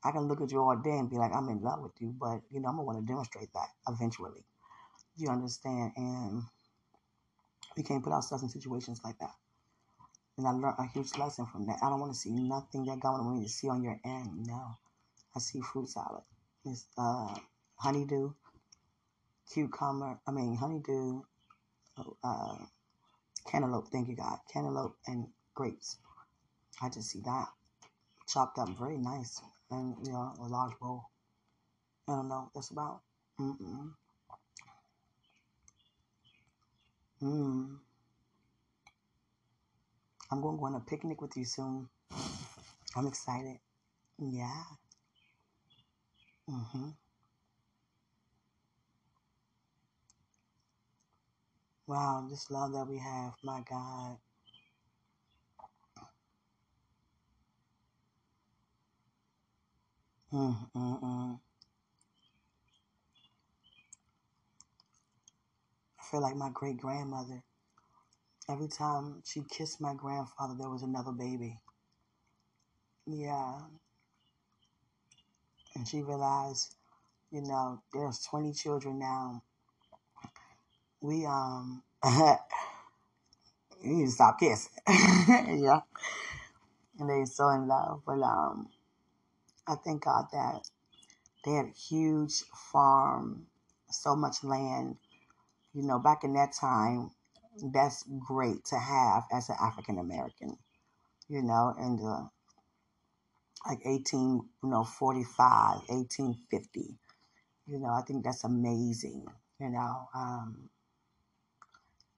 I 0.02 0.12
can 0.12 0.28
look 0.28 0.40
at 0.40 0.50
you 0.50 0.60
all 0.60 0.76
day 0.76 0.96
and 0.98 1.10
be 1.10 1.16
like, 1.16 1.34
I'm 1.34 1.48
in 1.48 1.60
love 1.60 1.82
with 1.82 1.92
you, 2.00 2.14
but, 2.18 2.40
you 2.50 2.60
know, 2.60 2.68
I'm 2.68 2.76
going 2.76 2.86
to 2.86 2.92
want 2.92 3.06
to 3.06 3.06
demonstrate 3.06 3.52
that 3.52 3.68
eventually. 3.88 4.44
You 5.16 5.28
understand? 5.28 5.92
And 5.96 6.42
we 7.76 7.82
can't 7.82 8.02
put 8.02 8.12
ourselves 8.12 8.42
in 8.42 8.48
situations 8.48 9.00
like 9.04 9.18
that. 9.18 9.34
And 10.38 10.48
I 10.48 10.52
learned 10.52 10.76
a 10.78 10.86
huge 10.86 11.16
lesson 11.18 11.46
from 11.46 11.66
that. 11.66 11.78
I 11.82 11.90
don't 11.90 12.00
want 12.00 12.12
to 12.12 12.18
see 12.18 12.30
nothing 12.30 12.86
that 12.86 13.00
God 13.00 13.20
wants 13.20 13.40
me 13.40 13.44
to 13.44 13.52
see 13.52 13.68
on 13.68 13.82
your 13.82 14.00
end. 14.04 14.46
No. 14.46 14.78
I 15.36 15.38
see 15.38 15.60
fruit 15.60 15.88
salad. 15.88 16.22
It's 16.64 16.86
uh, 16.96 17.34
honeydew, 17.80 18.32
cucumber, 19.52 20.20
I 20.26 20.30
mean, 20.30 20.56
honeydew, 20.56 21.22
uh, 22.22 22.56
cantaloupe, 23.50 23.88
thank 23.88 24.08
you, 24.08 24.16
God. 24.16 24.38
Cantaloupe 24.52 24.96
and 25.06 25.26
grapes. 25.54 25.98
I 26.82 26.88
just 26.88 27.10
see 27.10 27.20
that 27.24 27.48
chopped 28.28 28.58
up 28.58 28.68
very 28.78 28.98
nice. 28.98 29.40
And, 29.70 29.96
you 30.04 30.12
know, 30.12 30.32
a 30.40 30.46
large 30.46 30.78
bowl. 30.78 31.04
I 32.08 32.16
don't 32.16 32.28
know. 32.28 32.50
That's 32.54 32.70
about. 32.70 33.00
Mm-mm. 33.38 33.90
Mm. 37.22 37.76
I'm 40.30 40.40
going 40.40 40.56
to 40.56 40.60
go 40.60 40.66
on 40.66 40.74
a 40.74 40.80
picnic 40.80 41.20
with 41.20 41.36
you 41.36 41.44
soon. 41.44 41.88
I'm 42.96 43.06
excited. 43.06 43.58
Yeah. 44.18 44.62
Mm-hmm. 46.48 46.88
Wow, 51.90 52.24
this 52.30 52.48
love 52.52 52.72
that 52.74 52.86
we 52.88 52.98
have, 52.98 53.34
my 53.42 53.62
God. 53.68 54.16
Mm-mm-mm. 60.32 61.40
I 65.98 66.04
feel 66.10 66.22
like 66.22 66.36
my 66.36 66.50
great 66.54 66.78
grandmother. 66.78 67.42
Every 68.48 68.68
time 68.68 69.22
she 69.24 69.42
kissed 69.50 69.80
my 69.80 69.94
grandfather, 69.94 70.54
there 70.56 70.70
was 70.70 70.84
another 70.84 71.12
baby. 71.12 71.58
Yeah. 73.06 73.62
And 75.74 75.88
she 75.88 76.02
realized, 76.02 76.76
you 77.32 77.42
know, 77.42 77.82
there's 77.92 78.20
20 78.30 78.52
children 78.52 79.00
now. 79.00 79.42
We, 81.00 81.26
um, 81.26 81.82
you 82.04 82.36
need 83.82 84.06
to 84.06 84.10
stop 84.10 84.38
kissing. 84.38 84.72
yeah. 84.88 85.80
And 86.98 87.08
they're 87.08 87.26
so 87.26 87.48
in 87.50 87.68
love. 87.68 88.02
But, 88.06 88.22
um, 88.22 88.68
I 89.66 89.76
thank 89.76 90.04
God 90.04 90.26
that 90.32 90.68
they 91.44 91.52
had 91.52 91.66
a 91.66 91.78
huge 91.78 92.42
farm, 92.72 93.46
so 93.90 94.16
much 94.16 94.42
land. 94.44 94.96
You 95.74 95.82
know, 95.82 95.98
back 95.98 96.24
in 96.24 96.34
that 96.34 96.52
time, 96.52 97.12
that's 97.72 98.04
great 98.26 98.64
to 98.66 98.78
have 98.78 99.24
as 99.32 99.48
an 99.48 99.56
African 99.60 99.98
American. 99.98 100.58
You 101.28 101.42
know, 101.42 101.74
in 101.78 101.96
the 101.96 102.28
like 103.66 103.80
18, 103.84 104.40
you 104.62 104.68
know, 104.68 104.84
45, 104.84 105.82
1850. 105.88 106.96
You 107.66 107.78
know, 107.78 107.90
I 107.90 108.02
think 108.02 108.24
that's 108.24 108.44
amazing, 108.44 109.26
you 109.60 109.70
know, 109.70 110.08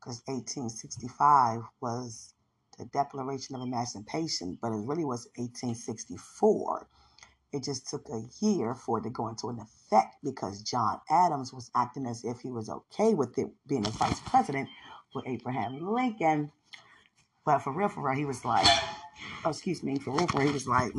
because 0.03 0.23
um, 0.29 0.35
1865 0.35 1.63
was 1.81 2.35
the 2.79 2.85
Declaration 2.87 3.55
of 3.55 3.63
Emancipation, 3.63 4.59
but 4.61 4.73
it 4.73 4.87
really 4.87 5.05
was 5.05 5.29
1864. 5.37 6.89
It 7.53 7.63
just 7.63 7.89
took 7.89 8.09
a 8.09 8.23
year 8.41 8.75
for 8.75 8.99
it 8.99 9.03
to 9.03 9.11
go 9.11 9.29
into 9.29 9.49
an 9.49 9.61
effect 9.61 10.17
because 10.25 10.63
John 10.63 11.01
Adams 11.11 11.53
was 11.53 11.71
acting 11.75 12.07
as 12.07 12.25
if 12.25 12.41
he 12.41 12.51
was 12.51 12.69
okay 12.69 13.15
with 13.15 13.39
it 13.39 13.49
being 13.67 13.87
a 13.87 13.91
vice 13.91 14.19
president 14.21 14.69
with 15.15 15.27
Abraham 15.29 15.79
Lincoln. 15.95 16.51
But 17.45 17.59
for 17.59 17.73
real, 17.73 17.89
for 17.89 18.03
real, 18.03 18.17
he 18.17 18.25
was 18.25 18.45
like, 18.45 18.67
oh, 19.45 19.51
excuse 19.51 19.83
me, 19.83 19.99
for 19.99 20.13
real, 20.13 20.27
for 20.27 20.39
real, 20.39 20.49
he 20.49 20.55
was 20.55 20.67
like, 20.67 20.93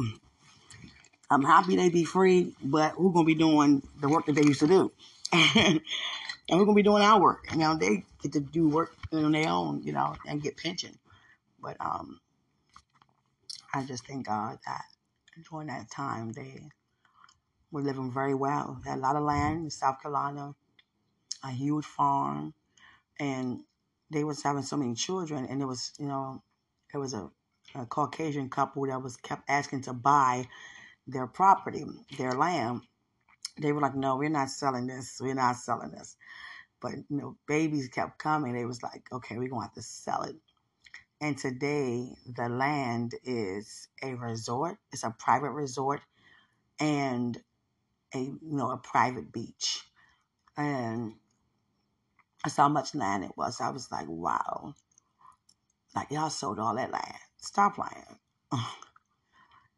I'm 1.31 1.43
happy 1.43 1.75
they 1.75 1.89
be 1.89 2.03
free, 2.03 2.53
but 2.63 2.91
who's 2.91 3.13
gonna 3.13 3.25
be 3.25 3.35
doing 3.35 3.81
the 3.99 4.07
work 4.07 4.27
that 4.27 4.35
they 4.35 4.43
used 4.43 4.59
to 4.59 4.67
do? 4.67 4.91
and 6.49 6.59
we're 6.59 6.65
gonna 6.65 6.75
be 6.75 6.83
doing 6.83 7.03
our 7.03 7.21
work. 7.21 7.47
You 7.51 7.59
know, 7.59 7.75
they 7.77 8.05
get 8.21 8.33
to 8.33 8.39
do 8.41 8.69
work 8.69 8.95
on 9.13 9.31
their 9.33 9.49
own, 9.49 9.83
you 9.83 9.93
know, 9.93 10.17
and 10.27 10.41
get 10.43 10.57
pension. 10.57 10.99
But 11.61 11.77
um, 11.81 12.21
I 13.73 13.83
just 13.85 14.07
thank 14.07 14.27
God 14.27 14.59
that 14.65 14.83
during 15.49 15.67
that 15.67 15.91
time 15.91 16.33
they 16.33 16.69
were 17.71 17.81
living 17.81 18.11
very 18.11 18.35
well. 18.35 18.81
They 18.83 18.91
had 18.91 18.99
a 18.99 19.01
lot 19.01 19.15
of 19.15 19.23
land 19.23 19.65
in 19.65 19.69
South 19.71 20.01
Carolina, 20.01 20.55
a 21.43 21.51
huge 21.51 21.85
farm, 21.85 22.53
and 23.19 23.61
they 24.11 24.23
was 24.23 24.43
having 24.43 24.63
so 24.63 24.77
many 24.77 24.95
children. 24.95 25.45
And 25.49 25.61
it 25.61 25.65
was, 25.65 25.93
you 25.99 26.07
know, 26.07 26.43
it 26.93 26.97
was 26.97 27.13
a, 27.13 27.31
a 27.75 27.85
Caucasian 27.85 28.49
couple 28.49 28.87
that 28.87 29.01
was 29.03 29.17
kept 29.17 29.43
asking 29.49 29.83
to 29.83 29.93
buy 29.93 30.47
their 31.07 31.27
property, 31.27 31.85
their 32.17 32.33
land, 32.33 32.81
they 33.59 33.71
were 33.71 33.81
like, 33.81 33.95
no, 33.95 34.17
we're 34.17 34.29
not 34.29 34.49
selling 34.49 34.87
this. 34.87 35.19
We're 35.21 35.35
not 35.35 35.57
selling 35.57 35.91
this. 35.91 36.17
But, 36.81 36.93
you 37.09 37.17
know, 37.17 37.37
babies 37.47 37.87
kept 37.89 38.19
coming. 38.19 38.53
They 38.53 38.65
was 38.65 38.83
like, 38.83 39.07
okay, 39.11 39.37
we're 39.37 39.49
to 39.49 39.59
have 39.67 39.73
to 39.73 39.81
sell 39.81 40.23
it. 40.23 40.35
And 41.21 41.37
today, 41.37 42.09
the 42.25 42.49
land 42.49 43.15
is 43.23 43.87
a 44.03 44.15
resort. 44.15 44.77
It's 44.91 45.03
a 45.03 45.15
private 45.17 45.51
resort 45.51 46.01
and 46.79 47.41
a, 48.13 48.19
you 48.19 48.39
know, 48.43 48.71
a 48.71 48.77
private 48.77 49.31
beach. 49.31 49.81
And 50.57 51.13
I 52.45 52.49
saw 52.49 52.63
how 52.63 52.69
much 52.69 52.95
land 52.95 53.23
it 53.23 53.31
was. 53.37 53.61
I 53.61 53.69
was 53.69 53.91
like, 53.91 54.07
wow. 54.09 54.73
Like, 55.95 56.11
y'all 56.11 56.29
sold 56.29 56.59
all 56.59 56.75
that 56.75 56.91
land. 56.91 57.17
Stop 57.37 57.77
lying. 57.77 58.19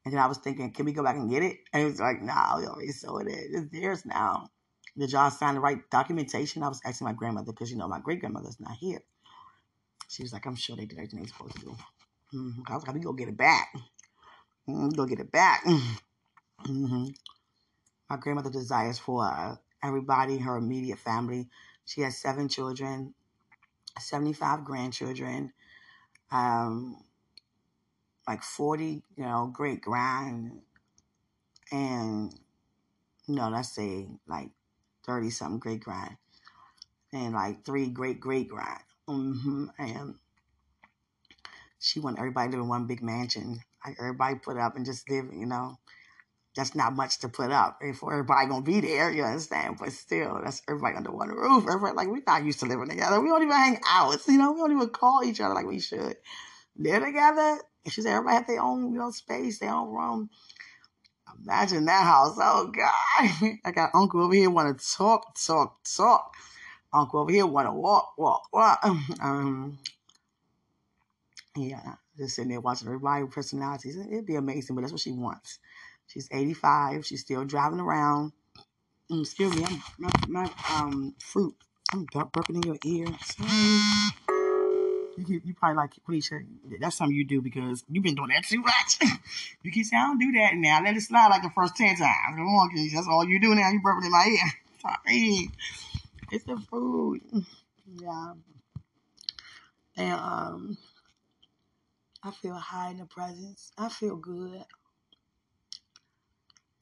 And 0.06 0.14
then 0.14 0.22
I 0.22 0.28
was 0.28 0.38
thinking, 0.38 0.72
can 0.72 0.86
we 0.86 0.94
go 0.94 1.04
back 1.04 1.16
and 1.16 1.30
get 1.30 1.42
it? 1.42 1.58
And 1.74 1.82
it 1.82 1.86
was 1.86 2.00
like, 2.00 2.22
nah, 2.22 2.60
we 2.60 2.68
already 2.68 2.92
sold 2.92 3.28
it. 3.28 3.34
It's 3.52 3.72
theirs 3.72 4.06
now. 4.06 4.50
Did 4.98 5.12
y'all 5.12 5.32
sign 5.32 5.56
the 5.56 5.60
right 5.60 5.80
documentation? 5.90 6.64
I 6.64 6.70
was 6.70 6.80
asking 6.86 7.06
my 7.06 7.14
grandmother 7.14 7.52
because, 7.52 7.72
you 7.72 7.78
know, 7.78 7.88
my 7.88 8.00
great 8.00 8.20
grandmother's 8.20 8.60
not 8.60 8.78
here. 8.78 9.02
She 10.08 10.24
was 10.24 10.32
like, 10.32 10.46
I'm 10.46 10.56
sure 10.56 10.76
they 10.76 10.86
did 10.86 10.98
everything 11.00 11.22
they 11.22 11.26
supposed 11.26 11.56
to 11.56 11.62
do. 11.62 11.76
Mm-hmm. 12.34 12.62
I 12.68 12.76
was 12.76 12.86
like, 12.86 12.96
we 12.96 13.02
go 13.02 13.14
get 13.14 13.28
it 13.28 13.38
back. 13.38 13.74
Mm-hmm. 14.70 14.90
Go 14.90 15.06
get 15.06 15.20
it 15.20 15.32
back. 15.32 15.66
Mm-hmm. 16.66 17.08
My 18.10 18.18
grandmother 18.18 18.50
desires 18.50 18.98
for 18.98 19.24
uh, 19.24 19.56
everybody, 19.84 20.38
her 20.38 20.58
immediate 20.58 21.00
family. 21.00 21.48
She 21.86 22.02
has 22.02 22.18
seven 22.18 22.48
children, 22.48 23.14
75 24.00 24.64
grandchildren. 24.64 25.54
Um, 26.32 26.98
like 28.28 28.44
40, 28.44 29.04
you 29.18 29.24
know, 29.24 29.52
great 29.54 29.82
grand 29.82 30.62
and 31.72 32.34
no, 33.28 33.50
let's 33.50 33.70
say 33.70 34.08
like 34.28 34.50
30 35.06 35.30
something 35.30 35.60
great 35.60 35.84
grand 35.84 36.18
and 37.14 37.34
like 37.34 37.66
three 37.66 37.88
great 37.88 38.20
great 38.20 38.48
grand. 38.50 38.82
Mm-hmm. 39.08 39.66
And 39.80 40.16
she 41.80 42.00
wanted 42.00 42.20
everybody 42.20 42.52
to 42.52 42.58
live 42.58 42.64
in 42.64 42.70
one 42.70 42.88
big 42.88 43.02
mansion. 43.02 43.60
Like 43.86 43.98
everybody 44.00 44.36
put 44.36 44.58
up 44.58 44.76
and 44.76 44.86
just 44.86 45.10
live, 45.10 45.26
you 45.34 45.46
know. 45.46 45.78
That's 46.56 46.74
not 46.74 46.96
much 46.96 47.20
to 47.20 47.28
put 47.28 47.52
up 47.52 47.82
for 48.00 48.14
everybody 48.14 48.48
gonna 48.48 48.62
be 48.62 48.80
there, 48.80 49.12
you 49.12 49.24
understand? 49.24 49.76
But 49.78 49.92
still, 49.92 50.40
that's 50.42 50.62
everybody 50.70 50.96
under 50.96 51.12
one 51.12 51.28
roof. 51.28 51.66
Everybody 51.68 51.96
like 51.96 52.08
we're 52.08 52.22
not 52.26 52.46
used 52.46 52.62
to 52.62 52.66
living 52.66 52.88
together. 52.88 53.20
We 53.20 53.28
don't 53.28 53.44
even 53.44 53.54
hang 53.54 53.80
out. 53.86 54.18
You 54.26 54.38
know, 54.38 54.54
we 54.54 54.60
don't 54.60 54.72
even 54.72 54.90
call 54.90 55.22
each 55.26 55.42
other 55.42 55.54
like 55.54 55.66
we 55.66 55.82
should. 55.82 56.16
Live 56.78 57.04
together, 57.04 57.60
and 57.86 57.94
she 57.94 58.02
said 58.02 58.14
everybody 58.14 58.36
had 58.38 58.48
their 58.48 58.62
own, 58.62 58.92
you 58.92 59.00
know, 59.00 59.12
space, 59.12 59.60
their 59.60 59.74
own 59.74 59.94
room. 59.94 60.30
Imagine 61.44 61.86
that 61.86 62.04
house. 62.04 62.38
Oh 62.42 62.72
God. 62.76 63.58
I 63.66 63.72
got 63.72 63.92
uncle 63.94 64.22
over 64.22 64.34
here 64.34 64.50
want 64.50 64.78
to 64.78 64.96
talk, 64.96 65.36
talk, 65.40 65.78
talk. 65.84 66.34
Uncle 66.94 67.22
over 67.22 67.32
here 67.32 67.46
want 67.46 67.68
to 67.68 67.74
walk, 67.74 68.14
walk, 68.18 68.48
walk. 68.52 68.84
Um, 69.22 69.78
yeah, 71.56 71.96
just 72.18 72.36
sitting 72.36 72.52
there 72.52 72.62
watching 72.62 72.88
everybody 72.88 73.26
personalities. 73.26 73.98
It'd 73.98 74.26
be 74.26 74.36
amazing, 74.36 74.76
but 74.76 74.82
that's 74.82 74.92
what 74.92 75.02
she 75.02 75.12
wants. 75.12 75.60
She's 76.08 76.30
85. 76.32 77.06
She's 77.06 77.22
still 77.22 77.46
driving 77.46 77.80
around. 77.80 78.34
Mm, 79.12 79.22
excuse 79.22 79.56
me, 79.56 79.64
I'm, 79.66 79.82
my, 79.98 80.12
my 80.28 80.52
um 80.72 81.16
fruit. 81.20 81.56
I'm 81.94 82.06
burping 82.08 82.56
in 82.56 82.64
your 82.64 82.78
ear. 82.84 83.08
Sorry. 83.24 84.45
You, 85.18 85.42
you 85.46 85.54
probably 85.54 85.78
like 85.78 85.92
Quenisha. 86.08 86.46
That's 86.80 86.98
something 86.98 87.16
you 87.16 87.26
do 87.26 87.42
because 87.42 87.84
you've 87.90 88.04
been 88.04 88.16
doing 88.16 88.30
that 88.30 88.46
too 88.46 88.62
much. 88.62 89.00
you 89.64 89.72
keep 89.72 89.86
saying, 89.86 90.02
I 90.02 90.08
don't 90.08 90.20
do 90.20 90.32
that 90.34 90.56
now. 90.56 90.82
Let 90.84 90.98
it 90.98 91.02
slide 91.02 91.30
like 91.30 91.42
the 91.42 91.50
first 91.50 91.76
10 91.78 91.96
times. 91.96 92.36
Come 92.36 92.48
on. 92.48 92.70
That's 92.94 93.08
all 93.08 93.26
you 93.26 93.40
do 93.40 93.56
now. 93.56 93.70
You 93.70 93.80
burping 93.80 94.06
in 94.06 94.12
my 94.12 94.28
ear. 94.28 94.52
Sorry. 94.82 95.50
It's 96.32 96.44
the 96.44 96.58
food. 96.70 97.22
Yeah. 98.02 98.34
And 99.98 100.14
um, 100.14 100.78
I 102.24 102.32
feel 102.32 102.56
high 102.56 102.92
in 102.92 102.98
the 102.98 103.06
presence. 103.06 103.72
I 103.78 103.88
feel 103.88 104.18
good. 104.18 104.66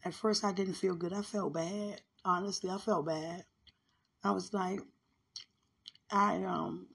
At 0.04 0.14
first, 0.14 0.44
I 0.44 0.52
didn't 0.52 0.74
feel 0.74 0.96
good. 0.96 1.14
I 1.14 1.22
felt 1.22 1.54
bad. 1.54 2.02
Honestly, 2.26 2.70
I 2.70 2.78
felt 2.78 3.06
bad. 3.06 3.44
I 4.24 4.32
was 4.32 4.54
like, 4.54 4.80
I 6.10 6.44
um 6.44 6.88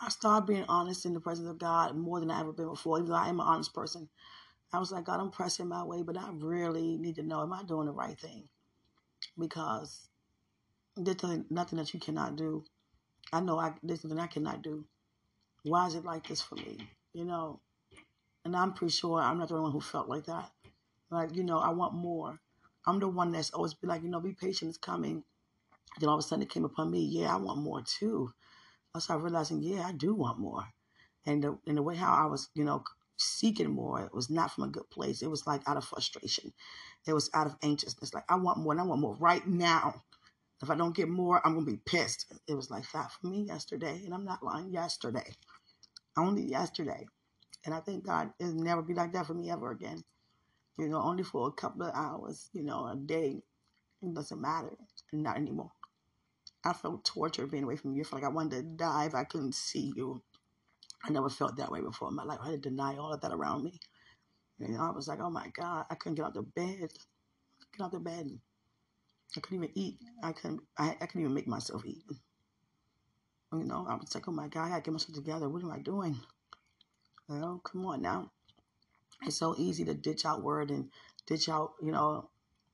I 0.00 0.08
started 0.08 0.46
being 0.46 0.64
honest 0.68 1.06
in 1.06 1.14
the 1.14 1.20
presence 1.20 1.48
of 1.48 1.58
God 1.58 1.96
more 1.96 2.20
than 2.20 2.30
I 2.30 2.40
ever 2.40 2.52
been 2.52 2.68
before, 2.68 2.98
even 2.98 3.10
though 3.10 3.16
I 3.16 3.28
am 3.28 3.40
an 3.40 3.46
honest 3.46 3.72
person. 3.72 4.08
I 4.72 4.78
was 4.78 4.90
like, 4.90 5.04
God, 5.04 5.20
I'm 5.20 5.30
pressing 5.30 5.68
my 5.68 5.84
way, 5.84 6.02
but 6.02 6.18
I 6.18 6.30
really 6.32 6.98
need 6.98 7.14
to 7.16 7.22
know, 7.22 7.42
am 7.42 7.52
I 7.52 7.62
doing 7.62 7.86
the 7.86 7.92
right 7.92 8.18
thing? 8.18 8.48
Because 9.38 10.08
there's 10.96 11.16
nothing 11.48 11.78
that 11.78 11.94
you 11.94 12.00
cannot 12.00 12.36
do. 12.36 12.64
I 13.32 13.40
know 13.40 13.58
I, 13.58 13.72
there's 13.82 14.04
nothing 14.04 14.18
I 14.18 14.26
cannot 14.26 14.62
do. 14.62 14.84
Why 15.62 15.86
is 15.86 15.94
it 15.94 16.04
like 16.04 16.26
this 16.26 16.42
for 16.42 16.56
me? 16.56 16.78
You 17.12 17.24
know, 17.24 17.60
and 18.44 18.56
I'm 18.56 18.74
pretty 18.74 18.92
sure 18.92 19.20
I'm 19.20 19.38
not 19.38 19.48
the 19.48 19.54
only 19.54 19.64
one 19.64 19.72
who 19.72 19.80
felt 19.80 20.08
like 20.08 20.26
that. 20.26 20.50
Like, 21.10 21.34
you 21.36 21.44
know, 21.44 21.58
I 21.58 21.70
want 21.70 21.94
more. 21.94 22.40
I'm 22.86 22.98
the 22.98 23.08
one 23.08 23.32
that's 23.32 23.50
always 23.50 23.74
been 23.74 23.88
like, 23.88 24.02
you 24.02 24.08
know, 24.08 24.20
be 24.20 24.32
patient, 24.32 24.68
it's 24.68 24.78
coming. 24.78 25.22
Then 26.00 26.08
all 26.08 26.16
of 26.16 26.18
a 26.18 26.22
sudden 26.22 26.42
it 26.42 26.50
came 26.50 26.64
upon 26.64 26.90
me, 26.90 27.00
yeah, 27.00 27.32
I 27.32 27.36
want 27.36 27.60
more 27.60 27.82
too. 27.82 28.30
I 28.94 29.00
started 29.00 29.24
realizing, 29.24 29.62
yeah, 29.62 29.86
I 29.86 29.92
do 29.92 30.14
want 30.14 30.38
more. 30.38 30.64
And 31.26 31.42
the, 31.42 31.58
and 31.66 31.76
the 31.76 31.82
way 31.82 31.96
how 31.96 32.12
I 32.12 32.26
was, 32.26 32.50
you 32.54 32.64
know, 32.64 32.84
seeking 33.18 33.70
more, 33.70 34.02
it 34.02 34.14
was 34.14 34.30
not 34.30 34.52
from 34.52 34.64
a 34.64 34.68
good 34.68 34.88
place. 34.90 35.22
It 35.22 35.30
was 35.30 35.46
like 35.46 35.62
out 35.66 35.76
of 35.76 35.84
frustration. 35.84 36.52
It 37.06 37.14
was 37.14 37.30
out 37.34 37.46
of 37.46 37.56
anxiousness. 37.62 38.14
Like 38.14 38.24
I 38.28 38.36
want 38.36 38.58
more 38.58 38.72
and 38.72 38.80
I 38.80 38.84
want 38.84 39.00
more 39.00 39.16
right 39.16 39.46
now. 39.46 40.02
If 40.62 40.70
I 40.70 40.76
don't 40.76 40.96
get 40.96 41.08
more, 41.08 41.40
I'm 41.46 41.54
gonna 41.54 41.66
be 41.66 41.80
pissed. 41.86 42.32
It 42.48 42.54
was 42.54 42.70
like 42.70 42.90
that 42.92 43.10
for 43.12 43.26
me 43.28 43.42
yesterday, 43.42 44.02
and 44.04 44.14
I'm 44.14 44.24
not 44.24 44.42
lying. 44.42 44.70
Yesterday, 44.72 45.34
only 46.16 46.42
yesterday, 46.42 47.06
and 47.66 47.74
I 47.74 47.80
thank 47.80 48.06
God 48.06 48.30
it'll 48.40 48.54
never 48.54 48.82
be 48.82 48.94
like 48.94 49.12
that 49.12 49.26
for 49.26 49.34
me 49.34 49.50
ever 49.50 49.70
again. 49.72 50.02
You 50.78 50.88
know, 50.88 51.02
only 51.02 51.24
for 51.24 51.48
a 51.48 51.52
couple 51.52 51.82
of 51.82 51.94
hours. 51.94 52.50
You 52.54 52.62
know, 52.64 52.86
a 52.86 52.96
day. 52.96 53.42
It 54.02 54.14
doesn't 54.14 54.40
matter. 54.40 54.72
Not 55.12 55.36
anymore. 55.38 55.72
I 56.64 56.72
felt 56.72 57.04
torture 57.04 57.46
being 57.46 57.64
away 57.64 57.76
from 57.76 57.94
you. 57.94 58.02
I 58.02 58.04
felt 58.04 58.22
like 58.22 58.30
I 58.30 58.34
wanted 58.34 58.56
to 58.56 58.62
die 58.62 59.04
if 59.06 59.14
I 59.14 59.24
couldn't 59.24 59.54
see 59.54 59.92
you. 59.94 60.22
I 61.04 61.10
never 61.10 61.28
felt 61.28 61.56
that 61.56 61.70
way 61.70 61.80
before 61.80 62.08
in 62.08 62.14
my 62.14 62.24
life. 62.24 62.38
I 62.42 62.50
had 62.50 62.62
to 62.62 62.70
deny 62.70 62.96
all 62.96 63.12
of 63.12 63.20
that 63.20 63.32
around 63.32 63.64
me. 63.64 63.78
You 64.58 64.68
know, 64.68 64.82
I 64.82 64.90
was 64.90 65.06
like, 65.08 65.20
oh 65.20 65.30
my 65.30 65.48
God, 65.54 65.84
I 65.90 65.94
couldn't 65.94 66.16
get 66.16 66.24
out 66.24 66.36
of 66.36 66.54
bed. 66.54 66.88
Get 67.76 67.84
out 67.84 67.94
of 67.94 68.04
bed. 68.04 68.30
I 69.36 69.40
couldn't 69.40 69.64
even 69.64 69.78
eat. 69.78 69.98
I 70.22 70.32
couldn't. 70.32 70.60
I, 70.78 70.96
I 71.00 71.06
couldn't 71.06 71.22
even 71.22 71.34
make 71.34 71.48
myself 71.48 71.82
eat. 71.84 72.04
You 73.52 73.64
know, 73.64 73.86
I 73.88 73.94
was 73.96 74.14
like, 74.14 74.26
oh 74.26 74.32
my 74.32 74.48
God, 74.48 74.66
I 74.66 74.68
gotta 74.70 74.82
get 74.82 74.92
myself 74.92 75.14
together. 75.14 75.48
What 75.48 75.62
am 75.62 75.70
I 75.70 75.78
doing? 75.78 76.16
You 77.28 77.36
know, 77.36 77.60
come 77.64 77.84
on 77.86 78.02
now. 78.02 78.30
It's 79.22 79.36
so 79.36 79.54
easy 79.58 79.84
to 79.84 79.94
ditch 79.94 80.24
out 80.24 80.42
word 80.42 80.70
and 80.70 80.90
ditch 81.26 81.48
out, 81.48 81.72
you 81.82 81.92
know, 81.92 82.30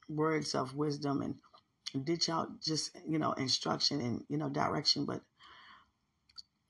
words 0.09 0.55
of 0.55 0.75
wisdom 0.75 1.23
and 1.23 1.37
ditch 1.99 2.29
out 2.29 2.61
just, 2.62 2.97
you 3.07 3.19
know, 3.19 3.33
instruction 3.33 4.01
and, 4.01 4.25
you 4.29 4.39
know, 4.39 4.49
direction. 4.49 5.05
But 5.05 5.23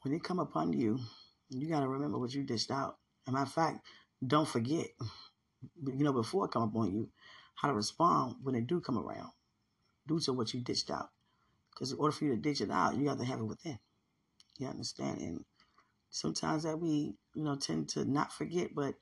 when 0.03 0.15
it 0.15 0.25
come 0.25 0.39
upon 0.39 0.73
you, 0.73 0.99
you 1.51 1.69
got 1.69 1.81
to 1.81 1.89
remember 1.89 2.19
what 2.19 2.33
you 2.33 2.43
dished 2.43 2.71
out. 2.71 2.97
and 3.27 3.35
matter 3.35 3.45
of 3.45 3.53
fact, 3.53 3.87
don't 4.27 4.49
forget, 4.49 4.87
you 5.85 6.05
know, 6.05 6.13
before 6.13 6.47
it 6.47 6.53
come 6.53 6.63
upon 6.63 6.93
you, 6.93 7.09
how 7.55 7.69
to 7.69 7.75
respond 7.75 8.37
when 8.43 8.55
they 8.55 8.61
do 8.61 8.81
come 8.81 8.99
around 8.99 9.31
due 10.07 10.21
to 10.21 10.33
what 10.33 10.55
you 10.55 10.61
ditched 10.61 10.91
out. 10.91 11.11
Because 11.71 11.93
in 11.93 11.99
order 11.99 12.13
for 12.13 12.25
you 12.25 12.31
to 12.33 12.41
ditch 12.41 12.61
it 12.61 12.71
out, 12.71 12.97
you 12.97 13.05
got 13.05 13.19
to 13.19 13.25
have 13.25 13.41
it 13.41 13.45
within. 13.45 13.79
You 14.59 14.69
understand? 14.69 15.21
And 15.21 15.45
sometimes 16.11 16.65
that 16.65 16.79
we, 16.79 17.15
you 17.35 17.45
know, 17.45 17.57
tend 17.57 17.89
to 17.91 18.05
not 18.05 18.33
forget, 18.33 18.75
but 18.75 18.95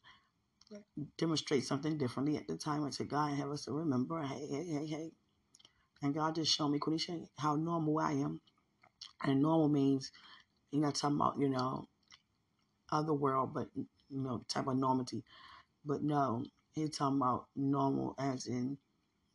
demonstrate 1.17 1.65
something 1.65 1.99
differently 1.99 2.37
at 2.37 2.47
the 2.47 2.57
time 2.57 2.85
and 2.85 2.93
to 2.93 3.05
God 3.05 3.35
have 3.35 3.51
us 3.51 3.65
to 3.65 3.73
remember, 3.73 4.23
hey, 4.23 4.47
hey, 4.51 4.65
hey, 4.67 4.87
hey. 4.87 5.11
And 6.03 6.15
God 6.15 6.37
just 6.37 6.55
showed 6.55 6.69
me, 6.69 6.79
Quenisha, 6.79 7.27
how 7.39 7.57
normal 7.57 7.99
I 7.99 8.13
am. 8.13 8.41
And 9.25 9.43
normal 9.43 9.69
means, 9.69 10.13
you're 10.71 10.83
not 10.83 10.95
talking 10.95 11.17
about, 11.17 11.39
you 11.39 11.49
know, 11.49 11.89
other 12.91 13.13
world, 13.13 13.53
but, 13.53 13.69
you 13.75 13.87
know, 14.11 14.45
type 14.49 14.67
of 14.67 14.77
normality. 14.77 15.25
But 15.85 16.03
no, 16.03 16.45
he's 16.73 16.97
talking 16.97 17.17
about 17.19 17.47
normal 17.57 18.15
as 18.19 18.47
in 18.47 18.79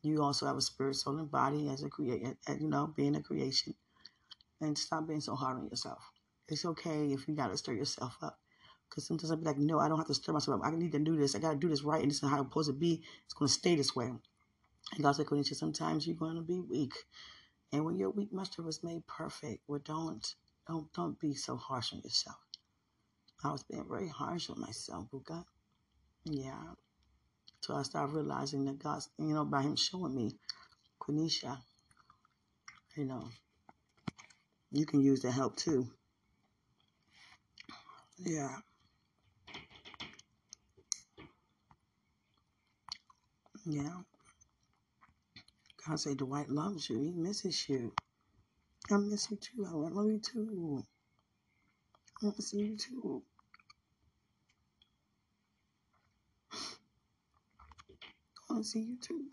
you 0.02 0.22
also 0.22 0.46
have 0.46 0.56
a 0.56 0.60
spirit, 0.60 0.96
soul, 0.96 1.18
and 1.18 1.30
body 1.30 1.68
as 1.70 1.82
a 1.82 1.88
creator, 1.88 2.36
you 2.60 2.68
know, 2.68 2.92
being 2.94 3.16
a 3.16 3.22
creation. 3.22 3.74
And 4.60 4.76
stop 4.76 5.08
being 5.08 5.20
so 5.20 5.34
hard 5.34 5.58
on 5.58 5.68
yourself. 5.68 5.98
It's 6.48 6.64
okay 6.64 7.12
if 7.12 7.26
you 7.26 7.34
got 7.34 7.48
to 7.48 7.56
stir 7.56 7.72
yourself 7.72 8.16
up. 8.22 8.38
Because 8.88 9.06
sometimes 9.06 9.30
I'll 9.30 9.38
be 9.38 9.46
like, 9.46 9.58
no, 9.58 9.78
I 9.78 9.88
don't 9.88 9.98
have 9.98 10.06
to 10.06 10.14
stir 10.14 10.32
myself 10.32 10.60
up. 10.60 10.66
I 10.66 10.76
need 10.76 10.92
to 10.92 10.98
do 10.98 11.16
this. 11.16 11.34
I 11.34 11.38
got 11.38 11.52
to 11.52 11.58
do 11.58 11.68
this 11.68 11.82
right. 11.82 12.02
And 12.02 12.10
this 12.10 12.22
is 12.22 12.28
how 12.28 12.36
it's 12.36 12.48
supposed 12.48 12.68
to 12.68 12.74
be. 12.74 13.02
It's 13.24 13.34
going 13.34 13.48
to 13.48 13.52
stay 13.52 13.74
this 13.74 13.96
way. 13.96 14.12
And 14.92 15.02
God's 15.02 15.18
like, 15.18 15.28
Quenisha, 15.28 15.54
sometimes 15.54 16.06
you're 16.06 16.16
going 16.16 16.36
to 16.36 16.42
be 16.42 16.60
weak. 16.60 16.94
And 17.72 17.84
when 17.84 17.96
you're 17.96 18.10
weak, 18.10 18.32
master 18.32 18.62
was 18.62 18.84
made 18.84 19.06
perfect. 19.06 19.62
Well, 19.66 19.80
don't, 19.84 20.24
don't, 20.68 20.92
don't 20.92 21.18
be 21.18 21.34
so 21.34 21.56
harsh 21.56 21.92
on 21.92 22.00
yourself. 22.04 22.36
I 23.42 23.50
was 23.50 23.64
being 23.64 23.86
very 23.88 24.08
harsh 24.08 24.48
on 24.50 24.60
myself, 24.60 25.06
oh 25.12 25.18
Buka. 25.18 25.44
Yeah. 26.24 26.74
So 27.60 27.74
I 27.74 27.82
started 27.82 28.14
realizing 28.14 28.64
that 28.66 28.78
God, 28.78 29.00
you 29.18 29.34
know, 29.34 29.44
by 29.44 29.62
Him 29.62 29.76
showing 29.76 30.14
me, 30.14 30.36
Quenisha, 31.00 31.58
you 32.96 33.04
know, 33.04 33.28
you 34.70 34.86
can 34.86 35.00
use 35.00 35.22
the 35.22 35.30
help 35.30 35.56
too. 35.56 35.88
Yeah. 38.18 38.56
Yeah. 43.66 44.00
God 45.88 46.00
say 46.00 46.14
Dwight 46.14 46.50
loves 46.50 46.90
you. 46.90 47.00
He 47.00 47.12
misses 47.12 47.68
you. 47.68 47.92
I 48.90 48.96
miss 48.98 49.30
you 49.30 49.38
too. 49.38 49.66
I 49.68 49.72
love 49.74 50.06
you 50.06 50.20
too. 50.20 50.84
I 52.22 52.26
want 52.26 52.36
to 52.36 52.42
see 52.42 52.58
you 52.60 52.76
too. 52.76 53.22
I 58.50 58.54
want 58.54 58.64
to 58.64 58.70
see 58.70 58.80
you 58.80 58.98
too. 59.00 59.26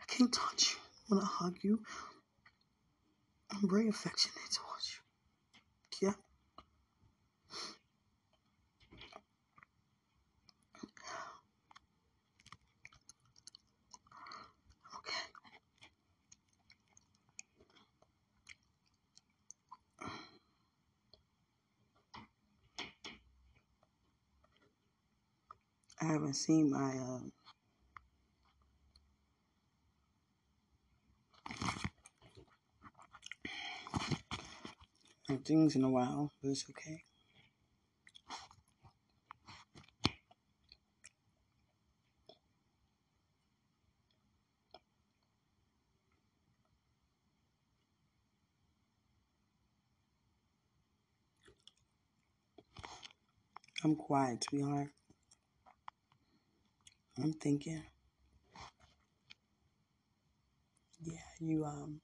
I 0.00 0.04
can't 0.06 0.32
touch 0.32 0.72
you. 0.74 0.78
I 1.10 1.14
want 1.16 1.24
to 1.24 1.28
hug 1.30 1.56
you. 1.62 1.80
I'm 3.52 3.68
very 3.70 3.88
affectionate 3.88 4.36
towards 4.52 5.00
you. 6.00 6.08
Yeah. 6.08 6.14
I 26.00 26.06
haven't 26.06 26.34
seen 26.34 26.70
my 26.70 26.96
uh, 26.98 27.20
things 35.44 35.76
in 35.76 35.84
a 35.84 35.90
while, 35.90 36.32
but 36.42 36.50
it's 36.50 36.64
okay. 36.70 37.02
I'm 53.84 53.96
quiet, 53.96 54.44
sweetheart. 54.44 54.90
I'm 57.22 57.32
thinking, 57.32 57.82
yeah, 61.02 61.18
you 61.40 61.64
um, 61.64 62.00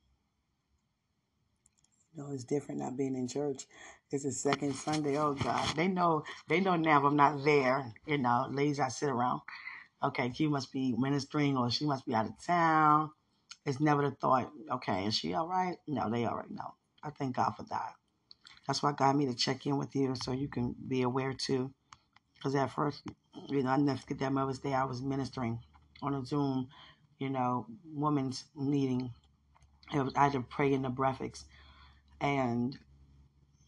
you 2.15 2.23
know, 2.23 2.32
it's 2.32 2.45
different 2.45 2.81
not 2.81 2.97
being 2.97 3.16
in 3.16 3.28
church. 3.28 3.65
It's 4.11 4.24
the 4.24 4.32
second 4.32 4.74
Sunday. 4.74 5.16
Oh 5.19 5.35
God, 5.35 5.77
they 5.77 5.89
know, 5.89 6.24
they 6.49 6.61
know 6.61 6.77
now 6.77 6.99
if 6.99 7.05
I'm 7.05 7.16
not 7.16 7.45
there. 7.45 7.93
You 8.07 8.19
know, 8.19 8.49
ladies 8.51 8.81
I 8.81 8.89
sit 8.89 9.09
around. 9.09 9.43
Okay, 10.03 10.32
she 10.35 10.47
must 10.47 10.73
be 10.73 10.95
ministering 10.99 11.57
or 11.57 11.70
she 11.70 11.86
must 11.86 12.07
be 12.07 12.15
out 12.15 12.27
of 12.27 12.45
town. 12.45 13.11
It's 13.66 13.81
never 13.81 14.03
the 14.03 14.11
thought. 14.16 14.51
Okay, 14.70 15.07
is 15.07 15.15
she 15.15 15.35
all 15.35 15.49
right? 15.49 15.77
No, 15.89 16.11
they 16.11 16.27
already 16.27 16.55
know. 16.55 16.74
I 17.03 17.11
thank 17.11 17.36
God 17.36 17.53
for 17.57 17.65
that. 17.70 17.95
That's 18.66 18.82
why 18.82 18.93
God 18.93 19.16
me 19.16 19.27
to 19.27 19.35
check 19.35 19.66
in 19.66 19.78
with 19.78 19.95
you 19.97 20.15
so 20.15 20.32
you 20.32 20.49
can 20.49 20.74
be 20.86 21.03
aware 21.03 21.35
too. 21.35 21.73
Because 22.36 22.55
at 22.55 22.70
first, 22.73 23.03
you 23.48 23.62
know, 23.62 23.70
I 23.70 23.77
never 23.77 23.98
forget 23.98 24.19
that 24.20 24.32
Mother's 24.32 24.59
Day 24.59 24.74
I 24.74 24.85
was 24.85 25.02
ministering 25.02 25.61
on 26.02 26.15
a 26.15 26.24
Zoom, 26.24 26.69
you 27.19 27.31
know, 27.31 27.66
women's 27.85 28.44
meeting. 28.56 29.12
Was, 29.93 30.12
I 30.16 30.24
had 30.24 30.32
to 30.32 30.40
pray 30.40 30.73
in 30.73 30.82
the 30.82 30.90
breakfast. 30.90 31.47
And 32.20 32.78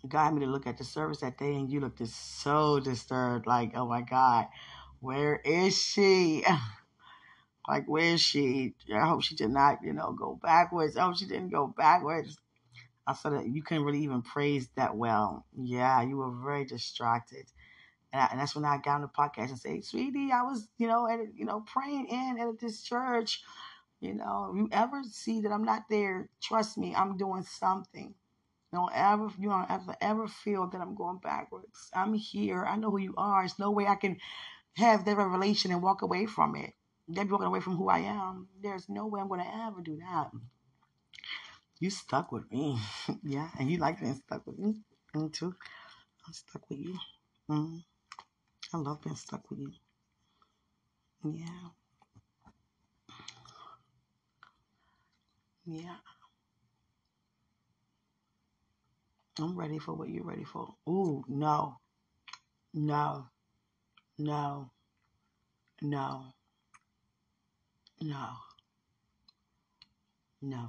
God 0.08 0.24
had 0.24 0.34
me 0.34 0.40
to 0.40 0.50
look 0.50 0.66
at 0.66 0.78
the 0.78 0.84
service 0.84 1.20
that 1.20 1.38
day, 1.38 1.54
and 1.54 1.70
you 1.70 1.80
looked 1.80 2.06
so 2.06 2.80
disturbed. 2.80 3.46
Like, 3.46 3.72
oh 3.74 3.86
my 3.86 4.02
God, 4.02 4.46
where 5.00 5.36
is 5.44 5.76
she? 5.76 6.44
like, 7.68 7.86
where 7.86 8.14
is 8.14 8.20
she? 8.20 8.74
I 8.94 9.06
hope 9.06 9.22
she 9.22 9.36
did 9.36 9.50
not, 9.50 9.78
you 9.82 9.92
know, 9.92 10.12
go 10.12 10.38
backwards. 10.42 10.96
I 10.96 11.04
hope 11.04 11.16
she 11.16 11.26
didn't 11.26 11.50
go 11.50 11.66
backwards. 11.66 12.38
I 13.06 13.14
said 13.14 13.32
that 13.32 13.46
you 13.46 13.62
couldn't 13.62 13.84
really 13.84 14.02
even 14.02 14.22
praise 14.22 14.68
that 14.76 14.96
well. 14.96 15.44
Yeah, 15.56 16.02
you 16.02 16.16
were 16.16 16.32
very 16.44 16.64
distracted. 16.64 17.46
And, 18.16 18.22
I, 18.24 18.28
and 18.30 18.40
that's 18.40 18.54
when 18.54 18.64
I 18.64 18.78
got 18.78 18.94
on 18.94 19.00
the 19.02 19.08
podcast 19.08 19.50
and 19.50 19.58
say, 19.58 19.80
sweetie, 19.82 20.32
I 20.32 20.40
was, 20.42 20.68
you 20.78 20.86
know, 20.86 21.06
at, 21.06 21.18
you 21.34 21.44
know, 21.44 21.62
praying 21.66 22.06
in 22.06 22.38
at 22.40 22.58
this 22.58 22.82
church. 22.82 23.42
You 24.00 24.14
know, 24.14 24.50
if 24.50 24.56
you 24.56 24.68
ever 24.72 25.02
see 25.02 25.42
that 25.42 25.52
I'm 25.52 25.64
not 25.64 25.82
there, 25.90 26.30
trust 26.42 26.78
me, 26.78 26.94
I'm 26.94 27.18
doing 27.18 27.42
something. 27.42 28.14
Don't 28.72 28.90
ever, 28.94 29.28
you 29.38 29.50
don't 29.50 29.70
ever, 29.70 29.94
ever 30.00 30.26
feel 30.28 30.66
that 30.68 30.80
I'm 30.80 30.94
going 30.94 31.18
backwards. 31.18 31.90
I'm 31.94 32.14
here. 32.14 32.64
I 32.64 32.76
know 32.76 32.90
who 32.90 32.98
you 32.98 33.12
are. 33.18 33.42
There's 33.42 33.58
no 33.58 33.70
way 33.70 33.86
I 33.86 33.96
can 33.96 34.16
have 34.78 35.04
that 35.04 35.16
revelation 35.18 35.70
and 35.70 35.82
walk 35.82 36.00
away 36.00 36.24
from 36.24 36.56
it. 36.56 36.72
Then 37.08 37.26
be 37.26 37.32
walking 37.32 37.48
away 37.48 37.60
from 37.60 37.76
who 37.76 37.90
I 37.90 37.98
am. 37.98 38.48
There's 38.62 38.88
no 38.88 39.06
way 39.06 39.20
I'm 39.20 39.28
going 39.28 39.40
to 39.40 39.64
ever 39.66 39.82
do 39.82 39.98
that. 39.98 40.30
You 41.80 41.90
stuck 41.90 42.32
with 42.32 42.50
me. 42.50 42.78
yeah, 43.22 43.50
and 43.58 43.70
you 43.70 43.76
like 43.76 44.00
being 44.00 44.14
stuck 44.14 44.46
with 44.46 44.58
me. 44.58 44.76
Me 45.14 45.28
too. 45.28 45.54
I'm 46.26 46.32
stuck 46.32 46.62
with 46.70 46.78
you. 46.78 46.98
Mm. 47.50 47.82
I 48.76 48.78
love 48.78 49.02
being 49.02 49.16
stuck 49.16 49.48
with 49.50 49.60
you. 49.60 49.72
Yeah. 51.24 51.70
Yeah. 55.66 55.96
I'm 59.40 59.58
ready 59.58 59.78
for 59.78 59.94
what 59.94 60.10
you're 60.10 60.24
ready 60.24 60.44
for. 60.44 60.74
Ooh, 60.88 61.24
no. 61.28 61.76
No. 62.74 63.28
No. 64.18 64.70
No. 65.82 66.34
No. 68.02 68.28
No. 70.42 70.68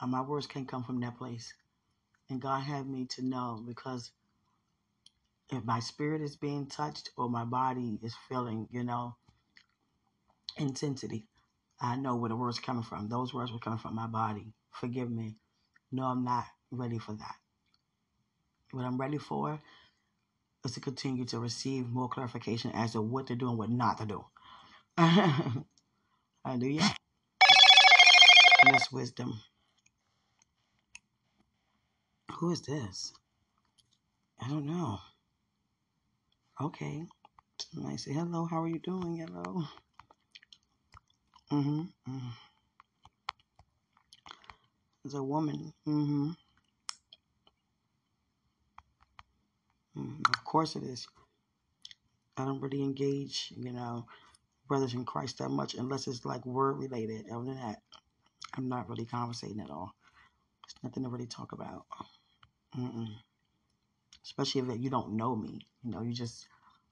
Uh, 0.00 0.06
my 0.08 0.22
words 0.22 0.46
can't 0.48 0.68
come 0.68 0.84
from 0.84 1.00
that 1.00 1.18
place. 1.18 1.54
And 2.30 2.40
God 2.40 2.62
had 2.64 2.88
me 2.88 3.06
to 3.10 3.22
know 3.24 3.62
because 3.66 4.12
if 5.50 5.64
my 5.64 5.80
spirit 5.80 6.22
is 6.22 6.36
being 6.36 6.66
touched 6.66 7.10
or 7.16 7.28
my 7.28 7.44
body 7.44 7.98
is 8.02 8.14
feeling, 8.28 8.68
you 8.70 8.84
know, 8.84 9.16
intensity, 10.56 11.26
I 11.80 11.96
know 11.96 12.16
where 12.16 12.28
the 12.28 12.36
words 12.36 12.58
coming 12.58 12.82
from. 12.82 13.08
Those 13.08 13.32
words 13.32 13.52
were 13.52 13.58
coming 13.58 13.78
from 13.78 13.94
my 13.94 14.06
body. 14.06 14.52
Forgive 14.72 15.10
me. 15.10 15.36
No, 15.90 16.04
I'm 16.04 16.24
not 16.24 16.44
ready 16.70 16.98
for 16.98 17.12
that. 17.12 17.34
What 18.72 18.84
I'm 18.84 18.98
ready 18.98 19.18
for 19.18 19.58
is 20.64 20.72
to 20.72 20.80
continue 20.80 21.24
to 21.26 21.38
receive 21.38 21.88
more 21.88 22.08
clarification 22.08 22.72
as 22.72 22.92
to 22.92 23.00
what 23.00 23.28
to 23.28 23.36
do 23.36 23.48
and 23.48 23.58
what 23.58 23.70
not 23.70 23.98
to 23.98 24.06
do. 24.06 24.24
Hallelujah. 26.44 26.90
And 28.62 28.74
that's 28.74 28.92
wisdom. 28.92 29.40
Who 32.32 32.52
is 32.52 32.62
this? 32.62 33.12
I 34.40 34.48
don't 34.48 34.66
know. 34.66 34.98
Okay. 36.60 37.04
I 37.86 37.96
say, 37.96 38.12
hello, 38.12 38.44
how 38.50 38.62
are 38.62 38.68
you 38.68 38.80
doing? 38.80 39.18
Hello. 39.18 39.62
Mm-hmm. 41.52 41.80
mm-hmm. 41.80 42.28
It's 45.04 45.14
a 45.14 45.22
woman. 45.22 45.72
Mm-hmm. 45.86 46.30
mm-hmm. 49.96 50.22
Of 50.34 50.44
course 50.44 50.74
it 50.74 50.82
is. 50.82 51.06
I 52.36 52.44
don't 52.44 52.60
really 52.60 52.82
engage, 52.82 53.52
you 53.56 53.72
know, 53.72 54.06
brothers 54.66 54.94
in 54.94 55.04
Christ 55.04 55.38
that 55.38 55.50
much 55.50 55.74
unless 55.74 56.08
it's 56.08 56.24
like 56.24 56.44
word 56.44 56.78
related. 56.78 57.26
Other 57.30 57.44
than 57.44 57.56
that, 57.56 57.82
I'm 58.56 58.68
not 58.68 58.88
really 58.88 59.04
conversating 59.04 59.60
at 59.60 59.70
all. 59.70 59.92
There's 60.64 60.82
nothing 60.82 61.04
to 61.04 61.08
really 61.08 61.26
talk 61.26 61.52
about. 61.52 61.86
Mm-mm 62.76 63.14
especially 64.28 64.60
if 64.60 64.80
you 64.80 64.90
don't 64.90 65.16
know 65.16 65.34
me. 65.34 65.58
You 65.82 65.90
know, 65.90 66.02
you're 66.02 66.12
just 66.12 66.46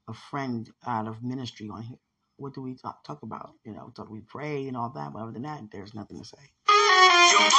a 0.08 0.14
friend 0.14 0.70
out 0.86 1.06
of 1.06 1.22
ministry 1.22 1.68
on 1.68 1.82
here. 1.82 1.98
What 2.38 2.54
do 2.54 2.62
we 2.62 2.74
talk, 2.74 3.04
talk 3.04 3.22
about? 3.22 3.52
You 3.64 3.72
know, 3.74 3.92
do 3.94 4.06
we 4.08 4.20
pray 4.20 4.68
and 4.68 4.76
all 4.76 4.90
that, 4.94 5.12
but 5.12 5.20
other 5.20 5.32
than 5.32 5.42
that, 5.42 5.60
there's 5.70 5.94
nothing 5.94 6.18
to 6.18 6.24
say. 6.24 6.38
Your 7.32 7.50